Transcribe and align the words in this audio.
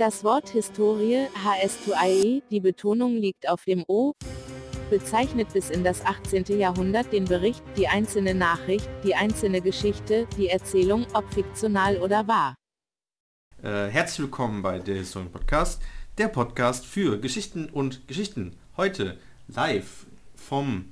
Das 0.00 0.24
Wort 0.24 0.48
Historie, 0.48 1.28
HS2IE, 1.44 2.42
die 2.50 2.60
Betonung 2.60 3.18
liegt 3.18 3.46
auf 3.46 3.66
dem 3.66 3.84
O, 3.86 4.14
bezeichnet 4.88 5.52
bis 5.52 5.68
in 5.68 5.84
das 5.84 6.02
18. 6.06 6.58
Jahrhundert 6.58 7.12
den 7.12 7.26
Bericht, 7.26 7.62
die 7.76 7.86
einzelne 7.86 8.34
Nachricht, 8.34 8.88
die 9.04 9.14
einzelne 9.14 9.60
Geschichte, 9.60 10.26
die 10.38 10.48
Erzählung, 10.48 11.06
ob 11.12 11.30
fiktional 11.34 11.98
oder 11.98 12.26
wahr. 12.26 12.54
Äh, 13.62 13.88
herzlich 13.88 14.20
willkommen 14.20 14.62
bei 14.62 14.78
der 14.78 14.94
Historien 14.94 15.30
Podcast, 15.30 15.82
der 16.16 16.28
Podcast 16.28 16.86
für 16.86 17.20
Geschichten 17.20 17.68
und 17.68 18.08
Geschichten. 18.08 18.56
Heute 18.78 19.18
live 19.48 20.06
vom 20.34 20.86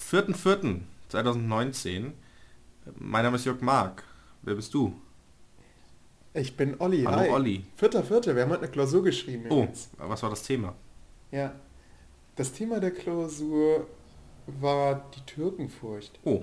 4.4.2019. 0.00 2.10
Mein 2.98 3.22
Name 3.22 3.36
ist 3.36 3.44
Jörg 3.44 3.60
Mark. 3.60 4.02
Wer 4.42 4.56
bist 4.56 4.74
du? 4.74 5.00
Ich 6.34 6.56
bin 6.56 6.76
Olli. 6.80 7.02
Hallo 7.04 7.18
Hi. 7.18 7.28
Olli. 7.30 7.64
Vierter, 7.76 8.02
vierter. 8.02 8.34
Wir 8.34 8.42
haben 8.42 8.50
heute 8.50 8.62
eine 8.62 8.70
Klausur 8.70 9.02
geschrieben. 9.02 9.46
Oh, 9.50 9.56
übrigens. 9.62 9.90
was 9.98 10.22
war 10.22 10.30
das 10.30 10.42
Thema? 10.42 10.74
Ja. 11.30 11.52
Das 12.36 12.52
Thema 12.52 12.80
der 12.80 12.90
Klausur 12.92 13.86
war 14.46 15.04
die 15.14 15.20
Türkenfurcht. 15.26 16.18
Oh. 16.24 16.42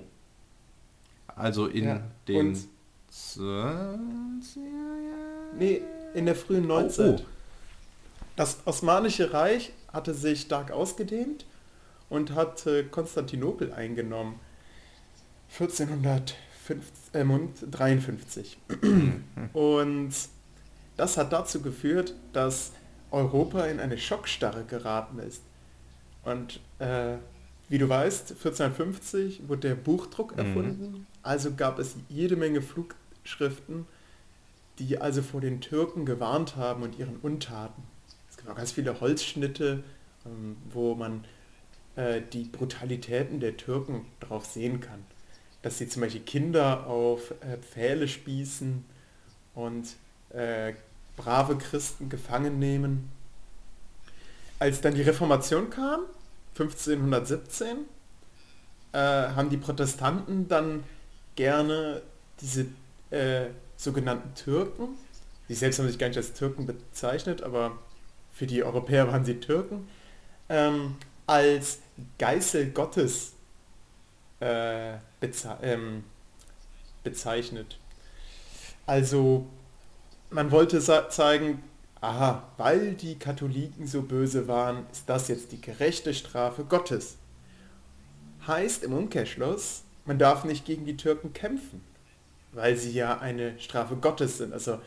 Also 1.27 1.67
in 1.67 1.85
Ja, 1.85 2.01
den 2.27 2.49
und- 2.49 2.67
20er 3.11 4.55
Jahren? 4.55 5.57
Nee, 5.57 5.81
in 6.13 6.25
der 6.27 6.35
frühen 6.35 6.65
Oh, 6.65 6.81
Neuzeit. 6.81 7.21
oh. 7.21 7.25
Das 8.35 8.59
Osmanische 8.65 9.33
Reich 9.33 9.73
hatte 9.91 10.13
sich 10.13 10.41
stark 10.41 10.71
ausgedehnt 10.71 11.45
und 12.09 12.35
hat 12.35 12.65
äh, 12.67 12.83
Konstantinopel 12.83 13.73
eingenommen. 13.73 14.39
1453. 16.69 18.57
und 19.53 20.11
das 20.97 21.17
hat 21.17 21.31
dazu 21.33 21.61
geführt, 21.61 22.13
dass 22.33 22.71
Europa 23.11 23.65
in 23.65 23.79
eine 23.79 23.97
Schockstarre 23.97 24.63
geraten 24.65 25.19
ist. 25.19 25.41
Und 26.23 26.59
äh, 26.79 27.15
wie 27.69 27.77
du 27.77 27.87
weißt, 27.87 28.31
1450 28.31 29.47
wurde 29.47 29.69
der 29.69 29.75
Buchdruck 29.75 30.33
Mhm. 30.33 30.39
erfunden, 30.39 31.07
also 31.23 31.53
gab 31.53 31.79
es 31.79 31.95
jede 32.09 32.35
Menge 32.35 32.61
Flugschriften, 32.61 33.85
die 34.79 34.99
also 34.99 35.21
vor 35.21 35.41
den 35.41 35.61
Türken 35.61 36.05
gewarnt 36.05 36.55
haben 36.55 36.83
und 36.83 36.97
ihren 36.99 37.17
Untaten. 37.17 37.83
Es 38.29 38.37
gibt 38.37 38.49
auch 38.49 38.55
ganz 38.55 38.71
viele 38.71 38.99
Holzschnitte, 39.01 39.83
ähm, 40.25 40.57
wo 40.71 40.95
man 40.95 41.23
äh, 41.95 42.21
die 42.33 42.43
Brutalitäten 42.45 43.39
der 43.39 43.57
Türken 43.57 44.05
drauf 44.19 44.45
sehen 44.45 44.79
kann. 44.79 45.03
Dass 45.61 45.77
sie 45.77 45.89
zum 45.89 46.01
Beispiel 46.01 46.21
Kinder 46.21 46.87
auf 46.87 47.31
äh, 47.41 47.57
Pfähle 47.57 48.07
spießen 48.07 48.85
und 49.55 49.87
äh, 50.29 50.73
brave 51.17 51.57
Christen 51.57 52.09
gefangen 52.09 52.59
nehmen. 52.59 53.11
Als 54.57 54.81
dann 54.81 54.95
die 54.95 55.01
Reformation 55.01 55.69
kam, 55.69 56.01
1517, 56.57 57.77
äh, 58.91 58.97
haben 58.97 59.49
die 59.49 59.57
Protestanten 59.57 60.47
dann 60.47 60.83
gerne 61.35 62.01
diese 62.41 62.65
äh, 63.11 63.47
sogenannten 63.77 64.33
Türken, 64.35 64.89
die 65.47 65.55
selbst 65.55 65.79
haben 65.79 65.87
sich 65.87 65.97
gar 65.97 66.07
nicht 66.07 66.17
als 66.17 66.33
Türken 66.33 66.65
bezeichnet, 66.65 67.41
aber 67.41 67.77
für 68.31 68.45
die 68.45 68.63
Europäer 68.63 69.07
waren 69.07 69.25
sie 69.25 69.39
Türken, 69.39 69.87
ähm, 70.49 70.95
als 71.27 71.79
Geißel 72.17 72.71
Gottes 72.71 73.33
äh, 74.39 74.93
beze 75.19 75.57
ähm, 75.61 76.03
bezeichnet. 77.03 77.77
Also 78.85 79.47
man 80.29 80.51
wollte 80.51 80.79
zeigen, 81.09 81.63
aha, 82.01 82.43
weil 82.57 82.93
die 82.93 83.17
Katholiken 83.17 83.87
so 83.87 84.01
böse 84.01 84.47
waren, 84.47 84.85
ist 84.91 85.09
das 85.09 85.27
jetzt 85.27 85.51
die 85.51 85.61
gerechte 85.61 86.13
Strafe 86.13 86.63
Gottes. 86.63 87.17
Heißt 88.47 88.83
im 88.83 88.93
Umkehrschluss, 88.93 89.83
man 90.05 90.17
darf 90.17 90.43
nicht 90.43 90.65
gegen 90.65 90.85
die 90.85 90.97
Türken 90.97 91.33
kämpfen, 91.33 91.81
weil 92.51 92.77
sie 92.77 92.91
ja 92.91 93.19
eine 93.19 93.59
Strafe 93.59 93.95
Gottes 93.95 94.37
sind. 94.37 94.53
Also 94.53 94.79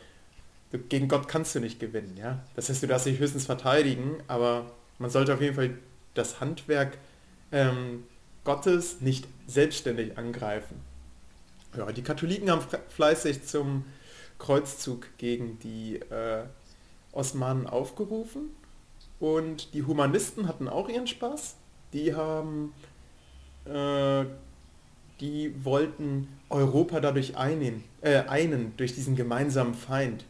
gegen 0.89 1.07
Gott 1.07 1.27
kannst 1.27 1.53
du 1.55 1.59
nicht 1.59 1.79
gewinnen, 1.79 2.17
ja. 2.17 2.43
Das 2.55 2.69
heißt, 2.69 2.81
du 2.81 2.87
darfst 2.87 3.05
dich 3.05 3.19
höchstens 3.19 3.45
verteidigen, 3.45 4.23
aber 4.27 4.65
man 4.97 5.09
sollte 5.09 5.33
auf 5.33 5.41
jeden 5.41 5.55
Fall 5.55 5.77
das 6.15 6.39
Handwerk 6.39 6.97
ähm, 7.51 8.03
Gottes 8.43 9.01
nicht 9.01 9.27
selbstständig 9.47 10.17
angreifen. 10.17 10.81
Ja, 11.77 11.91
die 11.91 12.03
Katholiken 12.03 12.51
haben 12.51 12.61
fle- 12.61 12.81
fleißig 12.89 13.43
zum 13.45 13.85
Kreuzzug 14.37 15.07
gegen 15.17 15.59
die 15.59 15.95
äh, 15.95 16.43
Osmanen 17.11 17.67
aufgerufen 17.67 18.49
und 19.19 19.73
die 19.73 19.83
Humanisten 19.83 20.47
hatten 20.47 20.67
auch 20.67 20.89
ihren 20.89 21.07
Spaß. 21.07 21.55
Die 21.93 22.13
haben, 22.13 22.73
äh, 23.65 24.25
die 25.19 25.53
wollten 25.63 26.27
Europa 26.49 26.99
dadurch 26.99 27.37
einen, 27.37 27.83
äh, 28.01 28.23
einen 28.23 28.75
durch 28.77 28.93
diesen 28.95 29.15
gemeinsamen 29.15 29.73
Feind. 29.73 30.25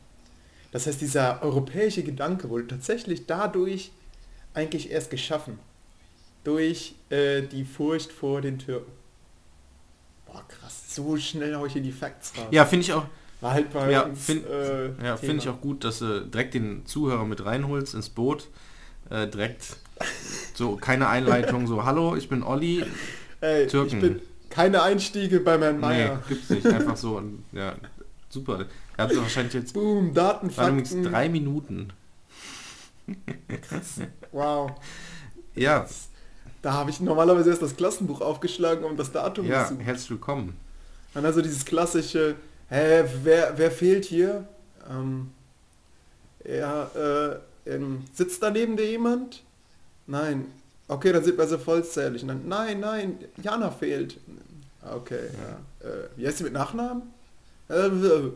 Das 0.71 0.87
heißt, 0.87 1.01
dieser 1.01 1.41
europäische 1.41 2.03
Gedanke 2.03 2.49
wurde 2.49 2.67
tatsächlich 2.67 3.25
dadurch 3.25 3.91
eigentlich 4.53 4.91
erst 4.91 5.09
geschaffen. 5.09 5.59
Durch 6.43 6.95
äh, 7.09 7.41
die 7.43 7.63
Furcht 7.63 8.11
vor 8.11 8.41
den 8.41 8.59
Türken. 8.59 8.91
Boah, 10.25 10.43
krass. 10.47 10.93
So 10.95 11.15
schnell 11.17 11.55
hau 11.55 11.65
ich 11.65 11.73
hier 11.73 11.81
die 11.81 11.91
Facts 11.91 12.33
raus. 12.37 12.47
Ja, 12.51 12.65
finde 12.65 12.83
ich 12.85 12.93
auch, 12.93 13.05
War 13.41 13.53
halt 13.53 13.71
bei 13.71 13.91
Ja, 13.91 14.01
uns, 14.03 14.25
find- 14.25 14.45
äh, 14.47 14.91
ja, 15.03 15.17
finde 15.17 15.37
ich 15.37 15.49
auch 15.49 15.59
gut, 15.61 15.83
dass 15.83 15.99
du 15.99 16.21
direkt 16.25 16.53
den 16.53 16.85
Zuhörer 16.85 17.25
mit 17.25 17.43
reinholst 17.45 17.93
ins 17.93 18.09
Boot. 18.09 18.47
Äh, 19.09 19.27
direkt 19.27 19.75
so 20.53 20.75
keine 20.75 21.07
Einleitung, 21.07 21.67
so 21.67 21.83
hallo, 21.85 22.15
ich 22.15 22.29
bin 22.29 22.43
Olli. 22.43 22.83
Ey, 23.41 23.67
Türken. 23.67 23.95
ich 23.95 24.01
bin 24.01 24.21
keine 24.49 24.81
Einstiege 24.83 25.39
bei 25.39 25.57
Nee, 25.57 25.73
Meier. 25.73 26.23
gibt's 26.27 26.49
nicht. 26.49 26.65
Einfach 26.67 26.95
so. 26.97 27.17
Und, 27.17 27.43
ja, 27.51 27.75
super. 28.29 28.65
Er 28.97 29.05
hat 29.05 29.15
wahrscheinlich 29.15 29.53
jetzt 29.53 29.73
Boom, 29.73 30.13
Datenfakten. 30.13 31.03
drei 31.03 31.27
Minuten. 31.29 31.91
Wow. 34.31 34.71
Ja, 35.55 35.85
Da 36.63 36.71
habe 36.71 36.89
ich 36.89 37.01
normalerweise 37.01 37.49
erst 37.49 37.61
das 37.61 37.75
Klassenbuch 37.75 38.21
aufgeschlagen, 38.21 38.85
um 38.85 38.95
das 38.95 39.11
Datum 39.11 39.45
ja, 39.45 39.67
zu 39.67 39.77
herzlich 39.79 40.11
willkommen. 40.11 40.55
Und 41.13 41.25
also 41.25 41.41
dieses 41.41 41.65
klassische, 41.65 42.35
hä, 42.69 43.03
wer, 43.21 43.57
wer 43.57 43.69
fehlt 43.69 44.05
hier? 44.05 44.47
Ähm, 44.89 45.31
ja, 46.45 46.89
äh, 46.95 47.35
ähm, 47.65 48.05
sitzt 48.13 48.41
da 48.41 48.49
neben 48.49 48.77
dir 48.77 48.89
jemand? 48.89 49.43
Nein. 50.07 50.45
Okay, 50.87 51.11
dann 51.11 51.21
sind 51.25 51.37
wir 51.37 51.45
so 51.47 51.57
vollzählig. 51.57 52.21
Und 52.21 52.29
dann, 52.29 52.47
nein, 52.47 52.79
nein, 52.79 53.17
Jana 53.41 53.69
fehlt. 53.69 54.17
Okay, 54.89 55.19
ja. 55.33 55.87
Äh, 55.89 56.07
wie 56.15 56.25
heißt 56.25 56.37
sie 56.37 56.45
mit 56.45 56.53
Nachnamen? 56.53 57.03
Äh, 57.67 57.87
äh, 57.87 58.31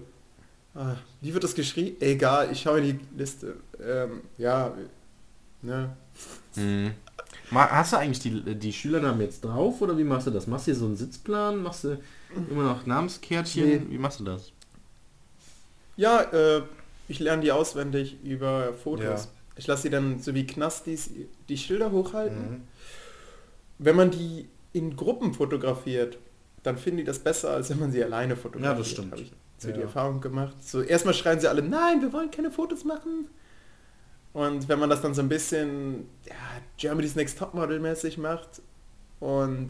wie 1.22 1.34
wird 1.34 1.46
das 1.46 1.56
geschrieben? 1.56 1.96
Egal, 2.02 2.50
ich 2.52 2.60
schaue 2.60 2.80
in 2.80 3.00
die 3.00 3.18
Liste. 3.18 3.56
Ähm, 3.82 4.20
ja, 4.38 4.74
ne? 5.62 5.96
Mhm. 6.56 6.92
Hast 7.52 7.94
du 7.94 7.98
eigentlich 7.98 8.20
die, 8.20 8.56
die 8.56 8.74
Schülernamen 8.74 9.22
jetzt 9.22 9.44
drauf 9.44 9.82
oder 9.82 9.98
wie 9.98 10.04
machst 10.04 10.28
du 10.28 10.32
das? 10.32 10.48
Machst 10.48 10.68
du 10.68 10.72
hier 10.72 10.80
so 10.80 10.86
einen 10.86 10.98
Sitzplan? 10.98 11.64
Machst 11.64 11.86
du 11.86 11.98
immer 12.50 12.64
noch 12.64 12.86
Namenskärtchen? 12.86 13.66
Nee. 13.66 13.82
Wie 13.90 13.98
machst 13.98 14.20
du 14.20 14.26
das? 14.26 14.52
Ja, 15.96 16.22
äh, 16.22 16.62
ich 17.08 17.20
lerne 17.20 17.42
die 17.42 17.52
auswendig 17.52 18.18
über 18.24 18.74
Fotos. 18.74 19.06
Ja. 19.26 19.32
Ich 19.56 19.66
lasse 19.66 19.84
sie 19.84 19.90
dann 19.90 20.20
so 20.20 20.36
wie 20.36 20.46
Knastis 20.46 21.10
die 21.50 21.58
Schilder 21.58 21.92
hochhalten. 21.92 22.50
Mhm. 22.52 22.62
Wenn 23.80 23.96
man 23.96 24.12
die 24.12 24.48
in 24.74 24.96
Gruppen 24.96 25.34
fotografiert, 25.34 26.18
dann 26.64 26.78
finden 26.78 26.98
die 26.98 27.04
das 27.04 27.20
besser, 27.20 27.52
als 27.52 27.70
wenn 27.70 27.80
man 27.80 27.92
sie 27.92 28.04
alleine 28.04 28.36
fotografiert. 28.36 28.74
Ja, 28.74 28.78
das 28.78 28.90
stimmt. 28.90 29.12
Habe 29.14 29.22
ich 29.22 29.32
so 29.58 29.70
Ja, 29.70 29.76
die. 29.76 29.82
Erfahrung 29.82 30.22
gemacht. 30.22 30.56
So 30.64 30.82
erstmal 30.82 31.14
schreien 31.14 31.40
sie 31.40 31.48
alle, 31.48 31.62
nein, 31.64 32.02
wir 32.02 32.12
wollen 32.14 32.30
keine 32.30 32.52
Fotos 32.52 32.84
machen. 32.84 33.28
Und 34.38 34.70
wenn 34.70 34.78
man 34.78 34.88
das 34.92 35.02
dann 35.02 35.16
so 35.16 35.22
ein 35.24 35.30
bisschen 35.30 36.08
ja, 36.28 36.36
Germany's 36.78 37.16
Next 37.16 37.40
Topmodel 37.40 37.80
mäßig 37.80 38.20
macht 38.20 38.62
und 39.20 39.70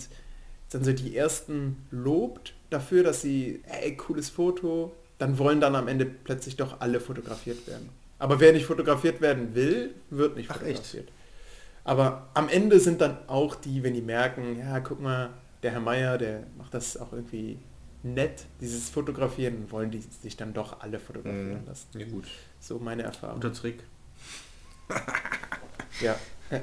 dann 0.72 0.84
so 0.84 0.92
die 0.92 1.16
ersten 1.16 1.78
lobt 1.90 2.54
dafür, 2.70 3.02
dass 3.04 3.22
sie, 3.22 3.62
ey, 3.82 3.96
cooles 3.96 4.30
Foto, 4.30 4.92
dann 5.20 5.38
wollen 5.38 5.62
dann 5.62 5.74
am 5.76 5.88
Ende 5.88 6.06
plötzlich 6.06 6.58
doch 6.58 6.82
alle 6.82 7.00
fotografiert 7.00 7.66
werden. 7.66 7.88
Aber 8.20 8.42
wer 8.42 8.52
nicht 8.52 8.66
fotografiert 8.66 9.22
werden 9.22 9.56
will, 9.56 9.96
wird 10.10 10.36
nicht 10.36 10.52
Ach, 10.52 10.58
fotografiert. 10.58 11.08
Aber 11.86 12.28
am 12.34 12.50
Ende 12.50 12.82
sind 12.82 13.00
dann 13.00 13.18
auch 13.28 13.56
die, 13.56 13.84
wenn 13.84 13.94
die 13.94 14.02
merken, 14.02 14.60
ja, 14.60 14.82
guck 14.82 15.00
mal, 15.00 15.30
der 15.64 15.72
Herr 15.72 15.80
Meier, 15.80 16.18
der 16.18 16.44
macht 16.58 16.74
das 16.74 16.98
auch 16.98 17.14
irgendwie 17.14 17.58
nett, 18.04 18.46
dieses 18.60 18.90
Fotografieren, 18.90 19.72
wollen 19.72 19.92
die 19.92 20.02
sich 20.02 20.36
dann 20.36 20.54
doch 20.54 20.82
alle 20.82 21.00
fotografieren 21.00 21.62
Mhm. 21.62 21.68
lassen. 21.68 21.88
Ja 21.98 22.06
gut. 22.06 22.26
So 22.60 22.80
meine 22.80 23.04
Erfahrung. 23.04 23.36
Guter 23.36 23.54
Trick. 23.54 23.84
Ja. 26.02 26.16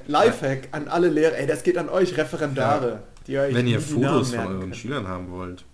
Lifehack 0.07 0.69
an 0.71 0.87
alle 0.89 1.09
Lehrer, 1.09 1.37
ey, 1.37 1.47
das 1.47 1.63
geht 1.65 1.77
an 1.77 1.89
euch 1.89 2.17
Referendare, 2.17 3.03
die 3.27 3.37
euch 3.39 3.53
Wenn 3.55 3.67
ihr 3.67 3.81
Fotos 3.81 4.31
von 4.31 4.39
euren 4.47 4.61
könnt. 4.61 4.77
Schülern 4.77 5.09
haben 5.09 5.31
wollt, 5.33 5.65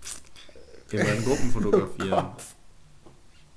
ihr 0.91 1.01
in 1.01 1.25
Gruppen 1.25 1.51
fotografieren. 1.51 2.25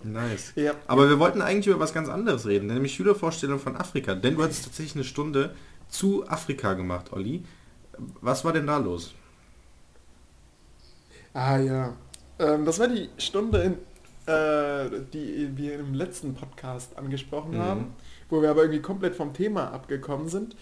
Nice. 0.03 0.51
Ja. 0.55 0.73
Aber 0.87 1.07
wir 1.09 1.17
wollten 1.19 1.41
eigentlich 1.41 1.67
über 1.67 1.79
was 1.79 1.93
ganz 1.93 2.09
anderes 2.09 2.45
reden, 2.45 2.67
nämlich 2.67 2.93
Schülervorstellung 2.93 3.59
von 3.59 3.77
Afrika. 3.77 4.13
Denn 4.15 4.35
du 4.35 4.43
hattest 4.43 4.65
tatsächlich 4.65 4.95
eine 4.95 5.05
Stunde 5.05 5.55
zu 5.87 6.27
Afrika 6.27 6.73
gemacht, 6.73 7.13
Olli. 7.13 7.45
Was 8.19 8.43
war 8.43 8.51
denn 8.51 8.67
da 8.67 8.77
los? 8.77 9.13
Ah 11.33 11.57
ja. 11.57 11.93
Ähm, 12.39 12.65
das 12.65 12.79
war 12.79 12.87
die 12.89 13.09
Stunde, 13.17 13.59
in, 13.63 13.73
äh, 14.31 14.89
die 15.13 15.49
wir 15.55 15.79
im 15.79 15.93
letzten 15.93 16.35
Podcast 16.35 16.97
angesprochen 16.97 17.51
Mhm. 17.53 17.59
haben, 17.61 17.95
wo 18.29 18.41
wir 18.41 18.49
aber 18.49 18.61
irgendwie 18.63 18.81
komplett 18.81 19.15
vom 19.15 19.33
Thema 19.33 19.71
abgekommen 19.71 20.27
sind. 20.29 20.55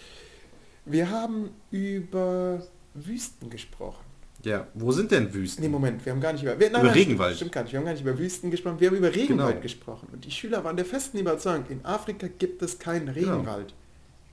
Wir 0.86 1.10
haben 1.10 1.52
über 1.70 2.62
Wüsten 2.94 3.50
gesprochen. 3.50 4.04
Ja, 4.44 4.68
wo 4.74 4.92
sind 4.92 5.12
denn 5.12 5.32
Wüsten? 5.34 5.62
Nee, 5.62 5.70
Moment, 5.70 6.04
wir 6.04 6.12
haben 6.14 6.20
gar 6.22 6.34
nicht 6.34 6.42
über... 6.42 6.60
Wir, 6.60 6.70
Über 6.70 6.96
Regenwald. 6.96 7.36
Stimmt 7.36 7.52
gar 7.52 7.62
nicht, 7.62 7.74
wir 7.74 7.80
haben 7.80 7.86
gar 7.86 7.92
nicht 7.94 8.02
über 8.02 8.18
Wüsten 8.18 8.50
gesprochen, 8.50 8.80
wir 8.80 8.88
haben 8.90 8.98
über 8.98 9.14
Regenwald 9.14 9.50
Genau. 9.52 9.62
gesprochen. 9.62 10.08
Und 10.12 10.26
die 10.26 10.32
Schüler 10.32 10.64
waren 10.64 10.76
der 10.76 10.86
festen 10.86 11.20
Überzeugung, 11.20 11.66
in 11.70 11.86
Afrika 11.86 12.28
gibt 12.40 12.62
es 12.64 12.80
keinen 12.80 13.14
Genau. 13.14 13.34
Regenwald. 13.36 13.74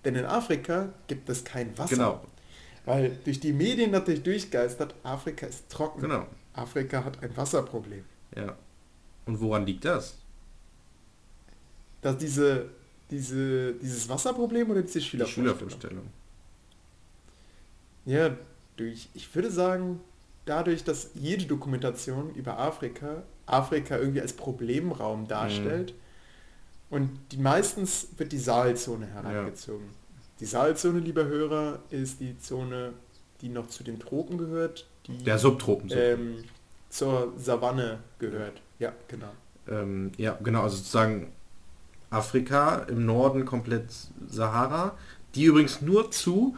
Denn 0.07 0.15
in 0.15 0.25
Afrika 0.25 0.89
gibt 1.09 1.29
es 1.29 1.45
kein 1.45 1.77
Wasser. 1.77 1.95
Genau, 1.97 2.21
Weil 2.87 3.19
durch 3.25 3.39
die 3.41 3.53
Medien 3.53 3.91
natürlich 3.91 4.23
durchgeistert, 4.23 4.95
Afrika 5.03 5.47
ist 5.47 5.69
trocken. 5.69 6.01
genau. 6.01 6.27
Afrika 6.55 7.05
hat 7.05 7.23
ein 7.23 7.37
Wasserproblem. 7.37 8.05
Ja. 8.35 8.57
Und 9.27 9.39
woran 9.41 9.67
liegt 9.67 9.85
das? 9.85 10.17
Dass 12.01 12.17
diese, 12.17 12.71
diese, 13.11 13.75
dieses 13.75 14.09
Wasserproblem 14.09 14.71
oder 14.71 14.83
diese 14.83 14.99
Die 15.01 15.05
Schülervorstellung? 15.05 15.57
Schülervorstellung. 15.57 16.07
Ja, 18.05 18.37
durch, 18.77 19.09
ich 19.15 19.35
würde 19.35 19.51
sagen, 19.51 20.01
dadurch, 20.47 20.85
dass 20.85 21.11
jede 21.15 21.45
Dokumentation 21.47 22.35
über 22.35 22.59
Afrika 22.59 23.23
Afrika 23.47 23.97
irgendwie 23.97 24.21
als 24.21 24.35
Problemraum 24.35 25.27
darstellt 25.27 25.95
und 26.91 27.11
die 27.33 27.39
meistens 27.39 28.09
wird 28.19 28.33
die 28.33 28.39
Saalzone 28.39 29.07
herangezogen. 29.07 29.89
Die 30.41 30.45
Saalzone, 30.45 31.01
lieber 31.01 31.25
Hörer, 31.25 31.81
ist 31.91 32.21
die 32.21 32.39
Zone, 32.39 32.93
die 33.41 33.49
noch 33.49 33.69
zu 33.69 33.85
den 33.85 33.99
Tropen 33.99 34.37
gehört, 34.39 34.87
die 35.07 35.25
Der 35.25 35.39
Subtropen. 35.39 35.89
ähm, 35.93 36.45
zur 36.91 37.33
Savanne 37.39 38.01
gehört. 38.19 38.61
Ja, 38.79 38.93
genau. 39.09 39.33
Ähm, 39.67 40.13
ja, 40.19 40.39
genau, 40.43 40.63
also 40.63 40.77
sozusagen 40.77 41.33
Afrika 42.11 42.77
im 42.89 43.05
Norden 43.07 43.45
komplett 43.45 43.87
Sahara, 44.29 44.97
die 45.35 45.45
übrigens 45.45 45.81
nur 45.83 46.11
zu 46.11 46.57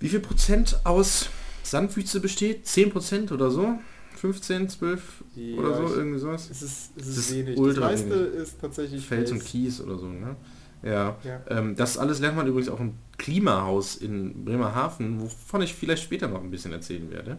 wie 0.00 0.08
viel 0.08 0.20
Prozent 0.20 0.80
aus 0.84 1.28
Sandwüste 1.62 2.18
besteht? 2.20 2.66
10 2.66 2.90
Prozent 2.90 3.30
oder 3.32 3.50
so? 3.50 3.78
15, 4.16 4.68
12 4.68 5.24
Ja, 5.36 5.58
oder 5.58 5.76
so, 5.88 5.94
irgendwie 5.94 6.18
sowas? 6.18 6.48
Es 6.50 6.62
ist, 6.62 6.90
es 6.96 7.06
Das 7.06 7.06
ist, 7.06 7.18
ist 7.18 7.34
wenig. 7.34 7.58
ultra 7.58 7.88
das 7.90 8.00
meiste 8.00 8.14
ist 8.14 8.60
tatsächlich 8.60 9.06
Fels 9.06 9.30
und 9.32 9.38
Fels. 9.38 9.50
Kies 9.50 9.80
oder 9.80 9.96
so, 9.98 10.06
ne? 10.06 10.36
Ja. 10.82 11.16
Ja. 11.22 11.40
Ähm, 11.48 11.76
das 11.76 11.96
alles 11.98 12.18
lernt 12.18 12.36
man 12.36 12.46
übrigens 12.48 12.68
auch 12.68 12.80
im 12.80 12.94
Klimahaus 13.18 13.94
in 13.96 14.44
Bremerhaven, 14.44 15.20
wovon 15.20 15.62
ich 15.62 15.74
vielleicht 15.74 16.02
später 16.02 16.26
noch 16.28 16.42
ein 16.42 16.50
bisschen 16.50 16.72
erzählen 16.72 17.08
werde. 17.10 17.38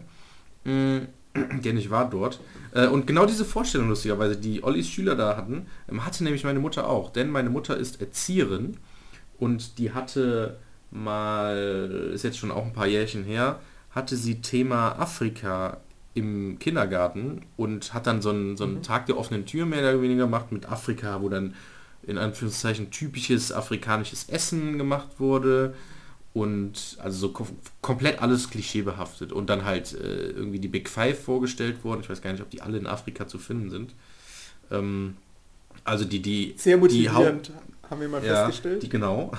Mm, 0.64 1.06
Denn 1.64 1.76
ich 1.76 1.90
war 1.90 2.08
dort. 2.08 2.40
Äh, 2.72 2.86
und 2.86 3.06
genau 3.06 3.26
diese 3.26 3.44
Vorstellung 3.44 3.88
lustigerweise, 3.88 4.36
die 4.36 4.62
Ollis 4.62 4.88
Schüler 4.88 5.16
da 5.16 5.36
hatten, 5.36 5.66
ähm, 5.90 6.04
hatte 6.04 6.24
nämlich 6.24 6.44
meine 6.44 6.60
Mutter 6.60 6.88
auch. 6.88 7.10
Denn 7.10 7.30
meine 7.30 7.50
Mutter 7.50 7.76
ist 7.76 8.00
Erzieherin 8.00 8.76
und 9.38 9.78
die 9.78 9.92
hatte 9.92 10.58
mal, 10.90 12.10
ist 12.14 12.22
jetzt 12.22 12.38
schon 12.38 12.52
auch 12.52 12.64
ein 12.64 12.72
paar 12.72 12.86
Jährchen 12.86 13.24
her, 13.24 13.58
hatte 13.90 14.16
sie 14.16 14.40
Thema 14.40 14.98
Afrika 14.98 15.78
im 16.14 16.60
Kindergarten 16.60 17.42
und 17.56 17.92
hat 17.92 18.06
dann 18.06 18.22
so 18.22 18.30
einen, 18.30 18.56
so 18.56 18.64
einen 18.64 18.82
Tag 18.82 19.06
der 19.06 19.18
offenen 19.18 19.46
Tür 19.46 19.66
mehr 19.66 19.80
oder 19.80 20.00
weniger 20.00 20.24
gemacht 20.24 20.52
mit 20.52 20.70
Afrika, 20.70 21.20
wo 21.20 21.28
dann 21.28 21.54
in 22.06 22.18
Anführungszeichen 22.18 22.90
typisches 22.90 23.50
afrikanisches 23.50 24.28
Essen 24.28 24.78
gemacht 24.78 25.08
wurde 25.18 25.74
und 26.34 26.98
also 26.98 27.18
so 27.18 27.28
kom 27.30 27.46
komplett 27.80 28.20
alles 28.20 28.50
klischeebehaftet 28.50 29.32
und 29.32 29.48
dann 29.48 29.64
halt 29.64 29.94
äh, 29.94 30.30
irgendwie 30.30 30.58
die 30.58 30.68
Big 30.68 30.88
Five 30.88 31.22
vorgestellt 31.22 31.84
wurden. 31.84 32.00
Ich 32.00 32.10
weiß 32.10 32.20
gar 32.20 32.32
nicht, 32.32 32.42
ob 32.42 32.50
die 32.50 32.60
alle 32.60 32.76
in 32.76 32.86
Afrika 32.86 33.26
zu 33.28 33.38
finden 33.38 33.70
sind. 33.70 33.94
Ähm, 34.70 35.16
also 35.84 36.04
die, 36.04 36.20
die, 36.20 36.54
Sehr 36.56 36.76
die 36.76 36.80
motivierend, 36.80 37.52
haben 37.88 38.00
wir 38.00 38.08
mal 38.08 38.24
ja, 38.24 38.46
festgestellt. 38.46 38.82
die 38.82 38.88
genau. 38.88 39.30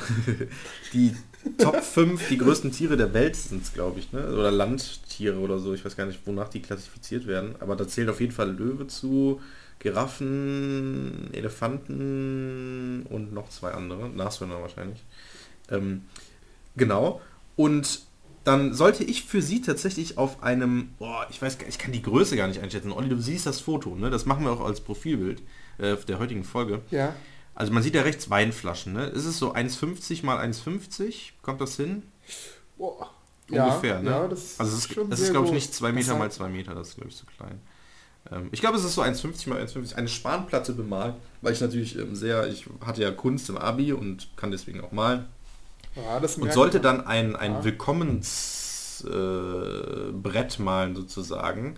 die 0.93 1.15
Top 1.57 1.81
5, 1.81 2.29
die 2.29 2.37
größten 2.37 2.71
Tiere 2.71 2.95
der 2.95 3.13
Welt 3.13 3.35
sind 3.35 3.63
es, 3.63 3.73
glaube 3.73 3.99
ich, 3.99 4.11
ne? 4.13 4.33
Oder 4.33 4.51
Landtiere 4.51 5.37
oder 5.39 5.59
so. 5.59 5.73
Ich 5.73 5.83
weiß 5.83 5.95
gar 5.95 6.05
nicht, 6.05 6.19
wonach 6.25 6.47
die 6.47 6.61
klassifiziert 6.61 7.27
werden. 7.27 7.55
Aber 7.59 7.75
da 7.75 7.87
zählt 7.87 8.09
auf 8.09 8.21
jeden 8.21 8.31
Fall 8.31 8.51
Löwe 8.51 8.87
zu, 8.87 9.41
Giraffen, 9.79 11.29
Elefanten 11.33 13.05
und 13.09 13.33
noch 13.33 13.49
zwei 13.49 13.71
andere. 13.71 14.09
Nashörner 14.09 14.61
wahrscheinlich. 14.61 15.03
Ähm, 15.69 16.01
genau. 16.75 17.21
Und 17.55 18.01
dann 18.43 18.73
sollte 18.73 19.03
ich 19.03 19.23
für 19.23 19.41
sie 19.41 19.61
tatsächlich 19.61 20.17
auf 20.17 20.43
einem, 20.43 20.89
boah, 20.99 21.25
ich 21.29 21.41
weiß 21.41 21.57
gar 21.57 21.67
ich 21.67 21.79
kann 21.79 21.91
die 21.91 22.01
Größe 22.01 22.37
gar 22.37 22.47
nicht 22.47 22.61
einschätzen. 22.61 22.91
Olli, 22.91 23.09
du 23.09 23.17
siehst 23.19 23.45
das 23.45 23.59
Foto, 23.59 23.95
ne? 23.95 24.09
Das 24.09 24.25
machen 24.25 24.45
wir 24.45 24.51
auch 24.51 24.61
als 24.61 24.81
Profilbild 24.81 25.41
äh, 25.79 25.95
der 26.07 26.19
heutigen 26.19 26.43
Folge. 26.43 26.81
ja, 26.91 27.15
Also 27.55 27.73
man 27.73 27.81
sieht 27.81 27.95
ja 27.95 28.03
rechts 28.03 28.29
Weinflaschen, 28.29 28.93
ne? 28.93 29.07
Ist 29.07 29.25
es 29.25 29.39
so 29.39 29.53
1,50 29.53 30.23
mal 30.25 30.37
1,50? 30.37 31.31
Kommt 31.41 31.59
das 31.59 31.75
hin? 31.75 32.03
Boah. 32.77 33.09
Ungefähr, 33.49 34.01
ne? 34.01 34.09
Ja, 34.09 34.27
das 34.27 34.59
also 34.59 34.75
es 34.75 34.85
ist, 34.85 34.97
ist 34.97 35.17
sehr 35.19 35.31
glaube 35.31 35.47
ich 35.47 35.53
nicht 35.53 35.73
2 35.73 35.87
Das 35.87 35.95
Meter 35.95 36.15
mal 36.17 36.31
2 36.31 36.49
Meter, 36.49 36.75
das 36.75 36.89
ist 36.89 36.95
glaube 36.95 37.09
ich 37.09 37.17
zu 37.17 37.25
klein. 37.25 37.59
Ähm, 38.31 38.49
ich 38.51 38.59
glaube 38.59 38.77
es 38.77 38.83
ist 38.83 38.93
so 38.93 39.01
1,50 39.01 39.49
mal 39.49 39.61
1,50. 39.61 39.95
Eine 39.95 40.07
Spanplatte 40.07 40.73
bemalt, 40.73 41.15
weil 41.41 41.53
ich 41.53 41.61
natürlich 41.61 41.97
ähm, 41.97 42.15
sehr, 42.15 42.47
ich 42.47 42.65
hatte 42.85 43.01
ja 43.01 43.11
Kunst 43.11 43.49
im 43.49 43.57
Abi 43.57 43.93
und 43.93 44.29
kann 44.35 44.51
deswegen 44.51 44.81
auch 44.81 44.91
malen. 44.91 45.25
Ja, 45.95 46.17
Und 46.17 46.53
sollte 46.53 46.77
man. 46.77 46.83
dann 46.83 47.07
ein, 47.07 47.35
ein 47.35 47.53
Ja. 47.53 47.63
Willkommensbrett 47.63 50.59
äh, 50.59 50.61
malen 50.61 50.95
sozusagen. 50.95 51.75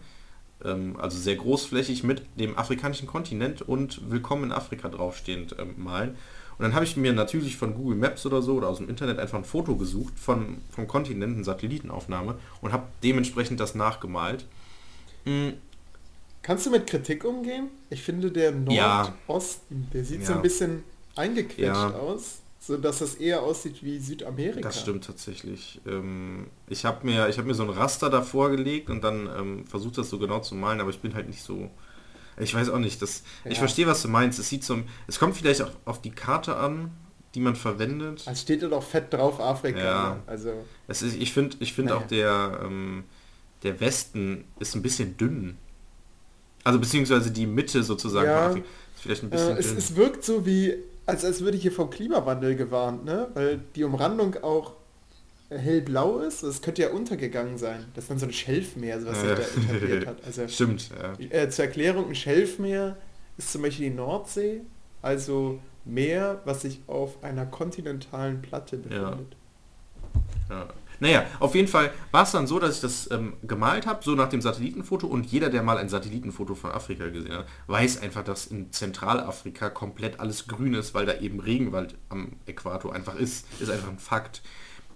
Ähm, 0.63 0.95
also 0.99 1.17
sehr 1.17 1.35
großflächig 1.35 2.03
mit 2.03 2.23
dem 2.39 2.57
afrikanischen 2.57 3.07
Kontinent 3.07 3.61
und 3.61 4.09
Willkommen 4.09 4.45
in 4.45 4.51
Afrika 4.51 4.89
draufstehend 4.89 5.55
ähm, 5.59 5.75
malen. 5.77 6.15
Und 6.57 6.63
dann 6.63 6.73
habe 6.73 6.85
ich 6.85 6.97
mir 6.97 7.13
natürlich 7.13 7.57
von 7.57 7.75
Google 7.75 7.97
Maps 7.97 8.25
oder 8.25 8.41
so 8.41 8.55
oder 8.55 8.67
aus 8.69 8.77
dem 8.77 8.89
Internet 8.89 9.19
einfach 9.19 9.37
ein 9.37 9.43
Foto 9.45 9.75
gesucht 9.75 10.17
von, 10.17 10.57
vom 10.71 10.87
Kontinent, 10.87 11.35
eine 11.35 11.43
Satellitenaufnahme 11.43 12.35
und 12.61 12.71
habe 12.71 12.87
dementsprechend 13.03 13.59
das 13.59 13.75
nachgemalt. 13.75 14.45
Mm, 15.25 15.49
Kannst 16.41 16.65
du 16.65 16.71
mit 16.71 16.87
Kritik 16.87 17.25
umgehen? 17.25 17.67
Ich 17.91 18.01
finde 18.01 18.31
der 18.31 18.53
Ja. 18.69 19.13
Nordosten, 19.27 19.87
der 19.93 20.03
sieht 20.05 20.25
so 20.25 20.31
Ja. 20.31 20.37
ein 20.37 20.41
bisschen 20.41 20.83
eingequetscht 21.15 21.59
Ja. 21.61 21.89
aus, 21.91 22.39
so 22.67 22.77
dass 22.77 23.01
es 23.01 23.15
eher 23.15 23.41
aussieht 23.43 23.81
wie 23.83 23.97
Südamerika. 23.99 24.59
Das 24.61 24.81
stimmt 24.81 25.05
tatsächlich. 25.05 25.81
Ähm, 25.87 26.47
ich 26.67 26.85
habe 26.85 27.05
mir, 27.05 27.29
ich 27.29 27.37
hab 27.37 27.45
mir 27.45 27.53
so 27.55 27.63
ein 27.63 27.69
Raster 27.69 28.09
davor 28.09 28.51
gelegt 28.51 28.89
und 28.89 29.03
dann 29.03 29.27
ähm, 29.37 29.65
versucht 29.65 29.97
das 29.97 30.09
so 30.09 30.19
genau 30.19 30.39
zu 30.41 30.53
malen, 30.55 30.81
aber 30.81 30.89
ich 30.89 30.99
bin 30.99 31.13
halt 31.15 31.27
nicht 31.27 31.41
so... 31.41 31.69
Ich 32.39 32.53
weiß 32.53 32.69
auch 32.69 32.77
nicht, 32.77 33.01
das, 33.01 33.23
ich 33.45 33.53
Ja. 33.53 33.57
verstehe, 33.59 33.87
was 33.87 34.03
du 34.03 34.09
meinst. 34.09 34.37
Es 34.37 34.47
sieht 34.49 34.63
so, 34.63 34.77
es 35.07 35.17
kommt 35.17 35.35
vielleicht 35.37 35.61
auch 35.63 35.71
auf 35.85 36.01
die 36.01 36.11
Karte 36.11 36.55
an, 36.57 36.91
die 37.33 37.39
man 37.39 37.55
verwendet. 37.55 38.23
Also 38.27 38.39
steht 38.41 38.61
da 38.61 38.67
doch 38.67 38.83
fett 38.83 39.11
drauf 39.11 39.39
Afrika. 39.39 39.79
Ja. 39.79 40.09
ne? 40.15 40.19
Also 40.27 40.51
Es 40.87 41.01
ist, 41.01 41.15
ich 41.15 41.33
finde, 41.33 41.57
ich 41.61 41.73
finde 41.73 41.93
Naja. 41.93 42.03
auch 42.03 42.07
der, 42.07 42.59
ähm, 42.63 43.05
der 43.63 43.79
Westen 43.79 44.43
ist 44.59 44.75
ein 44.75 44.83
bisschen 44.83 45.17
dünn. 45.17 45.57
Also 46.63 46.79
beziehungsweise 46.79 47.31
die 47.31 47.47
Mitte 47.47 47.81
sozusagen 47.81 48.27
Ja. 48.27 48.37
von 48.43 48.49
Afrika 48.51 48.67
ist 48.95 49.01
vielleicht 49.01 49.23
ein 49.23 49.29
bisschen 49.31 49.55
äh, 49.55 49.59
es, 49.59 49.67
dünn. 49.69 49.77
es 49.77 49.95
wirkt 49.95 50.23
so 50.23 50.45
wie, 50.45 50.75
als, 51.07 51.25
als 51.25 51.41
würde 51.41 51.57
hier 51.57 51.71
vom 51.71 51.89
Klimawandel 51.89 52.55
gewarnt, 52.55 53.03
ne? 53.05 53.29
Weil 53.33 53.59
die 53.75 53.83
Umrandung 53.83 54.35
auch 54.43 54.73
hellblau 55.49 56.19
ist. 56.19 56.43
Es 56.43 56.61
könnte 56.61 56.81
ja 56.83 56.89
untergegangen 56.91 57.57
sein. 57.57 57.85
Das 57.95 58.03
ist 58.03 58.09
dann 58.11 58.19
so 58.19 58.25
ein 58.25 58.33
Schelfmeer, 58.33 59.03
was 59.05 59.21
sich 59.21 59.29
Ja. 59.29 59.35
da 59.35 59.41
etabliert 59.41 60.05
hat. 60.07 60.23
Also 60.25 60.47
Stimmt, 60.47 60.89
ja. 60.89 61.13
Äh, 61.29 61.49
zur 61.49 61.65
Erklärung, 61.65 62.09
ein 62.09 62.15
Schelfmeer 62.15 62.97
ist 63.37 63.51
zum 63.51 63.61
Beispiel 63.61 63.89
die 63.89 63.95
Nordsee, 63.95 64.61
also 65.01 65.59
Meer, 65.85 66.41
was 66.43 66.63
sich 66.63 66.81
auf 66.87 67.23
einer 67.23 67.45
kontinentalen 67.45 68.41
Platte 68.41 68.75
befindet. 68.77 69.37
Ja. 70.49 70.67
Naja, 70.99 71.25
auf 71.39 71.55
jeden 71.55 71.67
Fall 71.67 71.91
war 72.11 72.23
es 72.23 72.31
dann 72.31 72.47
so, 72.47 72.59
dass 72.59 72.75
ich 72.75 72.81
das 72.81 73.09
ähm, 73.11 73.33
gemalt 73.43 73.85
habe, 73.85 74.03
so 74.03 74.15
nach 74.15 74.29
dem 74.29 74.41
Satellitenfoto 74.41 75.07
und 75.07 75.25
jeder, 75.25 75.49
der 75.49 75.63
mal 75.63 75.77
ein 75.77 75.89
Satellitenfoto 75.89 76.55
von 76.55 76.71
Afrika 76.71 77.07
gesehen 77.09 77.33
hat, 77.33 77.45
weiß 77.67 78.01
einfach, 78.01 78.23
dass 78.23 78.47
in 78.47 78.71
Zentralafrika 78.71 79.69
komplett 79.69 80.19
alles 80.19 80.47
grün 80.47 80.73
ist, 80.73 80.93
weil 80.93 81.05
da 81.05 81.19
eben 81.19 81.39
Regenwald 81.39 81.95
am 82.09 82.33
Äquator 82.45 82.93
einfach 82.93 83.15
ist. 83.15 83.45
Ist 83.59 83.69
einfach 83.69 83.89
ein 83.89 83.99
Fakt. 83.99 84.41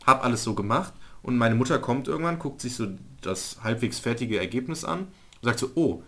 Hab 0.05 0.23
alles 0.23 0.43
so 0.43 0.55
gemacht 0.55 0.93
und 1.21 1.37
meine 1.37 1.55
Mutter 1.55 1.77
kommt 1.79 2.07
irgendwann, 2.07 2.39
guckt 2.39 2.61
sich 2.61 2.75
so 2.75 2.87
das 3.21 3.57
halbwegs 3.63 3.99
fertige 3.99 4.39
Ergebnis 4.39 4.83
an 4.83 5.01
und 5.01 5.09
sagt 5.43 5.59
so, 5.59 5.71
oh, 5.75 6.03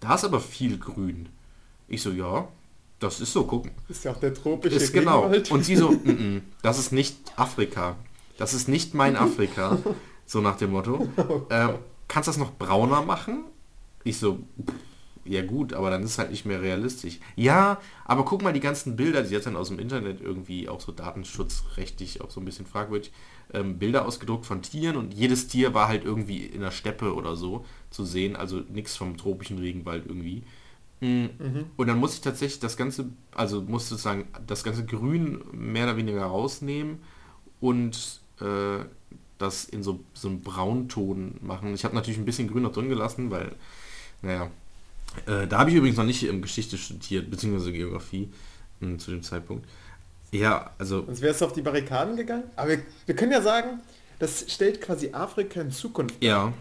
da 0.00 0.14
ist 0.14 0.24
aber 0.24 0.40
viel 0.40 0.78
grün. 0.78 1.28
Ich 1.88 2.02
so, 2.02 2.10
ja, 2.10 2.48
das 2.98 3.20
ist 3.20 3.32
so, 3.32 3.44
gucken. 3.44 3.70
Ist 3.88 4.04
ja 4.04 4.10
auch 4.12 4.20
der 4.20 4.34
tropische 4.34 4.76
Ist 4.76 4.92
genau. 4.92 5.20
Regenwald. 5.20 5.50
Und 5.50 5.64
sie 5.64 5.76
so, 5.76 5.90
"Mm, 6.04 6.10
mm, 6.10 6.42
das 6.62 6.78
ist 6.78 6.92
nicht 6.92 7.16
Afrika. 7.36 7.96
Das 8.38 8.54
ist 8.54 8.68
nicht 8.68 8.94
mein 8.94 9.16
Afrika. 9.26 9.78
So 10.24 10.40
nach 10.40 10.56
dem 10.56 10.70
Motto. 10.70 11.08
Ähm, 11.50 11.70
kannst 12.08 12.26
du 12.26 12.30
das 12.30 12.38
noch 12.38 12.56
brauner 12.56 13.02
machen? 13.02 13.44
Ich 14.04 14.18
so, 14.18 14.38
"Pff, 14.64 14.74
ja 15.28 15.44
gut, 15.44 15.74
aber 15.74 15.90
dann 15.90 16.02
ist 16.02 16.12
es 16.12 16.18
halt 16.18 16.30
nicht 16.30 16.46
mehr 16.46 16.62
realistisch. 16.62 17.18
Ja, 17.36 17.78
aber 18.06 18.24
guck 18.24 18.42
mal 18.42 18.52
die 18.52 18.60
ganzen 18.60 18.96
Bilder, 18.96 19.22
die 19.22 19.34
jetzt 19.34 19.46
dann 19.46 19.56
aus 19.56 19.68
dem 19.68 19.78
Internet 19.78 20.20
irgendwie 20.20 20.68
auch 20.68 20.80
so 20.80 20.90
datenschutzrechtlich 20.92 22.22
auch 22.22 22.30
so 22.30 22.40
ein 22.40 22.44
bisschen 22.46 22.66
fragwürdig, 22.66 23.12
ähm, 23.52 23.78
Bilder 23.78 24.06
ausgedruckt 24.06 24.46
von 24.46 24.62
Tieren 24.62 24.96
und 24.96 25.12
jedes 25.14 25.48
Tier 25.48 25.74
war 25.74 25.88
halt 25.88 26.04
irgendwie 26.04 26.44
in 26.46 26.60
der 26.62 26.70
Steppe 26.70 27.14
oder 27.14 27.36
so 27.36 27.64
zu 27.90 28.04
sehen, 28.04 28.36
also 28.36 28.60
nichts 28.72 28.96
vom 28.96 29.16
tropischen 29.16 29.58
Regenwald 29.58 30.06
irgendwie. 30.06 30.44
Mhm. 31.00 31.66
Und 31.76 31.86
dann 31.86 31.98
muss 31.98 32.14
ich 32.14 32.20
tatsächlich 32.22 32.60
das 32.60 32.76
ganze, 32.76 33.06
also 33.34 33.62
muss 33.62 33.88
sozusagen 33.88 34.26
das 34.46 34.64
ganze 34.64 34.84
Grün 34.84 35.42
mehr 35.52 35.84
oder 35.84 35.96
weniger 35.96 36.24
rausnehmen 36.24 36.98
und 37.60 38.20
äh, 38.40 38.84
das 39.38 39.64
in 39.64 39.82
so, 39.82 40.00
so 40.14 40.28
einem 40.28 40.40
Braunton 40.40 41.36
machen. 41.40 41.74
Ich 41.74 41.84
habe 41.84 41.94
natürlich 41.94 42.18
ein 42.18 42.24
bisschen 42.24 42.48
Grün 42.48 42.62
noch 42.62 42.72
drin 42.72 42.88
gelassen, 42.88 43.30
weil, 43.30 43.52
naja, 44.22 44.50
äh, 45.26 45.46
da 45.46 45.58
habe 45.60 45.70
ich 45.70 45.76
übrigens 45.76 45.96
noch 45.96 46.04
nicht 46.04 46.22
im 46.24 46.42
Geschichte 46.42 46.76
studiert, 46.76 47.30
beziehungsweise 47.30 47.72
Geografie 47.72 48.28
mh, 48.80 48.88
hm, 48.88 48.98
zu 48.98 49.10
dem 49.10 49.22
Zeitpunkt. 49.22 49.66
Ja, 50.30 50.72
also... 50.78 51.04
Sonst 51.06 51.22
wärst 51.22 51.40
du 51.40 51.46
auf 51.46 51.52
die 51.52 51.62
Barrikaden 51.62 52.16
gegangen? 52.16 52.44
Aber 52.56 52.70
wir, 52.70 52.82
wir 53.06 53.16
können 53.16 53.32
ja 53.32 53.40
sagen, 53.40 53.80
das 54.18 54.44
stellt 54.48 54.80
quasi 54.80 55.10
Afrika 55.12 55.60
in 55.60 55.70
Zukunft. 55.70 56.22
Ja. 56.22 56.52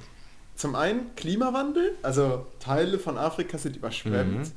Zum 0.55 0.75
einen 0.75 1.15
Klimawandel, 1.15 1.95
also 2.01 2.45
Teile 2.59 2.97
von 2.97 3.17
Afrika 3.17 3.57
sind 3.57 3.75
überschwemmt. 3.75 4.39
Mhm. 4.39 4.51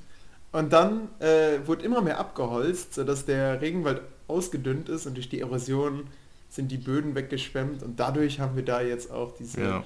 Und 0.52 0.72
dann 0.72 1.08
äh, 1.20 1.58
wurde 1.66 1.84
immer 1.84 2.00
mehr 2.00 2.18
abgeholzt, 2.18 2.94
sodass 2.94 3.24
der 3.24 3.60
Regenwald 3.60 4.02
ausgedünnt 4.26 4.88
ist 4.88 5.06
und 5.06 5.16
durch 5.16 5.28
die 5.28 5.40
Erosion 5.40 6.06
sind 6.50 6.71
die 6.71 6.76
Böden 6.76 7.14
weggeschwemmt 7.14 7.83
und 7.83 7.99
dadurch 7.99 8.40
haben 8.40 8.57
wir 8.57 8.64
da 8.64 8.83
jetzt 8.83 9.11
auch 9.11 9.33
diese 9.37 9.62
ja. 9.62 9.85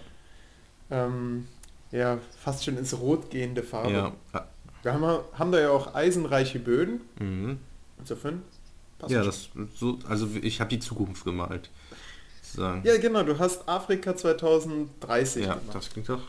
Ähm, 0.90 1.46
ja 1.92 2.18
fast 2.42 2.64
schon 2.64 2.76
ins 2.76 2.98
Rot 2.98 3.30
gehende 3.30 3.62
Farbe. 3.62 3.92
Ja. 3.92 4.12
Wir 4.82 4.92
haben, 4.92 5.24
haben 5.38 5.52
da 5.52 5.60
ja 5.60 5.70
auch 5.70 5.94
eisenreiche 5.94 6.58
Böden. 6.58 7.00
Mhm. 7.18 7.58
Insofern 7.98 8.42
ja, 9.08 9.22
das 9.22 9.50
so, 9.74 9.98
also 10.08 10.28
ich 10.40 10.60
habe 10.60 10.70
die 10.70 10.78
Zukunft 10.78 11.24
gemalt. 11.24 11.70
Sozusagen. 12.42 12.82
Ja, 12.84 12.96
genau, 12.98 13.22
du 13.22 13.38
hast 13.38 13.68
Afrika 13.68 14.16
2030 14.16 15.44
Ja, 15.44 15.54
gemacht. 15.54 15.74
das 15.74 15.90
klingt 15.90 16.08
doch... 16.08 16.22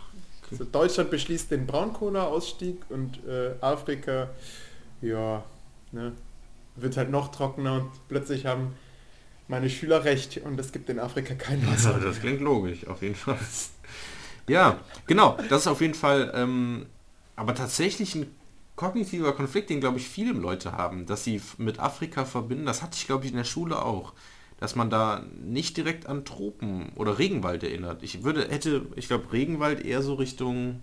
Also 0.51 0.63
Deutschland 0.63 1.10
beschließt 1.10 1.50
den 1.51 1.65
Braunkohleausstieg 1.65 2.77
und 2.89 3.25
äh, 3.25 3.54
Afrika, 3.62 4.30
ja, 5.01 5.44
ne, 5.92 6.12
wird 6.75 6.98
halt 6.98 7.10
noch 7.10 7.30
trockener 7.30 7.82
und 7.82 7.92
plötzlich 8.08 8.46
haben 8.46 8.74
meine 9.47 9.69
Schüler 9.69 10.03
recht 10.03 10.37
und 10.37 10.59
es 10.59 10.71
gibt 10.71 10.89
in 10.89 10.99
Afrika 10.99 11.35
kein 11.35 11.65
Wasser. 11.67 11.91
Ja, 11.91 11.99
das 11.99 12.19
klingt 12.19 12.41
logisch, 12.41 12.85
auf 12.87 13.01
jeden 13.01 13.15
Fall. 13.15 13.39
Ja, 14.47 14.79
genau, 15.07 15.35
das 15.49 15.61
ist 15.61 15.67
auf 15.67 15.81
jeden 15.81 15.95
Fall, 15.95 16.31
ähm, 16.35 16.85
aber 17.35 17.55
tatsächlich 17.55 18.13
ein 18.13 18.27
kognitiver 18.75 19.33
Konflikt, 19.33 19.71
den 19.71 19.79
glaube 19.79 19.97
ich 19.97 20.07
viele 20.07 20.33
Leute 20.33 20.73
haben, 20.73 21.07
dass 21.07 21.23
sie 21.23 21.41
mit 21.57 21.79
Afrika 21.79 22.25
verbinden, 22.25 22.67
das 22.67 22.83
hatte 22.83 22.95
ich 22.95 23.07
glaube 23.07 23.25
ich 23.25 23.31
in 23.31 23.37
der 23.37 23.43
Schule 23.43 23.81
auch, 23.83 24.13
dass 24.59 24.75
man 24.75 24.91
da 24.91 25.25
nicht 25.41 25.77
direkt 25.77 26.05
an 26.05 26.25
Tropen 26.25 26.91
oder 26.95 27.17
Regenwald 27.17 27.63
erinnert. 27.63 28.03
Ich 28.03 28.23
würde, 28.23 28.47
hätte, 28.47 28.85
ich 28.95 29.07
glaube 29.07 29.33
Regenwald 29.33 29.83
eher 29.83 30.03
so 30.03 30.13
Richtung 30.13 30.81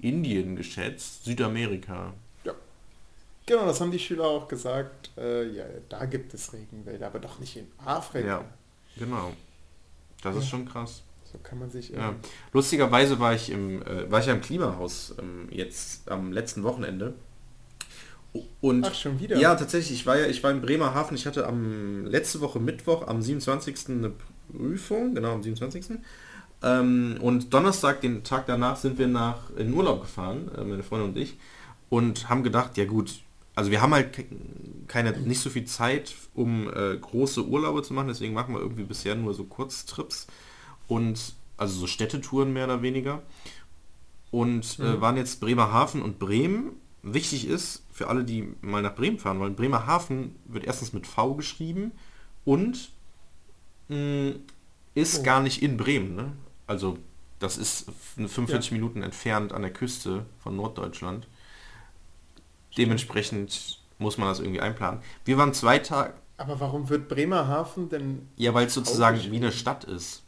Indien 0.00 0.56
geschätzt, 0.56 1.24
Südamerika. 1.24 2.14
Genau, 3.52 3.66
das 3.66 3.82
haben 3.82 3.90
die 3.90 3.98
Schüler 3.98 4.24
auch 4.24 4.48
gesagt. 4.48 5.10
Äh, 5.18 5.46
ja, 5.50 5.64
da 5.90 6.06
gibt 6.06 6.32
es 6.32 6.54
Regenwälder, 6.54 7.08
aber 7.08 7.18
doch 7.18 7.38
nicht 7.38 7.54
in 7.58 7.66
Afrika. 7.84 8.26
Ja, 8.26 8.44
genau. 8.96 9.34
Das 10.22 10.34
ja. 10.34 10.40
ist 10.40 10.48
schon 10.48 10.64
krass. 10.64 11.02
So 11.30 11.36
kann 11.42 11.58
man 11.58 11.70
sich. 11.70 11.90
Ja. 11.90 12.14
Lustigerweise 12.54 13.20
war 13.20 13.34
ich 13.34 13.50
im, 13.50 13.82
äh, 13.82 14.10
war 14.10 14.20
ich 14.20 14.26
ja 14.26 14.32
im 14.32 14.40
Klimahaus 14.40 15.14
ähm, 15.18 15.48
jetzt 15.50 16.10
am 16.10 16.32
letzten 16.32 16.62
Wochenende. 16.62 17.12
Und 18.62 18.86
Ach, 18.86 18.94
schon 18.94 19.20
wieder? 19.20 19.36
Ja, 19.36 19.54
tatsächlich. 19.54 20.00
Ich 20.00 20.06
war 20.06 20.16
ja, 20.16 20.28
ich 20.28 20.42
war 20.42 20.50
in 20.50 20.62
Bremerhaven. 20.62 21.14
Ich 21.14 21.26
hatte 21.26 21.46
am 21.46 22.06
letzte 22.06 22.40
Woche 22.40 22.58
Mittwoch 22.58 23.06
am 23.06 23.20
27. 23.20 23.90
eine 23.90 24.12
Prüfung, 24.50 25.14
genau 25.14 25.32
am 25.34 25.42
27. 25.42 25.98
Ähm, 26.62 27.18
und 27.20 27.52
Donnerstag, 27.52 28.00
den 28.00 28.24
Tag 28.24 28.46
danach, 28.46 28.78
sind 28.78 28.98
wir 28.98 29.08
nach 29.08 29.54
in 29.58 29.74
Urlaub 29.74 30.00
gefahren, 30.00 30.50
äh, 30.56 30.64
meine 30.64 30.82
Freundin 30.82 31.10
und 31.10 31.18
ich, 31.18 31.36
und 31.90 32.30
haben 32.30 32.42
gedacht, 32.42 32.78
ja 32.78 32.86
gut, 32.86 33.20
also 33.54 33.70
wir 33.70 33.82
haben 33.82 33.92
halt 33.92 34.24
keine, 34.88 35.12
nicht 35.12 35.40
so 35.40 35.50
viel 35.50 35.64
Zeit, 35.64 36.14
um 36.34 36.68
äh, 36.68 36.96
große 36.96 37.46
Urlaube 37.46 37.82
zu 37.82 37.94
machen, 37.94 38.08
deswegen 38.08 38.34
machen 38.34 38.54
wir 38.54 38.60
irgendwie 38.60 38.84
bisher 38.84 39.14
nur 39.14 39.34
so 39.34 39.44
Kurztrips 39.44 40.26
und 40.88 41.34
also 41.56 41.80
so 41.80 41.86
Städtetouren 41.86 42.52
mehr 42.52 42.64
oder 42.64 42.82
weniger. 42.82 43.22
Und 44.30 44.78
äh, 44.78 44.82
mhm. 44.82 45.00
waren 45.00 45.16
jetzt 45.18 45.40
Bremerhaven 45.40 46.00
und 46.00 46.18
Bremen. 46.18 46.72
Wichtig 47.02 47.46
ist 47.46 47.82
für 47.90 48.08
alle, 48.08 48.24
die 48.24 48.54
mal 48.62 48.80
nach 48.80 48.94
Bremen 48.94 49.18
fahren 49.18 49.38
wollen, 49.38 49.54
Bremerhaven 49.54 50.34
wird 50.46 50.64
erstens 50.64 50.92
mit 50.92 51.06
V 51.06 51.34
geschrieben 51.34 51.92
und 52.44 52.90
mh, 53.88 53.96
mm, 53.96 54.34
ist 54.94 55.20
oh. 55.20 55.22
gar 55.22 55.42
nicht 55.42 55.62
in 55.62 55.76
Bremen. 55.76 56.14
Ne? 56.14 56.32
Also 56.66 56.98
das 57.38 57.58
ist 57.58 57.86
45 58.16 58.70
ja. 58.70 58.76
Minuten 58.76 59.02
entfernt 59.02 59.52
an 59.52 59.62
der 59.62 59.72
Küste 59.72 60.24
von 60.38 60.56
Norddeutschland. 60.56 61.26
Dementsprechend 62.76 63.78
muss 63.98 64.18
man 64.18 64.28
das 64.28 64.40
irgendwie 64.40 64.60
einplanen. 64.60 65.00
Wir 65.24 65.38
waren 65.38 65.54
zwei 65.54 65.78
Tage. 65.78 66.14
Aber 66.36 66.58
warum 66.60 66.88
wird 66.88 67.08
Bremerhaven 67.08 67.88
denn... 67.88 68.28
Ja, 68.36 68.52
weil 68.54 68.66
es 68.66 68.74
sozusagen 68.74 69.20
wie 69.30 69.36
eine 69.36 69.52
Stadt 69.52 69.84
ist. 69.84 70.22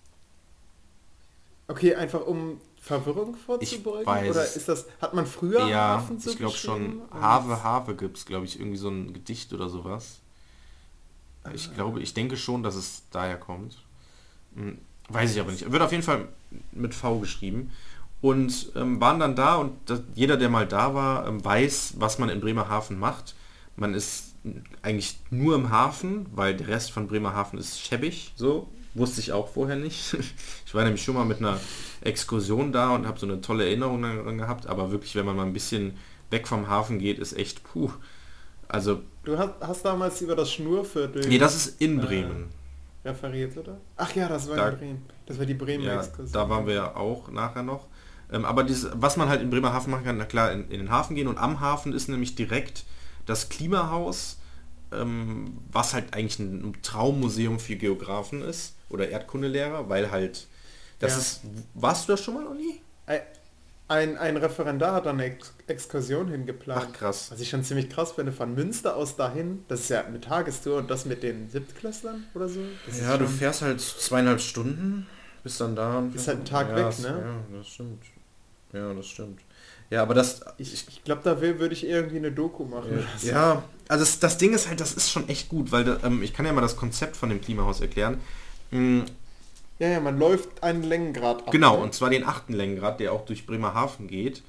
Okay, 1.66 1.94
einfach 1.94 2.26
um 2.26 2.60
Verwirrung 2.80 3.34
vorzubeugen? 3.34 4.06
Oder 4.06 4.44
ist 4.44 4.68
das, 4.68 4.86
hat 5.00 5.14
man 5.14 5.26
früher 5.26 5.66
ja, 5.66 5.96
Hafen 5.96 6.20
so 6.20 6.30
ich 6.30 6.36
glaube 6.36 6.54
schon, 6.54 7.00
Have, 7.10 7.62
Have 7.62 7.94
gibt 7.96 8.18
es, 8.18 8.26
glaube 8.26 8.44
ich, 8.44 8.60
irgendwie 8.60 8.76
so 8.76 8.90
ein 8.90 9.14
Gedicht 9.14 9.52
oder 9.54 9.70
sowas. 9.70 10.20
Ich 11.54 11.70
ah. 11.70 11.74
glaube, 11.74 12.00
ich 12.00 12.12
denke 12.12 12.36
schon, 12.36 12.62
dass 12.62 12.74
es 12.74 13.02
daher 13.10 13.38
kommt. 13.38 13.82
Hm, 14.54 14.78
weiß 15.08 15.34
ich 15.34 15.40
aber 15.40 15.50
nicht. 15.50 15.70
Wird 15.70 15.82
auf 15.82 15.92
jeden 15.92 16.02
Fall 16.02 16.28
mit 16.72 16.94
V 16.94 17.18
geschrieben 17.20 17.72
und 18.24 18.72
ähm, 18.74 19.02
waren 19.02 19.20
dann 19.20 19.36
da 19.36 19.56
und 19.56 19.72
das, 19.84 20.00
jeder, 20.14 20.38
der 20.38 20.48
mal 20.48 20.66
da 20.66 20.94
war, 20.94 21.28
ähm, 21.28 21.44
weiß, 21.44 21.96
was 21.98 22.18
man 22.18 22.30
in 22.30 22.40
Bremerhaven 22.40 22.98
macht. 22.98 23.34
Man 23.76 23.92
ist 23.92 24.32
eigentlich 24.80 25.18
nur 25.28 25.54
im 25.54 25.68
Hafen, 25.68 26.24
weil 26.34 26.56
der 26.56 26.68
Rest 26.68 26.90
von 26.90 27.06
Bremerhaven 27.06 27.58
ist 27.58 27.78
schäbig, 27.78 28.32
so 28.34 28.70
wusste 28.94 29.20
ich 29.20 29.32
auch 29.32 29.48
vorher 29.48 29.76
nicht. 29.76 30.16
ich 30.66 30.74
war 30.74 30.84
nämlich 30.84 31.04
schon 31.04 31.16
mal 31.16 31.26
mit 31.26 31.40
einer 31.40 31.60
Exkursion 32.00 32.72
da 32.72 32.94
und 32.94 33.06
habe 33.06 33.20
so 33.20 33.26
eine 33.26 33.42
tolle 33.42 33.66
Erinnerung 33.66 34.00
daran 34.00 34.38
gehabt, 34.38 34.68
aber 34.68 34.90
wirklich, 34.90 35.14
wenn 35.16 35.26
man 35.26 35.36
mal 35.36 35.44
ein 35.44 35.52
bisschen 35.52 35.92
weg 36.30 36.48
vom 36.48 36.66
Hafen 36.66 36.98
geht, 36.98 37.18
ist 37.18 37.34
echt 37.34 37.62
puh. 37.62 37.90
Also 38.68 39.02
du 39.24 39.36
hast, 39.36 39.60
hast 39.60 39.84
damals 39.84 40.22
über 40.22 40.34
das 40.34 40.50
Schnurviertel. 40.50 41.28
Nee, 41.28 41.36
das 41.36 41.54
ist 41.56 41.78
in 41.78 42.00
Bremen. 42.00 42.48
Äh, 43.02 43.10
referiert, 43.10 43.54
oder? 43.58 43.76
Ach 43.98 44.14
ja, 44.14 44.30
das 44.30 44.48
war 44.48 44.56
da, 44.56 44.68
in 44.70 44.78
Bremen. 44.78 45.02
Das 45.26 45.38
war 45.38 45.44
die 45.44 45.52
Bremen 45.52 45.84
ja, 45.84 46.02
Da 46.32 46.48
waren 46.48 46.66
wir 46.66 46.74
ja 46.74 46.96
auch 46.96 47.30
nachher 47.30 47.62
noch. 47.62 47.86
Ähm, 48.34 48.44
aber 48.44 48.64
dieses, 48.64 48.90
was 48.94 49.16
man 49.16 49.28
halt 49.28 49.40
in 49.40 49.50
Bremerhaven 49.50 49.92
machen 49.92 50.04
kann, 50.04 50.16
na 50.16 50.24
klar, 50.24 50.50
in, 50.50 50.68
in, 50.68 50.80
den 50.80 50.90
Hafen 50.90 51.14
gehen 51.14 51.28
und 51.28 51.38
am 51.38 51.60
Hafen 51.60 51.92
ist 51.92 52.08
nämlich 52.08 52.34
direkt 52.34 52.82
das 53.26 53.48
Klimahaus, 53.48 54.38
ähm, 54.92 55.56
was 55.70 55.94
halt 55.94 56.12
eigentlich 56.14 56.40
ein 56.40 56.74
Traummuseum 56.82 57.60
für 57.60 57.76
Geografen 57.76 58.42
ist 58.42 58.74
oder 58.90 59.08
Erdkundelehrer, 59.08 59.88
weil 59.88 60.10
halt, 60.10 60.48
das 60.98 61.12
ja. 61.12 61.18
ist, 61.18 61.40
warst 61.74 62.08
du 62.08 62.12
das 62.12 62.24
schon 62.24 62.34
mal 62.34 62.54
nie? 62.56 62.80
Ein, 63.86 64.16
ein 64.18 64.36
Referendar 64.36 64.94
hat 64.94 65.06
eine 65.06 65.24
Ex 65.24 65.52
Exkursion 65.66 66.28
hingeplant. 66.28 66.88
Ach 66.88 66.92
krass. 66.92 67.30
Was 67.30 67.40
ich 67.40 67.50
schon 67.50 67.62
ziemlich 67.62 67.88
krass 67.88 68.12
finde, 68.12 68.32
von 68.32 68.54
Münster 68.54 68.96
aus 68.96 69.14
dahin, 69.14 69.64
das 69.68 69.80
ist 69.80 69.90
ja 69.90 70.04
eine 70.04 70.20
Tagestour 70.20 70.78
und 70.78 70.90
das 70.90 71.04
mit 71.04 71.22
den 71.22 71.48
Siebtklässlern 71.50 72.24
oder 72.34 72.48
so. 72.48 72.60
ja, 73.00 73.16
du 73.16 73.26
fährst 73.26 73.62
halt 73.62 73.80
zweieinhalb 73.80 74.40
Stunden, 74.40 75.06
bist 75.42 75.60
dann 75.60 75.76
da. 75.76 75.98
Und 75.98 76.14
ist 76.14 76.26
halt 76.26 76.40
ein 76.40 76.44
Tag 76.44 76.70
ja, 76.70 76.76
weg, 76.76 76.98
ne? 76.98 77.22
Ja, 77.52 77.58
das 77.58 77.68
stimmt. 77.68 78.02
Ja, 78.74 78.92
das 78.92 79.06
stimmt. 79.06 79.40
Ja, 79.90 80.02
aber 80.02 80.14
das... 80.14 80.42
Ich, 80.58 80.72
ich 80.88 81.04
glaube, 81.04 81.22
da 81.24 81.40
will, 81.40 81.58
würde 81.58 81.74
ich 81.74 81.86
irgendwie 81.86 82.16
eine 82.16 82.32
Doku 82.32 82.64
machen. 82.64 83.06
Ja, 83.22 83.30
ja 83.30 83.62
also 83.88 84.04
das, 84.04 84.18
das, 84.18 84.38
Ding 84.38 84.52
ist 84.52 84.68
halt, 84.68 84.80
das 84.80 84.92
ist 84.92 85.10
schon 85.10 85.28
echt 85.28 85.48
gut, 85.48 85.72
weil 85.72 85.98
ähm, 86.02 86.22
ich 86.22 86.32
kann 86.32 86.46
ja 86.46 86.52
mal 86.52 86.60
das 86.60 86.76
Konzept 86.76 87.16
von 87.16 87.28
dem 87.28 87.40
Klimahaus 87.40 87.80
erklären. 87.80 88.20
Mhm. 88.70 89.04
Ja, 89.78 89.88
ja, 89.88 90.00
man 90.00 90.18
läuft 90.18 90.62
einen 90.62 90.82
Längengrad 90.82 91.46
ab. 91.46 91.50
Genau, 91.50 91.76
ne? 91.76 91.82
und 91.82 91.94
zwar 91.94 92.10
den 92.10 92.24
achten 92.24 92.52
Längengrad, 92.52 93.00
der 93.00 93.12
auch 93.12 93.24
durch 93.24 93.46
Bremerhaven 93.46 94.06
geht. 94.06 94.42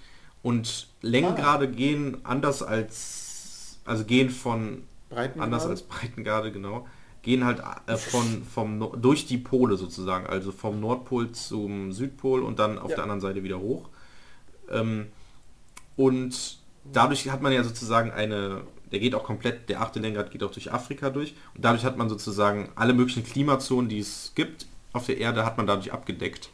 Und 0.44 0.88
Längengrade 1.01 1.65
ah. 1.65 1.72
gehen 1.72 2.17
anders 2.24 2.62
als, 2.62 3.79
also 3.86 4.05
gehen 4.05 4.29
von, 4.29 4.84
anders 5.38 5.65
als 5.65 5.82
Breitengrade, 5.82 6.51
genau, 6.51 6.88
gehen 7.24 7.44
halt 7.44 7.62
äh, 7.88 7.98
von, 7.98 8.44
vom, 8.44 8.91
durch 9.01 9.25
die 9.25 9.39
Pole 9.39 9.77
sozusagen, 9.77 10.27
also 10.27 10.51
vom 10.51 10.79
Nordpol 10.79 11.32
zum 11.32 11.91
Südpol 11.91 12.44
und 12.44 12.60
dann 12.60 12.77
auf 12.77 12.91
ja. 12.91 12.98
der 12.98 13.03
anderen 13.03 13.22
Seite 13.22 13.44
wieder 13.44 13.60
hoch. 13.60 13.89
Ähm, 14.72 15.07
und 15.95 16.60
dadurch 16.91 17.29
hat 17.29 17.41
man 17.41 17.53
ja 17.53 17.63
sozusagen 17.63 18.12
eine, 18.12 18.62
der 18.91 19.00
geht 19.00 19.15
auch 19.15 19.24
komplett, 19.24 19.69
der 19.69 19.81
achte 19.81 20.00
Lenkrad 20.00 20.31
geht 20.31 20.43
auch 20.43 20.51
durch 20.51 20.72
Afrika 20.72 21.10
durch. 21.10 21.36
Und 21.55 21.65
dadurch 21.65 21.86
hat 21.86 21.98
man 21.98 22.10
sozusagen 22.10 22.69
alle 22.75 22.93
möglichen 22.93 23.24
Klimazonen, 23.24 23.89
die 23.89 24.00
es 24.00 24.34
gibt 24.36 24.67
auf 24.93 25.05
der 25.05 25.17
Erde, 25.17 25.45
hat 25.45 25.57
man 25.57 25.67
dadurch 25.67 25.91
abgedeckt. 25.91 26.50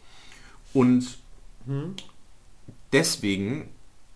Und 0.74 1.18
hm. 1.66 1.96
deswegen 2.92 3.70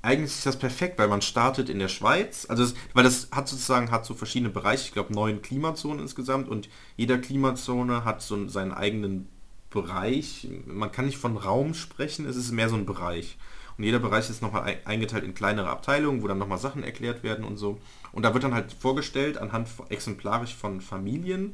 eigentlich 0.06 0.32
ist 0.32 0.46
das 0.46 0.60
perfekt, 0.60 1.00
weil 1.00 1.08
man 1.08 1.24
startet 1.24 1.68
in 1.68 1.80
der 1.80 1.88
Schweiz, 1.88 2.46
also 2.48 2.62
es, 2.62 2.76
weil 2.94 3.04
das 3.04 3.30
hat 3.32 3.48
sozusagen 3.50 3.90
hat 3.90 4.06
so 4.06 4.14
verschiedene 4.14 4.52
Bereiche, 4.52 4.86
ich 4.86 4.94
glaube 4.94 5.14
neun 5.14 5.42
Klimazonen 5.42 6.00
insgesamt 6.00 6.48
und 6.48 6.70
jeder 6.96 7.18
Klimazone 7.18 8.06
hat 8.06 8.22
so 8.22 8.48
seinen 8.48 8.72
eigenen 8.72 9.28
Bereich. 9.72 10.48
Man 10.68 10.92
kann 10.92 11.08
nicht 11.08 11.18
von 11.18 11.38
Raum 11.38 11.74
sprechen, 11.74 12.28
es 12.28 12.36
ist 12.36 12.52
mehr 12.52 12.70
so 12.70 12.76
ein 12.76 12.86
Bereich. 12.86 13.38
Und 13.78 13.84
jeder 13.84 14.00
Bereich 14.00 14.30
ist 14.30 14.42
nochmal 14.42 14.78
eingeteilt 14.86 15.24
in 15.24 15.34
kleinere 15.34 15.70
Abteilungen, 15.70 16.22
wo 16.24 16.28
dann 16.28 16.38
nochmal 16.38 16.58
Sachen 16.58 16.84
erklärt 16.84 17.24
werden 17.24 17.44
und 17.44 17.58
so. 17.58 17.80
Und 18.14 18.24
da 18.24 18.34
wird 18.34 18.44
dann 18.44 18.54
halt 18.54 18.72
vorgestellt, 18.72 19.38
anhand 19.38 19.68
exemplarisch 19.90 20.56
von 20.56 20.80
Familien, 20.80 21.54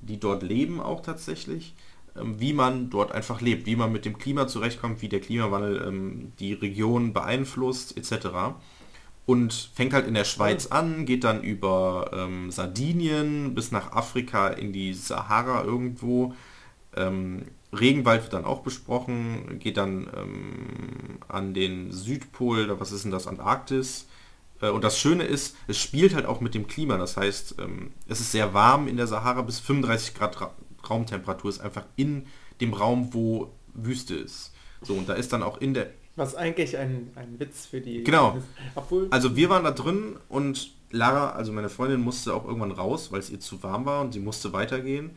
die 0.00 0.18
dort 0.18 0.42
leben 0.42 0.80
auch 0.80 1.00
tatsächlich, 1.00 1.74
ähm, 2.16 2.40
wie 2.40 2.52
man 2.52 2.90
dort 2.90 3.12
einfach 3.12 3.40
lebt, 3.40 3.66
wie 3.66 3.76
man 3.76 3.92
mit 3.92 4.04
dem 4.04 4.18
Klima 4.18 4.48
zurechtkommt, 4.48 5.02
wie 5.02 5.08
der 5.08 5.20
Klimawandel 5.20 5.84
ähm, 5.86 6.32
die 6.40 6.54
Region 6.54 7.12
beeinflusst, 7.12 7.96
etc. 7.96 8.28
Und 9.26 9.70
fängt 9.74 9.92
halt 9.92 10.08
in 10.08 10.14
der 10.14 10.24
Schweiz 10.24 10.66
an, 10.66 11.06
geht 11.06 11.22
dann 11.22 11.42
über 11.42 12.10
ähm, 12.12 12.50
Sardinien 12.50 13.54
bis 13.54 13.70
nach 13.70 13.92
Afrika 13.92 14.48
in 14.48 14.72
die 14.72 14.92
Sahara 14.92 15.62
irgendwo. 15.62 16.34
Ähm, 16.96 17.44
Regenwald 17.72 18.22
wird 18.22 18.32
dann 18.32 18.44
auch 18.44 18.62
besprochen, 18.62 19.58
geht 19.60 19.76
dann 19.76 20.10
ähm, 20.16 21.18
an 21.28 21.54
den 21.54 21.92
Südpol, 21.92 22.80
was 22.80 22.90
ist 22.90 23.04
denn 23.04 23.12
das, 23.12 23.26
Antarktis. 23.26 24.08
Äh, 24.60 24.70
und 24.70 24.82
das 24.82 24.98
Schöne 24.98 25.24
ist, 25.24 25.56
es 25.68 25.78
spielt 25.78 26.14
halt 26.14 26.26
auch 26.26 26.40
mit 26.40 26.54
dem 26.54 26.66
Klima. 26.66 26.96
Das 26.96 27.16
heißt, 27.16 27.56
ähm, 27.60 27.92
es 28.08 28.20
ist 28.20 28.32
sehr 28.32 28.54
warm 28.54 28.88
in 28.88 28.96
der 28.96 29.06
Sahara, 29.06 29.42
bis 29.42 29.60
35 29.60 30.14
Grad 30.14 30.36
Raumtemperatur 30.88 31.50
ist 31.50 31.60
einfach 31.60 31.84
in 31.96 32.26
dem 32.60 32.72
Raum, 32.72 33.12
wo 33.12 33.52
Wüste 33.74 34.14
ist. 34.14 34.52
So, 34.82 34.94
und 34.94 35.08
da 35.08 35.14
ist 35.14 35.32
dann 35.32 35.42
auch 35.42 35.60
in 35.60 35.74
der... 35.74 35.90
Was 36.16 36.34
eigentlich 36.34 36.76
ein, 36.76 37.10
ein 37.14 37.38
Witz 37.38 37.66
für 37.66 37.80
die... 37.80 38.02
Genau. 38.02 38.38
Obwohl 38.74 39.06
also 39.10 39.36
wir 39.36 39.48
waren 39.48 39.64
da 39.64 39.70
drin 39.70 40.16
und 40.28 40.72
Lara, 40.90 41.30
also 41.30 41.52
meine 41.52 41.68
Freundin, 41.68 42.00
musste 42.00 42.34
auch 42.34 42.44
irgendwann 42.44 42.72
raus, 42.72 43.12
weil 43.12 43.20
es 43.20 43.30
ihr 43.30 43.38
zu 43.38 43.62
warm 43.62 43.86
war 43.86 44.00
und 44.00 44.12
sie 44.12 44.20
musste 44.20 44.52
weitergehen. 44.52 45.12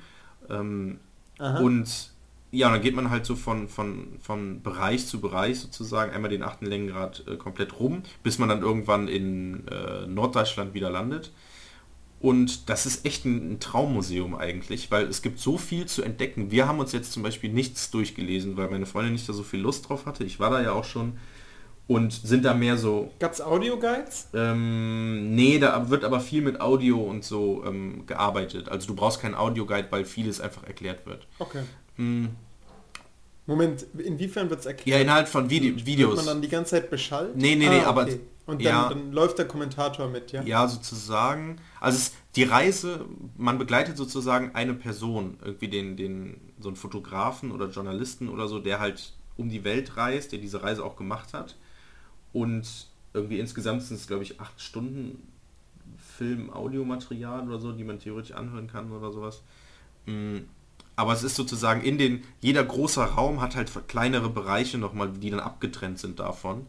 Ähm, 0.50 1.00
und 1.40 2.13
ja, 2.54 2.70
dann 2.70 2.82
geht 2.82 2.96
man 2.96 3.10
halt 3.10 3.26
so 3.26 3.36
von, 3.36 3.68
von, 3.68 4.20
von 4.22 4.62
Bereich 4.62 5.08
zu 5.08 5.20
Bereich 5.20 5.60
sozusagen, 5.60 6.12
einmal 6.12 6.30
den 6.30 6.44
achten 6.44 6.68
Längengrad 6.68 7.24
äh, 7.28 7.36
komplett 7.36 7.80
rum, 7.80 8.04
bis 8.22 8.38
man 8.38 8.48
dann 8.48 8.62
irgendwann 8.62 9.08
in 9.08 9.68
äh, 9.68 10.06
Norddeutschland 10.06 10.76
wieder 10.76 10.92
landet. 10.92 11.32
Und 12.20 12.70
das 12.70 12.86
ist 12.86 13.06
echt 13.06 13.26
ein, 13.26 13.54
ein, 13.54 13.60
Traummuseum 13.60 14.36
eigentlich, 14.36 14.92
weil 14.92 15.08
es 15.08 15.24
gibt 15.24 15.40
so 15.40 15.58
viel 15.58 15.88
zu 15.88 16.04
entdecken. 16.04 16.52
Wir 16.52 16.68
haben 16.68 16.80
uns 16.80 16.92
jetzt 16.92 17.12
zum 17.12 17.24
Beispiel 17.24 17.52
nichts 17.52 17.90
durchgelesen, 17.90 18.56
weil 18.56 18.70
meine 18.70 18.86
Freundin 18.86 19.14
nicht 19.14 19.28
da 19.28 19.34
so 19.34 19.44
viel 19.44 19.60
Lust 19.60 19.90
drauf 19.90 20.06
hatte. 20.06 20.24
Ich 20.24 20.40
war 20.40 20.52
da 20.52 20.62
ja 20.62 20.74
auch 20.74 20.86
schon 20.86 21.18
und 21.88 22.14
sind 22.14 22.46
da 22.46 22.54
mehr 22.54 22.78
so... 22.78 23.12
Gab 23.20 23.34
es 23.34 23.42
Audio-Guides? 23.42 24.30
Ähm, 24.36 25.34
nee, 25.36 25.58
da 25.58 25.90
wird 25.90 26.06
aber 26.06 26.20
viel 26.20 26.44
mit 26.44 26.62
Audio 26.62 27.02
und 27.02 27.26
so 27.26 27.64
ähm, 27.66 28.06
gearbeitet. 28.06 28.70
Also 28.70 28.88
du 28.88 28.96
brauchst 28.96 29.20
keinen 29.20 29.36
Audio-Guide, 29.36 29.88
weil 29.90 30.06
vieles 30.06 30.40
einfach 30.40 30.64
erklärt 30.64 31.06
wird. 31.06 31.28
Okay. 31.40 31.64
Hm. 31.98 32.30
Moment, 33.46 33.86
inwiefern 33.98 34.50
wird 34.50 34.62
es 34.62 34.66
erklärt? 34.66 34.88
Ja, 34.98 35.02
innerhalb 35.02 35.28
von 35.28 35.50
Vide 35.50 35.86
Videos. 35.86 36.16
Wird 36.16 36.26
man 36.26 36.36
dann 36.36 36.42
die 36.42 36.48
ganze 36.48 36.72
Zeit 36.72 36.90
beschallt? 36.90 37.36
Nee, 37.36 37.56
nee, 37.56 37.68
nee, 37.68 37.82
ah, 37.82 37.88
aber 37.88 38.08
und 38.46 38.60
dann, 38.60 38.74
ja, 38.74 38.90
dann, 38.90 39.12
läuft 39.14 39.38
der 39.38 39.48
Kommentator 39.48 40.10
mit, 40.10 40.32
ja? 40.32 40.44
Ja, 40.44 40.68
sozusagen. 40.68 41.58
Also 41.80 41.98
es, 41.98 42.14
die 42.36 42.44
Reise, 42.44 43.06
man 43.38 43.58
begleitet 43.58 43.96
sozusagen 43.96 44.54
eine 44.54 44.74
Person, 44.74 45.38
irgendwie 45.44 45.70
den, 45.70 45.96
den, 45.96 46.42
so 46.60 46.70
einen 46.70 46.76
Fotografen 46.76 47.52
oder 47.52 47.70
Journalisten 47.70 48.28
oder 48.28 48.48
so, 48.48 48.60
der 48.60 48.80
halt 48.80 49.14
um 49.38 49.50
die 49.50 49.64
Welt 49.64 49.96
reist, 49.96 50.32
der 50.32 50.40
diese 50.40 50.62
Reise 50.62 50.84
auch 50.84 50.96
gemacht 50.96 51.34
hat. 51.34 51.56
Und 52.34 52.88
irgendwie 53.14 53.40
insgesamt 53.40 53.84
sind 53.84 53.98
es, 53.98 54.08
glaube 54.08 54.24
ich, 54.24 54.42
acht 54.42 54.60
Stunden 54.60 55.28
Film, 55.98 56.52
Audiomaterial 56.52 57.48
oder 57.48 57.60
so, 57.60 57.72
die 57.72 57.84
man 57.84 58.00
theoretisch 58.00 58.34
anhören 58.34 58.68
kann 58.68 58.92
oder 58.92 59.12
sowas. 59.12 59.42
Mm, 60.06 60.40
aber 60.96 61.14
es 61.14 61.24
ist 61.24 61.36
sozusagen 61.36 61.82
in 61.82 61.98
den, 61.98 62.24
jeder 62.40 62.64
großer 62.64 63.04
Raum 63.04 63.42
hat 63.42 63.56
halt 63.56 63.72
kleinere 63.88 64.30
Bereiche 64.30 64.78
nochmal, 64.78 65.10
die 65.10 65.30
dann 65.30 65.40
abgetrennt 65.40 66.00
sind 66.00 66.20
davon. 66.20 66.68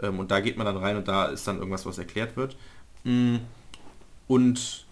Ähm, 0.00 0.18
und 0.18 0.30
da 0.30 0.40
geht 0.40 0.56
man 0.56 0.66
dann 0.66 0.76
rein 0.76 0.96
und 0.96 1.08
da 1.08 1.26
ist 1.26 1.46
dann 1.46 1.58
irgendwas, 1.58 1.86
was 1.86 1.98
erklärt 1.98 2.36
wird. 2.36 2.56
Mm. 3.04 3.36
Und 4.26 4.86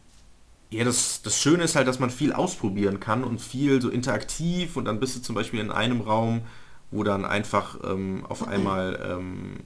ja, 0.70 0.84
das, 0.84 1.22
das 1.22 1.40
Schöne 1.40 1.64
ist 1.64 1.76
halt, 1.76 1.88
dass 1.88 1.98
man 1.98 2.10
viel 2.10 2.32
ausprobieren 2.32 3.00
kann 3.00 3.24
und 3.24 3.40
viel 3.40 3.82
so 3.82 3.90
interaktiv 3.90 4.76
und 4.76 4.84
dann 4.84 5.00
bist 5.00 5.16
du 5.16 5.20
zum 5.20 5.34
Beispiel 5.34 5.60
in 5.60 5.70
einem 5.70 6.00
Raum, 6.00 6.42
wo 6.90 7.02
dann 7.02 7.24
einfach 7.24 7.78
ähm, 7.84 8.24
auf 8.28 8.46
einmal, 8.46 8.98
ähm, 9.10 9.56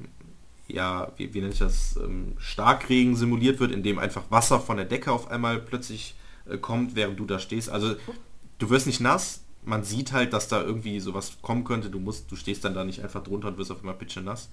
ja, 0.67 1.13
wie, 1.17 1.35
wie 1.35 1.41
nenne 1.41 1.53
ich 1.53 1.59
das, 1.59 1.97
ähm, 1.97 2.35
Starkregen 2.39 3.17
simuliert 3.17 3.61
wird, 3.61 3.71
in 3.71 3.83
dem 3.83 3.99
einfach 3.99 4.31
Wasser 4.31 4.61
von 4.61 4.77
der 4.77 4.87
Decke 4.87 5.13
auf 5.13 5.31
einmal 5.31 5.59
plötzlich 5.59 6.15
äh, 6.49 6.57
kommt, 6.57 6.97
während 6.97 7.19
du 7.19 7.27
da 7.27 7.39
stehst. 7.39 7.69
Also 7.69 7.97
du 8.59 8.71
wirst 8.71 8.87
nicht 8.87 9.01
nass, 9.01 9.43
man 9.65 9.85
sieht 9.85 10.13
halt, 10.13 10.33
dass 10.33 10.49
da 10.49 10.63
irgendwie 10.63 11.01
sowas 11.01 11.39
kommen 11.43 11.65
könnte, 11.65 11.91
du 11.91 11.99
musst, 11.99 12.31
du 12.31 12.37
stehst 12.37 12.65
dann 12.65 12.75
da 12.75 12.85
nicht 12.85 13.03
einfach 13.03 13.23
drunter 13.23 13.49
und 13.49 13.59
wirst 13.59 13.71
auf 13.71 13.81
einmal 13.81 13.95
pitche 13.95 14.21
nass. 14.21 14.49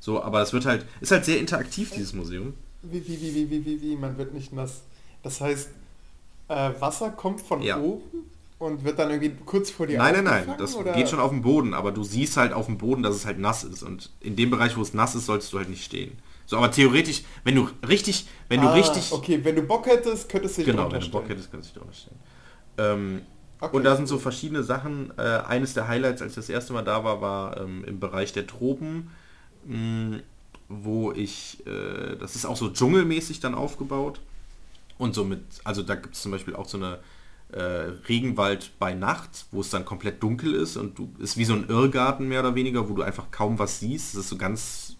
So, 0.00 0.22
aber 0.22 0.42
es 0.42 0.52
wird 0.52 0.66
halt, 0.66 0.86
ist 1.00 1.10
halt 1.10 1.24
sehr 1.24 1.38
interaktiv, 1.38 1.90
dieses 1.90 2.12
Museum. 2.12 2.54
Wie, 2.82 3.06
wie, 3.06 3.20
wie, 3.20 3.34
wie, 3.34 3.50
wie, 3.50 3.64
wie, 3.64 3.82
wie, 3.82 3.96
man 3.96 4.18
wird 4.18 4.34
nicht 4.34 4.52
nass. 4.52 4.82
Das 5.22 5.40
heißt, 5.40 5.70
äh, 6.48 6.70
Wasser 6.78 7.10
kommt 7.10 7.40
von 7.40 7.62
ja. 7.62 7.78
oben 7.78 8.02
und 8.58 8.84
wird 8.84 8.98
dann 8.98 9.10
irgendwie 9.10 9.32
kurz 9.44 9.70
vor 9.70 9.86
dir 9.86 9.98
Nein, 9.98 10.24
nein, 10.24 10.46
nein, 10.46 10.54
das 10.58 10.76
oder? 10.76 10.92
geht 10.92 11.08
schon 11.08 11.18
auf 11.18 11.30
dem 11.30 11.42
Boden, 11.42 11.74
aber 11.74 11.92
du 11.92 12.04
siehst 12.04 12.36
halt 12.36 12.52
auf 12.52 12.66
dem 12.66 12.78
Boden, 12.78 13.02
dass 13.02 13.14
es 13.14 13.26
halt 13.26 13.38
nass 13.38 13.64
ist 13.64 13.82
und 13.82 14.10
in 14.20 14.36
dem 14.36 14.50
Bereich, 14.50 14.76
wo 14.76 14.82
es 14.82 14.94
nass 14.94 15.14
ist, 15.14 15.26
solltest 15.26 15.52
du 15.52 15.58
halt 15.58 15.68
nicht 15.68 15.84
stehen. 15.84 16.18
So, 16.46 16.56
aber 16.58 16.70
theoretisch, 16.70 17.24
wenn 17.42 17.56
du 17.56 17.68
richtig, 17.86 18.26
wenn 18.48 18.60
ah, 18.60 18.68
du 18.68 18.78
richtig... 18.78 19.10
Okay, 19.10 19.40
wenn 19.42 19.56
du 19.56 19.62
Bock 19.62 19.86
hättest, 19.86 20.28
könntest 20.28 20.58
du 20.58 20.62
dich 20.62 20.70
Genau, 20.70 20.90
wenn 20.92 21.00
du 21.00 21.10
Bock 21.10 21.28
hättest, 21.28 21.50
könntest 21.50 21.74
du 21.74 21.80
dich 21.80 21.98
stellen. 21.98 22.18
Ähm, 22.78 23.22
okay. 23.60 23.76
Und 23.76 23.84
da 23.84 23.96
sind 23.96 24.06
so 24.06 24.18
verschiedene 24.18 24.62
Sachen. 24.62 25.12
Äh, 25.18 25.22
eines 25.22 25.74
der 25.74 25.88
Highlights, 25.88 26.22
als 26.22 26.32
ich 26.32 26.36
das 26.36 26.48
erste 26.48 26.72
Mal 26.72 26.82
da 26.82 27.04
war, 27.04 27.20
war 27.20 27.60
ähm, 27.60 27.84
im 27.84 28.00
Bereich 28.00 28.32
der 28.32 28.46
Tropen 28.46 29.10
mh, 29.66 30.18
wo 30.68 31.12
ich, 31.12 31.64
äh, 31.66 32.16
das 32.16 32.34
ist 32.34 32.44
auch 32.44 32.56
so 32.56 32.70
dschungelmäßig 32.70 33.40
dann 33.40 33.54
aufgebaut. 33.54 34.20
Und 34.98 35.14
so 35.14 35.24
mit, 35.24 35.42
also 35.64 35.82
da 35.82 35.94
gibt 35.94 36.14
es 36.14 36.22
zum 36.22 36.32
Beispiel 36.32 36.56
auch 36.56 36.68
so 36.68 36.78
eine 36.78 36.98
äh, 37.52 37.92
Regenwald 38.08 38.72
bei 38.78 38.94
Nacht, 38.94 39.46
wo 39.50 39.60
es 39.60 39.70
dann 39.70 39.84
komplett 39.84 40.22
dunkel 40.22 40.54
ist 40.54 40.76
und 40.76 40.98
du 40.98 41.12
ist 41.18 41.36
wie 41.36 41.44
so 41.44 41.52
ein 41.52 41.68
Irrgarten 41.68 42.26
mehr 42.28 42.40
oder 42.40 42.54
weniger, 42.54 42.88
wo 42.88 42.94
du 42.94 43.02
einfach 43.02 43.30
kaum 43.30 43.58
was 43.58 43.80
siehst. 43.80 44.14
Das 44.14 44.22
ist 44.22 44.30
so 44.30 44.36
ganz 44.36 44.96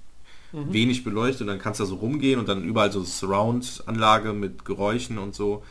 mhm. 0.53 0.73
wenig 0.73 1.03
beleuchtet 1.03 1.43
und 1.43 1.47
dann 1.49 1.59
kannst 1.59 1.81
du 1.81 1.85
da 1.85 1.89
so 1.89 1.97
rumgehen 1.97 2.39
und 2.39 2.49
dann 2.49 2.63
überall 2.63 2.93
so 2.93 3.03
Surround-Anlage 3.03 4.33
mit 4.33 4.65
Geräuschen 4.65 5.19
und 5.19 5.35
so. 5.35 5.65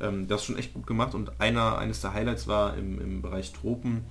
Ähm, 0.00 0.28
das 0.28 0.40
ist 0.40 0.46
schon 0.46 0.58
echt 0.58 0.74
gut 0.74 0.86
gemacht 0.86 1.14
und 1.14 1.40
einer, 1.40 1.78
eines 1.78 2.00
der 2.00 2.12
Highlights 2.12 2.46
war 2.46 2.76
im, 2.76 3.00
im 3.00 3.22
Bereich 3.22 3.52
Tropen, 3.52 4.04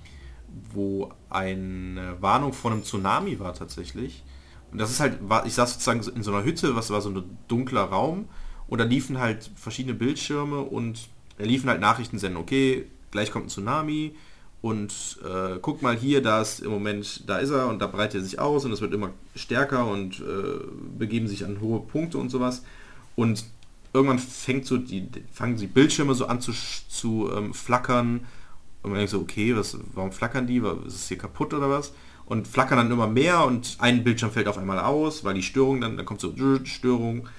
wo 0.74 1.12
eine 1.30 2.16
Warnung 2.20 2.54
vor 2.54 2.72
einem 2.72 2.84
Tsunami 2.84 3.40
war 3.40 3.54
tatsächlich. 3.54 4.24
Und 4.72 4.80
das 4.80 4.92
ist 4.92 5.00
halt, 5.00 5.20
ich 5.46 5.54
saß 5.54 5.74
sozusagen 5.74 6.02
in 6.16 6.24
so 6.24 6.34
einer 6.34 6.44
Hütte, 6.44 6.76
was 6.76 6.90
war 6.90 7.02
so 7.02 7.10
ein 7.10 7.38
dunkler 7.48 7.84
Raum 7.84 8.26
und 8.68 8.80
da 8.80 8.84
liefen 8.84 9.18
halt 9.18 9.50
verschiedene 9.56 9.94
Bildschirme 9.94 10.60
und 10.60 11.10
da 11.38 11.46
liefen 11.46 11.70
halt 11.70 11.80
Nachrichten 11.80 12.20
senden, 12.20 12.38
okay, 12.38 12.88
gleich 13.12 13.32
kommt 13.32 13.46
ein 13.46 13.50
Tsunami 13.50 14.16
und 14.62 15.20
äh, 15.24 15.60
guck 15.62 15.82
mal 15.82 15.96
hier, 15.96 16.22
da 16.22 16.42
ist 16.42 16.60
im 16.60 16.72
Moment, 16.72 17.24
da 17.30 17.38
ist 17.38 17.52
er 17.52 17.68
und 17.68 17.80
da 17.80 17.88
breitet 17.88 18.22
er 18.22 18.24
sich 18.24 18.40
aus 18.40 18.66
und 18.66 18.72
es 18.72 18.82
wird 18.82 18.94
immer 18.94 19.12
stärker 19.36 19.88
und 19.88 20.20
äh, 20.20 20.66
begeben 20.98 21.28
sich 21.28 21.46
an 21.46 21.62
hohe 21.62 21.80
Punkte 21.80 22.18
und 22.18 22.30
sowas. 22.30 22.64
Und 23.16 23.46
irgendwann 23.98 24.20
fängt 24.20 24.66
so 24.66 24.78
die, 24.78 25.08
fangen 25.32 25.58
die 25.58 25.68
Bildschirme 25.68 26.14
so 26.16 26.28
an 26.28 26.42
zu, 26.42 26.52
zu 26.52 27.30
ähm, 27.36 27.54
flackern 27.54 28.26
und 28.84 28.92
man 28.92 29.00
denkt 29.00 29.12
so, 29.12 29.20
okay, 29.20 29.56
was, 29.56 29.78
warum 29.94 30.12
flackern 30.12 30.48
die? 30.48 30.58
Ist 30.86 30.96
es 30.96 31.08
hier 31.08 31.18
kaputt 31.18 31.54
oder 31.54 31.70
was? 31.70 31.94
und 32.28 32.48
flackern 32.48 32.78
dann 32.78 32.92
immer 32.92 33.08
mehr 33.08 33.46
und 33.46 33.78
ein 33.80 34.04
Bildschirm 34.04 34.32
fällt 34.32 34.48
auf 34.48 34.58
einmal 34.58 34.80
aus, 34.80 35.24
weil 35.24 35.34
die 35.34 35.44
Störung 35.44 35.82
dann, 35.82 35.96
dann 35.96 36.06
kommt 36.06 36.20
so 36.20 36.34
Störung 36.66 37.30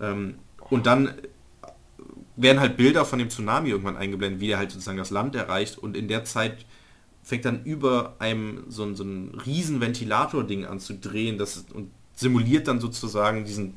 ähm, 0.00 0.36
und 0.70 0.86
dann 0.86 1.12
werden 2.36 2.60
halt 2.60 2.76
Bilder 2.76 3.04
von 3.04 3.18
dem 3.18 3.28
Tsunami 3.28 3.70
irgendwann 3.70 3.96
eingeblendet, 3.96 4.40
wie 4.40 4.50
er 4.50 4.58
halt 4.58 4.70
sozusagen 4.70 4.98
das 4.98 5.10
Land 5.10 5.34
erreicht 5.34 5.78
und 5.78 5.96
in 5.96 6.06
der 6.06 6.24
Zeit 6.24 6.64
fängt 7.24 7.44
dann 7.44 7.64
über 7.64 8.14
einem 8.20 8.64
so 8.68 8.84
ein, 8.84 8.94
so 8.94 9.02
ein 9.02 9.34
riesen 9.44 9.80
Ventilator-Ding 9.80 10.64
an 10.64 10.78
zu 10.78 10.94
drehen 10.94 11.38
das, 11.38 11.64
und 11.74 11.90
simuliert 12.14 12.68
dann 12.68 12.78
sozusagen 12.78 13.44
diesen 13.44 13.74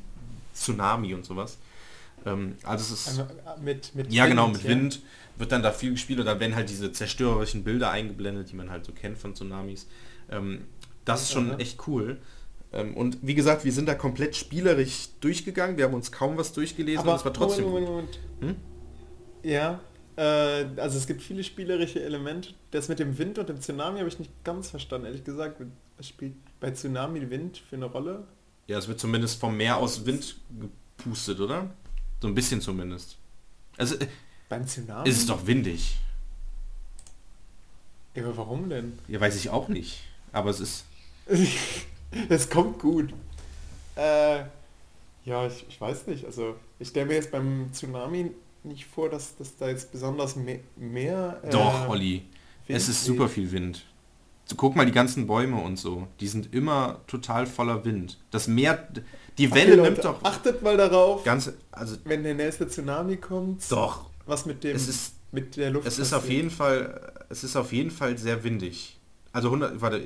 Tsunami 0.54 1.14
und 1.14 1.24
sowas. 1.24 1.58
Ähm, 2.26 2.56
also 2.62 2.94
es 2.94 3.06
ist... 3.06 3.08
Also, 3.08 3.22
äh, 3.22 3.60
mit, 3.62 3.94
mit 3.94 4.12
ja, 4.12 4.26
genau, 4.26 4.46
Wind, 4.46 4.62
genau, 4.62 4.68
mit 4.68 4.76
ja. 4.76 4.82
Wind 4.82 5.02
wird 5.36 5.52
dann 5.52 5.62
da 5.62 5.72
viel 5.72 5.92
gespielt 5.92 6.20
und 6.20 6.26
dann 6.26 6.38
werden 6.40 6.54
halt 6.54 6.68
diese 6.68 6.92
zerstörerischen 6.92 7.64
Bilder 7.64 7.90
eingeblendet, 7.90 8.50
die 8.50 8.56
man 8.56 8.70
halt 8.70 8.84
so 8.84 8.92
kennt 8.92 9.18
von 9.18 9.34
Tsunamis. 9.34 9.86
Ähm, 10.30 10.66
das 11.04 11.22
ist 11.22 11.32
schon 11.32 11.58
echt 11.58 11.86
cool. 11.86 12.18
Ähm, 12.72 12.96
und 12.96 13.18
wie 13.22 13.34
gesagt, 13.34 13.64
wir 13.64 13.72
sind 13.72 13.88
da 13.88 13.94
komplett 13.94 14.36
spielerisch 14.36 15.08
durchgegangen. 15.20 15.76
Wir 15.76 15.86
haben 15.86 15.94
uns 15.94 16.12
kaum 16.12 16.36
was 16.36 16.52
durchgelesen 16.52 17.00
Aber 17.00 17.16
es 17.16 17.24
war 17.24 17.32
trotzdem. 17.32 17.64
Moment, 17.64 17.88
Moment, 17.88 18.18
Moment. 18.40 18.56
Hm? 18.58 19.50
Ja, 19.50 19.80
äh, 20.16 20.66
also 20.76 20.98
es 20.98 21.06
gibt 21.06 21.22
viele 21.22 21.42
spielerische 21.42 22.02
Elemente. 22.02 22.50
Das 22.70 22.88
mit 22.88 22.98
dem 22.98 23.18
Wind 23.18 23.38
und 23.38 23.48
dem 23.48 23.60
Tsunami 23.60 23.98
habe 23.98 24.08
ich 24.08 24.18
nicht 24.18 24.32
ganz 24.44 24.70
verstanden, 24.70 25.06
ehrlich 25.06 25.24
gesagt. 25.24 25.60
Spielt 26.00 26.34
bei 26.60 26.70
Tsunami 26.70 27.28
Wind 27.30 27.58
für 27.58 27.76
eine 27.76 27.86
Rolle? 27.86 28.24
Ja, 28.66 28.78
es 28.78 28.86
wird 28.86 29.00
zumindest 29.00 29.40
vom 29.40 29.56
Meer 29.56 29.78
aus 29.78 30.06
Wind 30.06 30.36
gepustet, 30.96 31.40
oder? 31.40 31.70
So 32.20 32.28
ein 32.28 32.34
bisschen 32.34 32.60
zumindest. 32.60 33.16
Also 33.76 33.96
äh, 33.96 34.06
Beim 34.48 34.66
Tsunami? 34.66 35.08
ist 35.08 35.18
es 35.18 35.26
doch 35.26 35.46
windig. 35.46 35.96
Ja, 38.14 38.24
aber 38.24 38.36
warum 38.36 38.68
denn? 38.68 38.98
Ja, 39.08 39.20
weiß 39.20 39.36
ich 39.36 39.50
auch 39.50 39.68
nicht. 39.68 40.00
Aber 40.32 40.50
es 40.50 40.60
ist. 40.60 40.84
Es 42.28 42.50
kommt 42.50 42.80
gut. 42.80 43.14
Äh, 43.94 44.40
ja, 45.24 45.46
ich, 45.46 45.64
ich 45.68 45.80
weiß 45.80 46.08
nicht. 46.08 46.24
Also 46.24 46.56
ich 46.80 46.88
stelle 46.88 47.06
mir 47.06 47.14
jetzt 47.14 47.30
beim 47.30 47.72
Tsunami 47.72 48.32
nicht 48.64 48.84
vor, 48.86 49.08
dass, 49.08 49.36
dass 49.36 49.56
da 49.56 49.68
jetzt 49.68 49.92
besonders 49.92 50.34
mehr... 50.34 50.58
mehr 50.76 51.40
äh, 51.44 51.50
Doch, 51.50 51.88
Olli. 51.88 52.24
Wind 52.66 52.76
Es 52.76 52.88
ist 52.88 53.04
super 53.04 53.28
viel 53.28 53.52
Wind. 53.52 53.86
So, 54.44 54.56
guck 54.56 54.74
mal 54.74 54.86
die 54.86 54.92
ganzen 54.92 55.28
Bäume 55.28 55.60
und 55.60 55.76
so. 55.76 56.08
Die 56.18 56.26
sind 56.26 56.52
immer 56.52 57.00
total 57.06 57.46
voller 57.46 57.84
Wind. 57.84 58.18
Das 58.32 58.48
Meer, 58.48 58.88
die 59.40 59.46
Okay, 59.48 59.54
Welle 59.56 59.76
Leute, 59.76 59.90
nimmt 59.90 60.04
doch 60.04 60.22
Achtet 60.22 60.62
mal 60.62 60.76
darauf, 60.76 61.24
ganz, 61.24 61.50
also 61.72 61.96
wenn 62.04 62.22
der 62.22 62.34
nächste 62.34 62.68
Tsunami 62.68 63.16
kommt, 63.16 63.70
doch. 63.72 64.04
was 64.26 64.46
mit 64.46 64.62
dem 64.62 64.76
Es 64.76 64.86
ist, 64.88 65.14
mit 65.32 65.56
der 65.56 65.70
Luft 65.70 65.86
es 65.86 65.98
ist 65.98 66.12
auf 66.12 66.28
jeden 66.28 66.50
Fall, 66.50 67.12
es 67.28 67.42
ist 67.42 67.56
auf 67.56 67.72
jeden 67.72 67.90
Fall 67.90 68.16
sehr 68.18 68.44
windig. 68.44 68.98
Also 69.32 69.48
100, 69.48 69.80
warte, 69.80 70.02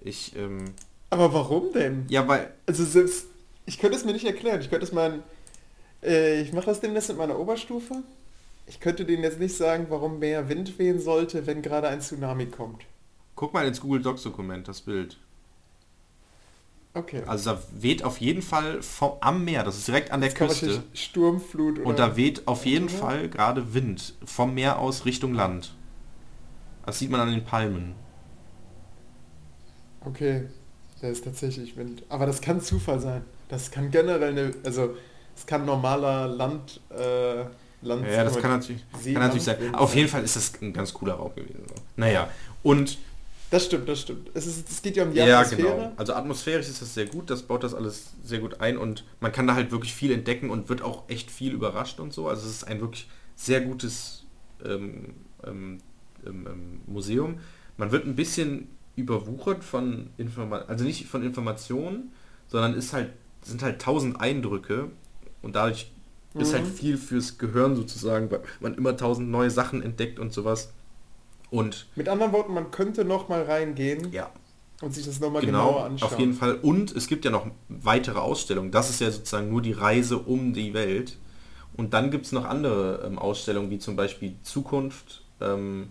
ich, 0.00 0.34
ähm, 0.36 0.64
Aber 1.10 1.32
warum 1.32 1.72
denn? 1.72 2.06
ja, 2.08 2.26
weil, 2.26 2.50
Also 2.66 2.84
selbst, 2.84 3.26
ich 3.66 3.78
könnte 3.78 3.96
es 3.96 4.04
mir 4.04 4.12
nicht 4.12 4.24
erklären. 4.24 4.60
Ich 4.60 4.70
könnte 4.70 4.86
es 4.86 4.92
mal, 4.92 5.22
äh, 6.02 6.40
ich 6.40 6.52
mache 6.52 6.66
das 6.66 6.80
demnächst 6.80 7.08
mit 7.10 7.18
meiner 7.18 7.38
Oberstufe. 7.38 7.96
Ich 8.66 8.80
könnte 8.80 9.04
denen 9.04 9.22
jetzt 9.22 9.40
nicht 9.40 9.56
sagen, 9.56 9.86
warum 9.88 10.18
mehr 10.18 10.48
Wind 10.48 10.78
wehen 10.78 11.00
sollte, 11.00 11.46
wenn 11.46 11.60
gerade 11.62 11.88
ein 11.88 12.00
Tsunami 12.00 12.46
kommt. 12.46 12.82
guck 13.34 13.52
mal 13.52 13.66
ins 13.66 13.80
Google 13.80 14.02
Docs 14.02 14.22
Dokument, 14.22 14.66
das 14.68 14.80
Bild. 14.80 15.18
Okay. 16.98 17.22
Also 17.26 17.52
da 17.52 17.62
weht 17.72 18.02
auf 18.02 18.18
jeden 18.18 18.42
Fall 18.42 18.82
vom, 18.82 19.12
am 19.20 19.44
Meer, 19.44 19.62
das 19.62 19.78
ist 19.78 19.86
direkt 19.86 20.10
an 20.10 20.20
der 20.20 20.30
Jetzt 20.30 20.38
Küste. 20.38 20.82
Sturmflut 20.92 21.78
oder... 21.78 21.86
Und 21.86 21.98
da 22.00 22.16
weht 22.16 22.48
auf 22.48 22.66
jeden 22.66 22.88
Oder? 22.88 22.98
Fall 22.98 23.28
gerade 23.28 23.72
Wind 23.72 24.14
vom 24.24 24.54
Meer 24.54 24.80
aus 24.80 25.04
Richtung 25.04 25.32
Land. 25.32 25.74
Das 26.84 26.98
sieht 26.98 27.10
man 27.10 27.20
an 27.20 27.30
den 27.30 27.44
Palmen. 27.44 27.94
Okay, 30.04 30.46
da 31.00 31.08
ist 31.08 31.22
tatsächlich 31.22 31.76
Wind. 31.76 32.02
Aber 32.08 32.26
das 32.26 32.40
kann 32.40 32.60
Zufall 32.60 32.98
sein. 32.98 33.22
Das 33.48 33.70
kann 33.70 33.92
generell 33.92 34.30
eine, 34.30 34.52
also 34.64 34.96
es 35.36 35.46
kann 35.46 35.64
normaler 35.64 36.26
Land, 36.26 36.80
äh, 36.90 37.44
Land 37.80 38.06
Ja, 38.10 38.24
das 38.24 38.38
kann 38.38 38.50
natürlich, 38.50 38.82
kann 38.90 39.12
natürlich 39.14 39.44
sein. 39.44 39.72
Auf 39.72 39.94
jeden 39.94 40.08
Fall 40.08 40.24
ist 40.24 40.34
das 40.34 40.60
ein 40.60 40.72
ganz 40.72 40.92
cooler 40.92 41.14
Raum 41.14 41.32
gewesen. 41.36 41.62
Naja, 41.94 42.28
und 42.64 42.98
Das 43.50 43.64
stimmt, 43.64 43.88
das 43.88 44.00
stimmt. 44.02 44.30
Es, 44.34 44.46
ist, 44.46 44.68
es 44.70 44.82
geht 44.82 44.96
ja 44.96 45.04
um 45.04 45.12
die 45.12 45.18
ja, 45.18 45.40
Atmosphäre. 45.40 45.76
genau. 45.76 45.92
Also 45.96 46.12
atmosphärisch 46.14 46.68
ist 46.68 46.82
das 46.82 46.92
sehr 46.94 47.06
gut, 47.06 47.30
das 47.30 47.42
baut 47.44 47.64
das 47.64 47.72
alles 47.74 48.12
sehr 48.22 48.40
gut 48.40 48.60
ein 48.60 48.76
und 48.76 49.04
man 49.20 49.32
kann 49.32 49.46
da 49.46 49.54
halt 49.54 49.70
wirklich 49.70 49.94
viel 49.94 50.12
entdecken 50.12 50.50
und 50.50 50.68
wird 50.68 50.82
auch 50.82 51.08
echt 51.08 51.30
viel 51.30 51.52
überrascht 51.52 51.98
und 51.98 52.12
so. 52.12 52.28
Also 52.28 52.46
es 52.46 52.56
ist 52.56 52.64
ein 52.64 52.80
wirklich 52.80 53.08
sehr 53.36 53.62
gutes 53.62 54.26
ähm, 54.64 55.14
ähm, 55.46 55.78
ähm, 56.26 56.46
ähm, 56.46 56.80
Museum. 56.86 57.38
Man 57.78 57.90
wird 57.90 58.04
ein 58.06 58.16
bisschen 58.16 58.68
überwuchert 58.96 59.64
von 59.64 60.10
Informationen, 60.18 60.68
also 60.70 60.84
nicht 60.84 61.06
von 61.06 61.22
Informationen, 61.22 62.12
sondern 62.48 62.74
ist 62.74 62.92
halt, 62.92 63.12
sind 63.42 63.62
halt 63.62 63.80
tausend 63.80 64.20
Eindrücke 64.20 64.90
und 65.40 65.54
dadurch 65.56 65.90
ist 66.34 66.52
halt 66.52 66.64
Mhm. 66.64 66.72
viel 66.74 66.98
fürs 66.98 67.38
Gehirn 67.38 67.76
sozusagen, 67.76 68.30
weil 68.30 68.42
man 68.60 68.74
immer 68.74 68.96
tausend 68.96 69.30
neue 69.30 69.50
Sachen 69.50 69.82
entdeckt 69.82 70.18
und 70.18 70.32
sowas. 70.34 70.72
Und 71.50 71.86
Mit 71.96 72.08
anderen 72.08 72.32
Worten, 72.32 72.52
man 72.54 72.70
könnte 72.70 73.04
noch 73.04 73.28
mal 73.28 73.42
reingehen 73.42 74.12
ja, 74.12 74.30
und 74.82 74.94
sich 74.94 75.06
das 75.06 75.20
noch 75.20 75.30
mal 75.30 75.40
genau, 75.40 75.68
genauer 75.68 75.84
anschauen. 75.84 76.12
auf 76.12 76.18
jeden 76.18 76.34
Fall. 76.34 76.54
Und 76.56 76.94
es 76.94 77.06
gibt 77.06 77.24
ja 77.24 77.30
noch 77.30 77.46
weitere 77.68 78.18
Ausstellungen. 78.18 78.70
Das 78.70 78.90
ist 78.90 79.00
ja 79.00 79.10
sozusagen 79.10 79.48
nur 79.48 79.62
die 79.62 79.72
Reise 79.72 80.18
um 80.18 80.52
die 80.52 80.74
Welt. 80.74 81.16
Und 81.76 81.94
dann 81.94 82.10
gibt 82.10 82.26
es 82.26 82.32
noch 82.32 82.44
andere 82.44 83.04
ähm, 83.06 83.18
Ausstellungen, 83.18 83.70
wie 83.70 83.78
zum 83.78 83.96
Beispiel 83.96 84.34
Zukunft, 84.42 85.22
ähm, 85.40 85.88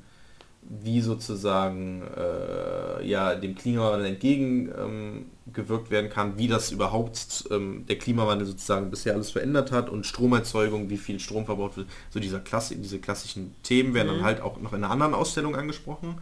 wie 0.69 0.99
sozusagen 1.01 2.03
äh, 2.15 3.05
ja, 3.07 3.35
dem 3.35 3.55
Klimawandel 3.55 4.07
entgegengewirkt 4.09 5.87
ähm, 5.87 5.91
werden 5.91 6.09
kann, 6.09 6.37
wie 6.37 6.47
das 6.49 6.71
überhaupt 6.71 7.47
ähm, 7.51 7.85
der 7.87 7.97
Klimawandel 7.97 8.45
sozusagen 8.45 8.89
bisher 8.89 9.13
alles 9.13 9.31
verändert 9.31 9.71
hat 9.71 9.89
und 9.89 10.05
Stromerzeugung, 10.05 10.89
wie 10.89 10.97
viel 10.97 11.19
Strom 11.19 11.45
verbraucht 11.45 11.77
wird. 11.77 11.87
So 12.09 12.19
dieser 12.19 12.39
Klassi 12.41 12.75
diese 12.81 12.99
klassischen 12.99 13.55
Themen 13.63 13.93
werden 13.93 14.09
Mhm. 14.09 14.15
dann 14.17 14.23
halt 14.25 14.41
auch 14.41 14.59
noch 14.59 14.73
in 14.73 14.83
einer 14.83 14.91
anderen 14.91 15.13
Ausstellung 15.13 15.55
angesprochen. 15.55 16.15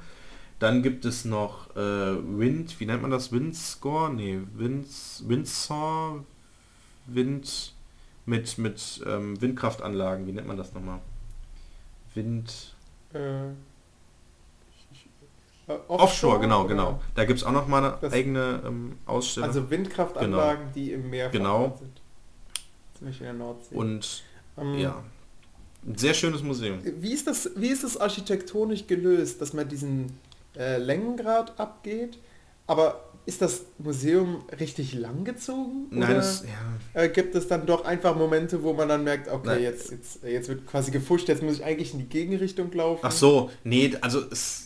Dann 0.60 0.84
gibt 0.84 1.06
es 1.06 1.26
noch 1.26 1.76
äh, 1.76 1.80
Wind, 1.80 2.80
wie 2.80 2.86
nennt 2.86 3.02
man 3.02 3.12
das? 3.12 3.32
Windscore? 3.32 4.14
Nee, 4.14 4.40
Winds, 4.56 5.24
Windsor, 5.28 6.24
Wind 7.08 7.74
mit, 8.28 8.58
mit 8.58 9.02
ähm, 9.08 9.42
Windkraftanlagen, 9.42 10.28
wie 10.28 10.32
nennt 10.34 10.48
man 10.48 10.58
das 10.58 10.74
nochmal? 10.74 11.00
Wind... 12.14 12.76
Äh, 13.14 13.50
äh, 15.68 15.74
Offshore, 15.88 16.40
genau, 16.40 16.62
oder? 16.62 16.70
genau. 16.70 17.00
Da 17.16 17.26
gibt 17.26 17.40
es 17.40 17.46
auch 17.46 17.52
noch 17.52 17.68
mal 17.68 17.84
eine 17.84 17.98
Das- 18.02 18.14
eigene 18.14 18.62
ähm, 18.66 18.94
Ausstellung. 19.06 19.50
Also 19.50 19.70
Windkraftanlagen, 19.70 20.68
die 20.76 20.92
im 20.92 21.10
Meer 21.10 21.30
Genau. 21.30 21.76
sind. 21.80 22.02
Ziemlich 22.98 23.20
in 23.20 23.26
der 23.26 23.34
Nordsee. 23.34 23.76
Und 23.76 24.24
Ähm, 24.58 24.78
ja, 24.78 25.04
ein 25.86 25.98
sehr 25.98 26.14
schönes 26.14 26.42
Museum. 26.42 26.80
Wie 26.84 27.12
ist 27.14 27.28
das, 27.28 27.50
wie 27.58 27.68
ist 27.68 27.84
das 27.84 27.98
architektonisch 27.98 28.88
gelöst, 28.88 29.42
dass 29.42 29.54
man 29.54 29.68
diesen 29.68 30.18
äh, 30.58 30.78
Längengrad 30.78 31.60
abgeht? 31.60 32.18
Aber 32.68 33.02
ist 33.26 33.42
das 33.42 33.64
Museum 33.80 34.44
richtig 34.60 34.94
langgezogen? 34.94 35.88
Nein, 35.90 36.04
oder 36.04 36.14
das, 36.16 36.44
ja, 36.94 37.02
äh, 37.02 37.10
gibt 37.10 37.36
es 37.36 37.48
dann 37.48 37.66
doch 37.66 37.84
einfach 37.86 38.16
Momente, 38.16 38.64
wo 38.64 38.74
man 38.74 38.88
dann 38.88 39.04
merkt, 39.04 39.28
okay, 39.30 39.48
Nein. 39.48 39.64
jetzt, 39.64 39.92
jetzt, 39.92 40.24
jetzt 40.24 40.48
wird 40.48 40.66
quasi 40.66 40.92
gefuscht, 40.92 41.28
jetzt 41.28 41.44
muss 41.44 41.56
ich 41.56 41.64
eigentlich 41.66 41.92
in 41.94 42.00
die 42.00 42.06
Gegenrichtung 42.10 42.72
laufen? 42.72 43.02
Ach 43.04 43.12
so, 43.12 43.50
nee, 43.64 43.92
also 44.02 44.22
es 44.32 44.65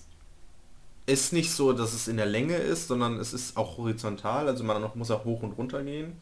ist 1.09 1.33
nicht 1.33 1.51
so, 1.51 1.73
dass 1.73 1.93
es 1.93 2.07
in 2.07 2.17
der 2.17 2.25
Länge 2.25 2.55
ist, 2.57 2.87
sondern 2.87 3.19
es 3.19 3.33
ist 3.33 3.57
auch 3.57 3.77
horizontal, 3.77 4.47
also 4.47 4.63
man 4.63 4.83
muss 4.95 5.11
auch 5.11 5.25
hoch 5.25 5.43
und 5.43 5.53
runter 5.53 5.83
gehen. 5.83 6.13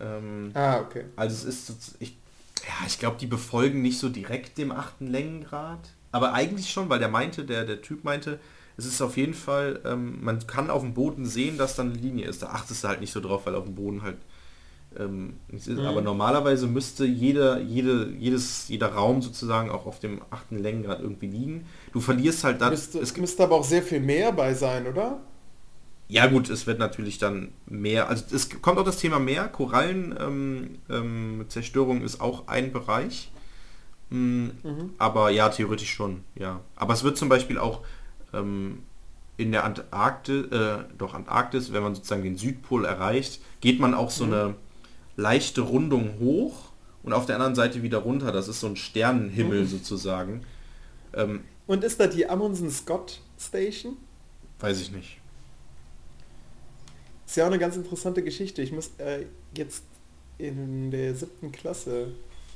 Ähm, 0.00 0.54
Ah, 0.54 0.80
okay. 0.80 1.04
Also 1.16 1.48
es 1.48 1.68
ist, 1.68 1.96
ich, 2.00 2.16
ja, 2.66 2.86
ich 2.86 2.98
glaube, 2.98 3.16
die 3.20 3.26
befolgen 3.26 3.82
nicht 3.82 3.98
so 3.98 4.08
direkt 4.08 4.58
dem 4.58 4.72
achten 4.72 5.06
Längengrad, 5.08 5.80
aber 6.12 6.32
eigentlich 6.34 6.70
schon, 6.70 6.88
weil 6.88 6.98
der 6.98 7.08
meinte, 7.08 7.44
der, 7.44 7.64
der 7.64 7.82
Typ 7.82 8.04
meinte, 8.04 8.38
es 8.76 8.86
ist 8.86 9.00
auf 9.02 9.16
jeden 9.16 9.34
Fall, 9.34 9.80
ähm, 9.84 10.22
man 10.24 10.46
kann 10.46 10.70
auf 10.70 10.82
dem 10.82 10.94
Boden 10.94 11.26
sehen, 11.26 11.58
dass 11.58 11.76
da 11.76 11.82
eine 11.82 11.94
Linie 11.94 12.26
ist. 12.26 12.42
Da 12.42 12.48
achtest 12.48 12.82
du 12.84 12.88
halt 12.88 13.00
nicht 13.00 13.12
so 13.12 13.20
drauf, 13.20 13.46
weil 13.46 13.54
auf 13.54 13.64
dem 13.64 13.74
Boden 13.76 14.02
halt 14.02 14.16
ähm. 14.98 15.34
Mhm. 15.50 15.80
Aber 15.86 16.02
normalerweise 16.02 16.66
müsste 16.66 17.04
jeder, 17.04 17.60
jede, 17.60 18.10
jedes, 18.18 18.68
jeder 18.68 18.88
Raum 18.94 19.22
sozusagen 19.22 19.70
auch 19.70 19.86
auf 19.86 20.00
dem 20.00 20.20
achten 20.30 20.58
Längengrad 20.58 21.00
irgendwie 21.00 21.28
liegen. 21.28 21.66
Du 21.92 22.00
verlierst 22.00 22.44
halt 22.44 22.60
dann. 22.60 22.70
Müsste, 22.70 22.98
es 22.98 23.16
müsste 23.16 23.42
aber 23.44 23.56
auch 23.56 23.64
sehr 23.64 23.82
viel 23.82 24.00
mehr 24.00 24.32
bei 24.32 24.54
sein, 24.54 24.86
oder? 24.86 25.20
ja 26.06 26.26
gut, 26.26 26.50
es 26.50 26.66
wird 26.66 26.78
natürlich 26.78 27.18
dann 27.18 27.48
mehr, 27.66 28.08
also 28.08 28.24
es 28.34 28.50
kommt 28.60 28.78
auch 28.78 28.84
das 28.84 28.98
Thema 28.98 29.18
mehr, 29.18 29.48
Korallen, 29.48 30.14
ähm, 30.20 30.78
ähm, 30.90 31.46
ist 32.04 32.20
auch 32.20 32.46
ein 32.46 32.72
Bereich. 32.72 33.30
Mm, 34.10 34.48
Mhm. 34.62 34.90
Aber 34.98 35.30
ja, 35.30 35.48
theoretisch 35.48 35.92
schon, 35.92 36.24
ja. 36.34 36.60
Aber 36.76 36.92
es 36.92 37.04
wird 37.04 37.16
zum 37.16 37.28
Beispiel 37.28 37.58
auch 37.58 37.80
ähm, 38.32 38.82
in 39.36 39.50
der 39.50 39.64
Antarktis, 39.64 40.46
äh, 40.52 40.78
doch 40.98 41.14
Antarktis, 41.14 41.72
wenn 41.72 41.82
man 41.82 41.94
sozusagen 41.94 42.22
den 42.22 42.36
Südpol 42.36 42.84
erreicht, 42.84 43.40
geht 43.60 43.80
man 43.80 43.94
auch 43.94 44.10
so 44.10 44.26
Mhm. 44.26 44.32
eine 44.32 44.54
leichte 45.16 45.60
Rundung 45.62 46.18
hoch 46.18 46.70
und 47.02 47.12
auf 47.12 47.26
der 47.26 47.36
anderen 47.36 47.54
Seite 47.54 47.82
wieder 47.82 47.98
runter. 47.98 48.32
Das 48.32 48.48
ist 48.48 48.60
so 48.60 48.66
ein 48.66 48.76
Sternenhimmel 48.76 49.62
Mhm. 49.62 49.66
sozusagen. 49.66 50.42
Ähm, 51.12 51.44
Und 51.66 51.84
ist 51.84 52.00
da 52.00 52.06
die 52.06 52.26
Amundsen 52.28 52.70
Scott 52.70 53.20
Station? 53.38 53.96
weiß 54.60 54.80
ich 54.80 54.92
nicht. 54.92 55.18
Ist 57.26 57.36
ja 57.36 57.44
auch 57.44 57.48
eine 57.48 57.58
ganz 57.58 57.76
interessante 57.76 58.22
Geschichte. 58.22 58.62
Ich 58.62 58.72
muss 58.72 58.90
äh, 58.98 59.26
jetzt 59.56 59.82
in 60.38 60.90
der 60.90 61.14
siebten 61.14 61.52
Klasse 61.52 62.08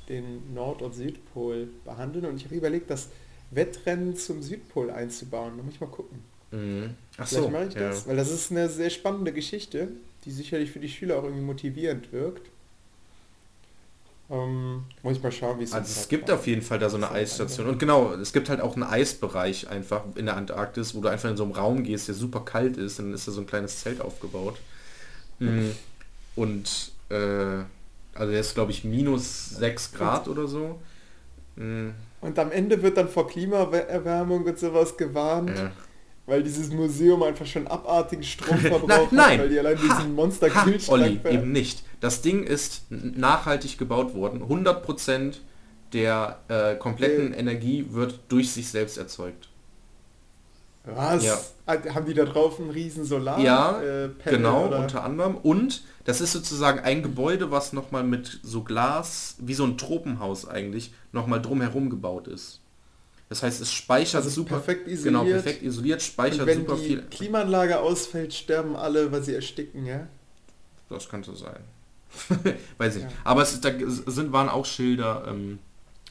den 0.08 0.54
Nord- 0.54 0.82
und 0.82 0.94
Südpol 0.94 1.68
behandeln 1.84 2.24
und 2.26 2.36
ich 2.36 2.44
habe 2.44 2.54
überlegt, 2.54 2.90
das 2.90 3.08
Wettrennen 3.50 4.16
zum 4.16 4.42
Südpol 4.42 4.90
einzubauen. 4.90 5.54
Da 5.56 5.62
muss 5.62 5.74
ich 5.74 5.80
mal 5.80 5.86
gucken. 5.88 6.18
Mhm. 6.50 6.94
Ach 7.18 7.26
Vielleicht 7.28 7.44
so, 7.44 7.50
mache 7.50 7.66
ich 7.66 7.74
ja. 7.74 7.80
das, 7.88 8.06
weil 8.06 8.16
das 8.16 8.30
ist 8.30 8.50
eine 8.50 8.68
sehr 8.68 8.90
spannende 8.90 9.32
Geschichte, 9.32 9.88
die 10.28 10.34
sicherlich 10.34 10.70
für 10.70 10.78
die 10.78 10.90
Schüler 10.90 11.18
auch 11.18 11.24
irgendwie 11.24 11.42
motivierend 11.42 12.12
wirkt. 12.12 12.50
Ähm, 14.30 14.84
muss 15.02 15.16
ich 15.16 15.22
mal 15.22 15.32
schauen, 15.32 15.58
wie 15.58 15.64
es 15.64 15.72
Also 15.72 15.90
es 16.00 16.06
gibt 16.06 16.28
Zeitplan- 16.28 16.34
auf 16.34 16.46
jeden 16.46 16.60
Fall 16.60 16.78
da 16.78 16.90
so 16.90 16.98
eine 16.98 17.10
Eisstation. 17.10 17.66
Und 17.66 17.78
genau, 17.78 18.12
es 18.12 18.34
gibt 18.34 18.50
halt 18.50 18.60
auch 18.60 18.74
einen 18.74 18.82
Eisbereich 18.82 19.70
einfach 19.70 20.04
in 20.16 20.26
der 20.26 20.36
Antarktis, 20.36 20.94
wo 20.94 21.00
du 21.00 21.08
einfach 21.08 21.30
in 21.30 21.38
so 21.38 21.44
einem 21.44 21.52
Raum 21.52 21.82
gehst, 21.82 22.08
der 22.08 22.14
super 22.14 22.40
kalt 22.40 22.76
ist, 22.76 22.98
und 22.98 23.06
dann 23.06 23.14
ist 23.14 23.26
da 23.26 23.32
so 23.32 23.40
ein 23.40 23.46
kleines 23.46 23.80
Zelt 23.80 24.02
aufgebaut. 24.02 24.58
Mhm. 25.38 25.74
Und 26.36 26.92
äh, 27.08 27.64
also 28.12 28.30
der 28.30 28.40
ist 28.40 28.52
glaube 28.52 28.70
ich 28.72 28.84
minus 28.84 29.48
6 29.48 29.92
Grad 29.92 30.28
oder 30.28 30.46
so. 30.46 30.78
Mhm. 31.56 31.94
Und 32.20 32.38
am 32.38 32.52
Ende 32.52 32.82
wird 32.82 32.98
dann 32.98 33.08
vor 33.08 33.28
Klimaerwärmung 33.28 34.44
und 34.44 34.58
sowas 34.58 34.94
gewarnt. 34.94 35.56
Ja. 35.56 35.72
Weil 36.28 36.42
dieses 36.42 36.70
Museum 36.70 37.22
einfach 37.22 37.46
schon 37.46 37.66
abartigen 37.66 38.22
Strom 38.22 38.58
nein, 38.62 38.70
verbraucht 38.70 39.12
nein. 39.12 39.30
hat, 39.32 39.38
weil 39.40 39.48
die 39.48 39.58
allein 39.58 39.78
Ha, 39.78 39.96
diesen 39.96 40.14
monster 40.14 40.54
ha, 40.54 40.66
Olli, 40.88 41.18
eben 41.28 41.52
nicht. 41.52 41.82
Das 42.00 42.20
Ding 42.22 42.44
ist 42.44 42.82
nachhaltig 42.90 43.78
gebaut 43.78 44.14
worden. 44.14 44.42
100% 44.42 45.34
der 45.94 46.38
äh, 46.48 46.74
kompletten 46.76 47.32
Äh. 47.32 47.38
Energie 47.38 47.86
wird 47.90 48.20
durch 48.28 48.52
sich 48.52 48.68
selbst 48.68 48.98
erzeugt. 48.98 49.48
Was? 50.84 51.24
Ja. 51.24 51.38
Ah, 51.66 51.76
Haben 51.94 52.06
die 52.06 52.14
da 52.14 52.24
drauf 52.24 52.60
einen 52.60 52.70
riesen 52.70 53.04
Solar? 53.04 53.38
Ja, 53.40 53.80
äh, 53.80 54.08
Panel, 54.08 54.38
genau, 54.38 54.66
oder? 54.66 54.80
unter 54.80 55.04
anderem. 55.04 55.36
Und 55.36 55.82
das 56.04 56.20
ist 56.20 56.32
sozusagen 56.32 56.80
ein 56.80 57.02
Gebäude, 57.02 57.50
was 57.50 57.72
nochmal 57.72 58.04
mit 58.04 58.40
so 58.42 58.62
Glas, 58.62 59.36
wie 59.38 59.54
so 59.54 59.64
ein 59.64 59.76
Tropenhaus 59.76 60.46
eigentlich, 60.48 60.92
nochmal 61.12 61.42
drumherum 61.42 61.90
gebaut 61.90 62.28
ist. 62.28 62.60
Das 63.28 63.42
heißt, 63.42 63.60
es 63.60 63.70
speichert 63.72 64.22
Also 64.24 64.30
super. 64.30 64.56
perfekt 64.56 64.86
Genau, 64.86 65.22
isoliert. 65.22 65.42
perfekt 65.44 65.62
isoliert, 65.62 66.02
speichert 66.02 66.46
wenn 66.46 66.60
super 66.60 66.76
die 66.76 66.84
viel. 66.86 67.02
Klimaanlage 67.02 67.78
ausfällt, 67.78 68.32
sterben 68.32 68.74
alle, 68.74 69.12
weil 69.12 69.22
sie 69.22 69.34
ersticken, 69.34 69.84
ja? 69.84 70.06
Das 70.88 71.08
könnte 71.08 71.34
sein. 71.36 71.60
Weiß 72.78 72.96
ich. 72.96 73.02
Ja. 73.02 73.08
nicht. 73.08 73.18
Aber 73.24 73.42
es 73.42 73.60
da 73.60 73.70
sind, 74.06 74.32
waren 74.32 74.48
auch 74.48 74.64
Schilder, 74.64 75.24
ähm, 75.28 75.58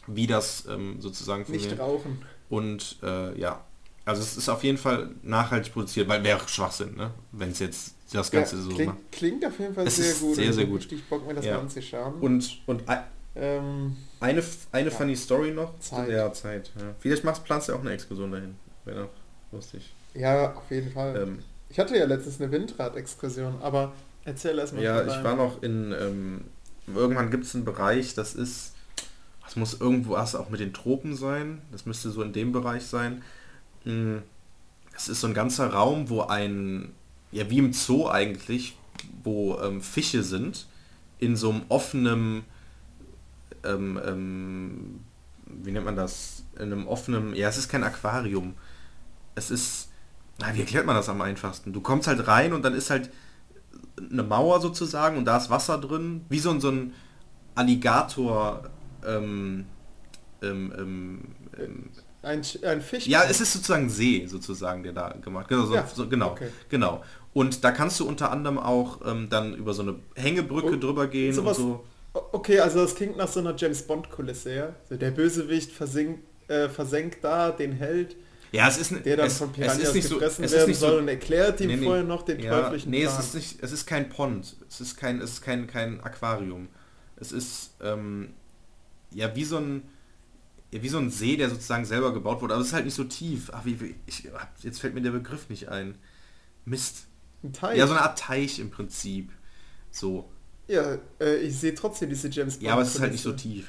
wie 0.06 0.28
das 0.28 0.66
ähm, 0.70 1.02
sozusagen 1.02 1.52
Nicht 1.52 1.80
rauchen. 1.80 2.22
Und 2.50 2.98
äh, 3.02 3.38
ja, 3.40 3.66
also 4.06 4.22
es 4.22 4.38
ist 4.38 4.48
auf 4.48 4.64
jeden 4.64 4.78
Fall 4.78 5.10
nachhaltig 5.24 5.74
produziert, 5.74 6.08
weil 6.08 6.24
wäre 6.24 6.48
Schwachsinn, 6.48 6.96
ne? 6.96 7.12
Wenn 7.32 7.50
es 7.52 7.60
jetzt 7.60 7.96
das 8.14 8.32
Ganze 8.32 8.56
ja, 8.58 8.62
so 8.62 8.70
klingt, 8.70 8.86
macht. 8.88 9.12
klingt 9.12 9.46
auf 9.46 9.60
jeden 9.60 9.74
Fall 9.74 9.88
Es 9.88 9.98
sehr 9.98 10.14
gut. 10.14 10.36
sehr, 10.36 10.54
sehr 10.54 10.66
gut. 10.66 10.80
Richtig 10.80 11.10
Bock, 11.10 11.28
mir 11.28 11.34
das 11.34 11.46
Ja. 11.46 11.56
mal 11.56 11.62
anzuschauen. 11.62 12.14
Und, 12.22 12.60
und 12.68 12.84
ähm, 13.40 13.96
eine, 14.20 14.44
eine 14.72 14.90
Ja. 14.90 14.96
funny 14.96 15.16
Story 15.16 15.52
noch. 15.52 15.78
Zeit. 15.80 16.10
Ja, 16.10 16.32
Zeit. 16.34 16.72
Ja. 16.78 16.96
Vielleicht 17.00 17.24
machst, 17.24 17.44
planst 17.44 17.68
du 17.68 17.72
ja 17.74 17.78
auch 17.78 17.82
eine 17.82 17.92
Exkursion 17.92 18.32
dahin. 18.32 18.56
Wäre 18.86 19.04
doch 19.04 19.10
lustig. 19.52 19.94
ja, 20.14 20.54
auf 20.54 20.70
jeden 20.72 20.92
Fall. 20.92 21.16
Ähm, 21.22 21.40
Ich 21.70 21.80
hatte 21.80 21.98
ja 21.98 22.06
letztens 22.06 22.40
eine 22.42 22.52
Windrad-Exkursion, 22.52 23.62
aber 23.62 23.92
erzähl 24.26 24.58
erst 24.58 24.74
mal. 24.74 24.82
ja, 24.84 25.02
ich 25.06 25.24
war 25.24 25.36
noch 25.36 25.62
in, 25.64 25.92
ähm, 25.92 26.46
irgendwann 26.96 27.30
gibt 27.32 27.44
es 27.46 27.54
einen 27.56 27.66
Bereich, 27.66 28.14
das 28.16 28.34
ist, 28.36 28.74
das 29.44 29.56
muss 29.58 29.80
irgendwo 29.80 30.16
erst 30.16 30.36
auch 30.36 30.50
mit 30.50 30.60
den 30.62 30.74
Tropen 30.74 31.16
sein, 31.16 31.62
das 31.72 31.86
müsste 31.86 32.10
so 32.12 32.22
in 32.24 32.32
dem 32.34 32.52
Bereich 32.54 32.84
sein. 32.86 33.22
Es 34.96 35.08
ist 35.08 35.22
so 35.22 35.28
ein 35.28 35.34
ganzer 35.34 35.68
Raum, 35.72 36.10
wo 36.10 36.22
ein, 36.22 36.94
ja 37.32 37.50
wie 37.50 37.60
im 37.60 37.74
Zoo 37.74 38.08
eigentlich, 38.10 38.78
wo 39.24 39.58
ähm, 39.60 39.82
Fische 39.82 40.24
sind, 40.24 40.68
in 41.20 41.36
so 41.36 41.52
einem 41.52 41.62
offenen, 41.70 42.44
ähm, 43.68 44.00
ähm, 44.06 45.00
wie 45.46 45.72
nennt 45.72 45.86
man 45.86 45.96
das, 45.96 46.44
in 46.56 46.72
einem 46.74 46.88
offenen, 46.88 47.36
ja 47.36 47.48
es 47.50 47.58
ist 47.58 47.70
kein 47.70 47.84
Aquarium, 47.84 48.56
es 49.36 49.52
ist, 49.52 49.90
na, 50.40 50.54
wie 50.56 50.60
erklärt 50.62 50.86
man 50.86 50.96
das 50.96 51.10
am 51.10 51.22
einfachsten? 51.22 51.74
Du 51.74 51.82
kommst 51.82 52.08
halt 52.08 52.28
rein 52.28 52.54
und 52.54 52.64
dann 52.64 52.74
ist 52.74 52.90
halt 52.90 53.10
eine 54.12 54.24
Mauer 54.24 54.60
sozusagen 54.62 55.18
und 55.18 55.26
da 55.26 55.38
ist 55.38 55.50
Wasser 55.50 55.78
drin, 55.78 56.26
wie 56.30 56.40
so 56.40 56.52
ein, 56.52 56.62
so 56.62 56.70
ein 56.70 56.94
Alligator. 57.56 58.70
Ähm, 59.06 59.66
ähm, 60.42 60.74
ähm, 60.78 61.22
ähm, 61.58 61.90
Ein, 62.22 62.42
ein 62.64 62.82
Fisch. 62.82 63.08
ja, 63.08 63.24
es 63.24 63.42
ist 63.42 63.54
sozusagen 63.54 63.86
ein 63.86 63.90
See 63.90 64.26
sozusagen, 64.28 64.84
der 64.84 64.94
da 64.94 65.10
gemacht 65.10 65.48
genau, 65.48 65.66
so, 65.66 65.74
Ja, 65.74 65.88
so, 65.88 66.08
genau, 66.08 66.32
okay. 66.32 66.50
genau. 66.70 67.04
Und 67.34 67.64
da 67.64 67.72
kannst 67.72 68.00
du 68.00 68.08
unter 68.08 68.32
anderem 68.32 68.58
auch 68.58 69.02
ähm, 69.06 69.30
dann 69.30 69.56
über 69.56 69.74
so 69.74 69.82
eine 69.82 69.96
Hängebrücke 70.16 70.74
Und 70.74 70.84
drüber 70.84 71.08
gehen 71.08 71.38
und 71.38 71.56
so. 71.56 71.86
Okay, 72.32 72.60
also 72.60 72.80
das 72.82 72.96
klingt 72.96 73.18
nach 73.18 73.28
so 73.28 73.40
einer 73.40 73.56
James 73.56 73.82
Bond-Kulisse, 73.84 74.54
ja? 74.56 74.76
So 74.90 74.96
der 74.96 75.12
Bösewicht 75.12 75.72
versinkt, 75.72 76.24
äh, 76.50 76.70
versenkt 76.70 77.24
da 77.24 77.52
den 77.52 77.74
Held, 77.74 78.16
Ja, 78.52 78.68
es 78.68 78.78
ist, 78.78 78.92
n- 78.92 79.04
der 79.04 79.18
dann 79.18 79.28
es, 79.28 79.38
von 79.38 79.50
es 79.50 79.56
Piranhas 79.56 79.80
ist 79.80 79.94
nicht 79.94 80.08
so, 80.08 80.16
gefressen 80.16 80.44
es 80.46 80.52
werden 80.54 80.68
nicht 80.70 80.80
soll 80.80 80.92
so, 80.94 80.98
und 81.00 81.08
erklärt 81.08 81.60
ihm 81.62 81.68
Nee, 81.68 81.76
nee. 81.78 81.86
vorher 81.86 82.04
noch 82.04 82.24
den 82.24 82.40
ja, 82.40 82.62
teuflischen 82.62 82.92
nee, 82.92 83.04
es 83.04 83.12
Plan. 83.12 83.24
ist 83.24 83.34
nicht, 83.36 83.64
es 83.64 83.72
ist 83.72 83.86
kein 83.86 84.10
Pond, 84.10 84.56
es 84.70 84.80
ist 84.82 84.96
kein, 84.98 85.20
es 85.22 85.32
ist 85.34 85.42
kein, 85.42 85.68
kein 85.68 86.02
Aquarium. 86.02 86.70
Es 87.18 87.32
ist 87.32 87.72
ähm, 87.82 88.34
ja 89.12 89.36
wie 89.36 89.44
so 89.44 89.58
ein 89.58 89.84
wie 90.72 90.90
so 90.90 90.98
ein 90.98 91.10
See, 91.10 91.38
der 91.38 91.50
sozusagen 91.50 91.86
selber 91.86 92.14
gebaut 92.14 92.42
wurde, 92.42 92.54
aber 92.54 92.62
es 92.62 92.68
ist 92.70 92.74
halt 92.74 92.86
nicht 92.86 92.94
so 92.94 93.06
tief. 93.06 93.50
Ach, 93.54 93.64
wie, 93.66 93.80
wie 93.80 93.96
ich, 94.06 94.28
jetzt 94.62 94.80
fällt 94.82 94.94
mir 94.94 95.02
der 95.02 95.12
Begriff 95.12 95.50
nicht 95.50 95.70
ein. 95.70 95.96
Mist. 96.66 97.06
Ein 97.44 97.54
Teich. 97.54 97.78
Ja, 97.78 97.88
so 97.88 97.94
eine 97.94 98.02
Art 98.02 98.20
Teich 98.20 98.60
im 98.60 98.70
Prinzip. 98.70 99.32
So. 99.92 100.30
Ja, 100.68 100.98
äh, 101.20 101.36
ich 101.38 101.58
sehe 101.58 101.74
trotzdem 101.74 102.10
diese 102.10 102.30
James 102.30 102.56
Bond. 102.56 102.68
Ja, 102.68 102.74
aber 102.74 102.82
es 102.82 102.96
ist 102.96 103.02
halt 103.02 103.12
nicht 103.12 103.24
so 103.24 103.32
tief. 103.34 103.68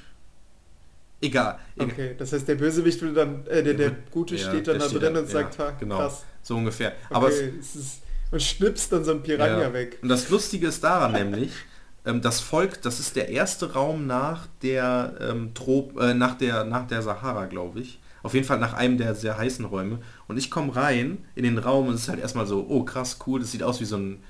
Egal. 1.20 1.58
egal. 1.76 1.88
Okay, 1.88 2.14
das 2.16 2.32
heißt, 2.32 2.46
der 2.46 2.54
Bösewicht 2.54 3.02
will 3.02 3.12
dann, 3.12 3.46
äh, 3.46 3.62
der, 3.62 3.74
der 3.74 3.92
Gute 4.10 4.36
ja, 4.36 4.48
steht 4.48 4.68
dann 4.68 4.78
da 4.78 4.86
drin 4.86 5.16
und 5.16 5.28
sagt, 5.28 5.58
ha, 5.58 5.70
genau. 5.78 5.98
krass. 5.98 6.24
So 6.42 6.56
ungefähr. 6.56 6.92
Aber 7.10 7.28
es, 7.28 7.38
Okay, 7.38 7.52
es 7.58 7.76
ist, 7.76 8.02
und 8.30 8.42
schnipst 8.42 8.92
dann 8.92 9.04
so 9.04 9.12
ein 9.12 9.22
Piranha 9.22 9.62
Ja. 9.62 9.72
weg. 9.72 9.98
Und 10.02 10.08
das 10.08 10.28
Lustige 10.28 10.68
ist 10.68 10.84
daran 10.84 11.12
nämlich, 11.12 11.52
ähm, 12.04 12.20
das 12.20 12.40
Volk, 12.40 12.82
das 12.82 13.00
ist 13.00 13.16
der 13.16 13.28
erste 13.30 13.72
Raum 13.72 14.06
nach 14.06 14.46
der 14.62 15.14
ähm, 15.20 15.54
Trop, 15.54 15.98
äh, 16.00 16.14
nach 16.14 16.36
der 16.36 16.64
nach 16.64 16.86
der 16.86 17.02
Sahara, 17.02 17.46
glaube 17.46 17.80
ich. 17.80 18.00
Auf 18.22 18.34
jeden 18.34 18.46
Fall 18.46 18.58
nach 18.58 18.74
einem 18.74 18.98
der 18.98 19.14
sehr 19.14 19.38
heißen 19.38 19.64
Räume. 19.64 20.00
Und 20.26 20.36
ich 20.36 20.50
komme 20.50 20.74
rein 20.74 21.18
in 21.34 21.44
den 21.44 21.58
Raum 21.58 21.88
und 21.88 21.94
es 21.94 22.02
ist 22.02 22.08
halt 22.08 22.20
erstmal 22.20 22.46
so, 22.46 22.66
oh 22.68 22.82
krass, 22.84 23.18
cool, 23.26 23.40
das 23.40 23.52
sieht 23.52 23.62
aus 23.62 23.80
wie 23.80 23.84
so 23.84 23.96
ein 23.96 24.22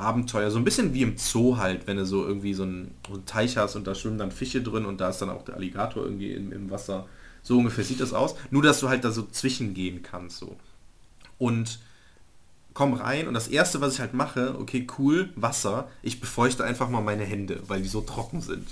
Abenteuer. 0.00 0.50
So 0.50 0.58
ein 0.58 0.64
bisschen 0.64 0.94
wie 0.94 1.02
im 1.02 1.16
Zoo 1.18 1.56
halt, 1.56 1.86
wenn 1.86 1.96
du 1.96 2.06
so 2.06 2.24
irgendwie 2.24 2.54
so 2.54 2.64
einen, 2.64 2.94
so 3.06 3.14
einen 3.14 3.26
Teich 3.26 3.56
hast 3.56 3.76
und 3.76 3.86
da 3.86 3.94
schwimmen 3.94 4.18
dann 4.18 4.32
Fische 4.32 4.62
drin 4.62 4.86
und 4.86 5.00
da 5.00 5.10
ist 5.10 5.18
dann 5.18 5.30
auch 5.30 5.44
der 5.44 5.56
Alligator 5.56 6.04
irgendwie 6.04 6.32
im, 6.32 6.52
im 6.52 6.70
Wasser. 6.70 7.06
So 7.42 7.58
ungefähr 7.58 7.84
sieht 7.84 8.00
das 8.00 8.12
aus. 8.12 8.34
Nur, 8.50 8.62
dass 8.62 8.80
du 8.80 8.88
halt 8.88 9.04
da 9.04 9.10
so 9.10 9.22
zwischengehen 9.22 10.02
kannst. 10.02 10.38
So. 10.38 10.56
Und 11.38 11.78
komm 12.74 12.94
rein 12.94 13.28
und 13.28 13.34
das 13.34 13.48
erste, 13.48 13.80
was 13.80 13.94
ich 13.94 14.00
halt 14.00 14.14
mache, 14.14 14.56
okay, 14.58 14.86
cool, 14.98 15.30
Wasser, 15.36 15.88
ich 16.02 16.20
befeuchte 16.20 16.64
einfach 16.64 16.88
mal 16.88 17.00
meine 17.00 17.24
Hände, 17.24 17.60
weil 17.66 17.82
die 17.82 17.88
so 17.88 18.00
trocken 18.00 18.40
sind. 18.40 18.68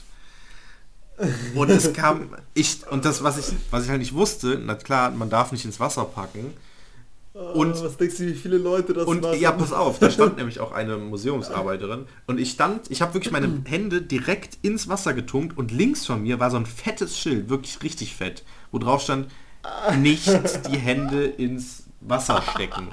Und 1.55 1.69
es 1.69 1.93
kam, 1.93 2.29
ich, 2.55 2.87
und 2.91 3.05
das, 3.05 3.25
was 3.25 3.39
ich, 3.39 3.57
was 3.71 3.85
ich 3.85 3.91
halt 3.91 3.99
nicht 3.99 4.15
wusste, 4.15 4.61
na 4.65 4.77
klar, 4.77 5.11
man 5.11 5.31
darf 5.31 5.51
nicht 5.51 5.65
ins 5.65 5.81
Wasser 5.81 6.05
packen. 6.05 6.53
Und- 7.55 7.77
Oh, 7.77 7.85
was 7.85 7.97
denkst 7.97 8.17
du, 8.19 8.27
wie 8.27 8.35
viele 8.35 8.59
Leute 8.59 8.93
das 8.95 9.05
Und 9.07 9.23
machen? 9.23 9.39
ja, 9.41 9.53
pass 9.53 9.73
auf, 9.73 9.99
da 10.01 10.11
stand 10.11 10.37
nämlich 10.39 10.59
auch 10.61 10.73
eine 10.73 10.97
Museumsarbeiterin 10.97 12.07
und 12.27 12.41
ich 12.41 12.51
stand, 12.51 12.91
ich 12.91 13.01
habe 13.01 13.15
wirklich 13.15 13.33
meine 13.33 13.63
Hände 13.65 14.03
direkt 14.03 14.59
ins 14.63 14.89
Wasser 14.89 15.15
getunkt 15.15 15.57
und 15.57 15.71
links 15.71 16.05
von 16.05 16.23
mir 16.23 16.41
war 16.41 16.51
so 16.51 16.57
ein 16.57 16.67
fettes 16.67 17.17
Schild, 17.17 17.49
wirklich 17.49 17.81
richtig 17.83 18.17
fett, 18.17 18.45
wo 18.73 18.79
drauf 18.79 19.03
stand, 19.03 19.29
nicht 19.99 20.27
die 20.71 20.79
Hände 20.79 21.25
ins 21.27 21.85
Wasser 22.01 22.43
stecken. 22.43 22.89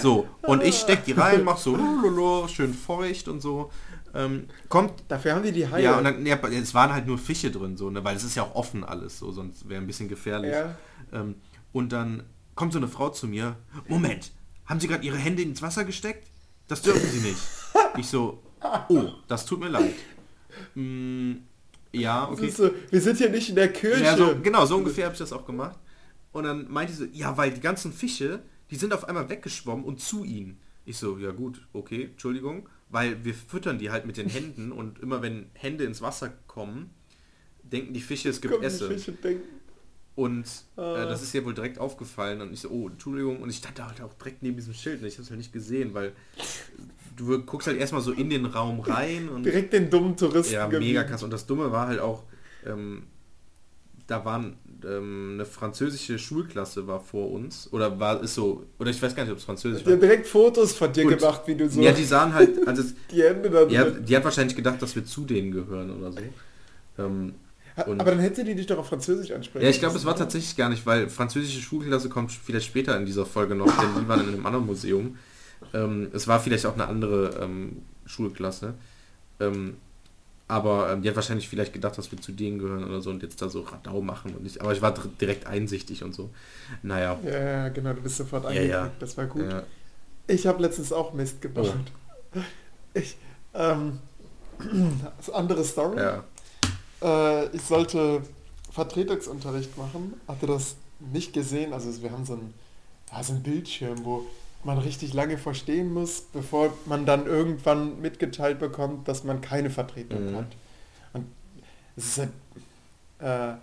So, 0.00 0.26
und 0.42 0.62
ich 0.62 0.76
steck 0.76 1.04
die 1.04 1.12
rein, 1.12 1.44
mach 1.44 1.58
so 1.58 1.76
lululu, 1.76 2.48
schön 2.48 2.72
feucht 2.74 3.28
und 3.28 3.40
so. 3.40 3.70
Ähm, 4.14 4.46
kommt 4.68 4.92
Dafür 5.08 5.34
haben 5.34 5.42
die 5.42 5.52
die 5.52 5.68
Haie. 5.68 5.82
ja, 5.84 5.98
und 5.98 6.04
dann, 6.04 6.24
ja, 6.24 6.36
es 6.48 6.72
waren 6.72 6.92
halt 6.92 7.06
nur 7.06 7.18
Fische 7.18 7.50
drin, 7.50 7.76
so, 7.76 7.90
ne, 7.90 8.02
weil 8.02 8.16
es 8.16 8.24
ist 8.24 8.34
ja 8.34 8.44
auch 8.44 8.54
offen 8.54 8.82
alles, 8.84 9.18
so, 9.18 9.30
sonst 9.32 9.68
wäre 9.68 9.80
ein 9.80 9.86
bisschen 9.86 10.08
gefährlich. 10.08 10.52
Ja. 10.52 10.74
Ähm, 11.12 11.34
und 11.72 11.92
dann 11.92 12.22
kommt 12.54 12.72
so 12.72 12.78
eine 12.78 12.88
Frau 12.88 13.10
zu 13.10 13.26
mir, 13.26 13.56
Moment, 13.88 14.32
haben 14.66 14.80
Sie 14.80 14.88
gerade 14.88 15.04
Ihre 15.04 15.16
Hände 15.16 15.42
ins 15.42 15.62
Wasser 15.62 15.84
gesteckt? 15.84 16.28
Das 16.68 16.82
dürfen 16.82 17.08
Sie 17.10 17.20
nicht. 17.20 17.40
Ich 17.96 18.06
so, 18.06 18.42
oh, 18.88 19.10
das 19.28 19.46
tut 19.46 19.60
mir 19.60 19.68
leid. 19.68 19.94
Mm, 20.74 21.34
ja, 21.92 22.28
okay. 22.28 22.50
so, 22.50 22.70
wir 22.90 23.00
sind 23.00 23.18
hier 23.18 23.28
nicht 23.28 23.48
in 23.48 23.54
der 23.54 23.72
Kirche. 23.72 24.04
Ja, 24.04 24.16
so, 24.16 24.36
genau, 24.42 24.66
so 24.66 24.76
ungefähr 24.76 25.04
habe 25.04 25.14
ich 25.14 25.18
das 25.18 25.32
auch 25.32 25.46
gemacht. 25.46 25.78
Und 26.32 26.44
dann 26.44 26.70
meinte 26.70 26.92
sie 26.92 27.04
so, 27.04 27.10
ja, 27.12 27.36
weil 27.36 27.52
die 27.52 27.60
ganzen 27.60 27.92
Fische, 27.92 28.42
die 28.70 28.76
sind 28.76 28.92
auf 28.92 29.06
einmal 29.06 29.28
weggeschwommen 29.28 29.84
und 29.84 30.00
zu 30.00 30.24
ihnen. 30.24 30.58
Ich 30.84 30.98
so, 30.98 31.16
ja 31.18 31.30
gut, 31.30 31.66
okay, 31.72 32.06
Entschuldigung, 32.06 32.68
weil 32.88 33.24
wir 33.24 33.34
füttern 33.34 33.78
die 33.78 33.90
halt 33.90 34.06
mit 34.06 34.16
den 34.16 34.28
Händen 34.28 34.72
und 34.72 34.98
immer 34.98 35.22
wenn 35.22 35.46
Hände 35.54 35.84
ins 35.84 36.02
Wasser 36.02 36.32
kommen, 36.46 36.90
denken 37.62 37.94
die 37.94 38.00
Fische, 38.00 38.28
es 38.28 38.40
gibt 38.40 38.62
Essen. 38.62 38.88
Und 40.16 40.44
äh, 40.76 40.80
Ah. 40.80 41.06
das 41.06 41.22
ist 41.22 41.34
ihr 41.34 41.44
wohl 41.44 41.54
direkt 41.54 41.78
aufgefallen 41.78 42.40
und 42.40 42.52
ich 42.52 42.60
so, 42.60 42.68
oh, 42.68 42.88
Entschuldigung. 42.88 43.40
Und 43.42 43.50
ich 43.50 43.56
stand 43.56 43.78
da 43.78 43.88
halt 43.88 44.00
auch 44.00 44.14
direkt 44.14 44.42
neben 44.44 44.56
diesem 44.56 44.72
Schild 44.74 45.00
und 45.00 45.08
ich 45.08 45.14
habe 45.14 45.22
es 45.24 45.30
halt 45.30 45.38
nicht 45.38 45.52
gesehen, 45.52 45.92
weil 45.92 46.12
du 47.16 47.38
guckst 47.42 47.66
halt 47.66 47.78
erstmal 47.78 48.00
so 48.02 48.12
in 48.12 48.30
den 48.30 48.46
Raum 48.46 48.80
rein 48.80 49.28
und 49.28 49.42
direkt 49.44 49.72
den 49.72 49.90
dummen 49.90 50.16
Touristen 50.16 50.54
ja, 50.54 50.68
mega 50.68 51.02
krass. 51.04 51.22
Und 51.24 51.32
das 51.32 51.46
Dumme 51.46 51.72
war 51.72 51.88
halt 51.88 51.98
auch, 52.00 52.22
ähm, 52.64 53.04
da 54.06 54.24
waren 54.24 54.56
ähm, 54.84 55.30
eine 55.34 55.46
französische 55.46 56.18
Schulklasse 56.18 56.86
war 56.86 57.00
vor 57.00 57.30
uns 57.30 57.72
oder 57.72 57.98
war 57.98 58.22
ist 58.22 58.34
so 58.34 58.66
oder 58.78 58.90
ich 58.90 59.00
weiß 59.02 59.14
gar 59.16 59.22
nicht, 59.24 59.32
ob 59.32 59.38
es 59.38 59.44
französisch 59.44 59.82
Die 59.82 59.90
haben 59.90 60.00
war. 60.00 60.08
direkt 60.08 60.26
Fotos 60.26 60.74
von 60.74 60.92
dir 60.92 61.06
Und- 61.06 61.16
gemacht, 61.18 61.42
wie 61.46 61.54
du 61.54 61.68
so 61.70 61.80
Ja, 61.80 61.90
die 61.92 62.04
sahen 62.04 62.34
halt, 62.34 62.68
also 62.68 62.82
die 63.10 63.22
Hände 63.22 63.48
da 63.50 63.66
ja, 63.66 63.84
die 63.88 64.14
hat 64.14 64.22
wahrscheinlich 64.24 64.54
gedacht, 64.54 64.80
dass 64.82 64.94
wir 64.94 65.04
zu 65.06 65.24
denen 65.24 65.50
gehören 65.52 65.90
oder 65.90 66.12
so. 66.12 66.18
Ähm, 66.98 67.34
und- 67.86 68.00
Aber 68.00 68.10
dann 68.12 68.20
hätte 68.20 68.44
die 68.44 68.54
dich 68.54 68.66
doch 68.66 68.78
auf 68.78 68.88
Französisch 68.88 69.30
ansprechen 69.32 69.64
Ja, 69.64 69.70
ich 69.70 69.80
glaube, 69.80 69.96
es 69.96 70.04
war 70.04 70.14
tatsächlich 70.16 70.56
gar 70.56 70.68
nicht, 70.68 70.86
weil 70.86 71.08
französische 71.08 71.60
Schulklasse 71.60 72.08
kommt 72.08 72.30
vielleicht 72.32 72.66
später 72.66 72.96
in 72.96 73.06
dieser 73.06 73.26
Folge 73.26 73.54
noch, 73.54 73.66
denn 73.66 73.88
die 74.02 74.08
waren 74.08 74.20
in 74.20 74.28
einem 74.34 74.46
anderen 74.46 74.66
Museum. 74.66 75.16
Ähm, 75.72 76.08
es 76.12 76.28
war 76.28 76.40
vielleicht 76.40 76.66
auch 76.66 76.74
eine 76.74 76.86
andere 76.86 77.40
ähm, 77.42 77.82
Schulklasse. 78.06 78.74
Ähm, 79.40 79.76
Aber 80.46 80.92
ähm, 80.92 81.00
die 81.02 81.08
hat 81.08 81.16
wahrscheinlich 81.16 81.48
vielleicht 81.48 81.72
gedacht, 81.72 81.96
dass 81.96 82.12
wir 82.12 82.20
zu 82.20 82.30
denen 82.30 82.58
gehören 82.58 82.84
oder 82.84 83.00
so 83.00 83.08
und 83.10 83.22
jetzt 83.22 83.40
da 83.40 83.48
so 83.48 83.62
Radau 83.62 84.02
machen 84.02 84.34
und 84.36 84.46
ich, 84.46 84.60
aber 84.60 84.72
ich 84.72 84.82
war 84.82 84.92
direkt 85.18 85.46
einsichtig 85.46 86.04
und 86.04 86.14
so. 86.14 86.28
Naja. 86.82 87.18
Ja, 87.24 87.30
ja 87.38 87.68
genau, 87.70 87.94
du 87.94 88.02
bist 88.02 88.18
sofort 88.18 88.42
Ja, 88.44 88.48
angeklickt, 88.50 88.74
ja. 88.74 88.90
das 88.98 89.16
war 89.16 89.24
gut. 89.24 89.50
Ja. 89.50 89.62
Ich 90.26 90.46
habe 90.46 90.60
letztens 90.62 90.92
auch 90.92 91.14
Mist 91.14 91.40
gebaut. 91.40 91.74
Ich, 92.92 93.16
ähm, 93.54 93.98
das 95.16 95.30
andere 95.30 95.64
Story. 95.64 95.98
ja. 95.98 96.24
Äh, 97.04 97.54
ich 97.54 97.62
sollte 97.62 98.22
Vertretungsunterricht 98.72 99.76
machen, 99.78 100.14
hatte 100.26 100.46
das 100.46 100.74
nicht 101.12 101.32
gesehen. 101.32 101.72
Also 101.72 102.02
wir 102.02 102.10
haben 102.10 102.24
so 102.24 102.34
ein, 102.34 102.54
ja, 103.12 103.22
so 103.22 103.34
ein 103.34 103.42
Bildschirm, 103.42 104.04
wo 104.04 104.24
man 104.64 104.78
richtig 104.78 105.12
lange 105.12 105.36
verstehen 105.38 105.92
muss, 105.92 106.22
bevor 106.32 106.72
man 106.86 107.04
dann 107.04 107.26
irgendwann 107.26 108.00
mitgeteilt 108.00 108.58
bekommt, 108.58 109.06
dass 109.06 109.22
man 109.22 109.40
keine 109.42 109.70
Vertretung 109.70 110.32
Mhm. 110.32 110.36
hat. 110.36 110.46
Und 111.12 111.26
es 111.96 112.18
halt, 112.18 112.30
äh, 113.20 113.56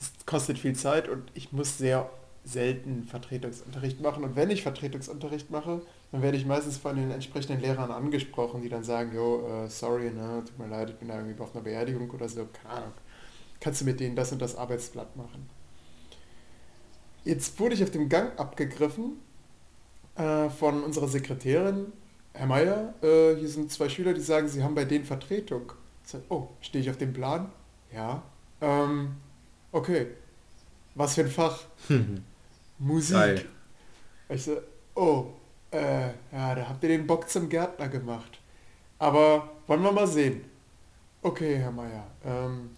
es 0.00 0.12
kostet 0.26 0.58
viel 0.58 0.74
Zeit 0.74 1.08
und 1.08 1.30
ich 1.34 1.52
muss 1.52 1.76
sehr 1.76 2.08
selten 2.44 3.04
Vertretungsunterricht 3.04 4.00
machen. 4.00 4.24
Und 4.24 4.36
wenn 4.36 4.48
ich 4.50 4.62
Vertretungsunterricht 4.62 5.50
mache, 5.50 5.82
dann 6.10 6.22
werde 6.22 6.38
ich 6.38 6.46
meistens 6.46 6.78
von 6.78 6.96
den 6.96 7.10
entsprechenden 7.10 7.60
Lehrern 7.60 7.90
angesprochen, 7.90 8.62
die 8.62 8.68
dann 8.68 8.82
sagen, 8.82 9.14
jo, 9.14 9.46
äh, 9.46 9.68
sorry, 9.68 10.10
ne, 10.10 10.42
tut 10.46 10.58
mir 10.58 10.68
leid, 10.68 10.90
ich 10.90 10.96
bin 10.96 11.08
da 11.08 11.16
irgendwie 11.16 11.40
auf 11.40 11.54
einer 11.54 11.64
Beerdigung 11.64 12.10
oder 12.10 12.28
so, 12.28 12.46
keine 12.46 12.74
Ahnung. 12.74 12.92
Kannst 13.60 13.80
du 13.80 13.84
mit 13.84 14.00
denen 14.00 14.16
das 14.16 14.32
und 14.32 14.40
das 14.40 14.56
Arbeitsblatt 14.56 15.16
machen? 15.16 15.48
Jetzt 17.24 17.58
wurde 17.60 17.74
ich 17.74 17.82
auf 17.82 17.90
dem 17.90 18.08
Gang 18.08 18.38
abgegriffen 18.38 19.18
äh, 20.14 20.48
von 20.48 20.82
unserer 20.82 21.08
Sekretärin, 21.08 21.92
Herr 22.32 22.46
Meier, 22.46 22.94
äh, 23.02 23.34
hier 23.36 23.48
sind 23.48 23.70
zwei 23.70 23.88
Schüler, 23.88 24.14
die 24.14 24.20
sagen, 24.20 24.48
sie 24.48 24.62
haben 24.62 24.74
bei 24.74 24.84
denen 24.84 25.04
Vertretung. 25.04 25.72
Ich 26.04 26.12
sag, 26.12 26.22
oh, 26.30 26.48
stehe 26.60 26.82
ich 26.82 26.88
auf 26.88 26.96
dem 26.96 27.12
Plan? 27.12 27.50
Ja. 27.92 28.22
Ähm, 28.60 29.16
okay. 29.72 30.06
Was 30.94 31.16
für 31.16 31.22
ein 31.22 31.30
Fach? 31.30 31.64
Musik. 32.78 33.16
Geil. 33.16 33.44
Ich 34.30 34.44
so, 34.44 34.56
oh, 34.94 35.26
äh, 35.70 36.08
ja, 36.32 36.54
da 36.54 36.68
habt 36.68 36.82
ihr 36.82 36.88
den 36.88 37.06
Bock 37.06 37.28
zum 37.28 37.48
Gärtner 37.48 37.88
gemacht. 37.88 38.40
Aber 38.98 39.50
wollen 39.66 39.82
wir 39.82 39.92
mal 39.92 40.06
sehen. 40.06 40.44
Okay, 41.22 41.56
Herr 41.56 41.72
Meier, 41.72 42.06
ähm, 42.24 42.70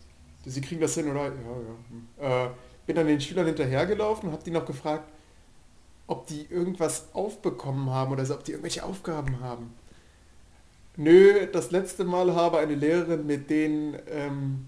Sie 0.44 0.60
kriegen 0.60 0.80
das 0.80 0.94
hin, 0.94 1.10
oder? 1.10 1.24
Ja, 1.24 1.28
ja. 1.28 1.76
Hm. 1.88 2.08
Äh, 2.18 2.50
bin 2.86 2.96
dann 2.96 3.06
den 3.06 3.20
Schülern 3.20 3.46
hinterhergelaufen 3.46 4.28
und 4.28 4.32
habe 4.32 4.44
die 4.44 4.50
noch 4.50 4.64
gefragt, 4.64 5.12
ob 6.06 6.26
die 6.26 6.46
irgendwas 6.50 7.14
aufbekommen 7.14 7.90
haben 7.90 8.12
oder 8.12 8.24
so, 8.26 8.34
ob 8.34 8.44
die 8.44 8.52
irgendwelche 8.52 8.84
Aufgaben 8.84 9.40
haben. 9.40 9.72
Nö, 10.96 11.46
das 11.46 11.70
letzte 11.70 12.04
Mal 12.04 12.34
habe 12.34 12.58
eine 12.58 12.74
Lehrerin 12.74 13.26
mit 13.26 13.48
denen 13.48 13.96
ähm, 14.08 14.66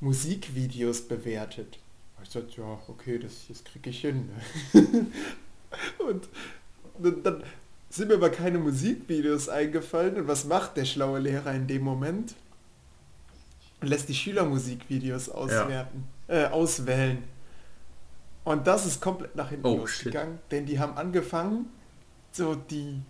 Musikvideos 0.00 1.02
bewertet. 1.06 1.78
Ich 2.22 2.30
sagte, 2.30 2.60
ja, 2.60 2.78
okay, 2.88 3.18
das, 3.18 3.46
das 3.48 3.62
kriege 3.62 3.90
ich 3.90 4.00
hin. 4.00 4.28
und 5.98 6.28
dann, 7.00 7.42
sind 7.90 8.08
mir 8.08 8.14
aber 8.14 8.30
keine 8.30 8.58
Musikvideos 8.58 9.48
eingefallen. 9.48 10.16
Und 10.16 10.28
was 10.28 10.44
macht 10.44 10.76
der 10.76 10.84
schlaue 10.84 11.18
Lehrer 11.18 11.52
in 11.54 11.66
dem 11.66 11.82
Moment? 11.82 12.34
Lässt 13.80 14.08
die 14.08 14.14
Schüler 14.14 14.44
Musikvideos 14.44 15.28
auswerten, 15.28 16.04
äh, 16.28 16.46
auswählen. 16.46 17.22
Und 18.44 18.66
das 18.66 18.86
ist 18.86 19.00
komplett 19.00 19.34
nach 19.36 19.50
hinten 19.50 19.66
Oh, 19.66 19.76
losgegangen, 19.78 20.38
denn 20.50 20.66
die 20.66 20.78
haben 20.78 20.96
angefangen, 20.96 21.66
so 22.32 22.54
die, 22.54 23.00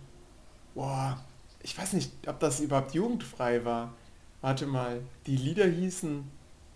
boah, 0.73 1.23
ich 1.61 1.77
weiß 1.77 1.93
nicht, 1.93 2.11
ob 2.27 2.39
das 2.39 2.59
überhaupt 2.59 2.93
jugendfrei 2.93 3.63
war. 3.63 3.93
Warte 4.41 4.65
mal, 4.65 5.01
die 5.25 5.35
Lieder 5.35 5.65
hießen 5.65 6.23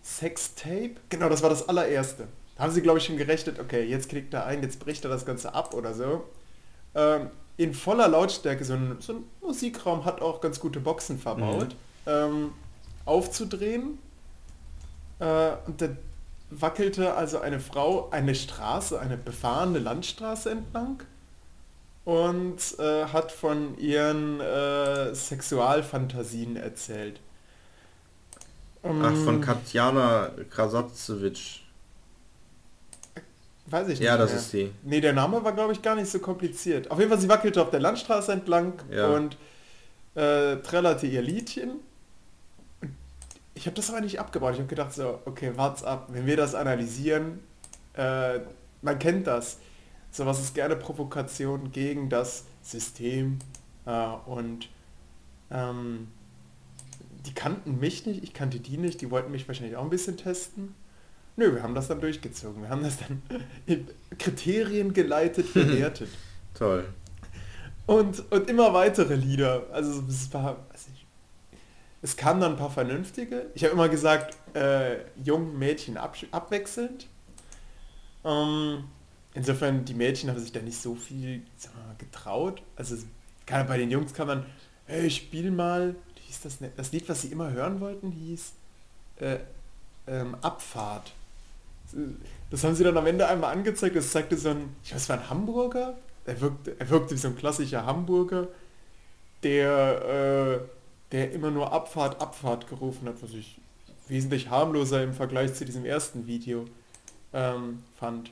Sextape? 0.02 0.94
Genau, 1.08 1.28
das 1.28 1.42
war 1.42 1.50
das 1.50 1.68
allererste. 1.68 2.28
Da 2.56 2.64
haben 2.64 2.72
sie, 2.72 2.82
glaube 2.82 2.98
ich, 2.98 3.04
schon 3.06 3.16
gerechnet, 3.16 3.58
okay, 3.58 3.84
jetzt 3.84 4.08
klickt 4.08 4.34
er 4.34 4.46
ein, 4.46 4.62
jetzt 4.62 4.78
bricht 4.80 5.04
er 5.04 5.10
das 5.10 5.24
Ganze 5.24 5.54
ab 5.54 5.74
oder 5.74 5.94
so. 5.94 6.24
Ähm, 6.94 7.30
in 7.56 7.74
voller 7.74 8.08
Lautstärke, 8.08 8.64
so 8.64 8.74
ein, 8.74 8.96
so 9.00 9.14
ein 9.14 9.24
Musikraum 9.40 10.04
hat 10.04 10.20
auch 10.20 10.40
ganz 10.40 10.58
gute 10.58 10.80
Boxen 10.80 11.18
verbaut, 11.18 11.76
ähm, 12.06 12.52
aufzudrehen. 13.04 13.98
Äh, 15.18 15.52
und 15.66 15.80
da 15.80 15.88
wackelte 16.50 17.14
also 17.14 17.40
eine 17.40 17.60
Frau 17.60 18.10
eine 18.10 18.34
Straße, 18.34 18.98
eine 18.98 19.16
befahrene 19.16 19.78
Landstraße 19.78 20.50
entlang 20.50 21.02
und 22.04 22.58
äh, 22.78 23.06
hat 23.06 23.32
von 23.32 23.78
ihren 23.78 24.40
äh, 24.40 25.14
Sexualfantasien 25.14 26.56
erzählt. 26.56 27.20
Ach, 28.82 28.88
von 28.88 29.36
Ähm, 29.36 29.40
Katjana 29.40 30.30
Krasavcevic. 30.50 31.61
Weiß 33.72 33.88
ich 33.88 33.98
nicht. 33.98 34.06
Ja, 34.06 34.16
das 34.16 34.30
mehr. 34.30 34.38
ist 34.40 34.52
die. 34.52 34.70
Nee, 34.84 35.00
der 35.00 35.12
Name 35.14 35.42
war, 35.42 35.52
glaube 35.52 35.72
ich, 35.72 35.80
gar 35.82 35.94
nicht 35.96 36.10
so 36.10 36.18
kompliziert. 36.18 36.90
Auf 36.90 36.98
jeden 36.98 37.10
Fall, 37.10 37.20
sie 37.20 37.28
wackelte 37.28 37.60
auf 37.62 37.70
der 37.70 37.80
Landstraße 37.80 38.32
entlang 38.32 38.74
Ja. 38.90 39.08
und 39.08 39.36
äh, 40.14 40.56
trällerte 40.56 41.06
ihr 41.06 41.22
Liedchen. 41.22 41.80
Ich 43.54 43.66
habe 43.66 43.74
das 43.76 43.90
aber 43.90 44.00
nicht 44.00 44.20
abgebaut. 44.20 44.52
Ich 44.54 44.58
habe 44.58 44.68
gedacht 44.68 44.92
so, 44.92 45.20
okay, 45.24 45.52
wart's 45.56 45.82
ab. 45.82 46.08
Wenn 46.12 46.26
wir 46.26 46.36
das 46.36 46.54
analysieren, 46.54 47.40
äh, 47.94 48.40
man 48.82 48.98
kennt 48.98 49.26
das. 49.26 49.58
Sowas 50.10 50.40
ist 50.40 50.54
gerne 50.54 50.76
Provokation 50.76 51.72
gegen 51.72 52.08
das 52.08 52.44
System. 52.62 53.38
Äh, 53.86 54.06
und 54.26 54.68
ähm, 55.50 56.08
die 57.26 57.34
kannten 57.34 57.78
mich 57.78 58.04
nicht, 58.04 58.22
ich 58.22 58.34
kannte 58.34 58.58
die 58.60 58.76
nicht. 58.76 59.00
Die 59.00 59.10
wollten 59.10 59.30
mich 59.30 59.46
wahrscheinlich 59.48 59.76
auch 59.76 59.84
ein 59.84 59.90
bisschen 59.90 60.16
testen. 60.16 60.74
Nö, 61.36 61.54
wir 61.54 61.62
haben 61.62 61.74
das 61.74 61.88
dann 61.88 62.00
durchgezogen. 62.00 62.62
Wir 62.62 62.68
haben 62.68 62.82
das 62.82 62.98
dann 62.98 63.22
in 63.66 63.88
Kriterien 64.18 64.92
geleitet 64.92 65.52
bewertet. 65.54 66.08
Toll. 66.54 66.86
Und, 67.86 68.30
und 68.30 68.48
immer 68.48 68.72
weitere 68.74 69.14
Lieder. 69.14 69.64
Also 69.72 70.02
es 70.08 70.32
war, 70.32 70.64
ich, 70.74 71.06
es 72.02 72.16
kamen 72.16 72.40
dann 72.40 72.52
ein 72.52 72.58
paar 72.58 72.70
vernünftige. 72.70 73.46
Ich 73.54 73.64
habe 73.64 73.72
immer 73.74 73.88
gesagt, 73.88 74.36
äh, 74.54 74.98
Jungen, 75.22 75.58
Mädchen 75.58 75.96
absch- 75.98 76.26
abwechselnd. 76.30 77.08
Ähm, 78.24 78.84
insofern, 79.34 79.84
die 79.84 79.94
Mädchen 79.94 80.30
haben 80.30 80.38
sich 80.38 80.52
da 80.52 80.60
nicht 80.60 80.80
so 80.80 80.94
viel 80.94 81.38
mal, 81.74 81.94
getraut. 81.98 82.62
Also 82.76 82.96
kann, 83.46 83.66
bei 83.66 83.78
den 83.78 83.90
Jungs 83.90 84.12
kann 84.14 84.26
man, 84.28 84.46
hey, 84.86 85.10
spiel 85.10 85.50
mal, 85.50 85.96
hieß 86.26 86.40
das, 86.42 86.58
das 86.76 86.92
Lied, 86.92 87.08
was 87.08 87.22
sie 87.22 87.28
immer 87.28 87.50
hören 87.50 87.80
wollten, 87.80 88.12
hieß 88.12 88.52
äh, 89.16 89.38
ähm, 90.06 90.36
Abfahrt. 90.36 91.12
Das 92.50 92.64
haben 92.64 92.74
sie 92.74 92.84
dann 92.84 92.96
am 92.96 93.06
Ende 93.06 93.26
einmal 93.28 93.52
angezeigt. 93.52 93.96
Das 93.96 94.10
zeigte 94.10 94.36
so 94.36 94.50
ein, 94.50 94.76
ich 94.84 94.94
weiß, 94.94 95.08
war 95.08 95.18
ein 95.18 95.30
Hamburger. 95.30 95.96
Er 96.24 96.40
wirkte, 96.40 96.76
er 96.78 96.90
wirkte 96.90 97.14
wie 97.14 97.18
so 97.18 97.28
ein 97.28 97.36
klassischer 97.36 97.84
Hamburger, 97.84 98.48
der, 99.42 100.60
äh, 100.60 100.66
der 101.10 101.32
immer 101.32 101.50
nur 101.50 101.72
Abfahrt, 101.72 102.20
Abfahrt 102.20 102.68
gerufen 102.68 103.08
hat, 103.08 103.22
was 103.22 103.32
ich 103.32 103.58
wesentlich 104.08 104.50
harmloser 104.50 105.02
im 105.02 105.14
Vergleich 105.14 105.54
zu 105.54 105.64
diesem 105.64 105.84
ersten 105.84 106.26
Video 106.26 106.66
ähm, 107.32 107.82
fand. 107.98 108.30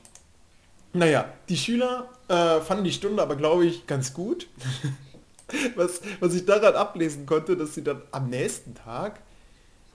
Naja, 0.93 1.25
die 1.49 1.57
Schüler 1.57 2.09
äh, 2.27 2.59
fanden 2.61 2.83
die 2.83 2.91
Stunde 2.91 3.21
aber, 3.21 3.35
glaube 3.35 3.65
ich, 3.65 3.87
ganz 3.87 4.13
gut. 4.13 4.47
was, 5.75 6.01
was 6.19 6.33
ich 6.33 6.45
daran 6.45 6.75
ablesen 6.75 7.25
konnte, 7.25 7.57
dass 7.57 7.73
sie 7.75 7.83
dann 7.83 8.01
am 8.11 8.29
nächsten 8.29 8.75
Tag 8.75 9.21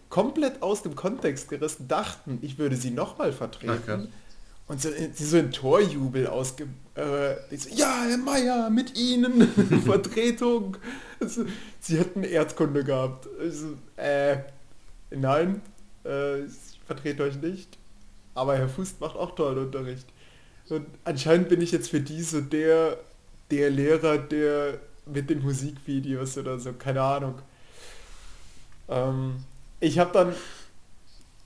komplett 0.09 0.63
aus 0.63 0.83
dem 0.83 0.95
Kontext 0.95 1.49
gerissen 1.49 1.89
dachten, 1.89 2.39
ich 2.43 2.59
würde 2.59 2.77
sie 2.77 2.91
nochmal 2.91 3.33
vertreten. 3.33 3.73
Okay. 3.83 4.09
Und 4.69 4.83
so, 4.83 4.89
sie 4.91 5.25
so 5.25 5.39
in 5.39 5.53
Torjubel 5.53 6.27
ausge... 6.27 6.65
Äh, 6.95 7.57
so, 7.57 7.69
ja, 7.71 8.05
Herr 8.09 8.19
Meier, 8.19 8.69
mit 8.71 8.97
Ihnen, 8.97 9.47
Vertretung. 9.85 10.77
Also, 11.21 11.45
sie 11.81 11.99
hätten 11.99 12.25
Erdkunde 12.25 12.83
gehabt. 12.83 13.29
Also, 13.39 13.75
äh, 13.97 14.39
nein, 15.11 15.61
äh, 16.05 16.45
ich 16.45 16.81
vertrete 16.85 17.23
euch 17.23 17.41
nicht. 17.41 17.79
Aber 18.35 18.57
Herr 18.57 18.69
Fuß 18.69 18.97
macht 18.99 19.17
auch 19.17 19.35
tollen 19.35 19.59
Unterricht. 19.59 20.07
Und 20.69 20.87
anscheinend 21.05 21.49
bin 21.49 21.61
ich 21.61 21.71
jetzt 21.71 21.91
für 21.91 22.01
diese 22.01 22.43
der, 22.43 22.99
der 23.53 23.71
Lehrer, 23.71 24.19
der 24.19 24.81
mit 25.07 25.31
den 25.31 25.43
Musikvideos 25.43 26.37
oder 26.39 26.59
so, 26.59 26.73
keine 26.73 27.03
Ahnung. 27.03 27.37
Ähm, 28.89 29.37
ich 29.81 29.99
habe 29.99 30.13
dann 30.13 30.35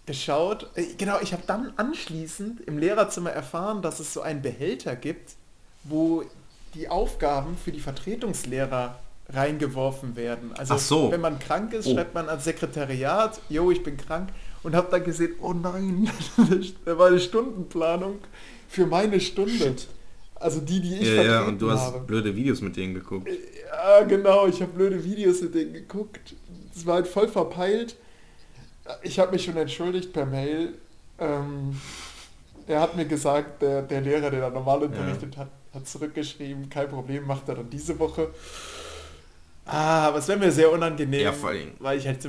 geschaut, 0.07 0.71
äh, 0.75 0.85
genau, 0.97 1.19
ich 1.23 1.33
habe 1.33 1.43
dann 1.47 1.73
anschließend 1.77 2.61
im 2.63 2.79
Lehrerzimmer 2.79 3.31
erfahren, 3.31 3.83
dass 3.83 4.01
es 4.01 4.13
so 4.13 4.23
einen 4.23 4.43
Behälter 4.43 4.97
gibt, 4.97 5.35
wo 5.85 6.25
die 6.75 6.89
Aufgaben 6.89 7.57
für 7.57 7.73
die 7.73 7.81
Vertretungslehrer 7.81 8.99
reingeworfen 9.29 10.17
werden. 10.17 10.53
Also 10.57 10.75
Ach 10.75 10.79
so. 10.79 11.11
wenn 11.13 11.21
man 11.21 11.39
krank 11.39 11.73
ist, 11.73 11.87
Oh. 11.87 11.95
schreibt 11.95 12.15
man 12.15 12.29
ans 12.29 12.45
Sekretariat, 12.45 13.41
jo, 13.49 13.71
ich 13.71 13.83
bin 13.83 13.97
krank 13.97 14.31
und 14.63 14.75
habe 14.75 14.89
dann 14.91 15.05
gesehen, 15.05 15.35
oh 15.41 15.53
nein, 15.53 16.11
da 16.85 16.99
war 16.99 17.09
eine 17.09 17.21
Stundenplanung 17.21 18.19
für 18.69 18.87
meine 18.87 19.21
Stunde. 19.21 19.77
Also 20.35 20.61
die, 20.61 20.81
die 20.81 20.95
ich 20.97 21.01
Ja, 21.09 21.15
vertreten 21.15 21.31
ja, 21.33 21.43
und 21.43 21.63
du 21.63 21.71
hast 21.71 21.81
habe. 21.93 22.01
blöde 22.01 22.35
Videos 22.35 22.61
mit 22.61 22.77
denen 22.77 22.95
geguckt. 22.95 23.29
Ja, 23.29 24.03
genau, 24.05 24.47
ich 24.47 24.61
habe 24.63 24.73
blöde 24.73 25.05
Videos 25.05 25.43
mit 25.43 25.55
denen 25.55 25.75
geguckt. 25.75 26.35
Es 26.75 26.87
war 26.87 26.95
halt 26.97 27.07
voll 27.07 27.29
verpeilt. 27.29 27.97
Ich 29.03 29.19
habe 29.19 29.33
mich 29.33 29.45
schon 29.45 29.57
entschuldigt 29.57 30.13
per 30.13 30.27
Mail. 30.27 30.75
Ähm, 31.19 31.79
er 32.67 32.81
hat 32.81 32.97
mir 32.97 33.05
gesagt, 33.05 33.63
der, 33.63 33.83
der 33.83 34.01
Lehrer, 34.01 34.31
der 34.31 34.41
da 34.41 34.51
normal 34.51 34.83
unterrichtet 34.83 35.35
ja. 35.35 35.43
hat, 35.43 35.51
hat 35.75 35.89
zurückgeschrieben, 35.89 36.71
kein 36.71 36.89
Problem, 36.89 37.27
macht 37.27 37.49
er 37.49 37.57
dann 37.57 37.71
diese 37.71 37.99
Woche. 37.99 38.31
Ah, 39.67 40.09
aber 40.09 40.19
es 40.19 40.29
wäre 40.29 40.39
mir 40.39 40.51
sehr 40.51 40.71
unangenehm, 40.71 41.21
ja, 41.21 41.33
vor 41.33 41.51
allem. 41.51 41.73
weil 41.79 41.99
ich 41.99 42.07
halt 42.07 42.27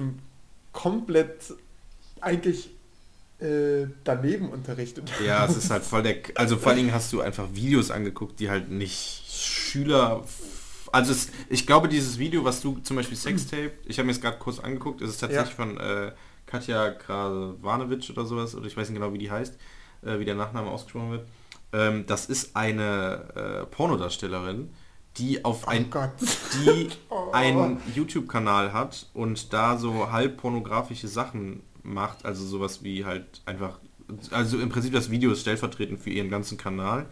komplett 0.72 1.54
eigentlich 2.20 2.70
äh, 3.40 3.88
daneben 4.04 4.50
unterrichtet 4.50 5.12
Ja, 5.26 5.46
es 5.46 5.58
ist 5.64 5.72
halt 5.72 5.84
voll 5.84 6.04
der... 6.04 6.18
Also 6.36 6.58
vor 6.58 6.72
allem 6.72 6.92
hast 6.92 7.12
du 7.14 7.22
einfach 7.22 7.48
Videos 7.54 7.92
angeguckt, 7.92 8.40
die 8.40 8.50
halt 8.50 8.70
nicht 8.70 9.24
Schüler... 9.28 10.24
Also 10.92 11.14
es, 11.14 11.30
ich 11.50 11.66
glaube, 11.66 11.88
dieses 11.88 12.20
Video, 12.20 12.44
was 12.44 12.62
du 12.62 12.78
zum 12.84 12.98
Beispiel 12.98 13.16
Sextape, 13.16 13.72
ich 13.86 13.98
habe 13.98 14.08
mir 14.08 14.12
es 14.12 14.20
gerade 14.20 14.38
kurz 14.38 14.60
angeguckt, 14.60 15.02
ist 15.02 15.10
es 15.10 15.18
tatsächlich 15.18 15.50
ja. 15.52 15.56
von 15.56 15.78
äh, 15.78 16.12
Katja 16.52 16.92
Krasavanowitsch 16.92 18.10
oder 18.10 18.26
sowas, 18.26 18.56
oder 18.56 18.68
ich 18.68 18.76
weiß 18.76 18.90
nicht 18.90 19.00
genau, 19.00 19.14
wie 19.14 19.18
die 19.18 19.32
heißt, 19.32 19.58
äh, 20.04 20.20
wie 20.20 20.26
der 20.26 20.36
Nachname 20.36 20.70
ausgesprochen 20.70 21.12
wird. 21.12 21.28
Ähm, 21.74 22.06
das 22.06 22.26
ist 22.26 22.56
eine 22.56 23.64
äh, 23.64 23.66
Pornodarstellerin, 23.68 24.70
die 25.18 25.46
auf 25.46 25.68
ein, 25.68 25.88
oh 25.94 26.04
die 26.54 26.90
oh. 27.10 27.32
einen 27.32 27.78
YouTube-Kanal 27.96 28.74
hat 28.74 29.08
und 29.14 29.54
da 29.54 29.78
so 29.78 30.12
halb 30.12 30.38
pornografische 30.38 31.08
Sachen 31.08 31.64
macht, 31.84 32.26
also 32.26 32.46
sowas 32.46 32.84
wie 32.84 33.06
halt 33.06 33.42
einfach, 33.46 33.80
also 34.32 34.60
im 34.60 34.70
Prinzip 34.70 34.94
das 34.94 35.10
Video 35.10 35.32
ist 35.32 35.42
stellvertretend 35.42 36.00
für 36.00 36.10
ihren 36.10 36.30
ganzen 36.30 36.58
Kanal. 36.58 37.06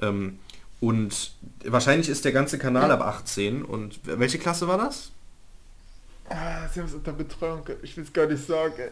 Ähm, 0.00 0.38
und 0.80 1.32
wahrscheinlich 1.64 2.10
ist 2.10 2.26
der 2.26 2.32
ganze 2.32 2.58
Kanal 2.58 2.90
ab 2.90 3.00
18 3.00 3.64
und 3.64 4.00
welche 4.04 4.38
Klasse 4.38 4.68
war 4.68 4.76
das? 4.76 5.12
Ah, 6.28 6.68
sie 6.68 6.80
haben 6.80 6.86
es 6.88 6.94
unter 6.94 7.12
Betreuung, 7.12 7.62
ich 7.82 7.96
will 7.96 8.04
es 8.04 8.12
gar 8.12 8.26
nicht 8.26 8.44
sagen. 8.46 8.90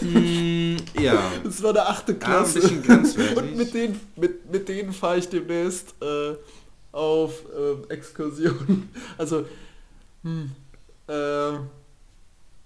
hm, 0.00 0.76
ja. 1.00 1.32
Das 1.42 1.62
war 1.62 1.72
der 1.72 1.88
achte 1.88 2.14
Klasse. 2.14 2.60
Ja, 2.60 2.96
und 3.36 3.56
mit 3.56 3.72
denen, 3.72 4.00
mit, 4.16 4.50
mit 4.50 4.68
denen 4.68 4.92
fahre 4.92 5.18
ich 5.18 5.28
demnächst 5.28 5.94
äh, 6.02 6.34
auf 6.92 7.42
äh, 7.54 7.92
Exkursionen. 7.92 8.90
Also, 9.16 9.46
hm, 10.22 10.52
äh, 11.08 11.52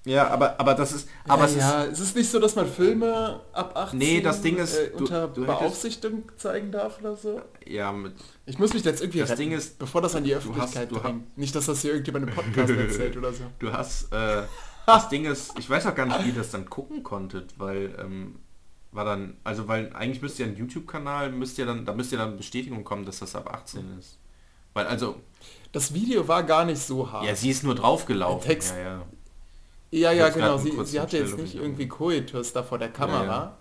ja, 0.04 0.28
aber, 0.28 0.58
aber 0.58 0.74
das 0.74 0.92
ist... 0.92 1.08
Aber 1.28 1.42
ja, 1.42 1.48
es, 1.48 1.56
ja, 1.56 1.82
ist, 1.82 1.92
es 1.92 2.00
ist 2.00 2.16
nicht 2.16 2.30
so, 2.30 2.38
dass 2.38 2.56
man 2.56 2.66
Filme 2.66 3.40
ab 3.52 3.76
18 3.76 3.98
nee, 3.98 4.20
das 4.20 4.40
Ding 4.40 4.56
ist, 4.56 4.74
äh, 4.74 4.92
unter 4.94 5.28
du, 5.28 5.42
du 5.42 5.46
Beaufsichtigung 5.46 6.22
hättest, 6.22 6.40
zeigen 6.40 6.72
darf 6.72 7.00
oder 7.00 7.16
so. 7.16 7.40
Ja, 7.66 7.92
mit... 7.92 8.14
Ich 8.46 8.58
muss 8.58 8.72
mich 8.72 8.82
jetzt 8.84 9.02
irgendwie 9.02 9.18
das 9.18 9.30
retten, 9.30 9.40
Ding 9.42 9.52
ist, 9.52 9.78
bevor 9.78 10.00
das 10.00 10.14
an 10.14 10.24
die 10.24 10.34
Öffentlichkeit 10.34 10.90
hast, 10.90 11.02
bringt. 11.02 11.36
Nicht, 11.36 11.54
dass 11.54 11.66
das 11.66 11.82
hier 11.82 11.92
irgendjemand 11.92 12.28
im 12.28 12.34
Podcast 12.34 12.70
erzählt 12.78 13.16
oder 13.16 13.32
so. 13.32 13.44
Du 13.58 13.72
hast... 13.72 14.12
Äh, 14.12 14.42
das 14.86 15.08
Ding 15.10 15.26
ist, 15.26 15.52
ich 15.58 15.68
weiß 15.68 15.86
auch 15.86 15.94
gar 15.94 16.06
nicht, 16.06 16.24
wie 16.24 16.28
ihr 16.28 16.34
das 16.34 16.50
dann 16.50 16.68
gucken 16.68 17.02
konntet, 17.02 17.58
weil... 17.58 17.94
Ähm, 17.98 18.36
war 18.92 19.04
dann, 19.04 19.36
also 19.44 19.68
weil 19.68 19.92
eigentlich 19.94 20.20
müsst 20.20 20.38
ihr 20.40 20.46
einen 20.46 20.56
YouTube-Kanal, 20.56 21.30
müsst 21.30 21.58
ihr 21.58 21.66
dann, 21.66 21.84
da 21.84 21.94
müsst 21.94 22.10
ihr 22.10 22.18
dann 22.18 22.36
Bestätigung 22.36 22.82
kommen, 22.82 23.04
dass 23.04 23.20
das 23.20 23.36
ab 23.36 23.48
18 23.48 23.98
ist. 23.98 24.18
Weil 24.74 24.86
also. 24.86 25.20
Das 25.72 25.94
Video 25.94 26.26
war 26.26 26.42
gar 26.42 26.64
nicht 26.64 26.80
so 26.80 27.12
hart. 27.12 27.24
Ja, 27.24 27.36
sie 27.36 27.50
ist 27.50 27.62
nur 27.62 27.76
draufgelaufen. 27.76 28.48
Text, 28.48 28.74
ja, 28.74 28.82
ja. 28.82 29.06
Ja, 29.90 30.12
ja, 30.12 30.28
genau. 30.28 30.56
Sie, 30.58 30.72
sie 30.84 31.00
hatte 31.00 31.18
jetzt 31.18 31.36
nicht 31.36 31.54
irgendwie 31.54 31.88
Koitus 31.88 32.52
da 32.52 32.62
vor 32.62 32.78
der 32.78 32.90
Kamera. 32.90 33.24
Ja, 33.24 33.32
ja. 33.32 33.56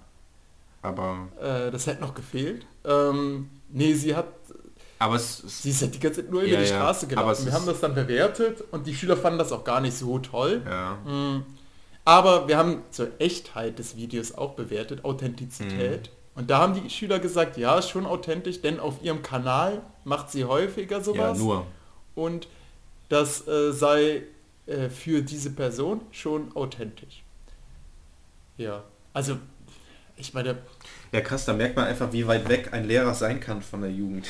Aber... 0.82 1.28
Äh, 1.42 1.72
das 1.72 1.88
hätte 1.88 2.02
noch 2.02 2.14
gefehlt. 2.14 2.66
Ähm, 2.86 3.50
nee, 3.70 3.94
sie 3.94 4.16
hat... 4.16 4.28
Aber 5.00 5.16
es, 5.16 5.38
sie 5.38 5.70
ist 5.70 5.82
halt 5.82 5.96
die 5.96 6.00
ganze 6.00 6.22
Zeit 6.22 6.32
nur 6.32 6.42
über 6.42 6.52
ja, 6.52 6.60
die 6.60 6.68
Straße 6.68 7.08
gelaufen. 7.08 7.46
Wir 7.46 7.54
haben 7.54 7.66
das 7.66 7.80
dann 7.80 7.96
bewertet 7.96 8.64
und 8.72 8.86
die 8.86 8.94
Schüler 8.94 9.16
fanden 9.16 9.40
das 9.40 9.52
auch 9.52 9.64
gar 9.64 9.80
nicht 9.80 9.98
so 9.98 10.20
toll. 10.20 10.62
Ja. 10.66 10.98
Mhm. 11.06 11.46
Aber 12.04 12.48
wir 12.48 12.58
haben 12.58 12.84
zur 12.92 13.10
Echtheit 13.20 13.80
des 13.80 13.96
Videos 13.96 14.34
auch 14.36 14.56
bewertet, 14.56 15.06
Authentizität. 15.06 16.10
Mhm. 16.10 16.40
Und 16.40 16.50
da 16.50 16.60
haben 16.60 16.74
die 16.74 16.90
Schüler 16.90 17.20
gesagt, 17.20 17.58
ja, 17.58 17.78
ist 17.78 17.90
schon 17.90 18.06
authentisch, 18.06 18.62
denn 18.62 18.80
auf 18.80 19.02
ihrem 19.02 19.22
Kanal 19.22 19.82
macht 20.04 20.32
sie 20.32 20.46
häufiger 20.46 21.02
sowas. 21.02 21.38
Ja, 21.38 21.44
nur. 21.44 21.66
Und 22.16 22.48
das 23.10 23.48
äh, 23.48 23.72
sei 23.72 24.24
äh, 24.70 24.90
für 24.90 25.22
diese 25.24 25.50
Person 25.50 26.02
schon 26.12 26.56
authentisch. 26.56 27.24
Ja, 28.56 28.84
also 29.14 29.38
ich 30.16 30.34
meine... 30.34 30.58
Ja 31.12 31.22
krass, 31.22 31.46
da 31.46 31.54
merkt 31.54 31.76
man 31.76 31.86
einfach, 31.86 32.12
wie 32.14 32.28
weit 32.28 32.48
weg 32.50 32.70
ein 32.72 32.86
Lehrer 32.86 33.16
sein 33.16 33.40
kann 33.40 33.64
von 33.64 33.82
der 33.82 33.92
Jugend. 33.92 34.28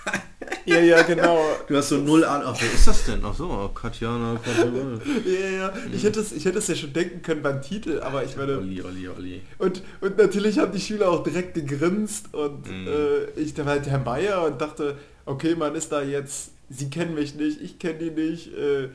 ja, 0.64 0.78
ja, 0.78 1.02
genau. 1.02 1.38
Du 1.68 1.76
hast 1.76 1.90
so 1.90 1.98
null 1.98 2.24
Ahnung. 2.24 2.54
Ach, 2.54 2.62
wer 2.62 2.72
ist 2.72 2.86
das 2.86 3.04
denn? 3.04 3.20
Ach 3.22 3.34
so, 3.34 3.70
Katjana. 3.74 4.40
Katjana. 4.42 4.98
ja, 5.26 5.48
ja. 5.48 5.72
Ich 5.92 6.04
hätte, 6.04 6.20
es, 6.20 6.32
ich 6.32 6.46
hätte 6.46 6.58
es 6.58 6.68
ja 6.68 6.74
schon 6.74 6.94
denken 6.94 7.20
können 7.20 7.42
beim 7.42 7.60
Titel, 7.60 8.00
aber 8.00 8.24
ich 8.24 8.34
meine... 8.36 8.56
Olli, 8.56 8.80
Olli, 8.80 9.08
Olli. 9.08 9.42
Und, 9.58 9.82
und 10.00 10.16
natürlich 10.16 10.58
haben 10.58 10.72
die 10.72 10.80
Schüler 10.80 11.10
auch 11.10 11.22
direkt 11.22 11.52
gegrinst 11.52 12.32
und 12.32 12.66
mm. 12.66 12.88
äh, 12.88 13.40
ich, 13.40 13.52
da 13.52 13.66
war 13.66 13.72
halt 13.72 13.86
Herr 13.88 13.98
Meier 13.98 14.46
und 14.46 14.58
dachte, 14.58 14.96
okay, 15.26 15.54
man 15.54 15.74
ist 15.74 15.92
da 15.92 16.02
jetzt, 16.02 16.52
sie 16.70 16.88
kennen 16.88 17.14
mich 17.14 17.34
nicht, 17.34 17.60
ich 17.60 17.78
kenne 17.78 17.98
die 17.98 18.10
nicht. 18.10 18.54
Äh, 18.54 18.88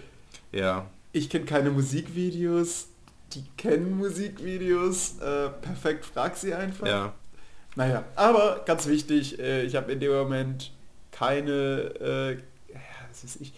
ja. 0.51 0.89
Ich 1.13 1.29
kenne 1.29 1.45
keine 1.45 1.71
Musikvideos, 1.71 2.87
die 3.33 3.43
kennen 3.57 3.97
Musikvideos. 3.97 5.19
Äh, 5.19 5.49
perfekt, 5.61 6.05
frag 6.05 6.37
sie 6.37 6.53
einfach. 6.53 6.87
Ja. 6.87 7.13
Naja, 7.75 8.03
aber 8.15 8.63
ganz 8.65 8.87
wichtig, 8.87 9.39
äh, 9.39 9.63
ich 9.63 9.75
habe 9.75 9.91
in 9.91 9.99
dem 9.99 10.11
Moment 10.11 10.71
keine, 11.11 11.51
äh, 11.51 12.31
ja, 12.73 12.79
ich, 13.39 13.53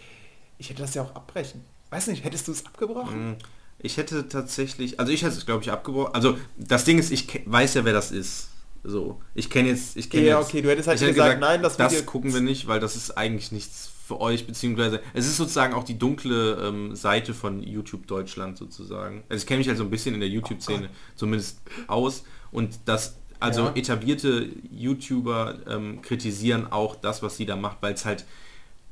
ich 0.58 0.70
hätte 0.70 0.82
das 0.82 0.94
ja 0.94 1.02
auch 1.02 1.14
abbrechen. 1.14 1.64
Weiß 1.90 2.06
nicht, 2.06 2.24
hättest 2.24 2.48
du 2.48 2.52
es 2.52 2.64
abgebrochen? 2.64 3.30
Mm, 3.30 3.36
ich 3.78 3.96
hätte 3.96 4.28
tatsächlich, 4.28 5.00
also 5.00 5.12
ich 5.12 5.22
hätte 5.22 5.36
es 5.36 5.46
glaube 5.46 5.62
ich 5.62 5.70
abgebrochen. 5.70 6.14
Also 6.14 6.38
das 6.56 6.84
Ding 6.84 6.98
ist, 6.98 7.10
ich 7.10 7.42
weiß 7.44 7.74
ja, 7.74 7.84
wer 7.84 7.92
das 7.92 8.12
ist. 8.12 8.50
So, 8.84 9.20
ich 9.34 9.48
kenne 9.48 9.70
jetzt, 9.70 9.96
ich 9.96 10.10
kenne 10.10 10.26
ja, 10.26 10.38
jetzt, 10.38 10.48
okay, 10.48 10.60
du 10.60 10.70
hättest 10.70 10.88
halt 10.88 10.98
gesagt, 10.98 11.16
gesagt, 11.16 11.40
nein, 11.40 11.62
das, 11.62 11.76
das 11.76 12.04
gucken 12.04 12.34
wir 12.34 12.42
nicht, 12.42 12.66
weil 12.66 12.80
das 12.80 12.96
ist 12.96 13.16
eigentlich 13.16 13.50
nichts 13.50 13.93
für 14.06 14.20
euch, 14.20 14.46
beziehungsweise 14.46 15.00
es 15.14 15.26
ist 15.26 15.38
sozusagen 15.38 15.72
auch 15.72 15.84
die 15.84 15.98
dunkle 15.98 16.58
ähm, 16.62 16.94
Seite 16.94 17.32
von 17.32 17.62
YouTube 17.62 18.06
Deutschland 18.06 18.58
sozusagen. 18.58 19.24
Also 19.30 19.42
ich 19.42 19.46
kenne 19.46 19.58
mich 19.58 19.68
halt 19.68 19.78
so 19.78 19.84
ein 19.84 19.90
bisschen 19.90 20.14
in 20.14 20.20
der 20.20 20.28
YouTube-Szene 20.28 20.90
oh 20.92 20.96
zumindest 21.16 21.60
aus 21.86 22.24
und 22.52 22.80
das, 22.84 23.16
also 23.40 23.62
ja. 23.62 23.74
etablierte 23.74 24.50
YouTuber 24.70 25.58
ähm, 25.68 26.02
kritisieren 26.02 26.70
auch 26.70 26.96
das, 26.96 27.22
was 27.22 27.38
sie 27.38 27.46
da 27.46 27.56
macht, 27.56 27.78
weil 27.80 27.94
es 27.94 28.04
halt 28.04 28.26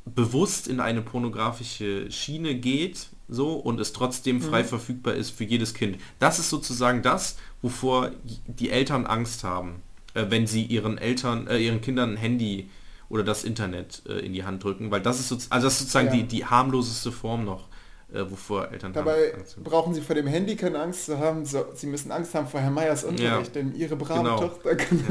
bewusst 0.06 0.66
in 0.66 0.80
eine 0.80 1.02
pornografische 1.02 2.10
Schiene 2.10 2.54
geht, 2.54 3.08
so 3.28 3.52
und 3.52 3.80
es 3.80 3.92
trotzdem 3.92 4.40
frei 4.40 4.62
mhm. 4.62 4.66
verfügbar 4.66 5.14
ist 5.14 5.30
für 5.30 5.44
jedes 5.44 5.74
Kind. 5.74 5.98
Das 6.20 6.38
ist 6.38 6.48
sozusagen 6.48 7.02
das, 7.02 7.36
wovor 7.60 8.12
die 8.46 8.70
Eltern 8.70 9.04
Angst 9.04 9.44
haben, 9.44 9.82
äh, 10.14 10.24
wenn 10.30 10.46
sie 10.46 10.64
ihren 10.64 10.96
Eltern, 10.96 11.48
äh, 11.48 11.58
ihren 11.58 11.82
Kindern 11.82 12.12
ein 12.12 12.16
Handy 12.16 12.70
oder 13.12 13.24
das 13.24 13.44
Internet 13.44 14.02
äh, 14.08 14.20
in 14.20 14.32
die 14.32 14.42
Hand 14.42 14.64
drücken, 14.64 14.90
weil 14.90 15.02
das 15.02 15.20
ist, 15.20 15.28
so, 15.28 15.36
also 15.50 15.66
das 15.66 15.74
ist 15.74 15.78
sozusagen 15.80 16.06
ja. 16.06 16.14
die, 16.14 16.22
die 16.24 16.46
harmloseste 16.46 17.12
Form 17.12 17.44
noch, 17.44 17.68
äh, 18.10 18.22
wovor 18.30 18.72
Eltern 18.72 18.94
Dabei 18.94 19.34
brauchen 19.62 19.92
sie 19.92 20.00
vor 20.00 20.14
dem 20.14 20.26
Handy 20.26 20.56
keine 20.56 20.80
Angst 20.80 21.04
zu 21.04 21.18
haben, 21.18 21.44
so, 21.44 21.66
sie 21.74 21.88
müssen 21.88 22.10
Angst 22.10 22.34
haben 22.34 22.46
vor 22.46 22.60
Herrn 22.60 22.72
Meyers 22.72 23.04
Unterricht, 23.04 23.54
ja. 23.54 23.62
denn 23.62 23.74
ihre 23.74 23.96
brave 23.96 24.22
genau. 24.22 24.38
Tochter 24.38 24.76
kann 24.76 25.04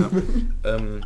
ja. 0.63 0.73
ähm, 0.75 1.01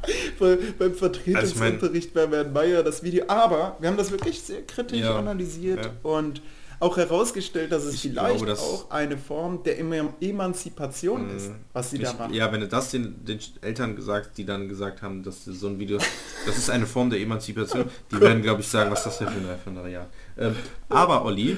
beim 0.80 0.94
Vertretungsunterricht 0.94 2.16
also 2.16 2.30
bei 2.30 2.38
Herrn 2.38 2.54
Meyer 2.54 2.82
das 2.82 3.04
Video, 3.04 3.26
aber 3.28 3.76
wir 3.82 3.90
haben 3.90 3.98
das 3.98 4.12
wirklich 4.12 4.42
sehr 4.42 4.62
kritisch 4.62 5.04
analysiert 5.04 5.92
und 6.02 6.42
auch 6.80 6.98
herausgestellt, 6.98 7.72
dass 7.72 7.84
es 7.84 7.96
ich 7.96 8.02
vielleicht 8.02 8.44
glaube, 8.44 8.60
auch 8.60 8.90
eine 8.92 9.18
Form 9.18 9.64
der 9.64 9.80
Emanzipation 9.80 11.28
mh, 11.28 11.34
ist, 11.34 11.52
was 11.74 11.92
sie 11.92 11.98
ich, 11.98 12.04
da 12.04 12.14
machen. 12.14 12.34
Ja, 12.34 12.52
wenn 12.52 12.62
du 12.62 12.68
das 12.68 12.92
den, 12.92 13.24
den, 13.26 13.40
Eltern 13.62 13.96
gesagt, 13.96 14.38
die 14.38 14.46
dann 14.46 14.68
gesagt 14.68 15.02
haben, 15.02 15.24
dass 15.24 15.46
so 15.46 15.68
ein 15.68 15.80
Video, 15.80 15.98
das 16.46 16.58
ist 16.58 16.70
eine 16.70 16.86
Form 16.86 17.10
der 17.10 17.20
Emanzipation, 17.20 17.90
die 18.12 18.20
werden, 18.20 18.42
glaube 18.42 18.62
ich, 18.62 18.68
sagen, 18.68 18.92
was 18.92 19.04
das 19.04 19.18
denn 19.18 19.28
für 19.28 19.40
eine, 19.40 19.58
für 19.58 19.70
eine 19.70 19.90
ja. 19.90 20.06
Ähm, 20.38 20.56
aber 20.90 21.26
Olli, 21.26 21.58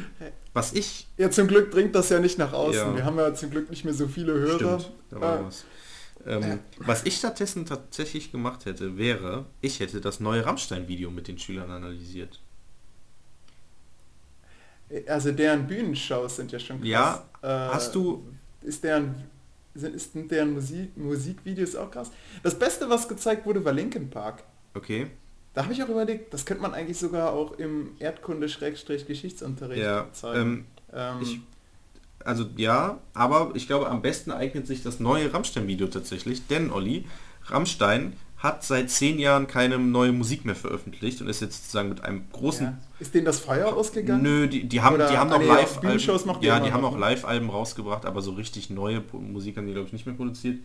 was 0.53 0.73
ich... 0.73 1.07
Ja, 1.17 1.29
zum 1.31 1.47
Glück 1.47 1.71
dringt 1.71 1.95
das 1.95 2.09
ja 2.09 2.19
nicht 2.19 2.37
nach 2.37 2.53
außen. 2.53 2.73
Ja. 2.73 2.95
Wir 2.95 3.05
haben 3.05 3.17
ja 3.17 3.33
zum 3.33 3.49
Glück 3.49 3.69
nicht 3.69 3.85
mehr 3.85 3.93
so 3.93 4.07
viele 4.07 4.33
Hörer. 4.33 4.79
Stimmt, 4.79 5.23
ah. 5.23 5.39
was. 5.45 5.65
Ähm. 6.25 6.59
Was 6.79 7.05
ich 7.05 7.15
stattdessen 7.15 7.65
tatsächlich 7.65 8.31
gemacht 8.31 8.65
hätte, 8.65 8.97
wäre, 8.97 9.45
ich 9.61 9.79
hätte 9.79 10.01
das 10.01 10.19
neue 10.19 10.45
Rammstein-Video 10.45 11.09
mit 11.09 11.27
den 11.27 11.37
Schülern 11.37 11.71
analysiert. 11.71 12.39
Also 15.07 15.31
deren 15.31 15.67
Bühnenshows 15.67 16.37
sind 16.37 16.51
ja 16.51 16.59
schon 16.59 16.79
krass. 16.79 16.89
Ja, 16.89 17.25
äh, 17.41 17.47
hast 17.47 17.93
du... 17.93 18.25
Ist 18.61 18.83
deren, 18.83 19.15
ist 19.73 20.11
deren 20.13 20.53
Musik, 20.53 20.97
Musikvideos 20.97 21.75
auch 21.75 21.91
krass. 21.91 22.11
Das 22.43 22.57
Beste, 22.57 22.89
was 22.89 23.07
gezeigt 23.07 23.45
wurde, 23.45 23.63
war 23.63 23.71
Linkin 23.71 24.09
Park. 24.09 24.43
Okay. 24.73 25.07
Da 25.53 25.63
habe 25.63 25.73
ich 25.73 25.81
auch 25.83 25.89
überlegt, 25.89 26.33
das 26.33 26.45
könnte 26.45 26.61
man 26.61 26.73
eigentlich 26.73 26.97
sogar 26.97 27.33
auch 27.33 27.53
im 27.53 27.91
Erdkunde-Geschichtsunterricht 27.99 29.81
ja, 29.81 30.07
zeigen. 30.11 30.39
Ähm, 30.39 30.65
ähm, 30.93 31.21
ich, 31.21 31.39
also 32.23 32.45
ja, 32.57 32.99
aber 33.13 33.51
ich 33.55 33.67
glaube, 33.67 33.89
am 33.89 34.01
besten 34.01 34.31
eignet 34.31 34.67
sich 34.67 34.83
das 34.83 34.99
neue 34.99 35.33
Rammstein-Video 35.33 35.87
tatsächlich, 35.87 36.45
denn 36.47 36.71
Olli, 36.71 37.05
Rammstein 37.45 38.13
hat 38.37 38.63
seit 38.63 38.91
zehn 38.91 39.17
Jahren 39.17 39.47
keine 39.47 39.79
neue 39.79 40.11
Musik 40.11 40.45
mehr 40.45 40.55
veröffentlicht 40.55 41.21
und 41.21 41.27
ist 41.27 41.41
jetzt 41.41 41.57
sozusagen 41.63 41.89
mit 41.89 42.03
einem 42.03 42.29
großen... 42.31 42.65
Ja. 42.67 42.77
Ist 42.99 43.15
denen 43.15 43.25
das 43.25 43.39
Feuer 43.39 43.73
ausgegangen? 43.75 44.21
Nö, 44.21 44.47
die, 44.47 44.65
die 44.65 44.81
haben, 44.81 44.95
Oder- 44.95 45.09
die 45.09 45.17
haben 45.17 45.29
noch 45.31 45.41
live 45.43 45.79
die 45.79 46.45
Ja, 46.45 46.59
die 46.59 46.71
haben 46.71 46.85
auch? 46.85 46.97
Live-Alben 46.97 47.49
rausgebracht, 47.49 48.05
aber 48.05 48.21
so 48.21 48.31
richtig 48.33 48.69
neue 48.69 49.03
Musik 49.13 49.57
haben 49.57 49.65
die, 49.65 49.73
glaube 49.73 49.87
ich, 49.87 49.93
nicht 49.93 50.05
mehr 50.05 50.13
produziert. 50.15 50.59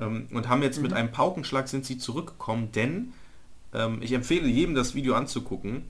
Ähm, 0.00 0.28
und 0.32 0.48
haben 0.48 0.62
jetzt 0.62 0.78
Mhm. 0.78 0.82
mit 0.84 0.92
einem 0.94 1.12
Paukenschlag 1.12 1.68
sind 1.68 1.84
sie 1.84 1.98
zurückgekommen, 1.98 2.72
denn 2.72 3.12
ähm, 3.74 3.98
ich 4.00 4.12
empfehle 4.12 4.48
jedem 4.48 4.74
das 4.74 4.94
Video 4.94 5.14
anzugucken. 5.14 5.82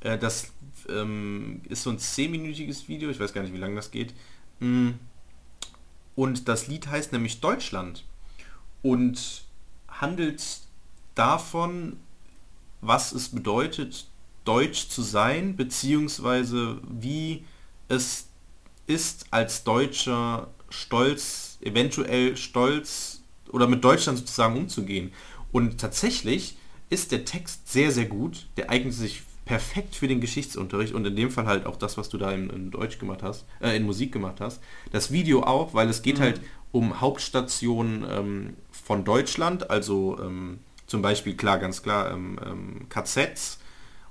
Äh, 0.00 0.18
das 0.18 0.50
ähm, 0.88 1.60
ist 1.68 1.84
so 1.84 1.90
ein 1.90 1.98
10-minütiges 1.98 2.88
Video, 2.88 3.08
ich 3.08 3.20
weiß 3.20 3.32
gar 3.32 3.42
nicht, 3.42 3.54
wie 3.54 3.58
lange 3.58 3.76
das 3.76 3.92
geht. 3.92 4.14
Mm. 4.58 4.90
Und 6.16 6.48
das 6.48 6.66
Lied 6.66 6.88
heißt 6.88 7.12
nämlich 7.12 7.40
Deutschland 7.40 8.04
und 8.82 9.44
handelt 9.88 10.42
davon, 11.14 11.96
was 12.80 13.12
es 13.12 13.28
bedeutet, 13.28 14.06
deutsch 14.44 14.88
zu 14.88 15.02
sein, 15.02 15.56
beziehungsweise 15.56 16.80
wie 16.88 17.44
es 17.88 18.28
ist, 18.86 19.26
als 19.30 19.64
Deutscher 19.64 20.48
stolz, 20.68 21.58
eventuell 21.60 22.36
stolz 22.36 23.22
oder 23.50 23.68
mit 23.68 23.84
Deutschland 23.84 24.18
sozusagen 24.18 24.56
umzugehen. 24.56 25.12
Und 25.52 25.80
tatsächlich 25.80 26.56
ist 26.90 27.12
der 27.12 27.24
Text 27.24 27.70
sehr, 27.70 27.92
sehr 27.92 28.06
gut. 28.06 28.48
Der 28.56 28.70
eignet 28.70 28.94
sich 28.94 29.22
perfekt 29.44 29.96
für 29.96 30.08
den 30.08 30.20
Geschichtsunterricht 30.20 30.94
und 30.94 31.06
in 31.06 31.16
dem 31.16 31.30
Fall 31.30 31.46
halt 31.46 31.66
auch 31.66 31.76
das, 31.76 31.96
was 31.98 32.08
du 32.08 32.18
da 32.18 32.30
in, 32.32 32.48
in 32.50 32.70
Deutsch 32.70 32.98
gemacht 32.98 33.22
hast, 33.22 33.44
äh, 33.60 33.76
in 33.76 33.84
Musik 33.84 34.12
gemacht 34.12 34.40
hast. 34.40 34.60
Das 34.92 35.10
Video 35.10 35.42
auch, 35.42 35.74
weil 35.74 35.88
es 35.88 36.02
geht 36.02 36.20
halt 36.20 36.40
um 36.70 37.00
Hauptstationen 37.00 38.06
ähm, 38.08 38.56
von 38.70 39.04
Deutschland, 39.04 39.68
also 39.68 40.18
ähm, 40.22 40.60
zum 40.92 41.00
Beispiel 41.00 41.34
klar, 41.34 41.58
ganz 41.58 41.82
klar, 41.82 42.10
ähm, 42.10 42.38
ähm, 42.44 42.86
KZs. 42.90 43.58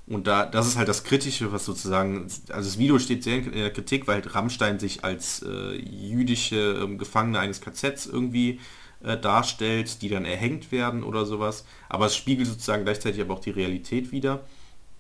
Und 0.08 0.26
da, 0.26 0.48
das 0.48 0.66
ist 0.66 0.78
halt 0.78 0.88
das 0.88 1.04
Kritische, 1.04 1.52
was 1.52 1.64
sozusagen, 1.64 2.24
also 2.24 2.70
das 2.70 2.80
Video 2.80 2.98
steht 2.98 3.24
sehr 3.24 3.36
in 3.36 3.52
der 3.52 3.72
Kritik, 3.72 4.08
weil 4.08 4.16
halt 4.16 4.34
Rammstein 4.34 4.80
sich 4.80 5.04
als 5.04 5.44
äh, 5.44 5.76
jüdische 5.76 6.82
ähm, 6.82 6.98
Gefangene 6.98 7.38
eines 7.38 7.62
KZs 7.62 8.08
irgendwie 8.08 8.60
äh, 9.04 9.16
darstellt, 9.16 10.02
die 10.02 10.10
dann 10.10 10.26
erhängt 10.26 10.72
werden 10.72 11.04
oder 11.04 11.28
sowas. 11.28 11.66
Aber 11.88 12.08
es 12.08 12.16
spiegelt 12.16 12.48
sozusagen 12.48 12.84
gleichzeitig 12.84 13.22
aber 13.22 13.36
auch 13.36 13.42
die 13.42 13.52
Realität 13.52 14.12
wieder. 14.12 14.42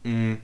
Mm. 0.03 0.36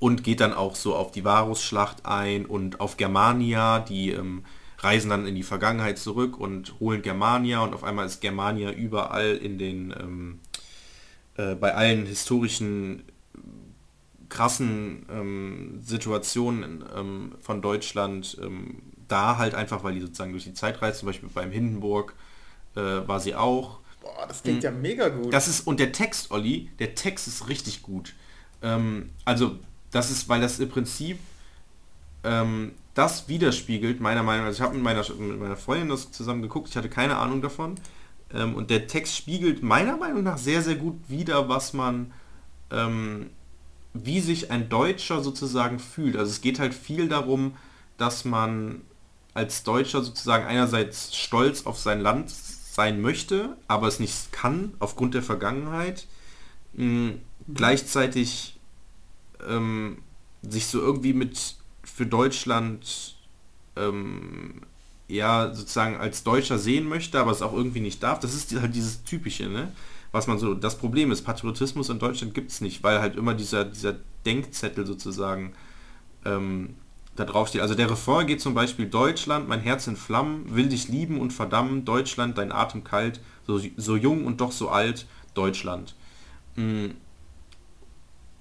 Und 0.00 0.24
geht 0.24 0.40
dann 0.40 0.52
auch 0.52 0.74
so 0.74 0.96
auf 0.96 1.12
die 1.12 1.24
Varusschlacht 1.24 2.04
ein 2.04 2.46
und 2.46 2.80
auf 2.80 2.96
Germania, 2.96 3.78
die 3.78 4.10
ähm, 4.10 4.44
reisen 4.82 5.10
dann 5.10 5.26
in 5.26 5.34
die 5.34 5.42
Vergangenheit 5.42 5.98
zurück 5.98 6.38
und 6.38 6.78
holen 6.80 7.02
Germania 7.02 7.60
und 7.60 7.74
auf 7.74 7.84
einmal 7.84 8.06
ist 8.06 8.20
Germania 8.20 8.70
überall 8.70 9.36
in 9.36 9.58
den, 9.58 9.94
ähm, 9.98 10.40
äh, 11.36 11.54
bei 11.54 11.74
allen 11.74 12.04
historischen 12.06 13.04
krassen 14.28 15.06
ähm, 15.10 15.80
Situationen 15.82 16.84
ähm, 16.96 17.34
von 17.40 17.62
Deutschland 17.62 18.38
ähm, 18.42 18.82
da 19.06 19.36
halt 19.36 19.54
einfach, 19.54 19.84
weil 19.84 19.94
die 19.94 20.00
sozusagen 20.00 20.32
durch 20.32 20.44
die 20.44 20.54
Zeit 20.54 20.80
reist, 20.80 21.00
zum 21.00 21.06
Beispiel 21.06 21.28
beim 21.32 21.50
Hindenburg 21.50 22.14
äh, 22.74 22.80
war 22.80 23.20
sie 23.20 23.34
auch. 23.34 23.80
Boah, 24.00 24.26
das 24.26 24.42
klingt 24.42 24.64
ja 24.64 24.70
mega 24.70 25.10
gut. 25.10 25.32
Das 25.32 25.48
ist, 25.48 25.66
und 25.66 25.78
der 25.78 25.92
Text, 25.92 26.30
Olli, 26.30 26.70
der 26.78 26.94
Text 26.94 27.28
ist 27.28 27.48
richtig 27.48 27.82
gut. 27.82 28.14
Ähm, 28.62 29.10
also, 29.26 29.58
das 29.90 30.10
ist, 30.10 30.28
weil 30.30 30.40
das 30.40 30.58
im 30.58 30.70
Prinzip 30.70 31.18
ähm, 32.24 32.72
das 32.94 33.28
widerspiegelt, 33.28 34.00
meiner 34.00 34.22
Meinung 34.22 34.42
nach. 34.42 34.48
Also 34.48 34.58
ich 34.58 34.62
habe 34.62 34.74
mit 34.74 34.82
meiner, 34.82 35.02
mit 35.18 35.40
meiner 35.40 35.56
Freundin 35.56 35.88
das 35.88 36.12
zusammen 36.12 36.42
geguckt, 36.42 36.68
ich 36.68 36.76
hatte 36.76 36.88
keine 36.88 37.16
Ahnung 37.16 37.42
davon. 37.42 37.76
Ähm, 38.32 38.54
und 38.54 38.70
der 38.70 38.86
Text 38.86 39.16
spiegelt 39.16 39.62
meiner 39.62 39.96
Meinung 39.96 40.22
nach 40.22 40.38
sehr, 40.38 40.62
sehr 40.62 40.76
gut 40.76 40.96
wider, 41.08 41.48
was 41.48 41.72
man, 41.72 42.12
ähm, 42.70 43.30
wie 43.94 44.20
sich 44.20 44.50
ein 44.50 44.68
Deutscher 44.68 45.22
sozusagen 45.22 45.78
fühlt. 45.78 46.16
Also 46.16 46.30
es 46.30 46.40
geht 46.40 46.58
halt 46.58 46.74
viel 46.74 47.08
darum, 47.08 47.56
dass 47.98 48.24
man 48.24 48.82
als 49.34 49.62
Deutscher 49.62 50.02
sozusagen 50.02 50.44
einerseits 50.44 51.16
stolz 51.16 51.64
auf 51.66 51.78
sein 51.78 52.00
Land 52.00 52.30
sein 52.30 53.00
möchte, 53.00 53.56
aber 53.68 53.86
es 53.86 54.00
nicht 54.00 54.32
kann 54.32 54.74
aufgrund 54.78 55.14
der 55.14 55.22
Vergangenheit. 55.22 56.06
Mh, 56.74 57.14
Gleichzeitig 57.52 58.56
ähm, 59.48 59.98
sich 60.42 60.66
so 60.66 60.80
irgendwie 60.80 61.12
mit 61.12 61.56
für 61.94 62.06
Deutschland 62.06 63.16
ähm, 63.76 64.62
ja 65.08 65.52
sozusagen 65.54 65.96
als 65.96 66.24
Deutscher 66.24 66.58
sehen 66.58 66.88
möchte, 66.88 67.20
aber 67.20 67.30
es 67.30 67.42
auch 67.42 67.52
irgendwie 67.52 67.80
nicht 67.80 68.02
darf. 68.02 68.20
Das 68.20 68.34
ist 68.34 68.54
halt 68.60 68.74
dieses 68.74 69.04
typische, 69.04 69.48
ne? 69.48 69.72
Was 70.10 70.26
man 70.26 70.38
so, 70.38 70.54
das 70.54 70.76
Problem 70.76 71.10
ist, 71.10 71.22
Patriotismus 71.22 71.88
in 71.88 71.98
Deutschland 71.98 72.34
gibt 72.34 72.50
es 72.50 72.60
nicht, 72.60 72.82
weil 72.82 73.00
halt 73.00 73.16
immer 73.16 73.34
dieser, 73.34 73.64
dieser 73.64 73.96
Denkzettel 74.26 74.86
sozusagen 74.86 75.54
ähm, 76.26 76.76
da 77.16 77.24
drauf 77.24 77.48
steht. 77.48 77.62
Also 77.62 77.74
der 77.74 77.90
Refrain 77.90 78.26
geht 78.26 78.40
zum 78.40 78.52
Beispiel 78.52 78.86
Deutschland, 78.86 79.48
mein 79.48 79.60
Herz 79.60 79.86
in 79.86 79.96
Flammen, 79.96 80.54
will 80.54 80.68
dich 80.68 80.88
lieben 80.88 81.18
und 81.18 81.32
verdammen, 81.32 81.86
Deutschland, 81.86 82.36
dein 82.36 82.52
Atem 82.52 82.84
kalt, 82.84 83.20
so, 83.46 83.60
so 83.76 83.96
jung 83.96 84.26
und 84.26 84.40
doch 84.40 84.52
so 84.52 84.68
alt, 84.68 85.06
Deutschland. 85.34 85.94
Mm. 86.56 86.90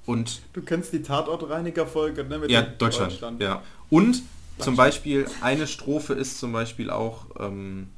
Und 0.05 0.41
du 0.53 0.61
kennst 0.61 0.93
die 0.93 1.01
Tatortreiniger-Folge, 1.01 2.23
ne? 2.23 2.41
Ja, 2.47 2.63
dem 2.63 2.77
Deutschland, 2.77 3.39
ja. 3.39 3.61
Und 3.89 4.15
zum 4.15 4.23
Deutschland. 4.57 4.77
Beispiel, 4.77 5.27
eine 5.41 5.67
Strophe 5.67 6.13
ist 6.13 6.39
zum 6.39 6.51
Beispiel 6.51 6.89
auch 6.89 7.25
ähm, 7.39 7.89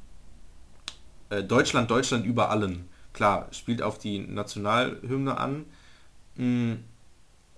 äh, 1.30 1.42
Deutschland, 1.42 1.90
Deutschland 1.90 2.26
über 2.26 2.50
allen. 2.50 2.88
Klar, 3.12 3.48
spielt 3.52 3.82
auf 3.82 3.98
die 3.98 4.18
Nationalhymne 4.18 5.38
an. 5.38 5.66
Mm, 6.36 6.74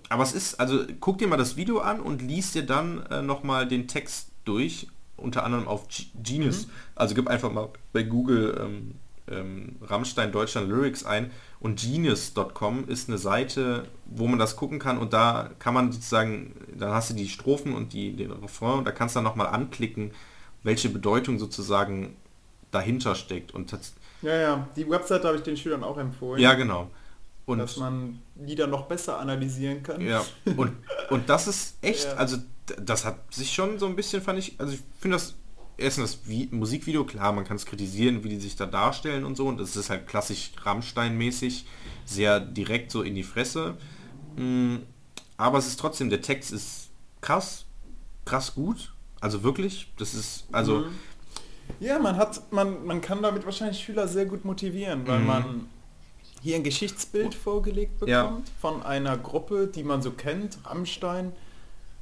aber 0.09 0.23
es 0.23 0.33
ist, 0.33 0.61
also 0.61 0.85
guck 1.01 1.19
dir 1.19 1.27
mal 1.27 1.37
das 1.37 1.57
Video 1.57 1.81
an 1.81 2.01
und 2.01 2.23
liest 2.23 2.55
dir 2.55 2.65
dann 2.65 3.05
äh, 3.07 3.23
nochmal 3.23 3.67
den 3.67 3.89
Text 3.89 4.31
durch, 4.45 4.89
unter 5.17 5.45
anderem 5.45 5.67
auf 5.67 5.89
G 5.89 6.05
Genius. 6.23 6.69
Also 6.95 7.15
gib 7.15 7.29
einfach 7.29 7.51
mal 7.51 7.69
bei 7.93 8.03
Google 8.03 8.59
ähm, 8.61 8.95
ähm, 9.31 9.77
Rammstein 9.83 10.33
Deutschland 10.33 10.69
Lyrics 10.69 11.05
ein 11.05 11.31
und 11.61 11.81
genius.com 11.81 12.89
ist 12.89 13.09
eine 13.09 13.19
Seite, 13.19 13.89
wo 14.07 14.27
man 14.27 14.39
das 14.39 14.57
gucken 14.57 14.79
kann 14.79 14.99
und 14.99 15.13
da 15.13 15.51
kann 15.59 15.75
man 15.75 15.91
sozusagen, 15.93 16.55
dann 16.79 16.91
hast 16.91 17.11
du 17.11 17.15
die 17.15 17.29
Strophen 17.29 17.75
und 17.75 17.93
die, 17.93 18.15
den 18.15 18.31
Refrain 18.33 18.79
und 18.79 18.85
da 18.85 18.93
kannst 18.93 19.15
du 19.15 19.19
dann 19.19 19.25
nochmal 19.25 19.49
anklicken, 19.49 20.13
welche 20.63 20.89
Bedeutung 20.89 21.39
sozusagen 21.39 22.17
dahinter 22.71 23.15
steckt. 23.15 23.53
Und 23.55 23.71
tats- 23.73 23.95
Ja, 24.23 24.35
ja, 24.37 24.69
die 24.77 24.89
Webseite 24.89 25.27
habe 25.29 25.37
ich 25.39 25.43
den 25.43 25.57
Schülern 25.57 25.83
auch 25.85 25.99
empfohlen. 25.99 26.41
ja, 26.41 26.55
genau. 26.55 26.91
Und 27.47 27.59
dass 27.59 27.77
man 27.77 28.21
Lieder 28.35 28.67
noch 28.67 28.87
besser 28.87 29.21
analysieren 29.21 29.81
kann. 29.85 30.01
Ja, 30.01 30.25
und, 30.57 30.73
und 31.11 31.29
das 31.29 31.47
ist 31.47 31.77
echt, 31.81 32.05
Ja. 32.11 32.15
also 32.15 32.39
das 32.83 33.05
hat 33.05 33.33
sich 33.33 33.53
schon 33.53 33.79
so 33.79 33.87
ein 33.87 33.95
bisschen, 33.95 34.21
fand 34.21 34.41
ich, 34.41 34.59
also 34.59 34.73
ich 34.73 34.81
finde 34.99 35.17
das, 35.17 35.37
erstens 35.79 36.13
das 36.13 36.29
Vi 36.29 36.49
Musikvideo, 36.51 37.05
klar, 37.05 37.33
man 37.33 37.45
kann 37.45 37.57
es 37.57 37.67
kritisieren, 37.67 38.25
wie 38.25 38.29
die 38.31 38.41
sich 38.41 38.57
da 38.57 38.67
darstellen 38.67 39.25
und 39.25 39.37
so, 39.37 39.47
und 39.47 39.59
das 39.59 39.77
ist 39.77 39.91
halt 39.91 40.07
klassisch 40.07 40.53
Rammstein-mäßig, 40.63 41.65
sehr 42.05 42.41
direkt 42.41 42.91
so 42.91 43.03
in 43.03 43.15
die 43.15 43.23
Fresse. 43.25 43.77
Mm, 44.37 44.77
Aber 45.39 45.59
es 45.59 45.67
ist 45.67 45.79
trotzdem, 45.79 46.09
der 46.09 46.23
Text 46.23 46.51
ist 46.51 46.89
krass, 47.21 47.67
krass 48.25 48.55
gut, 48.55 48.95
also 49.21 49.43
wirklich, 49.43 49.93
das 49.99 50.15
ist, 50.15 50.45
also, 50.53 50.79
Mhm. 50.81 50.87
Ja, 51.81 51.99
man 51.99 52.17
hat, 52.17 52.41
man, 52.53 52.87
man 52.87 53.01
kann 53.03 53.23
damit 53.23 53.45
wahrscheinlich 53.45 53.79
Schüler 53.83 54.09
sehr 54.09 54.25
gut 54.25 54.45
motivieren, 54.47 55.07
weil 55.07 55.19
Mhm. 55.21 55.27
man 55.27 55.67
hier 56.43 56.57
ein 56.57 56.63
Geschichtsbild 56.63 57.35
vorgelegt 57.35 57.99
bekommt 57.99 58.09
Ja. 58.09 58.55
von 58.61 58.83
einer 58.83 59.19
Gruppe, 59.19 59.67
die 59.67 59.83
man 59.83 60.01
so 60.01 60.13
kennt, 60.13 60.59
Rammstein. 60.65 61.33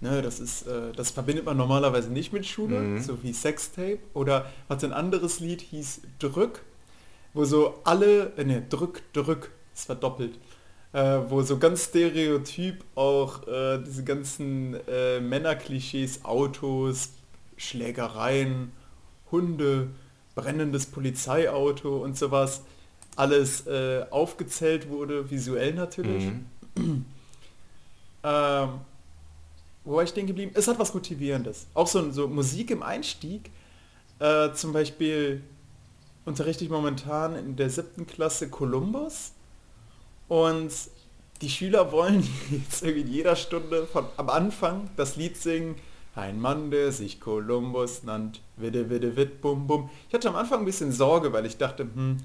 Ne, 0.01 0.21
das 0.23 0.39
ist, 0.41 0.67
äh, 0.67 0.93
das 0.93 1.11
verbindet 1.13 1.47
man 1.47 1.57
normalerweise 1.57 2.11
nicht 2.13 2.33
mit 2.33 2.45
Schule, 2.47 2.79
Mhm. 2.81 3.03
so 3.03 3.23
wie 3.23 3.33
Sextape. 3.33 3.99
Oder 4.13 4.51
was 4.69 4.85
ein 4.85 4.93
anderes 4.93 5.41
Lied 5.41 5.61
hieß 5.63 6.03
Drück, 6.19 6.61
wo 7.33 7.45
so 7.45 7.81
alle, 7.85 8.33
äh, 8.37 8.45
ne, 8.45 8.63
Drück, 8.69 9.03
Drück, 9.13 9.51
ist 9.75 9.87
verdoppelt. 9.87 10.35
Äh, 10.93 11.21
wo 11.29 11.43
so 11.43 11.59
ganz 11.59 11.87
stereotyp 11.87 12.85
auch 12.95 13.49
äh, 13.49 13.79
diese 13.85 14.05
ganzen 14.05 14.77
äh, 14.87 15.19
Männerklischees, 15.21 16.25
Autos, 16.25 17.11
Schlägereien, 17.57 18.71
Hunde, 19.33 19.89
brennendes 20.37 20.87
Polizeiauto 20.87 21.97
und 21.99 22.17
sowas, 22.17 22.63
alles 23.17 23.67
äh, 23.67 24.05
aufgezählt 24.11 24.89
wurde, 24.89 25.31
visuell 25.31 25.73
natürlich. 25.75 26.31
mhm. 26.77 27.05
Ähm, 28.27 28.69
wo 29.85 29.97
war 29.97 30.03
ich 30.03 30.11
stehen 30.11 30.27
geblieben? 30.27 30.53
Es 30.55 30.67
hat 30.69 30.79
was 30.79 30.95
Motivierendes. 30.95 31.67
Auch 31.75 31.87
so, 31.87 32.11
so 32.11 32.29
Musik 32.29 32.71
im 32.71 32.83
Einstieg. 32.83 33.51
Äh, 34.19 34.53
zum 34.53 34.73
Beispiel 34.73 35.43
unterrichte 36.25 36.65
ich 36.65 36.71
momentan 36.71 37.37
in 37.37 37.57
der 37.57 37.69
siebten 37.71 38.07
Klasse 38.07 38.49
Columbus 38.49 39.33
und 40.29 40.71
die 41.43 41.51
Schüler 41.51 41.93
wollen 41.93 42.27
jetzt 42.51 42.83
irgendwie 42.83 43.03
in 43.03 43.13
jeder 43.13 43.37
Stunde 43.37 43.87
von, 43.87 44.07
am 44.17 44.31
Anfang 44.31 44.89
das 44.97 45.17
Lied 45.17 45.37
singen. 45.37 45.75
Ein 46.17 46.41
Mann, 46.41 46.71
der 46.71 46.93
sich 46.93 47.21
Columbus 47.21 48.05
nannt, 48.05 48.41
widde, 48.57 48.89
widde, 48.89 49.17
widd, 49.17 49.41
bum, 49.41 49.67
bum. 49.67 49.91
Ich 50.09 50.15
hatte 50.15 50.29
am 50.29 50.37
Anfang 50.37 50.61
ein 50.61 50.65
bisschen 50.65 50.93
Sorge, 50.93 51.33
weil 51.33 51.45
ich 51.45 51.57
dachte, 51.57 51.83
hm, 51.93 52.19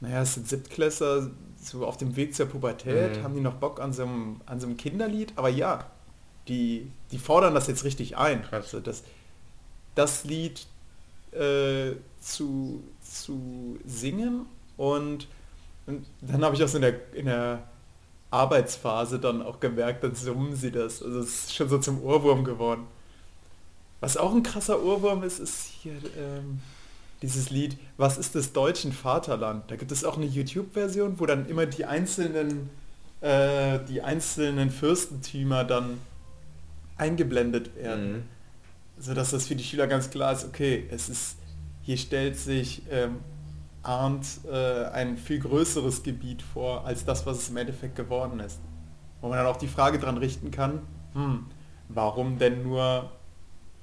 naja, 0.00 0.22
es 0.22 0.34
sind 0.34 0.48
Siebtklässler, 0.48 1.28
so 1.60 1.84
auf 1.84 1.96
dem 1.96 2.14
Weg 2.14 2.36
zur 2.36 2.46
Pubertät, 2.46 3.18
Mhm. 3.18 3.22
haben 3.24 3.34
die 3.34 3.40
noch 3.40 3.54
Bock 3.54 3.80
an 3.80 3.92
so 3.92 4.04
einem, 4.04 4.40
an 4.46 4.60
so 4.60 4.68
einem 4.68 4.76
Kinderlied, 4.76 5.32
aber 5.34 5.48
ja, 5.48 5.90
die, 6.48 6.90
die 7.10 7.18
fordern 7.18 7.54
das 7.54 7.66
jetzt 7.66 7.84
richtig 7.84 8.16
ein. 8.16 8.42
Krass. 8.42 8.74
Also 8.74 8.80
das, 8.80 9.02
das 9.94 10.24
Lied 10.24 10.66
äh, 11.32 11.92
zu, 12.20 12.82
zu 13.02 13.78
singen 13.84 14.46
und, 14.76 15.28
und 15.86 16.06
dann 16.20 16.44
habe 16.44 16.56
ich 16.56 16.62
auch 16.62 16.68
so 16.68 16.78
in 16.78 16.82
der, 16.82 17.14
in 17.14 17.26
der 17.26 17.62
Arbeitsphase 18.30 19.18
dann 19.18 19.42
auch 19.42 19.60
gemerkt, 19.60 20.04
dann 20.04 20.14
summen 20.14 20.54
sie 20.54 20.70
das. 20.70 21.02
Also 21.02 21.20
es 21.20 21.44
ist 21.44 21.54
schon 21.54 21.68
so 21.68 21.78
zum 21.78 22.02
Ohrwurm 22.02 22.44
geworden. 22.44 22.86
Was 24.00 24.16
auch 24.16 24.32
ein 24.32 24.42
krasser 24.42 24.82
Ohrwurm 24.82 25.22
ist, 25.22 25.38
ist 25.40 25.66
hier 25.82 25.94
ähm, 26.16 26.60
dieses 27.22 27.50
Lied 27.50 27.76
Was 27.96 28.18
ist 28.18 28.34
des 28.34 28.52
deutschen 28.52 28.92
Vaterland? 28.92 29.70
Da 29.70 29.76
gibt 29.76 29.90
es 29.90 30.04
auch 30.04 30.16
eine 30.16 30.26
YouTube-Version, 30.26 31.18
wo 31.18 31.26
dann 31.26 31.48
immer 31.48 31.66
die 31.66 31.84
einzelnen, 31.84 32.70
äh, 33.20 33.80
die 33.88 34.02
einzelnen 34.02 34.70
Fürstentümer 34.70 35.64
dann 35.64 35.98
eingeblendet 36.98 37.74
werden. 37.76 38.12
Mhm. 38.12 38.22
Sodass 38.98 39.30
das 39.30 39.46
für 39.46 39.54
die 39.54 39.64
Schüler 39.64 39.86
ganz 39.86 40.10
klar 40.10 40.32
ist, 40.32 40.44
okay, 40.44 40.86
es 40.90 41.08
ist, 41.08 41.36
hier 41.82 41.96
stellt 41.96 42.36
sich 42.36 42.82
ähm, 42.90 43.20
Arndt 43.82 44.26
äh, 44.50 44.84
ein 44.86 45.16
viel 45.16 45.38
größeres 45.38 46.02
Gebiet 46.02 46.42
vor, 46.42 46.84
als 46.84 47.04
das, 47.04 47.24
was 47.24 47.38
es 47.38 47.48
im 47.48 47.56
Endeffekt 47.56 47.96
geworden 47.96 48.40
ist. 48.40 48.60
Wo 49.20 49.28
man 49.28 49.38
dann 49.38 49.46
auch 49.46 49.56
die 49.56 49.68
Frage 49.68 49.98
dran 49.98 50.18
richten 50.18 50.50
kann, 50.50 50.82
hm, 51.14 51.46
warum 51.88 52.38
denn 52.38 52.62
nur 52.62 53.10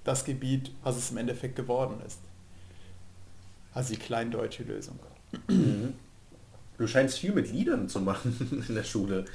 das 0.03 0.25
Gebiet, 0.25 0.71
was 0.83 0.97
es 0.97 1.11
im 1.11 1.17
Endeffekt 1.17 1.55
geworden 1.55 2.01
ist? 2.05 2.19
Also 3.73 3.93
die 3.93 3.99
kleindeutsche 3.99 4.63
Lösung. 4.63 4.99
Du 6.77 6.87
scheinst 6.87 7.19
viel 7.19 7.33
mit 7.33 7.51
Liedern 7.51 7.89
zu 7.89 7.99
machen 7.99 8.63
in 8.67 8.75
der 8.75 8.83
Schule. 8.83 9.25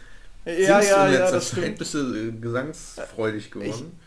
Ja, 0.44 0.82
Singst 0.82 0.90
ja, 0.90 1.08
ja, 1.08 1.30
das 1.30 1.52
Zeit? 1.52 1.58
stimmt. 1.58 1.78
Bist 1.78 1.94
du 1.94 2.14
äh, 2.14 2.32
gesangsfreudig 2.32 3.50
geworden? 3.50 3.98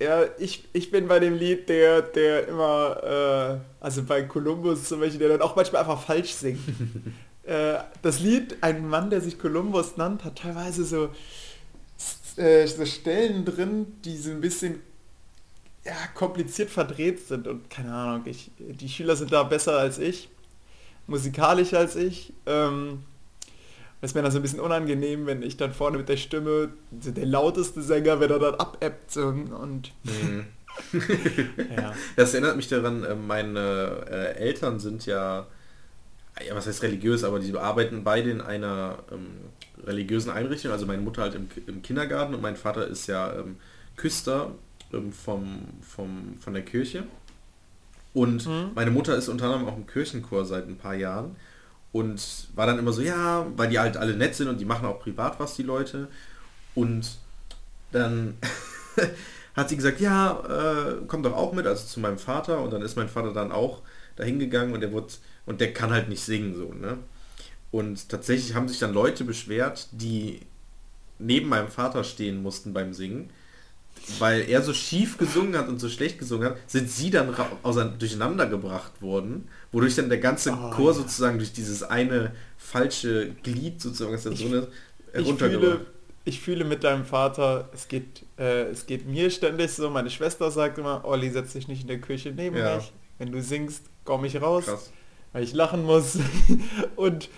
Ja, 0.00 0.24
ich, 0.38 0.68
ich 0.72 0.90
bin 0.90 1.06
bei 1.06 1.20
dem 1.20 1.34
Lied 1.34 1.68
der, 1.68 2.02
der 2.02 2.48
immer, 2.48 3.60
äh, 3.62 3.84
also 3.84 4.02
bei 4.02 4.22
Columbus 4.24 4.84
zum 4.84 5.00
Beispiel, 5.00 5.20
der 5.20 5.28
dann 5.30 5.42
auch 5.42 5.54
manchmal 5.54 5.82
einfach 5.82 6.02
falsch 6.02 6.32
singt. 6.32 6.60
äh, 7.44 7.76
das 8.02 8.20
Lied, 8.20 8.56
ein 8.60 8.88
Mann, 8.88 9.10
der 9.10 9.20
sich 9.20 9.38
Columbus 9.38 9.96
nannt, 9.96 10.24
hat 10.24 10.38
teilweise 10.40 10.84
so, 10.84 11.10
äh, 12.36 12.66
so 12.66 12.84
Stellen 12.84 13.44
drin, 13.44 13.86
die 14.04 14.16
so 14.16 14.30
ein 14.30 14.40
bisschen 14.40 14.80
ja, 15.84 15.94
kompliziert 16.14 16.70
verdreht 16.70 17.26
sind 17.26 17.46
und 17.46 17.70
keine 17.70 17.92
Ahnung, 17.92 18.22
ich, 18.26 18.50
die 18.58 18.88
Schüler 18.88 19.16
sind 19.16 19.32
da 19.32 19.42
besser 19.42 19.78
als 19.78 19.98
ich, 19.98 20.28
musikalischer 21.06 21.78
als 21.78 21.94
ich. 21.94 22.32
Ähm, 22.46 23.04
ist 24.04 24.14
mir 24.14 24.22
dann 24.22 24.30
so 24.32 24.38
ein 24.38 24.42
bisschen 24.42 24.60
unangenehm, 24.60 25.26
wenn 25.26 25.42
ich 25.42 25.56
dann 25.56 25.72
vorne 25.72 25.98
mit 25.98 26.08
der 26.08 26.16
Stimme, 26.16 26.70
so 27.00 27.10
der 27.10 27.26
lauteste 27.26 27.82
Sänger, 27.82 28.20
wenn 28.20 28.30
er 28.30 28.38
dann 28.38 28.54
abebbt 28.54 29.10
so, 29.10 29.26
und 29.28 29.92
Mhm. 30.04 30.44
ja. 31.76 31.94
Das 32.16 32.34
erinnert 32.34 32.56
mich 32.56 32.68
daran, 32.68 33.04
äh, 33.04 33.14
meine 33.14 34.04
äh, 34.10 34.34
Eltern 34.36 34.80
sind 34.80 35.06
ja, 35.06 35.46
ja, 36.46 36.54
was 36.54 36.66
heißt 36.66 36.82
religiös, 36.82 37.22
aber 37.24 37.38
die 37.38 37.56
arbeiten 37.56 38.02
beide 38.04 38.30
in 38.30 38.40
einer 38.40 38.98
ähm, 39.12 39.26
religiösen 39.86 40.30
Einrichtung. 40.30 40.72
Also 40.72 40.86
meine 40.86 41.02
Mutter 41.02 41.22
halt 41.22 41.34
im, 41.36 41.48
im 41.66 41.82
Kindergarten 41.82 42.34
und 42.34 42.42
mein 42.42 42.56
Vater 42.56 42.86
ist 42.88 43.06
ja 43.06 43.32
ähm, 43.38 43.56
Küster 43.96 44.52
ähm, 44.92 45.12
vom, 45.12 45.60
vom, 45.82 46.36
von 46.40 46.54
der 46.54 46.64
Kirche. 46.64 47.04
Und 48.12 48.46
Mhm. 48.46 48.70
meine 48.74 48.90
Mutter 48.90 49.16
ist 49.16 49.28
unter 49.28 49.46
anderem 49.46 49.66
auch 49.66 49.76
im 49.76 49.86
Kirchenchor 49.86 50.44
seit 50.44 50.68
ein 50.68 50.76
paar 50.76 50.94
Jahren 50.94 51.36
und 51.94 52.48
war 52.56 52.66
dann 52.66 52.80
immer 52.80 52.92
so, 52.92 53.02
ja, 53.02 53.46
weil 53.56 53.68
die 53.68 53.78
halt 53.78 53.96
alle 53.96 54.16
nett 54.16 54.34
sind 54.34 54.48
und 54.48 54.60
die 54.60 54.64
machen 54.64 54.84
auch 54.84 54.98
privat 54.98 55.38
was, 55.38 55.54
die 55.54 55.62
Leute. 55.62 56.08
Und 56.74 57.18
dann 57.92 58.36
hat 59.54 59.68
sie 59.68 59.76
gesagt, 59.76 60.00
ja, 60.00 60.40
äh, 60.40 60.96
komm 61.06 61.22
doch 61.22 61.34
auch 61.34 61.52
mit, 61.52 61.68
also 61.68 61.86
zu 61.86 62.00
meinem 62.00 62.18
Vater. 62.18 62.60
Und 62.60 62.72
dann 62.72 62.82
ist 62.82 62.96
mein 62.96 63.08
Vater 63.08 63.32
dann 63.32 63.52
auch 63.52 63.82
dahin 64.16 64.40
gegangen 64.40 64.74
und 64.74 64.80
der 64.80 64.90
wurde, 64.90 65.14
und 65.46 65.60
der 65.60 65.72
kann 65.72 65.92
halt 65.92 66.08
nicht 66.08 66.24
singen 66.24 66.56
so, 66.56 66.74
ne? 66.74 66.98
Und 67.70 68.08
tatsächlich 68.08 68.56
haben 68.56 68.66
sich 68.66 68.80
dann 68.80 68.92
Leute 68.92 69.22
beschwert, 69.22 69.86
die 69.92 70.40
neben 71.20 71.48
meinem 71.48 71.68
Vater 71.68 72.02
stehen 72.02 72.42
mussten 72.42 72.72
beim 72.72 72.92
Singen, 72.92 73.30
weil 74.18 74.48
er 74.48 74.62
so 74.62 74.72
schief 74.72 75.16
gesungen 75.18 75.56
hat 75.56 75.68
und 75.68 75.78
so 75.78 75.88
schlecht 75.88 76.18
gesungen 76.18 76.48
hat, 76.50 76.56
sind 76.66 76.90
sie 76.90 77.10
dann 77.10 77.34
durcheinander 77.98 78.46
gebracht 78.46 79.00
worden, 79.00 79.48
wodurch 79.72 79.94
dann 79.96 80.08
der 80.08 80.18
ganze 80.18 80.52
Oh, 80.52 80.70
Chor 80.70 80.92
ja. 80.92 80.98
sozusagen 80.98 81.38
durch 81.38 81.52
dieses 81.52 81.82
eine 81.82 82.32
falsche 82.58 83.30
Glied 83.42 83.80
sozusagen, 83.80 84.12
das 84.12 84.26
Ich- 84.26 84.38
so 84.40 84.46
eine 84.46 84.68
ich 85.16 85.32
fühle, 85.34 85.86
ich 86.24 86.40
fühle 86.40 86.64
mit 86.64 86.82
deinem 86.84 87.04
Vater, 87.04 87.68
es 87.72 87.86
geht, 87.88 88.24
äh, 88.38 88.64
es 88.64 88.86
geht 88.86 89.06
mir 89.06 89.30
ständig 89.30 89.70
so, 89.72 89.90
meine 89.90 90.10
Schwester 90.10 90.50
sagt 90.50 90.78
immer, 90.78 91.04
Olli, 91.04 91.30
setz 91.30 91.52
dich 91.52 91.68
nicht 91.68 91.82
in 91.82 91.88
der 91.88 92.00
Küche 92.00 92.32
neben 92.34 92.56
Ja. 92.56 92.76
mich. 92.76 92.92
Wenn 93.18 93.30
du 93.30 93.40
singst, 93.42 93.84
komm 94.04 94.24
ich 94.24 94.40
raus, 94.42 94.64
Krass. 94.64 94.90
weil 95.32 95.44
ich 95.44 95.52
lachen 95.54 95.84
muss. 95.84 96.18
Und 96.96 97.28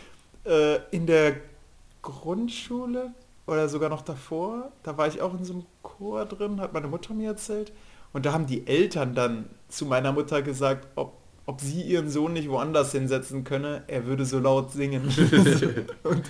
äh, 0.45 0.79
in 0.91 1.07
der 1.07 1.37
Grundschule 2.03 3.13
oder 3.47 3.69
sogar 3.69 3.89
noch 3.89 4.03
davor, 4.03 4.73
da 4.83 4.97
war 4.99 5.07
ich 5.07 5.21
auch 5.21 5.39
in 5.39 5.45
so 5.45 5.53
einem 5.55 5.65
Chor 5.83 6.25
drin, 6.27 6.61
hat 6.61 6.73
meine 6.73 6.89
Mutter 6.89 7.15
mir 7.15 7.31
erzählt. 7.31 7.73
Und 8.13 8.27
da 8.27 8.33
haben 8.33 8.47
die 8.47 8.67
Eltern 8.67 9.15
dann 9.15 9.47
zu 9.69 9.87
meiner 9.87 10.13
Mutter 10.13 10.43
gesagt, 10.43 10.89
ob, 10.97 11.13
ob 11.45 11.61
sie 11.61 11.83
ihren 11.83 12.11
Sohn 12.11 12.33
nicht 12.33 12.49
woanders 12.49 12.93
hinsetzen 12.93 13.45
könne, 13.45 13.85
er 13.87 14.07
würde 14.07 14.25
so 14.25 14.39
laut 14.39 14.73
singen. 14.73 15.03
und 16.03 16.23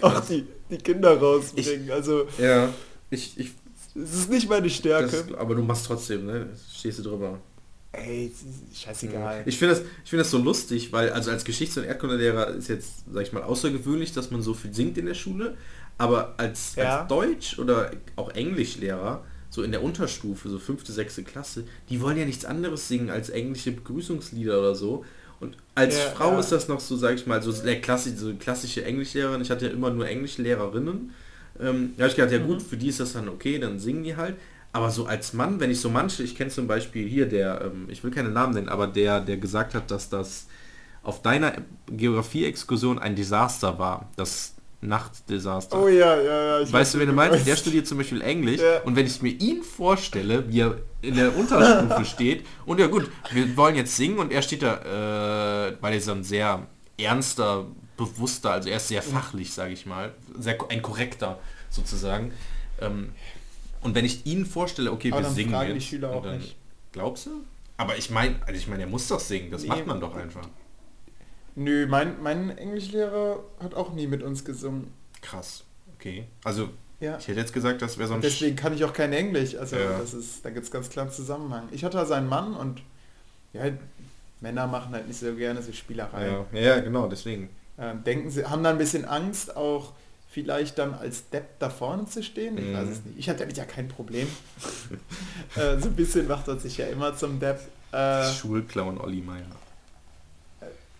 auch 0.00 0.20
die, 0.20 0.46
die 0.70 0.78
Kinder 0.78 1.18
rausbringen. 1.18 1.90
also 1.90 2.26
Ja, 2.38 2.68
ich, 3.10 3.38
ich 3.38 3.52
es 3.94 4.14
ist 4.14 4.30
nicht 4.30 4.48
meine 4.48 4.70
Stärke. 4.70 5.24
das, 5.28 5.38
aber 5.38 5.54
du 5.54 5.62
machst 5.62 5.86
trotzdem, 5.86 6.24
ne? 6.24 6.48
Stehst 6.74 6.98
du 6.98 7.02
drüber. 7.02 7.38
Ey, 7.92 8.32
scheißegal. 8.74 9.42
Ich 9.44 9.58
finde 9.58 9.74
das, 9.74 9.84
ich 10.02 10.08
finde 10.08 10.22
das 10.22 10.30
so 10.30 10.38
lustig, 10.38 10.92
weil 10.94 11.10
also 11.10 11.30
als 11.30 11.44
Geschichts- 11.44 11.76
und 11.76 11.84
Erdkundelehrer 11.84 12.48
ist 12.48 12.68
jetzt, 12.68 13.04
sag 13.12 13.22
ich 13.22 13.34
mal, 13.34 13.42
außergewöhnlich, 13.42 14.12
dass 14.12 14.30
man 14.30 14.40
so 14.40 14.54
viel 14.54 14.72
singt 14.72 14.96
in 14.96 15.04
der 15.04 15.14
Schule, 15.14 15.58
aber 16.02 16.34
als, 16.36 16.74
Ja. 16.76 17.00
als 17.00 17.08
Deutsch 17.08 17.58
oder 17.58 17.90
auch 18.16 18.30
Englischlehrer, 18.30 19.22
so 19.50 19.62
in 19.62 19.70
der 19.70 19.82
Unterstufe, 19.82 20.48
so 20.48 20.58
fünfte, 20.58 20.92
sechste 20.92 21.22
Klasse, 21.22 21.64
die 21.90 22.00
wollen 22.00 22.16
ja 22.18 22.24
nichts 22.24 22.44
anderes 22.44 22.88
singen 22.88 23.10
als 23.10 23.28
englische 23.30 23.72
Begrüßungslieder 23.72 24.58
oder 24.58 24.74
so. 24.74 25.04
Und 25.40 25.56
als 25.74 25.94
Ja, 25.96 26.10
Frau 26.16 26.32
ja. 26.32 26.40
ist 26.40 26.50
das 26.52 26.68
noch 26.68 26.80
so, 26.80 26.96
sag 26.96 27.14
ich 27.14 27.26
mal, 27.26 27.42
so 27.42 27.52
der 27.52 27.80
klassische, 27.80 28.16
so 28.16 28.34
klassische 28.34 28.84
Englischlehrerin. 28.84 29.42
Ich 29.42 29.50
hatte 29.50 29.66
ja 29.66 29.72
immer 29.72 29.90
nur 29.90 30.06
Englischlehrerinnen. 30.08 31.10
Ähm, 31.60 31.92
da 31.96 32.04
habe 32.04 32.10
ich 32.10 32.16
gedacht, 32.16 32.32
ja 32.32 32.38
Mhm. 32.38 32.46
gut, 32.46 32.62
für 32.62 32.76
die 32.76 32.88
ist 32.88 33.00
das 33.00 33.12
dann 33.12 33.28
okay, 33.28 33.58
dann 33.58 33.78
singen 33.78 34.04
die 34.04 34.16
halt. 34.16 34.36
Aber 34.72 34.90
so 34.90 35.04
als 35.06 35.34
Mann, 35.34 35.60
wenn 35.60 35.70
ich 35.70 35.80
so 35.80 35.90
manche, 35.90 36.22
ich 36.22 36.34
kenne 36.34 36.50
zum 36.50 36.66
Beispiel 36.66 37.06
hier 37.06 37.26
der, 37.26 37.60
ähm, 37.66 37.88
ich 37.90 38.02
will 38.02 38.10
keine 38.10 38.30
Namen 38.30 38.54
nennen, 38.54 38.68
aber 38.70 38.86
der, 38.86 39.20
der 39.20 39.36
gesagt 39.36 39.74
hat, 39.74 39.90
dass 39.90 40.08
das 40.08 40.46
auf 41.02 41.20
deiner 41.20 41.52
Geografie-Exkursion 41.90 42.98
ein 42.98 43.14
Desaster 43.16 43.78
war, 43.78 44.08
das 44.16 44.54
Nachtdesaster. 44.82 45.80
Oh 45.80 45.88
ja, 45.88 46.20
ja, 46.20 46.22
ja. 46.22 46.56
ich 46.60 46.64
Weißt 46.64 46.72
weiß, 46.74 46.92
du, 46.92 46.98
wen 47.00 47.06
du 47.08 47.12
meinst? 47.14 47.46
Der 47.46 47.56
studiert 47.56 47.86
zum 47.86 47.98
Beispiel 47.98 48.20
Englisch 48.20 48.60
Ja. 48.60 48.80
und 48.82 48.96
wenn 48.96 49.06
ich 49.06 49.22
mir 49.22 49.30
ihn 49.30 49.62
vorstelle, 49.62 50.48
wie 50.50 50.60
er 50.60 50.76
in 51.00 51.14
der 51.16 51.34
Unterstufe 51.36 52.04
steht 52.14 52.44
und 52.66 52.78
ja 52.80 52.88
gut, 52.88 53.10
wir 53.30 53.56
wollen 53.56 53.76
jetzt 53.76 53.96
singen 53.96 54.18
und 54.18 54.32
er 54.32 54.42
steht 54.42 54.62
da, 54.62 55.68
äh, 55.68 55.76
weil 55.80 55.94
er 55.94 56.00
so 56.00 56.12
ein 56.12 56.24
sehr 56.24 56.66
ernster, 57.00 57.66
bewusster, 57.96 58.50
also 58.50 58.68
er 58.68 58.76
ist 58.78 58.88
sehr 58.88 59.02
fachlich, 59.02 59.52
sage 59.52 59.72
ich 59.72 59.86
mal, 59.86 60.12
sehr 60.38 60.58
ein 60.68 60.82
korrekter 60.82 61.38
sozusagen. 61.70 62.32
Ähm, 62.80 63.12
und 63.82 63.94
wenn 63.94 64.04
ich 64.04 64.26
ihn 64.26 64.46
vorstelle, 64.46 64.90
okay, 64.92 65.12
Aber 65.12 65.22
wir 65.22 65.30
singen 65.30 65.52
jetzt. 65.76 66.56
Glaubst 66.92 67.26
du? 67.26 67.30
Aber 67.76 67.96
ich 67.96 68.10
meine, 68.10 68.36
also 68.46 68.54
ich 68.58 68.68
meine, 68.68 68.82
er 68.82 68.88
muss 68.88 69.08
doch 69.08 69.20
singen, 69.20 69.50
das 69.50 69.62
Nee. 69.62 69.68
macht 69.68 69.86
man 69.86 70.00
doch 70.00 70.14
einfach. 70.14 70.42
Nö, 71.54 71.86
mein, 71.86 72.22
mein 72.22 72.56
Englischlehrer 72.56 73.40
hat 73.62 73.74
auch 73.74 73.92
nie 73.92 74.06
mit 74.06 74.22
uns 74.22 74.44
gesungen. 74.44 74.92
Krass. 75.20 75.64
Okay. 75.98 76.24
Also 76.44 76.68
Ja. 77.00 77.18
ich 77.18 77.28
hätte 77.28 77.40
jetzt 77.40 77.52
gesagt, 77.52 77.82
das 77.82 77.98
wäre 77.98 78.08
so 78.08 78.14
ein 78.14 78.20
Deswegen 78.20 78.56
kann 78.56 78.74
ich 78.74 78.84
auch 78.84 78.92
kein 78.92 79.12
Englisch. 79.12 79.54
Also 79.56 79.76
Ja. 79.76 79.98
das 79.98 80.14
ist, 80.14 80.44
da 80.44 80.50
gibt 80.50 80.64
es 80.64 80.70
ganz 80.70 80.88
klar 80.88 81.04
einen 81.06 81.14
Zusammenhang. 81.14 81.68
Ich 81.72 81.84
hatte 81.84 81.98
also 81.98 82.14
einen 82.14 82.28
Mann 82.28 82.54
und 82.54 82.82
ja, 83.52 83.64
Männer 84.40 84.66
machen 84.66 84.92
halt 84.94 85.06
nicht 85.08 85.20
so 85.20 85.34
gerne 85.34 85.62
so 85.62 85.72
Spielereien. 85.72 86.46
ja, 86.52 86.60
ja, 86.60 86.80
genau, 86.80 87.06
deswegen. 87.08 87.50
Ähm, 87.78 88.02
denken 88.04 88.30
sie, 88.30 88.44
haben 88.46 88.62
da 88.64 88.70
ein 88.70 88.78
bisschen 88.78 89.04
Angst, 89.04 89.56
auch 89.56 89.92
vielleicht 90.30 90.78
dann 90.78 90.94
als 90.94 91.28
Depp 91.28 91.58
da 91.58 91.68
vorne 91.70 92.06
zu 92.06 92.22
stehen. 92.22 92.56
Ich 92.58 92.64
Mhm. 92.64 92.74
weiß 92.74 92.88
es 92.88 93.04
nicht. 93.04 93.18
Ich 93.18 93.28
hatte 93.28 93.40
damit 93.40 93.56
ja 93.58 93.64
kein 93.64 93.88
Problem. 93.88 94.26
äh, 95.56 95.78
so 95.78 95.88
ein 95.88 95.94
bisschen 95.96 96.26
macht 96.26 96.48
er 96.48 96.58
sich 96.58 96.78
ja 96.78 96.86
immer 96.86 97.14
zum 97.16 97.38
Depp. 97.38 97.60
Äh, 97.92 98.30
Schulclown 98.32 98.98
Olli 98.98 99.20
Meier. 99.20 99.44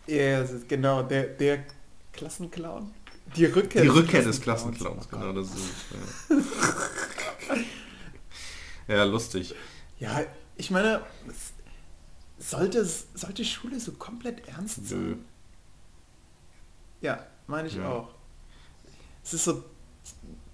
Ja, 0.06 0.44
genau, 0.68 1.02
der, 1.02 1.24
der 1.28 1.64
Klassenclown. 2.12 2.92
Die 3.36 3.46
Rückkehr, 3.46 3.82
Die 3.82 3.88
des 3.88 3.96
Rückkehr 3.96 4.22
des 4.22 4.40
Klassenclowns. 4.40 5.08
Genau 5.08 5.32
das 5.32 5.46
ist. 5.48 5.86
Ja, 8.88 8.96
ja 8.96 9.04
lustig. 9.04 9.54
Ja, 9.98 10.20
ich 10.56 10.70
meine, 10.70 11.00
sollte, 12.38 12.84
sollte 13.14 13.44
Schule 13.44 13.78
so 13.80 13.92
komplett 13.92 14.46
ernst 14.48 14.78
Nö. 14.82 14.86
sein? 14.88 15.24
Ja, 17.00 17.26
meine 17.46 17.68
ich 17.68 17.74
Ja. 17.76 17.88
auch. 17.88 18.08
Es 19.24 19.34
ist 19.34 19.44
so 19.44 19.62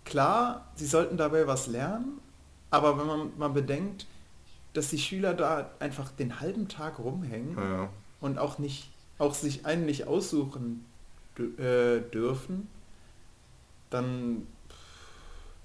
klar, 0.04 0.70
sie 0.76 0.86
sollten 0.86 1.16
dabei 1.16 1.46
was 1.46 1.66
lernen, 1.66 2.20
aber 2.70 2.98
wenn 2.98 3.06
man 3.06 3.38
mal 3.38 3.48
bedenkt, 3.48 4.06
dass 4.74 4.88
die 4.88 4.98
Schüler 4.98 5.34
da 5.34 5.70
einfach 5.80 6.10
den 6.12 6.40
halben 6.40 6.68
Tag 6.68 6.98
rumhängen 6.98 7.56
Ja. 7.56 7.88
und 8.20 8.38
auch 8.38 8.58
nicht, 8.58 8.90
auch 9.18 9.34
sich 9.34 9.66
einen 9.66 9.86
nicht 9.86 10.06
aussuchen 10.06 10.84
äh, 11.38 12.00
dürfen, 12.12 12.68
dann 13.90 14.46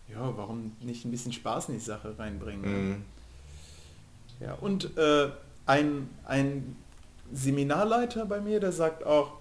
ja, 0.09 0.37
warum 0.37 0.75
nicht 0.81 1.05
ein 1.05 1.11
bisschen 1.11 1.33
Spaß 1.33 1.69
in 1.69 1.75
die 1.75 1.79
Sache 1.81 2.17
reinbringen? 2.17 2.61
ne? 2.61 2.67
Mhm. 2.69 3.05
Ja, 4.39 4.53
und 4.55 4.97
äh, 4.97 5.29
ein, 5.65 6.09
ein 6.25 6.75
Seminarleiter 7.31 8.25
bei 8.25 8.41
mir, 8.41 8.59
der 8.59 8.71
sagt 8.71 9.05
auch, 9.05 9.33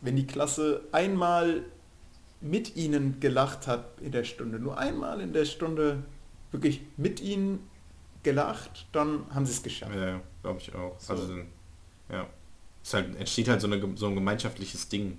wenn 0.00 0.16
die 0.16 0.26
Klasse 0.26 0.82
einmal 0.92 1.62
mit 2.40 2.76
ihnen 2.76 3.20
gelacht 3.20 3.66
hat 3.66 3.84
in 4.00 4.12
der 4.12 4.24
Stunde, 4.24 4.58
nur 4.58 4.78
einmal 4.78 5.20
in 5.20 5.32
der 5.32 5.44
Stunde 5.44 6.02
wirklich 6.52 6.80
mit 6.96 7.20
ihnen 7.20 7.68
gelacht, 8.22 8.86
dann 8.92 9.26
haben 9.34 9.46
sie 9.46 9.52
es 9.52 9.62
geschafft. 9.62 9.94
Ja, 9.94 10.20
glaube 10.42 10.58
ich 10.58 10.74
auch. 10.74 10.98
So. 10.98 11.12
Also, 11.12 11.34
ja. 12.10 12.26
Es 12.82 12.94
halt, 12.94 13.16
entsteht 13.16 13.48
halt 13.48 13.60
so, 13.60 13.66
eine, 13.66 13.80
so 13.96 14.06
ein 14.06 14.14
gemeinschaftliches 14.14 14.88
Ding. 14.88 15.18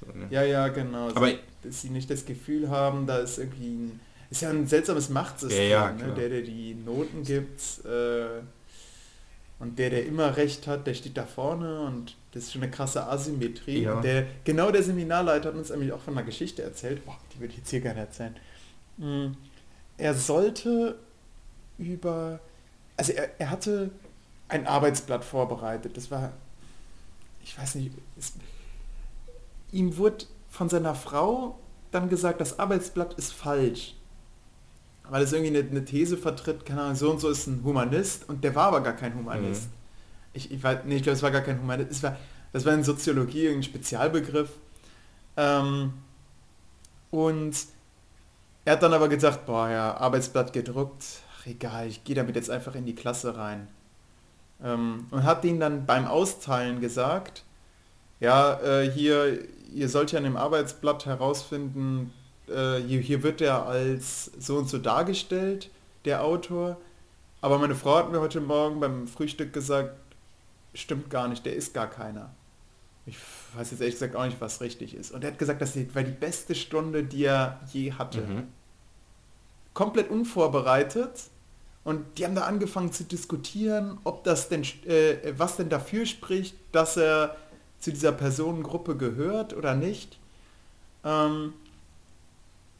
So, 0.00 0.06
ne? 0.16 0.26
Ja, 0.30 0.42
ja, 0.44 0.68
genau. 0.68 1.08
Aber- 1.10 1.32
dass 1.62 1.82
sie 1.82 1.90
nicht 1.90 2.08
das 2.10 2.24
Gefühl 2.24 2.70
haben, 2.70 3.06
da 3.06 3.18
ist 3.18 3.38
irgendwie 3.38 3.68
ein, 3.68 4.00
ist 4.30 4.40
ja 4.42 4.50
ein 4.50 4.66
seltsames 4.66 5.10
Machtsystem, 5.10 5.70
Ja, 5.70 5.90
ja, 5.90 5.92
ne? 5.92 6.14
der, 6.14 6.28
der 6.30 6.42
die 6.42 6.74
Noten 6.74 7.22
gibt 7.22 7.60
äh, 7.84 8.40
und 9.58 9.78
der, 9.78 9.90
der 9.90 10.06
immer 10.06 10.36
recht 10.38 10.66
hat, 10.66 10.86
der 10.86 10.94
steht 10.94 11.16
da 11.18 11.26
vorne 11.26 11.80
und 11.82 12.16
das 12.32 12.44
ist 12.44 12.52
schon 12.52 12.62
eine 12.62 12.70
krasse 12.70 13.06
Asymmetrie. 13.06 13.82
Ja. 13.82 13.94
Und 13.94 14.04
der, 14.04 14.26
genau 14.44 14.70
der 14.70 14.82
Seminarleiter 14.82 15.48
hat 15.50 15.56
uns 15.56 15.68
nämlich 15.70 15.92
auch 15.92 16.00
von 16.00 16.16
einer 16.16 16.24
Geschichte 16.24 16.62
erzählt, 16.62 17.04
Boah, 17.04 17.18
die 17.34 17.40
würde 17.40 17.52
ich 17.52 17.58
jetzt 17.58 17.70
hier 17.70 17.80
gerne 17.80 18.00
erzählen. 18.00 18.36
Mm, 18.96 19.32
Er 19.98 20.14
sollte 20.14 20.98
über, 21.78 22.40
also 22.96 23.12
er, 23.12 23.38
er 23.38 23.50
hatte 23.50 23.90
ein 24.48 24.66
Arbeitsblatt 24.66 25.24
vorbereitet, 25.24 25.96
das 25.96 26.10
war, 26.10 26.32
ich 27.42 27.58
weiß 27.58 27.76
nicht, 27.76 27.92
es, 28.18 28.34
ihm 29.72 29.96
wurde 29.96 30.24
von 30.48 30.68
seiner 30.68 30.94
Frau 30.94 31.58
dann 31.90 32.08
gesagt, 32.08 32.40
das 32.40 32.58
Arbeitsblatt 32.58 33.14
ist 33.14 33.32
falsch. 33.32 33.96
Weil 35.08 35.22
es 35.22 35.32
irgendwie 35.32 35.58
eine, 35.58 35.68
eine 35.68 35.84
These 35.84 36.16
vertritt, 36.16 36.64
keine 36.64 36.82
Ahnung, 36.82 36.94
so 36.94 37.10
und 37.10 37.20
so 37.20 37.28
ist 37.28 37.46
ein 37.46 37.64
Humanist 37.64 38.28
und 38.28 38.44
der 38.44 38.54
war 38.54 38.66
aber 38.66 38.80
gar 38.80 38.92
kein 38.92 39.14
Humanist. 39.14 39.64
Mhm. 39.64 39.74
Ich, 40.32 40.52
ich, 40.52 40.62
weiß, 40.62 40.80
nee, 40.84 40.96
ich 40.96 41.02
glaube, 41.02 41.16
es 41.16 41.22
war 41.22 41.32
gar 41.32 41.40
kein 41.40 41.60
Humanist. 41.60 41.90
Es 41.90 42.02
war, 42.02 42.16
das 42.52 42.64
war 42.64 42.74
in 42.74 42.84
Soziologie 42.84 43.48
ein 43.48 43.62
Spezialbegriff. 43.62 44.50
Ähm, 45.36 45.94
und 47.10 47.56
er 48.64 48.74
hat 48.74 48.82
dann 48.82 48.92
aber 48.92 49.08
gesagt, 49.08 49.46
boah 49.46 49.68
ja, 49.68 49.96
Arbeitsblatt 49.96 50.52
gedruckt, 50.52 51.04
ach 51.36 51.46
egal, 51.46 51.88
ich 51.88 52.04
gehe 52.04 52.14
damit 52.14 52.36
jetzt 52.36 52.50
einfach 52.50 52.76
in 52.76 52.86
die 52.86 52.94
Klasse 52.94 53.36
rein. 53.36 53.66
Ähm, 54.62 55.06
und 55.10 55.24
hat 55.24 55.44
denen 55.44 55.60
dann 55.60 55.86
beim 55.86 56.06
Austeilen 56.06 56.80
gesagt, 56.80 57.44
ja, 58.20 58.60
äh, 58.60 58.90
hier, 58.90 59.38
ihr 59.72 59.88
sollt 59.88 60.12
ja 60.12 60.18
in 60.18 60.24
dem 60.24 60.36
Arbeitsblatt 60.36 61.06
herausfinden, 61.06 62.12
äh, 62.48 62.78
hier, 62.80 63.00
hier 63.00 63.22
wird 63.22 63.40
er 63.40 63.66
als 63.66 64.30
so 64.38 64.56
und 64.56 64.68
so 64.68 64.78
dargestellt, 64.78 65.70
der 66.04 66.24
Autor. 66.24 66.76
Aber 67.40 67.58
meine 67.58 67.74
Frau 67.74 67.96
hat 67.96 68.10
mir 68.10 68.20
heute 68.20 68.40
Morgen 68.40 68.80
beim 68.80 69.06
Frühstück 69.06 69.52
gesagt, 69.52 69.94
stimmt 70.74 71.10
gar 71.10 71.28
nicht, 71.28 71.46
der 71.46 71.56
ist 71.56 71.72
gar 71.72 71.88
keiner. 71.88 72.30
Ich 73.06 73.16
weiß 73.54 73.70
jetzt 73.70 73.80
ehrlich 73.80 73.94
gesagt 73.94 74.14
auch 74.14 74.24
nicht, 74.24 74.40
was 74.40 74.60
richtig 74.60 74.94
ist. 74.94 75.10
Und 75.10 75.24
er 75.24 75.30
hat 75.30 75.38
gesagt, 75.38 75.62
das 75.62 75.74
war 75.94 76.02
die 76.02 76.12
beste 76.12 76.54
Stunde, 76.54 77.02
die 77.02 77.24
er 77.24 77.60
je 77.72 77.92
hatte. 77.92 78.20
Mhm. 78.20 78.48
Komplett 79.72 80.10
unvorbereitet. 80.10 81.10
Und 81.82 82.18
die 82.18 82.24
haben 82.24 82.34
da 82.34 82.42
angefangen 82.42 82.92
zu 82.92 83.04
diskutieren, 83.04 83.98
ob 84.04 84.24
das 84.24 84.48
denn, 84.48 84.62
äh, 84.86 85.32
was 85.36 85.56
denn 85.56 85.70
dafür 85.70 86.04
spricht, 86.04 86.56
dass 86.72 86.96
er 86.96 87.36
zu 87.78 87.90
dieser 87.90 88.12
Personengruppe 88.12 88.96
gehört 88.96 89.54
oder 89.54 89.74
nicht. 89.74 90.18
Ähm, 91.04 91.54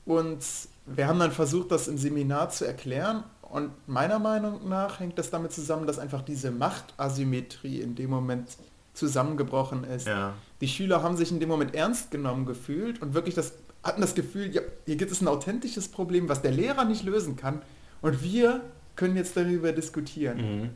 und 0.05 0.39
wir 0.87 1.07
haben 1.07 1.19
dann 1.19 1.33
versucht, 1.33 1.71
das 1.71 1.89
im 1.89 1.97
Seminar 1.97 2.51
zu 2.51 2.67
erklären. 2.67 3.25
Und 3.43 3.71
meiner 3.89 4.19
Meinung 4.19 4.69
nach 4.69 5.01
hängt 5.01 5.19
das 5.19 5.31
damit 5.31 5.53
zusammen, 5.53 5.87
dass 5.87 5.99
einfach 5.99 6.23
diese 6.23 6.51
Machtasymmetrie 6.51 7.81
in 7.81 7.95
dem 7.95 8.11
Moment 8.11 8.57
zusammengebrochen 8.95 9.85
ist. 9.85 10.07
Ja. 10.07 10.35
Die 10.61 10.69
Schüler 10.69 11.03
haben 11.03 11.17
sich 11.17 11.33
in 11.33 11.41
dem 11.41 11.49
Moment 11.49 11.75
ernst 11.75 12.11
genommen 12.11 12.45
gefühlt 12.45 13.01
und 13.01 13.15
wirklich 13.15 13.35
das, 13.35 13.55
hatten 13.83 14.01
das 14.01 14.15
Gefühl, 14.15 14.55
ja, 14.55 14.61
hier 14.85 14.97
gibt 14.97 15.11
es 15.11 15.21
ein 15.21 15.29
authentisches 15.29 15.89
Problem, 15.89 16.29
was 16.29 16.43
der 16.43 16.53
Lehrer 16.53 16.85
nicht 16.85 17.05
lösen 17.05 17.37
kann. 17.37 17.63
Und 18.03 18.23
wir 18.23 18.61
können 19.01 19.17
jetzt 19.17 19.35
darüber 19.35 19.73
diskutieren. 19.73 20.37
Mhm. 20.37 20.71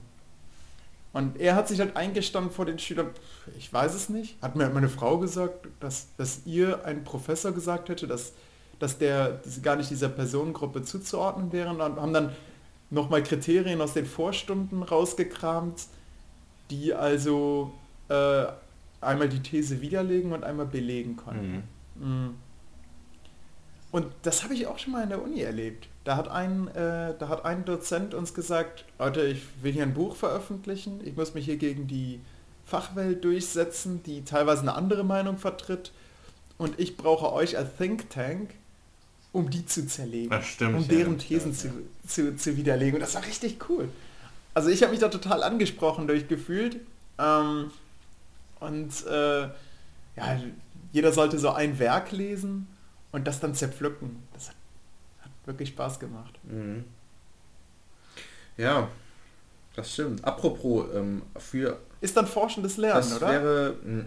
Und 1.12 1.38
er 1.38 1.54
hat 1.54 1.68
sich 1.68 1.78
halt 1.78 1.94
eingestanden 1.94 2.50
vor 2.50 2.64
den 2.64 2.78
Schülern, 2.78 3.10
ich 3.56 3.70
weiß 3.70 3.94
es 3.94 4.08
nicht, 4.08 4.42
hat 4.42 4.56
mir 4.56 4.68
meine 4.70 4.88
Frau 4.88 5.18
gesagt, 5.18 5.68
dass, 5.78 6.08
dass 6.16 6.40
ihr 6.46 6.84
ein 6.86 7.04
Professor 7.04 7.52
gesagt 7.52 7.90
hätte, 7.90 8.08
dass, 8.08 8.32
dass 8.78 8.96
der 8.96 9.42
diese, 9.44 9.60
gar 9.60 9.76
nicht 9.76 9.90
dieser 9.90 10.08
Personengruppe 10.08 10.82
zuzuordnen 10.82 11.52
wäre 11.52 11.70
und 11.70 11.80
haben 11.80 12.12
dann 12.14 12.30
nochmal 12.88 13.22
Kriterien 13.22 13.80
aus 13.82 13.92
den 13.92 14.06
Vorstunden 14.06 14.82
rausgekramt, 14.82 15.82
die 16.70 16.94
also 16.94 17.74
äh, 18.08 18.46
einmal 19.02 19.28
die 19.28 19.40
These 19.40 19.82
widerlegen 19.82 20.32
und 20.32 20.44
einmal 20.44 20.66
belegen 20.66 21.16
konnten. 21.16 21.62
Mhm. 21.96 22.08
Mm. 22.08 22.34
Und 23.92 24.06
das 24.22 24.42
habe 24.42 24.54
ich 24.54 24.66
auch 24.66 24.78
schon 24.78 24.94
mal 24.94 25.02
in 25.02 25.10
der 25.10 25.22
Uni 25.22 25.42
erlebt. 25.42 25.88
Da 26.04 26.16
hat 26.16 26.28
ein, 26.28 26.68
äh, 26.68 27.14
da 27.18 27.28
hat 27.28 27.44
ein 27.44 27.64
Dozent 27.64 28.14
uns 28.14 28.34
gesagt, 28.34 28.84
Leute, 28.98 29.22
ich 29.22 29.42
will 29.62 29.72
hier 29.72 29.82
ein 29.82 29.94
Buch 29.94 30.16
veröffentlichen, 30.16 31.00
ich 31.04 31.16
muss 31.16 31.34
mich 31.34 31.46
hier 31.46 31.56
gegen 31.56 31.86
die 31.86 32.20
Fachwelt 32.66 33.24
durchsetzen, 33.24 34.02
die 34.02 34.22
teilweise 34.24 34.62
eine 34.62 34.74
andere 34.74 35.04
Meinung 35.04 35.38
vertritt 35.38 35.92
und 36.58 36.78
ich 36.78 36.96
brauche 36.96 37.32
euch 37.32 37.56
als 37.56 37.76
Think 37.76 38.10
Tank, 38.10 38.50
um 39.32 39.50
die 39.50 39.66
zu 39.66 39.86
zerlegen, 39.86 40.42
stimmt, 40.42 40.76
um 40.76 40.82
ja, 40.82 40.88
deren 40.88 41.16
das 41.16 41.26
Thesen 41.26 41.54
zu, 41.54 41.70
zu, 42.06 42.36
zu 42.36 42.56
widerlegen. 42.56 42.94
Und 42.94 43.00
das 43.00 43.14
war 43.14 43.24
richtig 43.24 43.58
cool. 43.68 43.88
Also 44.54 44.68
ich 44.68 44.82
habe 44.82 44.92
mich 44.92 45.00
da 45.00 45.08
total 45.08 45.42
angesprochen 45.42 46.06
durchgefühlt. 46.06 46.76
Ähm, 47.18 47.70
und 48.60 49.06
äh, 49.06 49.42
ja, 49.42 50.40
jeder 50.92 51.12
sollte 51.12 51.38
so 51.38 51.50
ein 51.50 51.78
Werk 51.78 52.12
lesen 52.12 52.68
und 53.12 53.26
das 53.26 53.40
dann 53.40 53.54
zerpflücken. 53.54 54.22
Das 54.32 54.48
hat 54.48 54.56
wirklich 55.46 55.70
Spaß 55.70 55.98
gemacht. 56.00 56.38
Mhm. 56.44 56.84
Ja, 58.56 58.88
das 59.74 59.92
stimmt. 59.92 60.24
Apropos, 60.24 60.86
ähm, 60.94 61.22
für 61.36 61.78
Ist 62.00 62.16
dann 62.16 62.26
forschendes 62.26 62.76
Lernen, 62.76 63.10
das 63.10 63.16
oder? 63.16 63.28
wäre 63.28 63.76
mh, 63.82 64.04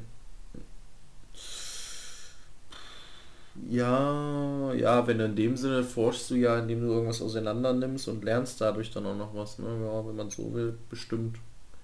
ja, 3.70 4.74
ja, 4.74 5.08
wenn 5.08 5.18
du 5.18 5.26
in 5.26 5.36
dem 5.36 5.58
Sinne 5.58 5.84
forschst 5.84 6.30
du 6.30 6.36
ja, 6.36 6.60
indem 6.60 6.82
du 6.82 6.88
irgendwas 6.88 7.22
auseinander 7.22 7.74
nimmst 7.74 8.08
und 8.08 8.24
lernst 8.24 8.62
dadurch 8.62 8.92
dann 8.92 9.06
auch 9.06 9.16
noch 9.16 9.34
was, 9.34 9.58
ne? 9.60 9.68
Ja, 9.68 10.08
wenn 10.08 10.16
man 10.16 10.30
so 10.30 10.54
will, 10.54 10.78
bestimmt. 10.90 11.38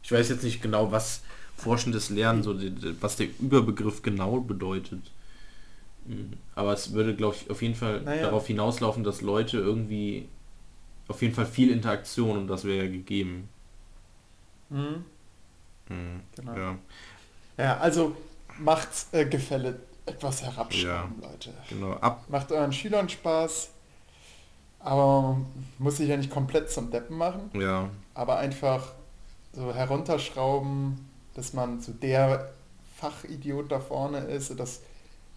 Ich 0.03 0.11
weiß 0.11 0.29
jetzt 0.29 0.43
nicht 0.43 0.61
genau, 0.61 0.91
was 0.91 1.21
forschendes 1.57 2.09
Lernen, 2.09 2.43
so 2.43 2.53
die, 2.53 2.73
was 3.01 3.15
der 3.15 3.27
Überbegriff 3.39 4.01
genau 4.01 4.39
bedeutet. 4.39 4.99
Mhm. 6.05 6.33
Aber 6.55 6.73
es 6.73 6.93
würde, 6.93 7.15
glaube 7.15 7.35
ich, 7.35 7.49
auf 7.49 7.61
jeden 7.61 7.75
Fall 7.75 8.01
Naja. 8.01 8.23
darauf 8.23 8.47
hinauslaufen, 8.47 9.03
dass 9.03 9.21
Leute 9.21 9.57
irgendwie 9.57 10.27
auf 11.07 11.21
jeden 11.21 11.33
Fall 11.35 11.45
viel 11.47 11.71
Interaktion 11.71 12.37
und 12.37 12.47
das 12.47 12.65
wäre 12.65 12.85
ja 12.85 12.91
gegeben. 12.91 13.49
Mhm. 14.69 15.05
Mhm. 15.89 16.21
Genau. 16.35 16.53
Ja, 16.55 16.77
Ja, 17.57 17.77
also 17.77 18.15
macht 18.59 18.89
äh, 19.11 19.25
Gefälle 19.25 19.79
etwas 20.05 20.41
herabschrauben, 20.43 21.21
Leute. 21.21 21.53
genau. 21.69 21.93
Ab, 21.93 22.25
Macht 22.29 22.51
euren 22.51 22.73
Schülern 22.73 23.09
Spaß, 23.09 23.69
aber 24.79 25.37
muss 25.79 25.97
sich 25.97 26.09
ja 26.09 26.17
nicht 26.17 26.29
komplett 26.31 26.69
zum 26.69 26.91
Deppen 26.91 27.17
machen, 27.17 27.49
ja, 27.53 27.89
aber 28.13 28.37
einfach 28.37 28.91
so 29.53 29.73
herunterschrauben, 29.73 31.09
dass 31.35 31.53
man 31.53 31.81
so 31.81 31.93
der 31.93 32.51
Fachidiot 32.97 33.71
da 33.71 33.79
vorne 33.79 34.19
ist, 34.19 34.57
dass 34.59 34.81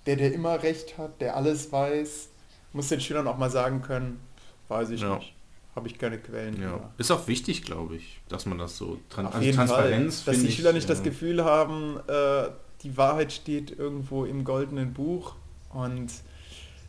der, 0.07 0.17
der 0.17 0.33
immer 0.33 0.63
recht 0.63 0.99
hat, 0.99 1.21
der 1.21 1.37
alles 1.37 1.71
weiß, 1.73 2.29
muss 2.73 2.89
den 2.89 3.01
Schülern 3.01 3.27
auch 3.27 3.39
mal 3.39 3.51
sagen 3.51 3.83
können, 3.83 4.21
weiß 4.69 4.91
ich 4.91 5.01
Ja. 5.01 5.17
nicht, 5.17 5.35
habe 5.75 5.89
ich 5.89 5.99
keine 5.99 6.19
Quellen. 6.19 6.61
ja. 6.61 6.77
über. 6.77 6.95
Ist 6.99 7.11
auch 7.11 7.27
wichtig, 7.27 7.63
glaube 7.63 7.97
ich, 7.97 8.21
dass 8.29 8.47
man 8.47 8.59
das 8.59 8.77
so 8.77 8.99
tran 9.09 9.27
Auf 9.27 9.35
also 9.35 9.53
Transparenz 9.53 10.23
Fall, 10.23 10.35
dass 10.35 10.43
die 10.43 10.53
Schüler 10.53 10.71
ich, 10.71 10.77
nicht 10.77 10.91
das 10.91 11.01
äh, 11.01 11.05
Gefühl 11.05 11.45
haben, 11.45 11.99
äh, 12.07 12.49
die 12.83 12.97
Wahrheit 12.97 13.33
steht 13.33 13.77
irgendwo 13.77 14.25
im 14.25 14.45
goldenen 14.45 14.93
Buch 14.93 15.35
und 15.71 16.11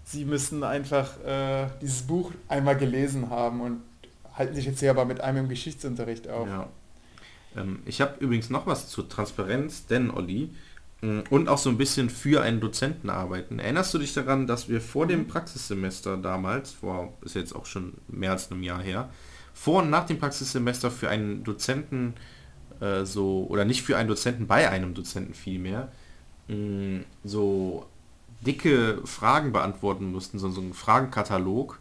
sie 0.04 0.26
müssen 0.26 0.64
einfach 0.64 1.20
äh, 1.26 1.68
dieses 1.82 2.04
Buch 2.04 2.32
einmal 2.48 2.78
gelesen 2.78 3.30
haben 3.30 3.62
und 3.62 3.82
halten 4.34 4.56
sich 4.56 4.66
jetzt 4.66 4.80
hier 4.80 4.92
aber 4.92 5.06
mit 5.06 5.22
einem 5.22 5.40
im 5.40 5.50
Geschichtsunterricht 5.50 6.28
auf. 6.30 6.48
Ja. 6.48 6.70
Ähm, 7.56 7.80
ich 7.86 8.02
habe 8.02 8.16
übrigens 8.20 8.50
noch 8.50 8.68
was 8.68 8.90
zur 8.90 9.10
Transparenz, 9.10 9.88
denn 9.88 10.12
Olli, 10.12 10.50
Und 11.02 11.48
auch 11.48 11.60
so 11.60 11.70
ein 11.70 11.78
bisschen 11.78 12.10
für 12.10 12.42
einen 12.42 12.60
Dozenten 12.60 13.12
arbeiten. 13.12 13.60
Erinnerst 13.60 13.94
du 13.94 14.00
dich 14.00 14.16
daran, 14.16 14.48
dass 14.48 14.68
wir 14.68 14.82
vor 14.82 15.06
dem 15.06 15.28
Praxissemester 15.28 16.18
damals, 16.18 16.72
vor, 16.72 17.14
ist 17.22 17.36
jetzt 17.36 17.56
auch 17.56 17.68
schon 17.68 17.94
mehr 18.08 18.32
als 18.32 18.52
einem 18.52 18.64
Jahr 18.64 18.82
her, 18.82 19.10
vor 19.54 19.84
und 19.84 19.92
nach 19.92 20.08
dem 20.08 20.18
Praxissemester 20.18 20.90
für 20.90 21.10
einen 21.10 21.44
Dozenten 21.44 22.16
äh, 22.80 23.06
so, 23.06 23.46
oder 23.48 23.64
nicht 23.64 23.84
für 23.84 23.96
einen 23.96 24.10
Dozenten, 24.10 24.48
bei 24.48 24.70
einem 24.70 24.96
Dozenten 24.96 25.36
vielmehr, 25.36 25.92
mh, 26.48 27.02
so 27.24 27.86
dicke 28.42 29.02
Fragen 29.06 29.52
beantworten 29.52 30.12
mussten, 30.12 30.40
so, 30.40 30.50
so 30.50 30.62
einen 30.62 30.74
Fragenkatalog 30.74 31.80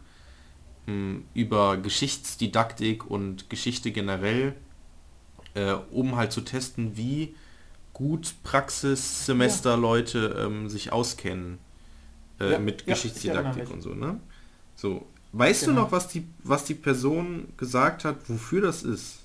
mh, 0.85 1.21
über 1.33 1.77
Geschichtsdidaktik 1.77 3.09
und 3.09 3.49
Geschichte 3.49 3.91
generell, 3.91 4.53
äh, 5.55 5.73
um 5.91 6.17
halt 6.17 6.31
zu 6.31 6.41
testen, 6.41 6.97
wie 6.97 7.33
gut 7.97 8.35
Praxissemesterleute 8.43 10.35
ähm, 10.39 10.69
sich 10.69 10.91
auskennen 10.93 11.59
äh, 12.39 12.53
Ja, 12.53 12.57
mit 12.57 12.85
ja, 12.85 12.99
ich 13.03 13.11
Geschichtsdidaktik 13.11 13.69
und 13.71 13.81
so, 13.81 13.95
ne? 13.95 14.19
So. 14.75 15.07
Weißt 15.33 15.67
du 15.67 15.71
Genau. 15.71 15.81
noch, 15.83 15.91
was 15.91 16.07
die, 16.09 16.27
was 16.43 16.65
die 16.65 16.75
Person 16.75 17.53
gesagt 17.57 18.05
hat, 18.05 18.29
wofür 18.29 18.61
das 18.61 18.83
ist? 18.83 19.19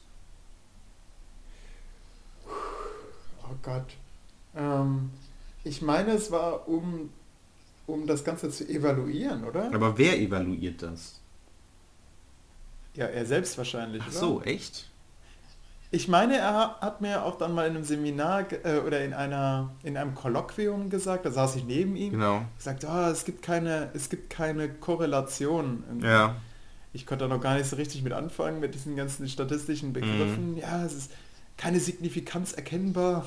Oh 3.42 3.54
Gott. 3.62 3.96
Ähm, 4.56 5.10
ich 5.64 5.82
meine, 5.82 6.12
es 6.12 6.30
war 6.30 6.68
um, 6.68 7.10
um 7.86 8.06
das 8.06 8.24
Ganze 8.24 8.50
zu 8.50 8.68
evaluieren, 8.68 9.44
oder? 9.44 9.72
Aber 9.72 9.98
wer 9.98 10.20
evaluiert 10.20 10.82
das? 10.82 11.20
Ja, 12.94 13.06
er 13.06 13.26
selbst 13.26 13.56
wahrscheinlich. 13.58 14.02
Ach 14.06 14.12
oder? 14.12 14.18
so, 14.18 14.42
echt? 14.42 14.91
Ich 15.94 16.08
meine, 16.08 16.38
er 16.38 16.54
ha- 16.54 16.76
hat 16.80 17.00
mir 17.02 17.22
auch 17.22 17.36
dann 17.36 17.54
mal 17.54 17.66
in 17.68 17.76
einem 17.76 17.84
Seminar 17.84 18.46
äh, 18.64 18.78
oder 18.78 19.04
in 19.04 19.12
einer 19.12 19.70
in 19.84 19.96
einem 19.98 20.14
Kolloquium 20.14 20.88
gesagt, 20.88 21.26
da 21.26 21.30
saß 21.30 21.56
ich 21.56 21.64
neben 21.64 21.96
ihm, 21.96 22.12
Genau. 22.12 22.42
gesagt, 22.56 22.84
ah, 22.86 23.10
es 23.10 23.24
gibt 23.26 23.42
keine, 23.42 23.90
es 23.94 24.08
gibt 24.08 24.30
keine 24.30 24.70
Korrelation. 24.70 25.84
Ja. 26.02 26.34
Ich 26.94 27.04
konnte 27.06 27.28
da 27.28 27.34
noch 27.34 27.42
gar 27.42 27.56
nicht 27.56 27.68
so 27.68 27.76
richtig 27.76 28.02
mit 28.02 28.12
anfangen 28.14 28.58
mit 28.58 28.74
diesen 28.74 28.96
ganzen 28.96 29.28
statistischen 29.28 29.92
Begriffen. 29.92 30.56
Ja, 30.56 30.84
es 30.84 30.94
ist 30.94 31.10
keine 31.58 31.78
Signifikanz 31.78 32.52
erkennbar. 32.54 33.26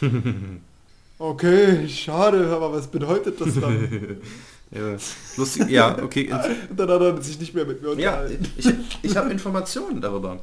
okay, 1.18 1.88
schade, 1.88 2.48
aber 2.54 2.72
was 2.72 2.86
bedeutet 2.88 3.40
das 3.40 3.54
dann? 3.60 4.18
ja. 4.70 4.96
Lustig. 5.36 5.68
Ja, 5.70 5.96
okay. 6.02 6.28
Dann 6.76 6.88
hat 6.90 7.00
er 7.00 7.22
sich 7.22 7.38
nicht 7.38 7.54
mehr 7.54 7.64
mit 7.64 7.82
mir 7.82 7.94
Ja, 8.00 8.20
unterhalten. 8.22 8.46
ich, 8.56 8.72
ich 9.02 9.16
habe 9.16 9.30
Informationen 9.30 10.00
darüber. 10.00 10.40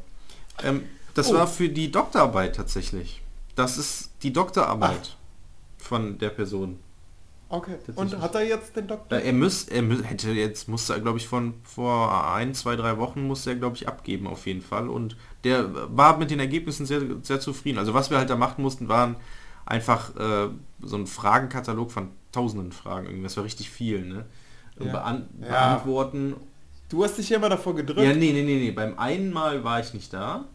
Ähm, 0.64 0.84
das 1.14 1.30
Oh. 1.32 1.36
war 1.36 1.48
für 1.48 1.70
die 1.70 1.92
Doktorarbeit 1.92 2.56
tatsächlich. 2.56 3.22
Das 3.56 3.78
ist 3.78 4.12
die 4.24 4.32
Doktorarbeit 4.34 5.18
von 5.78 6.18
der 6.18 6.30
Person. 6.30 6.80
Okay. 7.50 7.76
Und 7.96 8.18
hat 8.22 8.34
er 8.36 8.44
jetzt 8.48 8.78
den 8.78 8.88
Doktor? 8.88 9.18
Äh, 9.18 9.28
Er 9.28 9.34
muss, 9.34 9.66
er 9.66 9.84
hätte 10.04 10.32
jetzt 10.32 10.70
musste 10.70 10.94
er 10.94 11.02
glaube 11.02 11.18
ich 11.18 11.28
von 11.28 11.56
vor 11.64 12.34
ein, 12.34 12.54
zwei, 12.54 12.78
drei 12.78 12.98
Wochen 12.98 13.28
musste 13.28 13.50
er 13.50 13.56
glaube 13.58 13.76
ich 13.76 13.90
abgeben 13.90 14.26
auf 14.26 14.48
jeden 14.48 14.62
Fall 14.62 14.88
und 14.88 15.18
der 15.44 15.70
war 15.96 16.18
mit 16.18 16.32
den 16.32 16.40
Ergebnissen 16.40 16.86
sehr, 16.86 17.02
sehr 17.24 17.42
zufrieden. 17.42 17.78
Also 17.78 17.94
was 17.94 18.10
wir 18.10 18.18
halt 18.20 18.30
da 18.30 18.38
machen 18.38 18.62
mussten, 18.62 18.88
waren 18.88 19.18
einfach 19.66 20.16
äh, 20.16 20.48
so 20.82 20.96
ein 20.96 21.08
Fragenkatalog 21.08 21.92
von 21.92 22.10
tausenden 22.32 22.72
Fragen. 22.72 23.08
Irgendwie, 23.08 23.24
das 23.24 23.36
war 23.36 23.44
richtig 23.44 23.70
viel, 23.70 24.06
ne? 24.06 24.26
Ja. 24.80 24.92
Bean 24.94 25.28
Ja. 25.42 25.48
Beantworten. 25.50 26.36
Du 26.88 27.04
hast 27.04 27.18
dich 27.18 27.30
ja 27.30 27.38
immer 27.38 27.50
davor 27.50 27.76
gedrückt. 27.76 28.02
Ja, 28.02 28.14
nee, 28.14 28.32
nee, 28.32 28.44
nee, 28.44 28.60
nee. 28.60 28.72
Beim 28.72 28.98
einen 28.98 29.32
Mal 29.34 29.66
war 29.66 29.82
ich 29.82 29.94
nicht 29.94 30.14
da. 30.14 30.46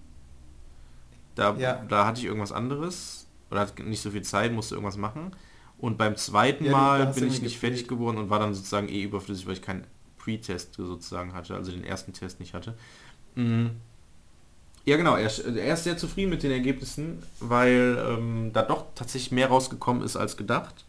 Da, 1.37 1.55
Ja. 1.57 1.84
da 1.89 2.05
hatte 2.07 2.18
ich 2.18 2.26
irgendwas 2.26 2.51
anderes 2.51 3.26
oder 3.51 3.61
hatte 3.61 3.82
nicht 3.84 4.03
so 4.03 4.11
viel 4.11 4.22
Zeit, 4.22 4.53
musste 4.53 4.74
irgendwas 4.74 4.97
machen. 4.97 5.30
Und 5.78 5.99
beim 5.99 6.16
zweiten 6.16 6.64
Ja, 6.64 6.72
Mal 6.72 7.07
bin 7.12 7.28
ich 7.28 7.43
nicht 7.43 7.59
fertig 7.59 7.87
geworden 7.87 8.16
und 8.16 8.30
war 8.30 8.39
dann 8.41 8.55
sozusagen 8.55 8.89
eh 8.89 9.03
überflüssig, 9.03 9.47
weil 9.47 9.53
ich 9.53 9.62
keinen 9.62 9.84
Pre-Test 10.18 10.74
sozusagen 10.74 11.34
hatte, 11.34 11.55
also 11.55 11.70
den 11.70 11.84
ersten 11.84 12.12
Test 12.12 12.41
nicht 12.41 12.55
hatte. 12.55 12.74
Mm. 13.37 13.66
Ja 14.87 14.97
genau, 14.97 15.16
er, 15.16 15.30
er 15.57 15.74
ist 15.74 15.84
sehr 15.84 15.99
zufrieden 15.99 16.30
mit 16.30 16.43
den 16.43 16.51
Ergebnissen, 16.53 17.22
weil 17.41 17.99
ähm, 18.09 18.51
da 18.53 18.62
doch 18.62 18.87
tatsächlich 18.95 19.32
mehr 19.32 19.49
rausgekommen 19.49 20.03
ist 20.03 20.16
als 20.16 20.37
gedacht. 20.37 20.84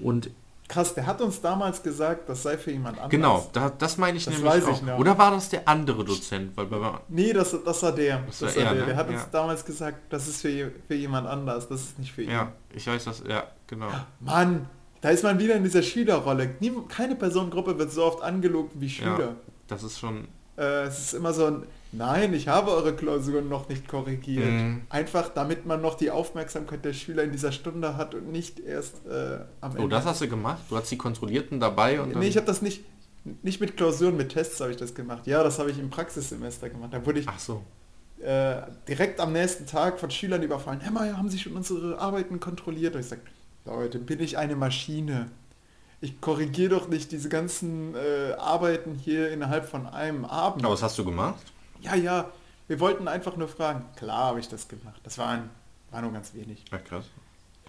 Und 0.00 0.30
Krass, 0.68 0.92
der 0.94 1.06
hat 1.06 1.20
uns 1.22 1.40
damals 1.40 1.82
gesagt, 1.82 2.28
das 2.28 2.42
sei 2.42 2.58
für 2.58 2.70
jemand 2.70 2.98
anders. 2.98 3.10
genau, 3.10 3.48
da, 3.54 3.70
das 3.70 3.96
meine 3.96 4.18
ich 4.18 4.26
Das 4.26 4.34
nämlich 4.38 4.54
ich 4.58 4.64
auch. 4.64 4.82
noch. 4.82 4.98
Oder 4.98 5.16
war 5.16 5.30
das 5.30 5.48
der 5.48 5.66
andere 5.66 6.04
Dozent? 6.04 6.54
Weil 6.56 6.66
bei, 6.66 6.98
Nee, 7.08 7.32
das, 7.32 7.56
das 7.64 7.82
war 7.82 7.92
der. 7.92 8.18
Das 8.26 8.38
Das, 8.40 8.54
war 8.56 8.62
er, 8.64 8.74
der. 8.74 8.80
ne? 8.82 8.86
der 8.88 8.96
hat 8.96 9.08
uns 9.08 9.20
Ja. 9.22 9.28
damals 9.32 9.64
gesagt, 9.64 10.12
das 10.12 10.28
ist 10.28 10.42
für, 10.42 10.70
für 10.86 10.94
jemand 10.94 11.26
anders, 11.26 11.68
das 11.68 11.80
ist 11.80 11.98
nicht 11.98 12.12
für 12.12 12.22
ihn. 12.22 12.30
ja, 12.30 12.52
ich 12.74 12.86
weiß 12.86 13.04
das, 13.04 13.22
ja, 13.26 13.44
genau. 13.66 13.88
Mann, 14.20 14.68
da 15.00 15.08
ist 15.08 15.24
man 15.24 15.38
wieder 15.38 15.54
in 15.54 15.64
dieser 15.64 15.82
Schülerrolle. 15.82 16.50
Nie, 16.60 16.72
keine 16.88 17.14
Personengruppe 17.16 17.78
wird 17.78 17.90
so 17.90 18.04
oft 18.04 18.22
angelogen 18.22 18.70
wie 18.74 18.90
Schüler. 18.90 19.18
Ja, 19.20 19.34
das 19.68 19.82
ist 19.82 19.98
schon, 19.98 20.28
Äh, 20.58 20.82
es 20.82 20.98
ist 20.98 21.14
immer 21.14 21.32
so 21.32 21.46
ein, 21.46 21.62
nein, 21.92 22.34
ich 22.34 22.48
habe 22.48 22.70
eure 22.70 22.94
Klausuren 22.94 23.48
noch 23.48 23.68
nicht 23.68 23.88
korrigiert. 23.88 24.50
Mhm. 24.50 24.82
Einfach 24.88 25.28
damit 25.28 25.66
man 25.66 25.80
noch 25.80 25.94
die 25.94 26.10
Aufmerksamkeit 26.10 26.84
der 26.84 26.92
Schüler 26.92 27.22
in 27.24 27.32
dieser 27.32 27.52
Stunde 27.52 27.96
hat 27.96 28.14
und 28.14 28.30
nicht 28.30 28.60
erst 28.60 29.06
äh, 29.06 29.40
am 29.60 29.72
Ende. 29.72 29.84
oh, 29.84 29.88
das 29.88 30.04
hast 30.04 30.20
du 30.20 30.28
gemacht? 30.28 30.62
Du 30.68 30.76
hast 30.76 30.90
die 30.90 30.98
Kontrollierten 30.98 31.60
dabei 31.60 32.00
und 32.00 32.16
Nee, 32.16 32.28
ich 32.28 32.36
habe 32.36 32.46
das 32.46 32.62
nicht, 32.62 32.84
nicht 33.42 33.60
mit 33.60 33.76
Klausuren, 33.76 34.16
mit 34.16 34.30
Tests 34.30 34.60
habe 34.60 34.70
ich 34.70 34.76
das 34.76 34.94
gemacht. 34.94 35.26
Ja, 35.26 35.42
das 35.42 35.58
habe 35.58 35.70
ich 35.70 35.78
im 35.78 35.90
Praxissemester 35.90 36.68
gemacht. 36.68 36.92
Da 36.92 37.04
wurde 37.04 37.20
ich 37.20 37.28
ach 37.28 37.38
so, 37.38 37.62
äh, 38.22 38.62
direkt 38.88 39.20
am 39.20 39.32
nächsten 39.32 39.66
Tag 39.66 40.00
von 40.00 40.10
Schülern 40.10 40.42
überfallen. 40.42 40.80
Herr 40.80 40.90
Meier, 40.90 41.16
haben 41.16 41.28
Sie 41.28 41.38
schon 41.38 41.54
unsere 41.54 41.98
Arbeiten 41.98 42.40
kontrolliert? 42.40 42.94
Und 42.94 43.00
ich 43.00 43.06
sage, 43.06 43.22
Leute, 43.64 43.98
bin 43.98 44.20
ich 44.20 44.38
eine 44.38 44.56
Maschine? 44.56 45.30
Ich 46.00 46.20
korrigiere 46.20 46.70
doch 46.70 46.88
nicht 46.88 47.12
diese 47.12 47.28
ganzen 47.28 47.94
äh, 47.94 48.32
Arbeiten 48.34 48.94
hier 48.94 49.30
innerhalb 49.30 49.68
von 49.68 49.86
einem 49.86 50.24
Abend. 50.24 50.64
aber 50.64 50.74
was 50.74 50.82
hast 50.82 50.98
du 50.98 51.04
gemacht? 51.04 51.52
Ja, 51.80 51.94
ja, 51.94 52.30
wir 52.66 52.80
wollten 52.80 53.08
einfach 53.08 53.36
nur 53.36 53.48
fragen. 53.48 53.84
Klar 53.96 54.26
habe 54.26 54.40
ich 54.40 54.48
das 54.48 54.68
gemacht. 54.68 55.00
Das 55.04 55.18
war, 55.18 55.28
ein, 55.28 55.50
war 55.90 56.02
nur 56.02 56.12
ganz 56.12 56.34
wenig. 56.34 56.64
Ja, 56.70 56.78
krass. 56.78 57.06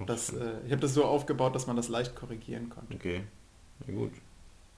Das, 0.05 0.30
äh, 0.32 0.53
ich 0.66 0.72
habe 0.72 0.82
das 0.82 0.93
so 0.93 1.03
aufgebaut, 1.05 1.55
dass 1.55 1.68
man 1.68 1.76
das 1.76 1.89
leicht 1.89 2.16
korrigieren 2.16 2.70
konnte. 2.70 2.93
Okay, 2.93 3.24
ja 3.86 3.93
gut. 3.93 4.14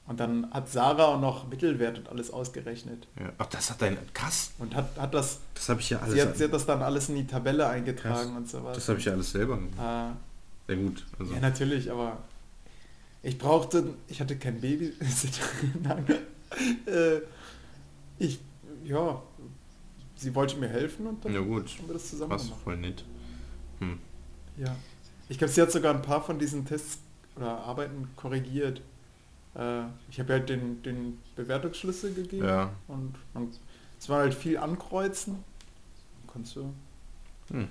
Und 0.07 0.19
dann 0.19 0.51
hat 0.51 0.67
Sarah 0.67 1.05
auch 1.05 1.21
noch 1.21 1.47
Mittelwert 1.47 1.97
und 1.99 2.09
alles 2.09 2.31
ausgerechnet. 2.31 3.07
Ja. 3.19 3.31
Ach, 3.37 3.45
das 3.45 3.69
hat 3.69 3.81
dein, 3.81 3.97
krass, 4.13 4.51
Und 4.57 4.75
hat, 4.75 4.97
hat 4.97 5.13
das, 5.13 5.39
das 5.53 5.69
habe 5.69 5.79
ich 5.79 5.91
ja 5.91 5.99
alles, 5.99 6.15
sie 6.15 6.21
hat, 6.21 6.37
sie 6.37 6.43
hat 6.45 6.53
das 6.53 6.65
dann 6.65 6.81
alles 6.81 7.07
in 7.09 7.15
die 7.15 7.27
Tabelle 7.27 7.67
eingetragen 7.67 8.15
Krass. 8.15 8.37
und 8.37 8.49
sowas. 8.49 8.75
das 8.75 8.89
habe 8.89 8.99
ich 8.99 9.05
ja 9.05 9.13
alles 9.13 9.31
selber 9.31 9.57
gemacht. 9.57 9.77
Äh, 9.77 10.73
Sehr 10.73 10.83
gut, 10.83 11.05
also. 11.19 11.33
Ja, 11.33 11.39
natürlich, 11.39 11.91
aber 11.91 12.17
ich 13.23 13.37
brauchte, 13.37 13.93
ich 14.07 14.19
hatte 14.19 14.35
kein. 14.37 14.59
Nein. 15.81 16.05
Äh, 16.87 17.19
ich, 18.17 18.39
ja, 18.83 19.21
sie 20.15 20.33
wollte 20.35 20.57
mir 20.57 20.67
helfen 20.69 21.07
und 21.07 21.23
dann 21.25 21.33
Ja 21.33 21.39
gut, 21.41 21.69
haben 21.79 21.87
wir 21.87 21.93
das 21.93 22.09
zusammen 22.09 22.31
was 22.31 22.43
gemacht. 22.45 22.61
voll 22.63 22.77
nett. 22.77 23.03
Hm. 23.79 23.99
Ja. 24.57 24.75
Ich 25.29 25.37
glaube, 25.37 25.51
sie 25.53 25.61
hat 25.61 25.71
sogar 25.71 25.93
ein 25.95 26.01
paar 26.01 26.21
von 26.23 26.37
diesen 26.39 26.65
Tests 26.65 26.99
oder 27.35 27.59
Arbeiten 27.59 28.09
korrigiert. 28.15 28.81
Äh, 29.55 29.83
ich 30.09 30.19
habe 30.19 30.33
halt 30.33 30.49
den, 30.49 30.81
den 30.83 31.17
Bewertungsschlüssel 31.35 32.13
gegeben 32.13 32.45
Ja. 32.45 32.71
und 32.87 33.15
es 33.99 34.09
war 34.09 34.19
halt 34.19 34.33
viel 34.33 34.57
ankreuzen. 34.57 35.43
Konntest 36.27 36.55
du, 36.57 36.73
Hm. 37.49 37.67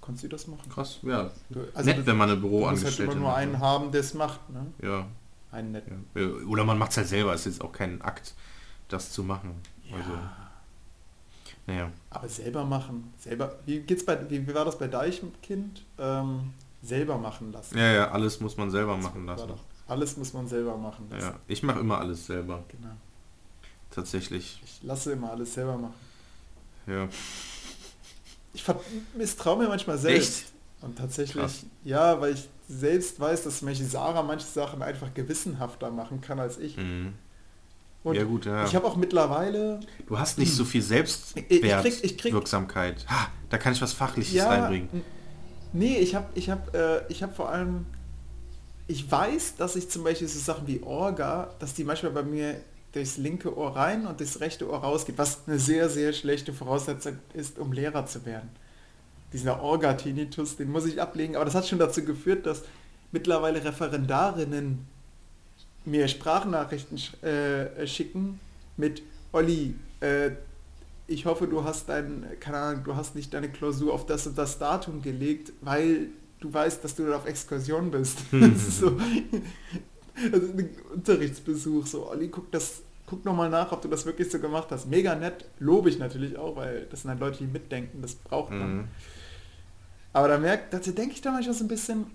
konntest 0.00 0.24
du 0.24 0.28
das 0.28 0.46
machen? 0.46 0.68
Krass, 0.70 0.98
ja. 1.02 1.30
Du, 1.50 1.60
also 1.74 1.90
Nett, 1.90 1.98
du, 1.98 2.06
wenn 2.06 2.16
man 2.16 2.30
eine 2.30 2.40
du 2.40 2.48
musst 2.48 2.84
halt 2.84 2.98
immer 3.00 3.14
nur 3.14 3.34
einen 3.34 3.52
ne? 3.52 3.58
haben, 3.60 3.90
der 3.92 4.00
es 4.00 4.14
macht. 4.14 4.40
Ne? 4.50 4.66
Ja, 4.82 5.06
Einen 5.52 5.72
netten. 5.72 6.04
ja. 6.14 6.26
Oder 6.48 6.64
man 6.64 6.78
macht 6.78 6.90
es 6.92 6.96
halt 6.96 7.08
selber, 7.08 7.34
ist 7.34 7.46
jetzt 7.46 7.60
auch 7.60 7.72
kein 7.72 8.02
Akt, 8.02 8.34
das 8.88 9.12
zu 9.12 9.22
machen. 9.24 9.54
Ja. 9.90 9.96
Also, 9.96 10.12
naja. 11.66 11.90
Aber 12.10 12.28
selber 12.28 12.64
machen, 12.64 13.12
selber. 13.18 13.58
Wie 13.64 13.80
geht's 13.80 14.04
bei, 14.04 14.18
wie, 14.30 14.46
wie 14.46 14.54
war 14.54 14.64
das 14.64 14.78
bei 14.78 14.86
Deichkind? 14.88 15.82
Ähm, 15.98 16.52
selber 16.82 17.16
machen 17.16 17.52
lassen. 17.52 17.78
Ja, 17.78 17.92
ja, 17.92 18.10
alles 18.10 18.40
muss 18.40 18.56
man 18.58 18.70
selber 18.70 18.96
machen 18.96 19.26
War 19.26 19.36
lassen. 19.36 19.48
doch, 19.48 19.60
alles 19.88 20.16
muss 20.18 20.32
man 20.34 20.46
selber 20.46 20.76
machen 20.76 21.08
lassen. 21.10 21.24
Ja, 21.28 21.38
ich 21.48 21.62
mache 21.62 21.80
immer 21.80 21.98
alles 21.98 22.26
selber, 22.26 22.62
Genau. 22.68 22.94
tatsächlich. 23.90 24.60
Ich 24.64 24.82
lasse 24.82 25.12
immer 25.12 25.30
alles 25.30 25.54
selber 25.54 25.78
machen. 25.78 25.94
Ja. 26.86 27.08
Ich 28.52 28.64
misstraue 29.16 29.58
mir 29.62 29.68
manchmal 29.68 29.96
selbst. 29.98 30.52
Und 30.82 30.98
tatsächlich, 30.98 31.40
Krass. 31.42 31.64
ja, 31.82 32.20
weil 32.20 32.34
ich 32.34 32.46
selbst 32.68 33.18
weiß, 33.18 33.44
dass 33.44 33.60
Beispiel 33.62 33.86
Sarah 33.86 34.22
manche 34.22 34.44
Sachen 34.46 34.82
einfach 34.82 35.12
gewissenhafter 35.14 35.90
machen 35.90 36.20
kann 36.20 36.38
als 36.38 36.58
ich. 36.58 36.76
Mhm. 36.76 37.14
Und 38.04 38.14
ja 38.16 38.24
gut, 38.24 38.44
ja. 38.46 38.64
ich 38.66 38.74
habe 38.76 38.86
auch 38.86 38.96
mittlerweile, 38.96 39.80
Du 40.06 40.18
hast 40.18 40.38
nicht 40.38 40.52
so 40.54 40.64
viel 40.64 40.82
Ich- 40.82 40.90
ich 40.92 41.02
krieg- 41.34 41.50
ich 41.50 41.60
krieg- 41.62 41.82
Selbstwertwirksamkeit. 41.82 43.06
Ha, 43.08 43.28
da 43.50 43.58
kann 43.58 43.72
ich 43.72 43.80
was 43.82 43.92
Fachliches 43.94 44.34
ja, 44.34 44.48
reinbringen. 44.48 45.02
nee, 45.72 45.96
ich 45.98 46.14
habe 46.14 46.26
ich 46.34 46.50
hab, 46.50 46.74
äh, 46.76 47.00
ich 47.08 47.22
hab 47.22 47.34
vor 47.34 47.48
allem, 47.48 47.86
ich 48.86 49.10
weiß, 49.10 49.56
dass 49.56 49.74
ich 49.76 49.88
zum 49.88 50.04
Beispiel 50.04 50.28
so 50.28 50.38
Sachen 50.38 50.66
wie 50.66 50.82
Orga, 50.82 51.54
dass 51.58 51.72
die 51.72 51.84
manchmal 51.84 52.12
bei 52.12 52.22
mir 52.22 52.60
durchs 52.92 53.16
linke 53.16 53.56
Ohr 53.56 53.74
rein 53.74 54.06
und 54.06 54.20
durchs 54.20 54.38
rechte 54.38 54.70
Ohr 54.70 54.78
rausgeht, 54.78 55.16
was 55.18 55.38
eine 55.48 55.58
sehr, 55.58 55.88
sehr 55.88 56.12
schlechte 56.12 56.52
Voraussetzung 56.52 57.16
ist, 57.32 57.58
um 57.58 57.72
Lehrer 57.72 58.04
zu 58.06 58.24
werden. 58.26 58.50
dieser 59.32 59.60
Orga-Tinnitus, 59.62 60.56
den 60.58 60.70
muss 60.70 60.86
ich 60.86 61.00
ablegen. 61.02 61.34
Aber 61.34 61.44
das 61.44 61.56
hat 61.56 61.66
schon 61.66 61.80
dazu 61.80 62.04
geführt, 62.04 62.46
dass 62.46 62.62
mittlerweile 63.10 63.64
Referendarinnen 63.64 64.86
mir 65.84 66.08
Sprachnachrichten 66.08 66.98
äh, 67.22 67.86
schicken 67.86 68.40
mit 68.76 69.02
Olli, 69.32 69.74
äh, 70.00 70.30
ich 71.06 71.26
hoffe, 71.26 71.46
du 71.46 71.64
hast 71.64 71.88
dein, 71.88 72.26
keine 72.40 72.58
Ahnung, 72.58 72.84
du 72.84 72.96
hast 72.96 73.14
nicht 73.14 73.34
deine 73.34 73.50
Klausur 73.50 73.92
auf 73.92 74.06
das 74.06 74.26
und 74.26 74.38
das 74.38 74.58
Datum 74.58 75.02
gelegt, 75.02 75.52
weil 75.60 76.08
du 76.40 76.52
weißt, 76.52 76.82
dass 76.82 76.94
du 76.94 77.12
auf 77.14 77.26
Exkursion 77.26 77.90
bist. 77.90 78.18
so, 78.30 78.98
also 80.32 80.48
Unterrichtsbesuch, 80.94 81.86
so, 81.86 82.08
Olli, 82.08 82.28
guck 82.28 82.50
das, 82.52 82.82
guck 83.06 83.24
nochmal 83.24 83.50
nach, 83.50 83.70
ob 83.72 83.82
du 83.82 83.88
das 83.88 84.06
wirklich 84.06 84.30
so 84.30 84.38
gemacht 84.38 84.68
hast. 84.70 84.86
Mega 84.86 85.14
nett, 85.14 85.44
lobe 85.58 85.90
ich 85.90 85.98
natürlich 85.98 86.38
auch, 86.38 86.56
weil 86.56 86.86
das 86.90 87.02
sind 87.02 87.10
halt 87.10 87.20
Leute, 87.20 87.38
die 87.38 87.46
mitdenken, 87.46 88.00
das 88.00 88.14
braucht 88.14 88.50
man. 88.50 88.76
Mhm. 88.76 88.84
Aber 90.14 90.28
da 90.28 90.38
merkt, 90.38 90.72
dazu 90.72 90.92
denke 90.92 91.14
ich 91.14 91.20
da 91.20 91.32
manchmal 91.32 91.54
so 91.54 91.64
ein 91.64 91.68
bisschen, 91.68 92.06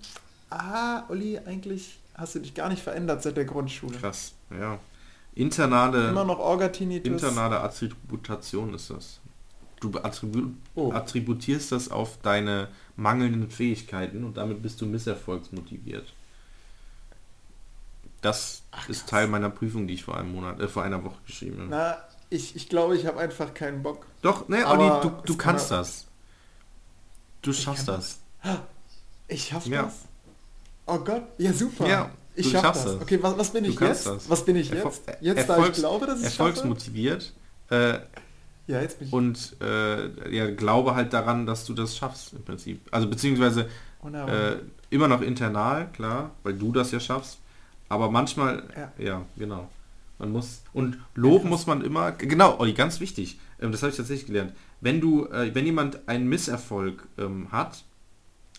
ah, 0.48 1.04
Olli, 1.08 1.38
eigentlich 1.38 2.00
hast 2.20 2.34
du 2.34 2.38
dich 2.40 2.54
gar 2.54 2.68
nicht 2.68 2.82
verändert 2.82 3.22
seit 3.22 3.36
der 3.36 3.44
Grundschule. 3.44 3.98
Krass, 3.98 4.34
ja. 4.50 4.78
Internale, 5.34 6.08
Immer 6.08 6.24
noch 6.24 6.38
Orgatinitis. 6.38 7.10
internale 7.10 7.60
Attributation 7.60 8.74
ist 8.74 8.90
das. 8.90 9.20
Du 9.80 9.90
attribu 9.98 10.50
oh. 10.74 10.92
attributierst 10.92 11.72
das 11.72 11.90
auf 11.90 12.18
deine 12.20 12.68
mangelnden 12.96 13.50
Fähigkeiten 13.50 14.24
und 14.24 14.36
damit 14.36 14.60
bist 14.60 14.80
du 14.80 14.86
misserfolgsmotiviert. 14.86 16.12
Das 18.20 18.62
Ach, 18.70 18.88
ist 18.90 19.08
Teil 19.08 19.26
meiner 19.28 19.48
Prüfung, 19.48 19.86
die 19.86 19.94
ich 19.94 20.04
vor 20.04 20.18
einem 20.18 20.32
Monat, 20.32 20.60
äh, 20.60 20.68
vor 20.68 20.82
einer 20.82 21.02
Woche 21.02 21.16
geschrieben 21.26 21.58
habe. 21.60 21.70
Na, 21.70 21.96
ich, 22.28 22.54
ich 22.54 22.68
glaube, 22.68 22.96
ich 22.96 23.06
habe 23.06 23.18
einfach 23.18 23.54
keinen 23.54 23.82
Bock. 23.82 24.04
Doch, 24.20 24.48
ne, 24.48 24.66
Olli, 24.66 25.00
du, 25.00 25.10
du 25.24 25.36
kannst 25.36 25.70
das. 25.70 26.06
Du 27.40 27.52
schaffst 27.52 27.88
das. 27.88 28.20
das. 28.42 28.58
Ich 29.28 29.44
schaff 29.44 29.64
ja. 29.66 29.84
das. 29.84 30.08
Oh 30.90 30.98
Gott, 30.98 31.22
ja 31.38 31.52
super. 31.52 31.88
Ja, 31.88 32.10
ich 32.34 32.50
schaff 32.50 32.62
das. 32.62 32.84
das. 32.84 33.00
Okay, 33.00 33.18
was, 33.22 33.38
was 33.38 33.50
bin 33.50 33.64
ich 33.64 33.78
jetzt? 33.78 34.06
Das. 34.06 34.28
Was 34.28 34.44
bin 34.44 34.56
ich 34.56 34.70
jetzt? 34.70 34.84
Erfol 34.84 35.16
jetzt, 35.20 35.48
Erfolgs, 35.48 35.66
da 35.66 35.70
ich 35.70 35.78
glaube, 35.78 36.06
dass 36.06 36.18
ich 36.20 36.24
Erfolgsmotiviert. 36.26 37.32
Äh, 37.70 37.98
ja, 38.66 38.80
jetzt 38.80 38.98
bin 38.98 39.08
ich. 39.08 39.12
Und 39.14 39.56
äh, 39.60 40.36
ja, 40.36 40.50
glaube 40.50 40.94
halt 40.96 41.12
daran, 41.12 41.46
dass 41.46 41.64
du 41.64 41.74
das 41.74 41.96
schaffst 41.96 42.32
im 42.32 42.44
Prinzip. 42.44 42.80
Also 42.90 43.08
beziehungsweise 43.08 43.68
äh, 44.04 44.56
immer 44.90 45.06
noch 45.06 45.20
internal, 45.20 45.88
klar, 45.92 46.32
weil 46.42 46.54
du 46.54 46.72
das 46.72 46.90
ja 46.90 46.98
schaffst. 46.98 47.38
Aber 47.88 48.10
manchmal, 48.10 48.64
ja, 48.76 48.92
ja 48.98 49.26
genau. 49.36 49.68
Man 50.18 50.32
muss 50.32 50.62
und 50.72 50.98
loben 51.14 51.48
muss 51.48 51.66
man 51.66 51.82
immer. 51.82 52.12
Genau, 52.12 52.58
Olli, 52.58 52.74
ganz 52.74 53.00
wichtig. 53.00 53.38
Ähm, 53.60 53.72
das 53.72 53.82
habe 53.82 53.90
ich 53.90 53.96
tatsächlich 53.96 54.26
gelernt. 54.26 54.52
Wenn 54.80 55.00
du, 55.00 55.26
äh, 55.26 55.54
wenn 55.54 55.64
jemand 55.64 56.08
einen 56.08 56.28
Misserfolg 56.28 57.06
ähm, 57.16 57.50
hat, 57.50 57.84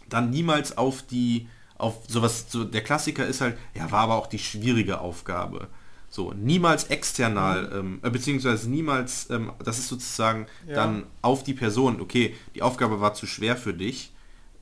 dann 0.09 0.29
niemals 0.29 0.77
auf 0.77 1.03
die 1.03 1.47
auf 1.81 2.03
sowas, 2.07 2.45
so 2.47 2.63
der 2.63 2.83
Klassiker 2.83 3.25
ist 3.25 3.41
halt, 3.41 3.57
ja, 3.73 3.89
war 3.91 4.01
aber 4.01 4.15
auch 4.15 4.27
die 4.27 4.39
schwierige 4.39 5.01
Aufgabe. 5.01 5.67
So, 6.09 6.33
niemals 6.33 6.85
external, 6.85 7.63
mhm. 7.63 7.75
ähm, 7.77 7.99
äh, 8.03 8.09
beziehungsweise 8.09 8.69
niemals, 8.69 9.29
ähm, 9.29 9.53
das 9.63 9.79
ist 9.79 9.87
sozusagen 9.87 10.45
ja. 10.67 10.75
dann 10.75 11.05
auf 11.21 11.43
die 11.43 11.53
Person, 11.53 11.99
okay, 12.01 12.35
die 12.53 12.61
Aufgabe 12.61 13.01
war 13.01 13.13
zu 13.13 13.25
schwer 13.25 13.57
für 13.57 13.73
dich, 13.73 14.13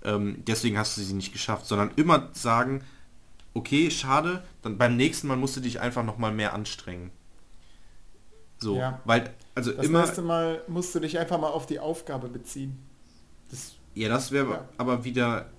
ähm, 0.03 0.43
deswegen 0.47 0.77
hast 0.77 0.95
du 0.95 1.01
sie 1.01 1.13
nicht 1.13 1.33
geschafft, 1.33 1.65
sondern 1.65 1.91
immer 1.95 2.29
sagen, 2.33 2.83
okay, 3.53 3.91
schade, 3.91 4.43
dann 4.61 4.77
beim 4.77 4.95
nächsten 4.95 5.27
Mal 5.27 5.37
musst 5.37 5.57
du 5.57 5.59
dich 5.59 5.81
einfach 5.81 6.03
nochmal 6.03 6.31
mehr 6.31 6.53
anstrengen. 6.53 7.11
So, 8.59 8.77
ja. 8.77 9.01
weil, 9.05 9.33
also 9.55 9.71
das 9.71 9.85
immer... 9.85 9.99
Das 9.99 10.09
nächste 10.09 10.21
Mal 10.21 10.61
musst 10.67 10.95
du 10.95 10.99
dich 10.99 11.17
einfach 11.17 11.39
mal 11.39 11.49
auf 11.49 11.65
die 11.65 11.79
Aufgabe 11.79 12.29
beziehen. 12.29 12.77
Das, 13.49 13.73
ja, 13.95 14.07
das 14.07 14.31
wäre 14.31 14.51
ja. 14.51 14.69
aber 14.77 15.03
wieder 15.03 15.49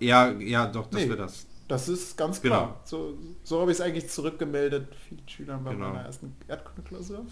ja, 0.00 0.30
ja, 0.32 0.66
doch, 0.66 0.86
das 0.86 1.00
nee, 1.00 1.08
wäre 1.08 1.18
das. 1.18 1.46
Das 1.68 1.88
ist 1.88 2.16
ganz 2.16 2.42
klar. 2.42 2.62
Genau. 2.66 2.80
So, 2.84 3.18
so 3.44 3.60
habe 3.60 3.70
ich 3.70 3.78
es 3.78 3.80
eigentlich 3.80 4.08
zurückgemeldet 4.08 4.88
vielen 5.08 5.28
Schülern 5.28 5.62
bei 5.62 5.72
genau. 5.72 5.90
meiner 5.90 6.04
ersten 6.04 6.34
Erdkunde-Klausur. 6.48 7.24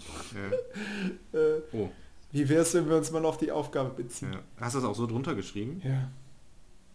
Ja. 1.33 1.37
äh, 1.39 1.61
oh. 1.73 1.89
Wie 2.31 2.47
wäre 2.47 2.61
es, 2.61 2.73
wenn 2.73 2.87
wir 2.87 2.95
uns 2.95 3.11
mal 3.11 3.25
auf 3.25 3.37
die 3.37 3.51
Aufgabe 3.51 3.89
beziehen? 3.89 4.31
Ja. 4.31 4.39
Hast 4.61 4.75
du 4.75 4.79
das 4.79 4.87
auch 4.87 4.95
so 4.95 5.07
drunter 5.07 5.35
geschrieben? 5.35 5.81
Ja. 5.83 6.09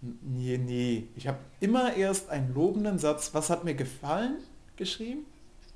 Nee, 0.01 0.59
nee. 0.59 1.09
Ich 1.17 1.27
habe 1.27 1.39
immer 1.61 1.95
erst 1.95 2.31
einen 2.31 2.55
lobenden 2.55 2.99
Satz, 2.99 3.35
was 3.35 3.51
hat 3.51 3.65
mir 3.65 3.75
gefallen, 3.75 4.39
geschrieben. 4.77 5.27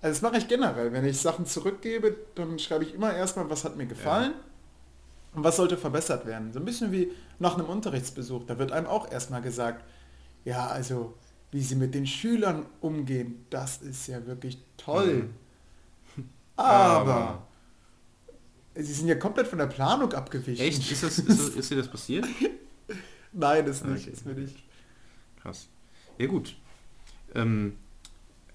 Also 0.01 0.15
das 0.15 0.23
mache 0.23 0.39
ich 0.39 0.49
generell. 0.49 0.93
Wenn 0.93 1.05
ich 1.05 1.19
Sachen 1.19 1.45
zurückgebe, 1.45 2.17
dann 2.35 2.59
schreibe 2.59 2.85
ich 2.85 2.95
immer 2.95 3.13
erstmal, 3.13 3.51
was 3.51 3.65
hat 3.65 3.77
mir 3.77 3.87
gefallen. 3.87 4.33
Ja. 4.33 4.48
Und 5.39 5.45
was 5.45 5.55
sollte 5.55 5.77
verbessert 5.77 6.27
werden? 6.27 6.53
So 6.53 6.59
ein 6.59 6.65
bisschen 6.65 6.91
wie 6.91 7.13
nach 7.39 7.55
einem 7.55 7.67
Unterrichtsbesuch. 7.67 8.43
Da 8.47 8.59
wird 8.59 8.73
einem 8.73 8.89
auch 8.89 9.09
erstmal 9.09 9.41
gesagt, 9.41 9.85
ja, 10.45 10.67
also 10.67 11.15
wie 11.53 11.63
sie 11.63 11.77
mit 11.77 11.95
den 11.95 12.09
Schülern 12.09 12.67
umgehen, 12.81 13.47
das 13.49 13.77
ist 13.77 14.09
ja 14.09 14.27
wirklich 14.27 14.59
toll. 14.77 15.29
Mhm. 16.17 16.29
Aber, 16.57 17.13
Aber, 17.13 17.47
sie 18.75 18.93
sind 18.93 19.07
ja 19.07 19.15
komplett 19.15 19.47
von 19.47 19.61
der 19.61 19.69
Planung 19.69 20.13
abgewichen. 20.13 20.61
Echt? 20.61 20.91
Ist, 20.91 21.05
das, 21.05 21.19
ist, 21.21 21.55
ist 21.55 21.71
dir 21.71 21.77
das 21.77 21.87
passiert? 21.87 22.27
Nein, 23.33 23.65
das 23.65 23.85
nicht. 23.85 24.09
Okay. 24.09 24.11
Das 24.17 24.25
will 24.25 24.43
ich. 24.43 24.65
Krass. 25.41 25.69
Ja 26.19 26.27
gut. 26.27 26.57
Ähm, 27.37 27.77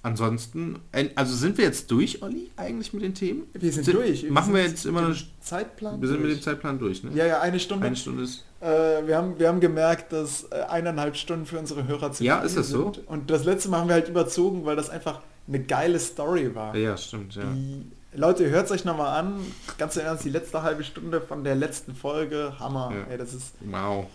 Ansonsten, 0.05 0.79
also 1.15 1.33
sind 1.33 1.57
wir 1.57 1.63
jetzt 1.63 1.89
durch, 1.89 2.21
Olli, 2.21 2.51
eigentlich 2.57 2.91
mit 2.91 3.03
den 3.03 3.15
Themen? 3.15 3.43
Wir 3.53 3.71
sind, 3.71 3.85
sind 3.85 3.95
durch. 3.95 4.29
Machen 4.29 4.53
wir, 4.53 4.61
wir 4.61 4.69
jetzt 4.69 4.85
immer 4.85 5.05
einen 5.05 5.17
Zeitplan? 5.39 6.01
Wir 6.01 6.09
sind 6.09 6.17
durch. 6.17 6.29
mit 6.29 6.39
dem 6.39 6.43
Zeitplan 6.43 6.77
durch, 6.77 7.03
ne? 7.03 7.11
Ja, 7.15 7.25
ja, 7.25 7.39
eine 7.39 7.57
Stunde. 7.57 7.87
Eine 7.87 7.95
Stunde 7.95 8.23
ist. 8.23 8.43
Äh, 8.59 9.07
wir, 9.07 9.15
haben, 9.15 9.39
wir 9.39 9.47
haben 9.47 9.61
gemerkt, 9.61 10.11
dass 10.11 10.43
äh, 10.51 10.55
eineinhalb 10.69 11.15
Stunden 11.15 11.45
für 11.45 11.57
unsere 11.57 11.87
Hörer 11.87 12.11
zu 12.11 12.21
Ja, 12.21 12.41
ist 12.41 12.57
das 12.57 12.67
sind. 12.67 12.95
so? 12.95 13.01
Und 13.07 13.31
das 13.31 13.45
letzte 13.45 13.69
Mal 13.69 13.79
haben 13.79 13.87
wir 13.87 13.93
halt 13.93 14.09
überzogen, 14.09 14.65
weil 14.65 14.75
das 14.75 14.89
einfach 14.89 15.21
eine 15.47 15.61
geile 15.61 15.97
Story 15.99 16.53
war. 16.53 16.75
Ja, 16.75 16.97
stimmt, 16.97 17.35
ja. 17.35 17.43
Die, 17.43 17.85
Leute, 18.13 18.49
hört 18.49 18.69
euch 18.71 18.83
nochmal 18.83 19.17
an. 19.17 19.39
Ganz 19.77 19.95
im 19.95 20.03
Ernst, 20.05 20.25
die 20.25 20.29
letzte 20.31 20.63
halbe 20.63 20.83
Stunde 20.83 21.21
von 21.21 21.45
der 21.45 21.55
letzten 21.55 21.95
Folge. 21.95 22.53
Hammer. 22.59 22.91
Ja. 22.93 23.11
Ey, 23.13 23.17
das 23.17 23.33
ist. 23.33 23.53
Wow. 23.61 24.07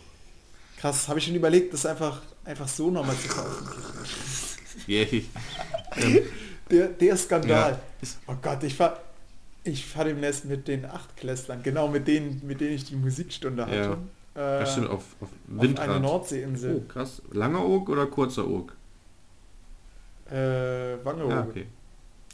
Krass, 0.78 1.08
habe 1.08 1.18
ich 1.18 1.24
schon 1.24 1.34
überlegt, 1.34 1.72
das 1.72 1.86
einfach, 1.86 2.20
einfach 2.44 2.68
so 2.68 2.90
nochmal 2.90 3.16
zu 3.16 3.28
veröffentlichen. 3.28 4.57
Ähm, 4.88 5.24
der, 6.70 6.88
der 6.88 7.16
Skandal. 7.16 7.72
Ja. 7.72 8.08
Oh 8.26 8.36
Gott, 8.40 8.62
ich 8.62 8.74
fahr, 8.74 9.00
ich 9.64 9.86
fahr 9.86 10.04
demnächst 10.04 10.44
mit 10.44 10.68
den 10.68 10.84
Achtklässlern, 10.84 11.62
genau 11.62 11.88
mit 11.88 12.06
denen, 12.06 12.40
mit 12.46 12.60
denen 12.60 12.74
ich 12.74 12.84
die 12.84 12.96
Musikstunde 12.96 13.66
hatte. 13.66 13.98
Ja. 14.36 14.60
Äh, 14.60 14.66
stimmt, 14.66 14.90
auf, 14.90 15.04
auf 15.20 15.28
Windrad. 15.48 15.88
Auf 15.88 15.94
eine 15.94 16.00
Nordseeinsel. 16.00 16.76
Oh, 16.76 16.88
krass. 16.88 17.22
Langer 17.32 17.64
Oak 17.64 17.88
oder 17.88 18.06
kurzer 18.06 18.46
Oak? 18.48 18.76
Äh, 20.30 21.04
Wangerooge. 21.04 21.34
Ja, 21.34 21.42
okay. 21.42 21.66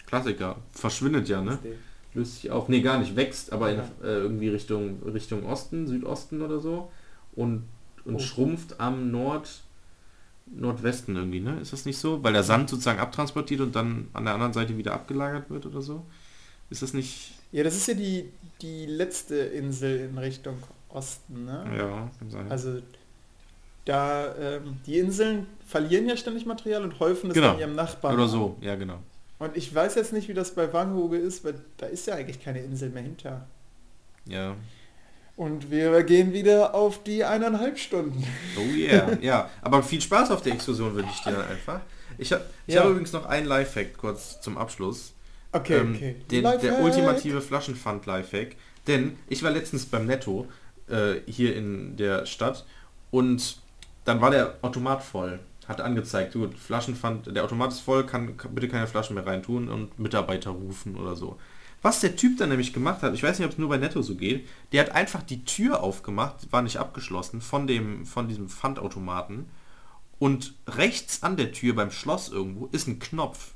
Klassiker. 0.06 0.56
Verschwindet 0.72 1.28
ja, 1.28 1.40
ne? 1.40 1.58
Löst 2.12 2.42
sich 2.42 2.50
auf. 2.50 2.68
Nee, 2.68 2.82
gar 2.82 2.98
nicht. 2.98 3.16
Wächst, 3.16 3.52
aber 3.52 3.70
in, 3.72 3.78
äh, 3.78 3.82
irgendwie 4.02 4.48
Richtung, 4.48 5.02
Richtung 5.02 5.44
Osten, 5.46 5.86
Südosten 5.86 6.42
oder 6.42 6.60
so. 6.60 6.90
Und, 7.34 7.64
und 8.04 8.16
oh. 8.16 8.18
schrumpft 8.18 8.80
am 8.80 9.10
Nord 9.10 9.63
Nordwesten 10.46 11.16
irgendwie, 11.16 11.40
ne? 11.40 11.58
Ist 11.60 11.72
das 11.72 11.84
nicht 11.84 11.98
so? 11.98 12.22
Weil 12.22 12.32
der 12.32 12.42
Sand 12.42 12.70
sozusagen 12.70 12.98
abtransportiert 12.98 13.60
und 13.60 13.74
dann 13.74 14.08
an 14.12 14.24
der 14.24 14.34
anderen 14.34 14.52
Seite 14.52 14.76
wieder 14.76 14.92
abgelagert 14.92 15.50
wird 15.50 15.66
oder 15.66 15.82
so? 15.82 16.04
Ist 16.70 16.82
das 16.82 16.92
nicht... 16.92 17.32
Ja, 17.52 17.62
das 17.62 17.76
ist 17.76 17.88
ja 17.88 17.94
die, 17.94 18.30
die 18.62 18.86
letzte 18.86 19.36
Insel 19.36 20.08
in 20.10 20.18
Richtung 20.18 20.56
Osten, 20.88 21.44
ne? 21.44 21.64
Ja, 21.76 22.10
kann 22.18 22.30
sein. 22.30 22.50
Also 22.50 22.80
da, 23.84 24.34
ähm, 24.36 24.80
die 24.86 24.98
Inseln 24.98 25.46
verlieren 25.66 26.08
ja 26.08 26.16
ständig 26.16 26.46
Material 26.46 26.82
und 26.82 26.98
häufen 27.00 27.30
es 27.30 27.34
genau. 27.34 27.52
dann 27.52 27.60
ihrem 27.60 27.74
Nachbarn. 27.74 28.14
Oder 28.14 28.28
so, 28.28 28.56
ja 28.60 28.74
genau. 28.76 28.98
Und 29.38 29.56
ich 29.56 29.74
weiß 29.74 29.96
jetzt 29.96 30.12
nicht, 30.12 30.28
wie 30.28 30.34
das 30.34 30.54
bei 30.54 30.72
Wanghoge 30.72 31.18
ist, 31.18 31.44
weil 31.44 31.54
da 31.76 31.86
ist 31.86 32.06
ja 32.06 32.14
eigentlich 32.14 32.40
keine 32.40 32.60
Insel 32.60 32.90
mehr 32.90 33.02
hinter. 33.02 33.46
Ja. 34.26 34.56
Und 35.36 35.70
wir 35.70 36.02
gehen 36.04 36.32
wieder 36.32 36.74
auf 36.74 37.02
die 37.02 37.24
eineinhalb 37.24 37.78
Stunden. 37.78 38.24
Oh 38.56 38.74
yeah, 38.74 39.18
ja. 39.20 39.50
Aber 39.62 39.82
viel 39.82 40.00
Spaß 40.00 40.30
auf 40.30 40.42
der 40.42 40.52
Exkursion 40.52 40.94
wünsche 40.94 41.12
ich 41.12 41.22
dir 41.22 41.44
einfach. 41.44 41.80
Ich 42.18 42.32
habe 42.32 42.44
ich 42.66 42.74
ja. 42.74 42.82
hab 42.82 42.90
übrigens 42.90 43.12
noch 43.12 43.26
einen 43.26 43.46
Lifehack 43.46 43.96
kurz 43.96 44.40
zum 44.40 44.56
Abschluss. 44.56 45.12
Okay, 45.50 45.78
ähm, 45.78 45.94
okay. 45.96 46.16
Den, 46.30 46.42
der 46.42 46.80
ultimative 46.80 47.40
Flaschenpfand-Lifehack. 47.40 48.56
Denn 48.86 49.16
ich 49.28 49.42
war 49.42 49.50
letztens 49.50 49.86
beim 49.86 50.06
Netto 50.06 50.46
äh, 50.88 51.14
hier 51.26 51.56
in 51.56 51.96
der 51.96 52.26
Stadt 52.26 52.64
und 53.10 53.58
dann 54.04 54.20
war 54.20 54.30
der 54.30 54.56
Automat 54.62 55.02
voll. 55.02 55.40
Hat 55.66 55.80
angezeigt, 55.80 56.34
gut, 56.34 56.58
Flaschenpfand, 56.58 57.34
der 57.34 57.42
Automat 57.42 57.72
ist 57.72 57.80
voll, 57.80 58.04
kann, 58.04 58.36
kann 58.36 58.54
bitte 58.54 58.68
keine 58.68 58.86
Flaschen 58.86 59.14
mehr 59.14 59.26
reintun 59.26 59.68
und 59.68 59.98
Mitarbeiter 59.98 60.50
rufen 60.50 60.96
oder 60.96 61.16
so. 61.16 61.38
Was 61.84 62.00
der 62.00 62.16
Typ 62.16 62.38
dann 62.38 62.48
nämlich 62.48 62.72
gemacht 62.72 63.02
hat, 63.02 63.12
ich 63.12 63.22
weiß 63.22 63.38
nicht, 63.38 63.44
ob 63.44 63.52
es 63.52 63.58
nur 63.58 63.68
bei 63.68 63.76
Netto 63.76 64.00
so 64.00 64.14
geht, 64.14 64.48
der 64.72 64.80
hat 64.80 64.92
einfach 64.92 65.22
die 65.22 65.44
Tür 65.44 65.82
aufgemacht, 65.82 66.50
war 66.50 66.62
nicht 66.62 66.78
abgeschlossen, 66.78 67.42
von, 67.42 67.66
dem, 67.66 68.06
von 68.06 68.26
diesem 68.26 68.48
Pfandautomaten. 68.48 69.50
Und 70.18 70.54
rechts 70.66 71.22
an 71.22 71.36
der 71.36 71.52
Tür 71.52 71.74
beim 71.74 71.90
Schloss 71.90 72.30
irgendwo 72.30 72.70
ist 72.72 72.88
ein 72.88 73.00
Knopf. 73.00 73.52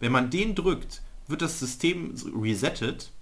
Wenn 0.00 0.10
man 0.10 0.30
den 0.30 0.54
drückt, 0.54 1.02
wird 1.26 1.42
das 1.42 1.60
System 1.60 2.14
resettet. 2.42 3.12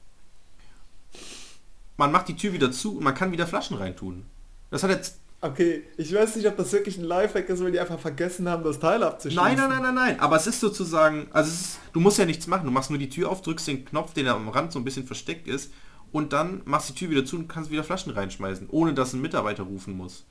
Man 1.96 2.12
macht 2.12 2.28
die 2.28 2.36
Tür 2.36 2.52
wieder 2.52 2.70
zu 2.70 2.96
und 2.96 3.02
man 3.02 3.16
kann 3.16 3.32
wieder 3.32 3.48
Flaschen 3.48 3.76
reintun. 3.76 4.24
Das 4.70 4.84
hat 4.84 4.90
jetzt 4.90 5.18
Okay, 5.44 5.82
ich 5.98 6.14
weiß 6.14 6.36
nicht, 6.36 6.48
ob 6.48 6.56
das 6.56 6.72
wirklich 6.72 6.96
ein 6.96 7.04
Lifehack 7.04 7.50
ist, 7.50 7.62
weil 7.62 7.70
die 7.70 7.78
einfach 7.78 8.00
vergessen 8.00 8.48
haben, 8.48 8.64
das 8.64 8.80
Teil 8.80 9.02
abzuschließen. 9.02 9.44
Nein, 9.44 9.58
nein, 9.58 9.68
nein, 9.68 9.82
nein, 9.82 9.94
nein. 9.94 10.20
Aber 10.20 10.36
es 10.36 10.46
ist 10.46 10.58
sozusagen, 10.58 11.26
also 11.32 11.50
es 11.50 11.60
ist, 11.60 11.78
du 11.92 12.00
musst 12.00 12.16
ja 12.16 12.24
nichts 12.24 12.46
machen. 12.46 12.64
Du 12.64 12.70
machst 12.70 12.88
nur 12.88 12.98
die 12.98 13.10
Tür 13.10 13.28
auf, 13.28 13.42
drückst 13.42 13.68
den 13.68 13.84
Knopf, 13.84 14.14
der 14.14 14.34
am 14.34 14.48
Rand 14.48 14.72
so 14.72 14.78
ein 14.78 14.84
bisschen 14.84 15.06
versteckt 15.06 15.46
ist, 15.46 15.70
und 16.12 16.32
dann 16.32 16.62
machst 16.64 16.88
die 16.88 16.94
Tür 16.94 17.10
wieder 17.10 17.26
zu 17.26 17.36
und 17.36 17.46
kannst 17.46 17.70
wieder 17.70 17.84
Flaschen 17.84 18.14
reinschmeißen, 18.14 18.68
ohne 18.70 18.94
dass 18.94 19.12
ein 19.12 19.20
Mitarbeiter 19.20 19.64
rufen 19.64 19.94
muss. 19.94 20.24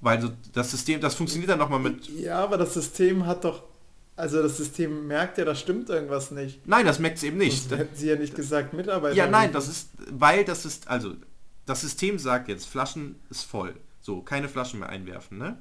Weil 0.00 0.22
so 0.22 0.30
das 0.54 0.70
System, 0.70 1.02
das 1.02 1.14
funktioniert 1.14 1.50
dann 1.50 1.58
nochmal 1.58 1.80
mit. 1.80 2.08
Ja, 2.08 2.42
aber 2.42 2.56
das 2.56 2.72
System 2.72 3.26
hat 3.26 3.44
doch. 3.44 3.64
Also 4.16 4.42
das 4.42 4.56
System 4.56 5.06
merkt 5.06 5.36
ja, 5.36 5.44
da 5.44 5.54
stimmt 5.54 5.90
irgendwas 5.90 6.30
nicht. 6.30 6.66
Nein, 6.66 6.86
das 6.86 6.98
merkt 7.00 7.18
es 7.18 7.22
eben 7.22 7.36
nicht. 7.36 7.68
Sonst 7.68 7.80
hätten 7.80 7.96
sie 7.96 8.08
ja 8.08 8.16
nicht 8.16 8.34
gesagt, 8.34 8.72
Mitarbeiter. 8.72 9.14
Ja, 9.14 9.26
nein, 9.26 9.52
das 9.52 9.68
ist, 9.68 9.90
weil 10.10 10.46
das 10.46 10.64
ist, 10.64 10.88
also 10.88 11.16
das 11.66 11.82
System 11.82 12.18
sagt 12.18 12.48
jetzt, 12.48 12.66
Flaschen 12.66 13.16
ist 13.28 13.42
voll. 13.42 13.74
So, 14.08 14.22
keine 14.22 14.48
Flaschen 14.48 14.80
mehr 14.80 14.88
einwerfen, 14.88 15.36
ne? 15.36 15.58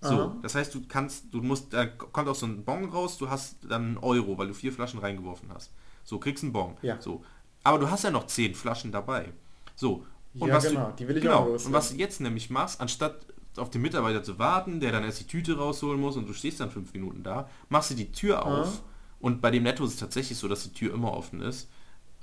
So, 0.00 0.14
Aha. 0.14 0.36
das 0.42 0.56
heißt, 0.56 0.74
du 0.74 0.82
kannst, 0.88 1.32
du 1.32 1.40
musst, 1.42 1.72
da 1.72 1.86
kommt 1.86 2.28
auch 2.28 2.34
so 2.34 2.44
ein 2.44 2.64
Bon 2.64 2.84
raus, 2.86 3.18
du 3.18 3.30
hast 3.30 3.58
dann 3.68 3.84
einen 3.84 3.98
Euro, 3.98 4.36
weil 4.36 4.48
du 4.48 4.54
vier 4.54 4.72
Flaschen 4.72 4.98
reingeworfen 4.98 5.48
hast. 5.54 5.70
So, 6.02 6.18
kriegst 6.18 6.42
einen 6.42 6.52
Bon. 6.52 6.76
Ja. 6.82 7.00
So. 7.00 7.24
Aber 7.62 7.78
du 7.78 7.88
hast 7.88 8.02
ja 8.02 8.10
noch 8.10 8.26
zehn 8.26 8.56
Flaschen 8.56 8.90
dabei. 8.90 9.32
So. 9.76 10.04
Und 10.34 10.48
Ja, 10.48 10.56
was 10.56 10.64
genau, 10.64 10.88
du, 10.88 10.96
die 10.96 11.06
will 11.06 11.18
ich 11.18 11.22
genau. 11.22 11.36
auch 11.36 11.46
loswerden. 11.46 11.66
Und 11.66 11.72
was 11.72 11.90
du 11.90 11.96
jetzt 11.98 12.20
nämlich 12.20 12.50
machst, 12.50 12.80
anstatt 12.80 13.14
auf 13.56 13.70
den 13.70 13.80
Mitarbeiter 13.82 14.24
zu 14.24 14.40
warten, 14.40 14.80
der 14.80 14.90
dann 14.90 15.04
erst 15.04 15.20
die 15.20 15.28
Tüte 15.28 15.56
rausholen 15.56 16.00
muss 16.00 16.16
und 16.16 16.28
du 16.28 16.32
stehst 16.32 16.58
dann 16.58 16.72
fünf 16.72 16.92
Minuten 16.94 17.22
da, 17.22 17.48
machst 17.68 17.92
du 17.92 17.94
die 17.94 18.10
Tür 18.10 18.44
Aha. 18.44 18.62
auf 18.62 18.82
und 19.20 19.40
bei 19.40 19.52
dem 19.52 19.62
Netto 19.62 19.84
ist 19.84 19.92
es 19.92 20.00
tatsächlich 20.00 20.36
so, 20.36 20.48
dass 20.48 20.64
die 20.64 20.72
Tür 20.72 20.92
immer 20.94 21.12
offen 21.12 21.42
ist. 21.42 21.70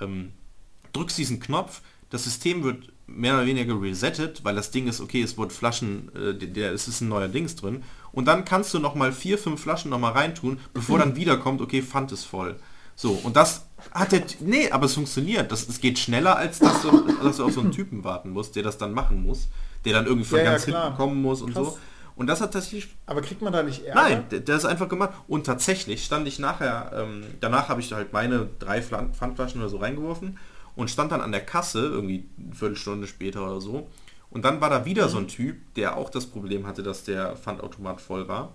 Ähm, 0.02 0.34
drückst 0.92 1.18
diesen 1.18 1.40
Knopf, 1.40 1.82
das 2.10 2.26
System 2.26 2.62
wird 2.62 2.92
mehr 3.08 3.36
oder 3.36 3.46
weniger 3.46 3.80
resettet, 3.82 4.44
weil 4.44 4.56
das 4.56 4.72
Ding 4.72 4.88
ist, 4.88 5.00
okay, 5.00 5.22
es 5.22 5.38
wird 5.38 5.54
Flaschen, 5.54 6.12
äh, 6.16 6.34
der, 6.34 6.72
es 6.72 6.88
ist 6.88 7.02
ein 7.02 7.10
neuer 7.10 7.28
Dings 7.28 7.56
drin. 7.56 7.84
Und 8.12 8.26
dann 8.26 8.46
kannst 8.46 8.74
du 8.74 8.80
noch 8.80 8.96
mal 8.96 9.12
vier, 9.12 9.38
fünf 9.38 9.62
Flaschen 9.62 9.92
noch 9.92 10.00
mal 10.00 10.12
reintun, 10.12 10.60
bevor 10.74 11.00
dann 11.00 11.16
wiederkommt, 11.16 11.62
okay, 11.62 11.82
Pfand 11.82 12.12
ist 12.12 12.24
voll. 12.24 12.56
So, 12.96 13.12
und 13.12 13.36
das 13.36 13.68
hat 13.92 14.14
der, 14.14 14.24
nee, 14.40 14.72
aber 14.72 14.86
es 14.86 14.94
funktioniert. 14.94 15.52
Das, 15.52 15.68
es 15.68 15.82
geht 15.82 16.00
schneller, 16.00 16.38
als 16.38 16.60
dass 16.60 16.82
du, 16.82 17.06
dass 17.24 17.38
du 17.38 17.46
auf 17.46 17.54
so 17.54 17.60
einen 17.60 17.72
Typen 17.72 18.04
warten 18.04 18.30
musst, 18.30 18.56
der 18.56 18.64
das 18.64 18.78
dann 18.78 18.94
machen 18.94 19.22
muss, 19.22 19.50
der 19.84 19.94
dann 19.94 20.06
irgendwie 20.06 20.26
von 20.26 20.40
Ja, 20.40 20.46
ja, 20.46 20.52
ganz 20.52 20.66
klar. 20.66 20.84
hinten 20.84 20.98
kommen 20.98 21.22
muss 21.22 21.42
und 21.42 21.54
Krass. 21.54 21.66
so. 21.66 21.78
Und 22.16 22.28
das 22.28 22.40
hat 22.40 22.54
tatsächlich 22.54 22.96
Aber 23.06 23.22
kriegt 23.22 23.42
man 23.42 23.52
da 23.52 23.62
nicht 23.62 23.84
Ärger? 23.84 24.02
Nein, 24.02 24.26
der, 24.32 24.56
ist 24.56 24.64
einfach 24.64 24.88
gemacht. 24.88 25.12
Und 25.28 25.46
tatsächlich 25.46 26.06
stand 26.06 26.26
ich 26.30 26.40
nachher, 26.40 26.92
ähm, 26.96 27.26
danach 27.42 27.68
habe 27.68 27.82
ich 27.82 27.92
halt 27.92 28.14
meine 28.14 28.48
drei 28.60 28.82
Pfandflaschen 28.82 29.60
oder 29.60 29.70
so 29.70 29.78
reingeworfen 29.78 30.38
und 30.76 30.90
stand 30.90 31.12
dann 31.12 31.22
an 31.22 31.32
der 31.32 31.46
Kasse, 31.46 31.80
irgendwie 31.80 32.26
eine 32.38 32.56
Viertelstunde 32.56 33.08
später 33.08 33.44
oder 33.44 33.62
so. 33.62 33.88
Und 34.30 34.44
dann 34.44 34.60
war 34.62 34.70
da 34.70 34.86
wieder 34.86 35.08
so 35.08 35.18
ein 35.18 35.28
Typ, 35.28 35.58
der 35.76 35.96
auch 35.98 36.10
das 36.10 36.26
Problem 36.26 36.68
hatte, 36.68 36.84
dass 36.84 37.04
der 37.04 37.36
Pfandautomat 37.36 38.02
voll 38.02 38.28
war. 38.28 38.52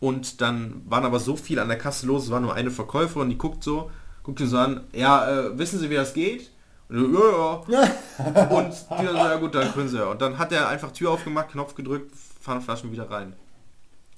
Und 0.00 0.40
dann 0.40 0.82
waren 0.86 1.04
aber 1.04 1.18
so 1.18 1.36
viel 1.36 1.58
an 1.58 1.68
der 1.68 1.78
Kasse 1.78 2.06
los, 2.06 2.24
es 2.24 2.30
war 2.30 2.40
nur 2.40 2.54
eine 2.54 2.70
Verkäuferin, 2.70 3.30
die 3.30 3.38
guckt 3.38 3.64
so, 3.64 3.90
guckt 4.22 4.40
ihn 4.40 4.48
so 4.48 4.58
an, 4.58 4.84
ja, 4.92 5.30
äh, 5.30 5.58
wissen 5.58 5.78
Sie, 5.78 5.88
wie 5.88 5.94
das 5.94 6.12
geht? 6.12 6.50
Und, 6.90 7.14
ich, 7.14 7.72
ja, 7.72 7.82
ja. 8.18 8.44
Und 8.50 8.72
die 8.72 9.04
dann 9.04 9.06
so, 9.06 9.16
ja 9.16 9.36
gut, 9.36 9.54
dann 9.54 9.72
können 9.72 9.88
sie 9.88 9.96
ja. 9.96 10.06
Und 10.06 10.20
dann 10.20 10.38
hat 10.38 10.52
er 10.52 10.68
einfach 10.68 10.92
Tür 10.92 11.12
aufgemacht, 11.12 11.52
Knopf 11.52 11.74
gedrückt, 11.74 12.14
Pfandflaschen 12.42 12.92
wieder 12.92 13.10
rein. 13.10 13.34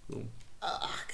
So. 0.08 0.24
Ach. 0.60 1.06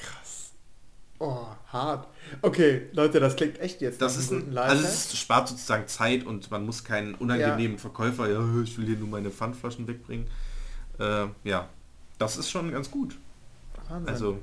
Oh, 1.25 1.47
hart. 1.73 2.09
Okay, 2.41 2.89
Leute, 2.93 3.21
das 3.21 3.37
klingt 3.37 3.61
echt 3.61 3.81
jetzt 3.81 4.03
Das 4.03 4.17
ist 4.17 4.33
ein, 4.33 4.59
also 4.59 4.85
es 4.85 5.17
spart 5.17 5.49
sozusagen 5.49 5.87
Zeit 5.87 6.25
und 6.27 6.51
man 6.51 6.67
muss 6.67 6.83
keinen 6.83 7.15
unangenehmen 7.15 7.79
Verkäufer, 7.79 8.29
ja, 8.29 8.41
ich 8.63 8.77
will 8.77 8.87
hier 8.87 8.97
nur 8.97 9.09
meine 9.09 9.31
Pfandflaschen 9.31 9.87
wegbringen. 9.87 10.27
Äh, 10.99 11.27
ja, 11.45 11.69
das 12.19 12.37
ist 12.37 12.51
schon 12.51 12.73
ganz 12.73 12.91
gut. 12.91 13.17
Wahnsinn. 13.89 14.09
Also 14.09 14.39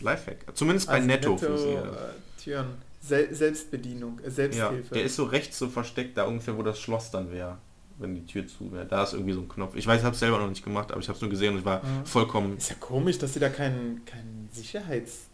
Lifehack. 0.00 0.36
Zumindest 0.54 0.86
bei 0.86 0.94
Also 0.94 1.06
Netto, 1.06 1.36
funktioniert 1.36 1.84
das. 1.86 1.94
äh, 1.96 2.42
Türen. 2.44 2.66
Sel 3.02 3.34
Selbstbedienung, 3.34 4.18
äh, 4.20 4.24
Ja, 4.24 4.30
Selbsthilfe. 4.30 4.94
der 4.94 5.02
ist 5.04 5.16
so 5.16 5.24
rechts 5.24 5.58
so 5.58 5.68
versteckt, 5.68 6.16
da 6.16 6.24
ungefähr, 6.24 6.56
wo 6.56 6.62
das 6.62 6.78
Schloss 6.78 7.10
dann 7.10 7.32
wäre, 7.32 7.56
wenn 7.98 8.14
die 8.14 8.24
Tür 8.26 8.46
zu 8.46 8.70
wäre. 8.72 8.86
Da 8.86 9.02
ist 9.02 9.14
irgendwie 9.14 9.32
so 9.32 9.40
ein 9.40 9.48
Knopf. 9.48 9.74
Ich 9.74 9.86
weiß, 9.86 9.98
ich 10.00 10.04
habe 10.04 10.14
es 10.14 10.20
selber 10.20 10.38
noch 10.38 10.48
nicht 10.48 10.62
gemacht, 10.62 10.92
aber 10.92 11.00
ich 11.00 11.08
habe 11.08 11.16
es 11.16 11.20
nur 11.22 11.30
gesehen 11.30 11.54
und 11.54 11.58
ich 11.60 11.64
war 11.64 11.78
Mhm. 11.84 12.06
vollkommen... 12.06 12.56
Ist 12.58 12.70
ja 12.70 12.76
komisch, 12.78 13.18
dass 13.18 13.32
sie 13.34 13.40
da 13.40 13.48
kein, 13.48 14.02
kein 14.04 14.48
Sicherheitsschloss 14.52 15.24
äh, 15.24 15.29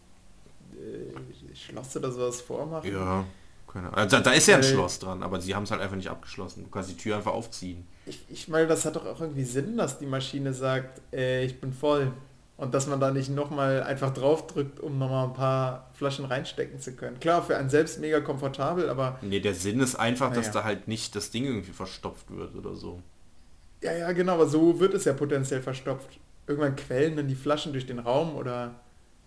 Schloss 1.55 1.95
oder 1.97 2.11
sowas 2.11 2.41
vormachen. 2.41 2.91
Ja, 2.91 3.23
keine 3.71 3.87
Ahnung. 3.87 3.97
Also, 3.97 4.19
da 4.19 4.31
ist 4.31 4.47
ja 4.47 4.55
ein 4.57 4.63
Weil- 4.63 4.69
Schloss 4.69 4.99
dran, 4.99 5.23
aber 5.23 5.39
sie 5.41 5.55
haben 5.55 5.63
es 5.63 5.71
halt 5.71 5.81
einfach 5.81 5.95
nicht 5.95 6.09
abgeschlossen. 6.09 6.63
Du 6.63 6.69
kannst 6.69 6.89
die 6.89 6.97
Tür 6.97 7.17
einfach 7.17 7.33
aufziehen. 7.33 7.85
Ich, 8.05 8.23
ich 8.29 8.47
meine, 8.47 8.67
das 8.67 8.85
hat 8.85 8.95
doch 8.95 9.05
auch 9.05 9.19
irgendwie 9.21 9.43
Sinn, 9.43 9.77
dass 9.77 9.99
die 9.99 10.05
Maschine 10.05 10.53
sagt, 10.53 11.01
äh, 11.13 11.43
ich 11.45 11.59
bin 11.59 11.73
voll. 11.73 12.11
Und 12.55 12.73
dass 12.73 12.87
man 12.87 12.99
da 12.99 13.11
nicht 13.11 13.29
nochmal 13.29 13.83
einfach 13.83 14.11
drauf 14.11 14.47
drückt, 14.47 14.79
um 14.79 14.97
nochmal 14.97 15.27
ein 15.27 15.33
paar 15.33 15.91
Flaschen 15.93 16.25
reinstecken 16.25 16.79
zu 16.79 16.93
können. 16.95 17.19
Klar, 17.19 17.43
für 17.43 17.55
einen 17.55 17.69
selbst 17.69 17.99
mega 17.99 18.19
komfortabel, 18.19 18.89
aber 18.89 19.19
Nee, 19.21 19.41
der 19.41 19.53
Sinn 19.53 19.79
ist 19.79 19.93
einfach, 19.93 20.29
dass 20.33 20.47
Naja. 20.47 20.53
da 20.61 20.63
halt 20.63 20.87
nicht 20.87 21.15
das 21.15 21.29
Ding 21.29 21.45
irgendwie 21.45 21.71
verstopft 21.71 22.35
wird 22.35 22.55
oder 22.55 22.73
so. 22.75 22.99
ja, 23.83 23.93
ja, 23.93 24.11
genau, 24.11 24.33
aber 24.33 24.47
so 24.47 24.79
wird 24.79 24.95
es 24.95 25.05
ja 25.05 25.13
potenziell 25.13 25.61
verstopft. 25.61 26.19
Irgendwann 26.47 26.75
quellen 26.75 27.15
dann 27.15 27.27
die 27.27 27.35
Flaschen 27.35 27.73
durch 27.73 27.85
den 27.85 27.99
Raum 27.99 28.35
oder 28.35 28.73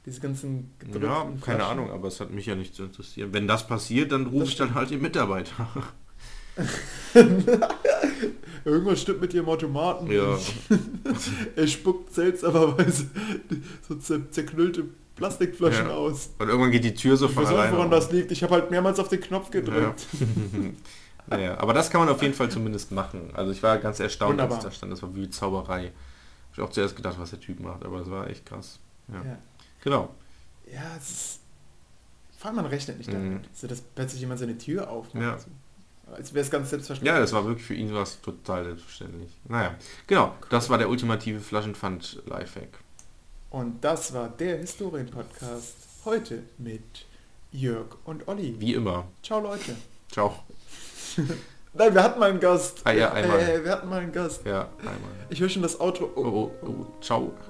diese 0.07 0.21
ganzen 0.21 0.71
gedrückten 0.79 1.03
Ja, 1.11 1.23
keine 1.23 1.39
Flaschen. 1.41 1.61
Ahnung, 1.63 1.91
aber 1.91 2.09
es 2.09 2.21
hat 2.21 2.31
mich 2.31 2.47
ja 2.47 2.55
nicht 2.55 2.75
zu 2.75 2.85
interessieren. 2.85 3.31
Wenn 3.33 3.47
das 3.47 3.67
passiert, 3.67 4.13
dann 4.13 4.27
rufe 4.27 4.47
ich 4.47 4.57
dann 4.57 4.75
halt 4.75 4.91
den 4.91 5.01
Mitarbeiter. 5.03 5.69
Irgendwas 8.65 9.01
stimmt 9.03 9.21
mit 9.21 9.33
ihrem 9.35 9.49
Automaten. 9.49 10.11
ja. 10.11 10.39
Er 11.57 11.67
spuckt 11.67 12.13
seltsamerweise 12.15 13.07
so 13.89 13.95
zer 13.97 14.31
zerknüllte 14.31 14.85
Plastikflaschen 15.17 15.87
Ja. 15.89 15.95
aus. 15.95 16.31
Und 16.39 16.49
irgendwann 16.49 16.71
geht 16.71 16.85
die 16.85 16.95
Tür 16.95 17.17
so 17.17 17.29
von 17.29 17.47
alleine 17.47 17.77
woran 17.77 17.91
das 17.91 18.11
liegt. 18.13 18.31
Ich 18.33 18.43
habe 18.43 18.55
halt 18.55 18.71
mehrmals 18.71 18.99
auf 18.99 19.09
den 19.09 19.21
Knopf 19.21 19.51
gedrückt. 19.51 20.07
Naja, 21.29 21.59
aber 21.59 21.73
das 21.75 21.91
kann 21.91 22.01
man 22.01 22.09
auf 22.09 22.23
jeden 22.23 22.35
Fall 22.35 22.51
zumindest 22.51 22.93
machen. 22.93 23.31
Also 23.35 23.53
ich 23.53 23.63
war 23.63 23.79
ganz 23.79 24.01
erstaunt, 24.01 24.41
als 24.41 24.51
Wunderbar. 24.51 24.59
ich 24.59 24.65
da 24.65 24.71
stand. 24.71 24.93
Das 24.93 25.03
war 25.03 25.15
wie 25.15 25.29
Zauberei. 25.31 25.85
Hab 25.87 25.93
ich 26.59 26.61
auch 26.63 26.71
zuerst 26.71 26.97
gedacht, 26.97 27.17
was 27.19 27.31
der 27.31 27.41
Typ 27.41 27.61
macht, 27.61 27.85
aber 27.85 28.01
es 28.01 28.11
war 28.11 28.29
echt 28.29 28.45
krass. 28.47 28.79
Ja. 29.09 29.39
Genau. 29.83 30.15
Ja, 30.73 30.97
es 30.97 31.11
ist. 31.11 31.41
Vor 32.39 32.49
allem 32.49 32.57
man 32.57 32.67
rechnet 32.67 32.99
nicht 32.99 33.13
damit. 33.13 33.43
Mhm. 33.43 33.49
So, 33.53 33.67
dass 33.67 33.81
plötzlich 33.81 34.21
jemand 34.21 34.41
seine 34.41 34.57
Tür 34.57 34.91
aufmacht. 34.91 35.23
Ja. 35.23 35.39
So. 35.39 35.49
Als 36.15 36.35
wäre 36.35 36.45
es 36.45 36.51
ganz 36.51 36.71
selbstverständlich. 36.71 37.15
Ja, 37.15 37.21
das 37.21 37.33
war 37.33 37.45
wirklich 37.45 37.67
für 37.67 37.75
ihn 37.75 37.95
was 37.95 38.21
total 38.21 38.65
selbstverständlich. 38.65 39.31
Naja, 39.49 39.75
genau. 40.07 40.35
Das 40.49 40.69
war 40.69 40.79
der 40.79 40.89
ultimative 40.89 41.41
Flaschenpfand-Lifehack. 41.41 42.79
Und 43.51 43.85
das 43.85 44.13
war 44.13 44.29
der 44.29 44.59
Historien-Podcast. 44.59 45.75
Heute 46.05 46.43
mit 46.59 47.07
Jörg 47.53 47.97
und 48.05 48.27
Olli. 48.27 48.57
Wie 48.59 48.75
immer. 48.75 49.07
Ciao, 49.23 49.41
Leute. 49.41 49.77
Ciao. 50.11 50.35
Nein, 51.73 51.95
wir 51.95 52.03
hatten 52.03 52.19
mal 52.19 52.31
einen 52.31 52.41
Gast. 52.41 52.81
Ah 52.85 52.93
ja, 52.93 53.13
einmal. 53.13 53.39
Äh, 53.39 53.65
wir 53.65 53.71
hatten 53.71 53.89
mal 53.89 54.01
einen 54.01 54.13
Gast. 54.13 54.45
Ja, 54.45 54.69
einmal. 54.79 54.95
Ich 55.29 55.41
höre 55.41 55.49
schon 55.49 55.63
das 55.63 55.79
Outro. 55.81 56.11
Oh, 56.17 56.21
oh, 56.21 56.67
oh. 56.67 56.87
Ciao. 57.01 57.33
Ciao. 57.41 57.50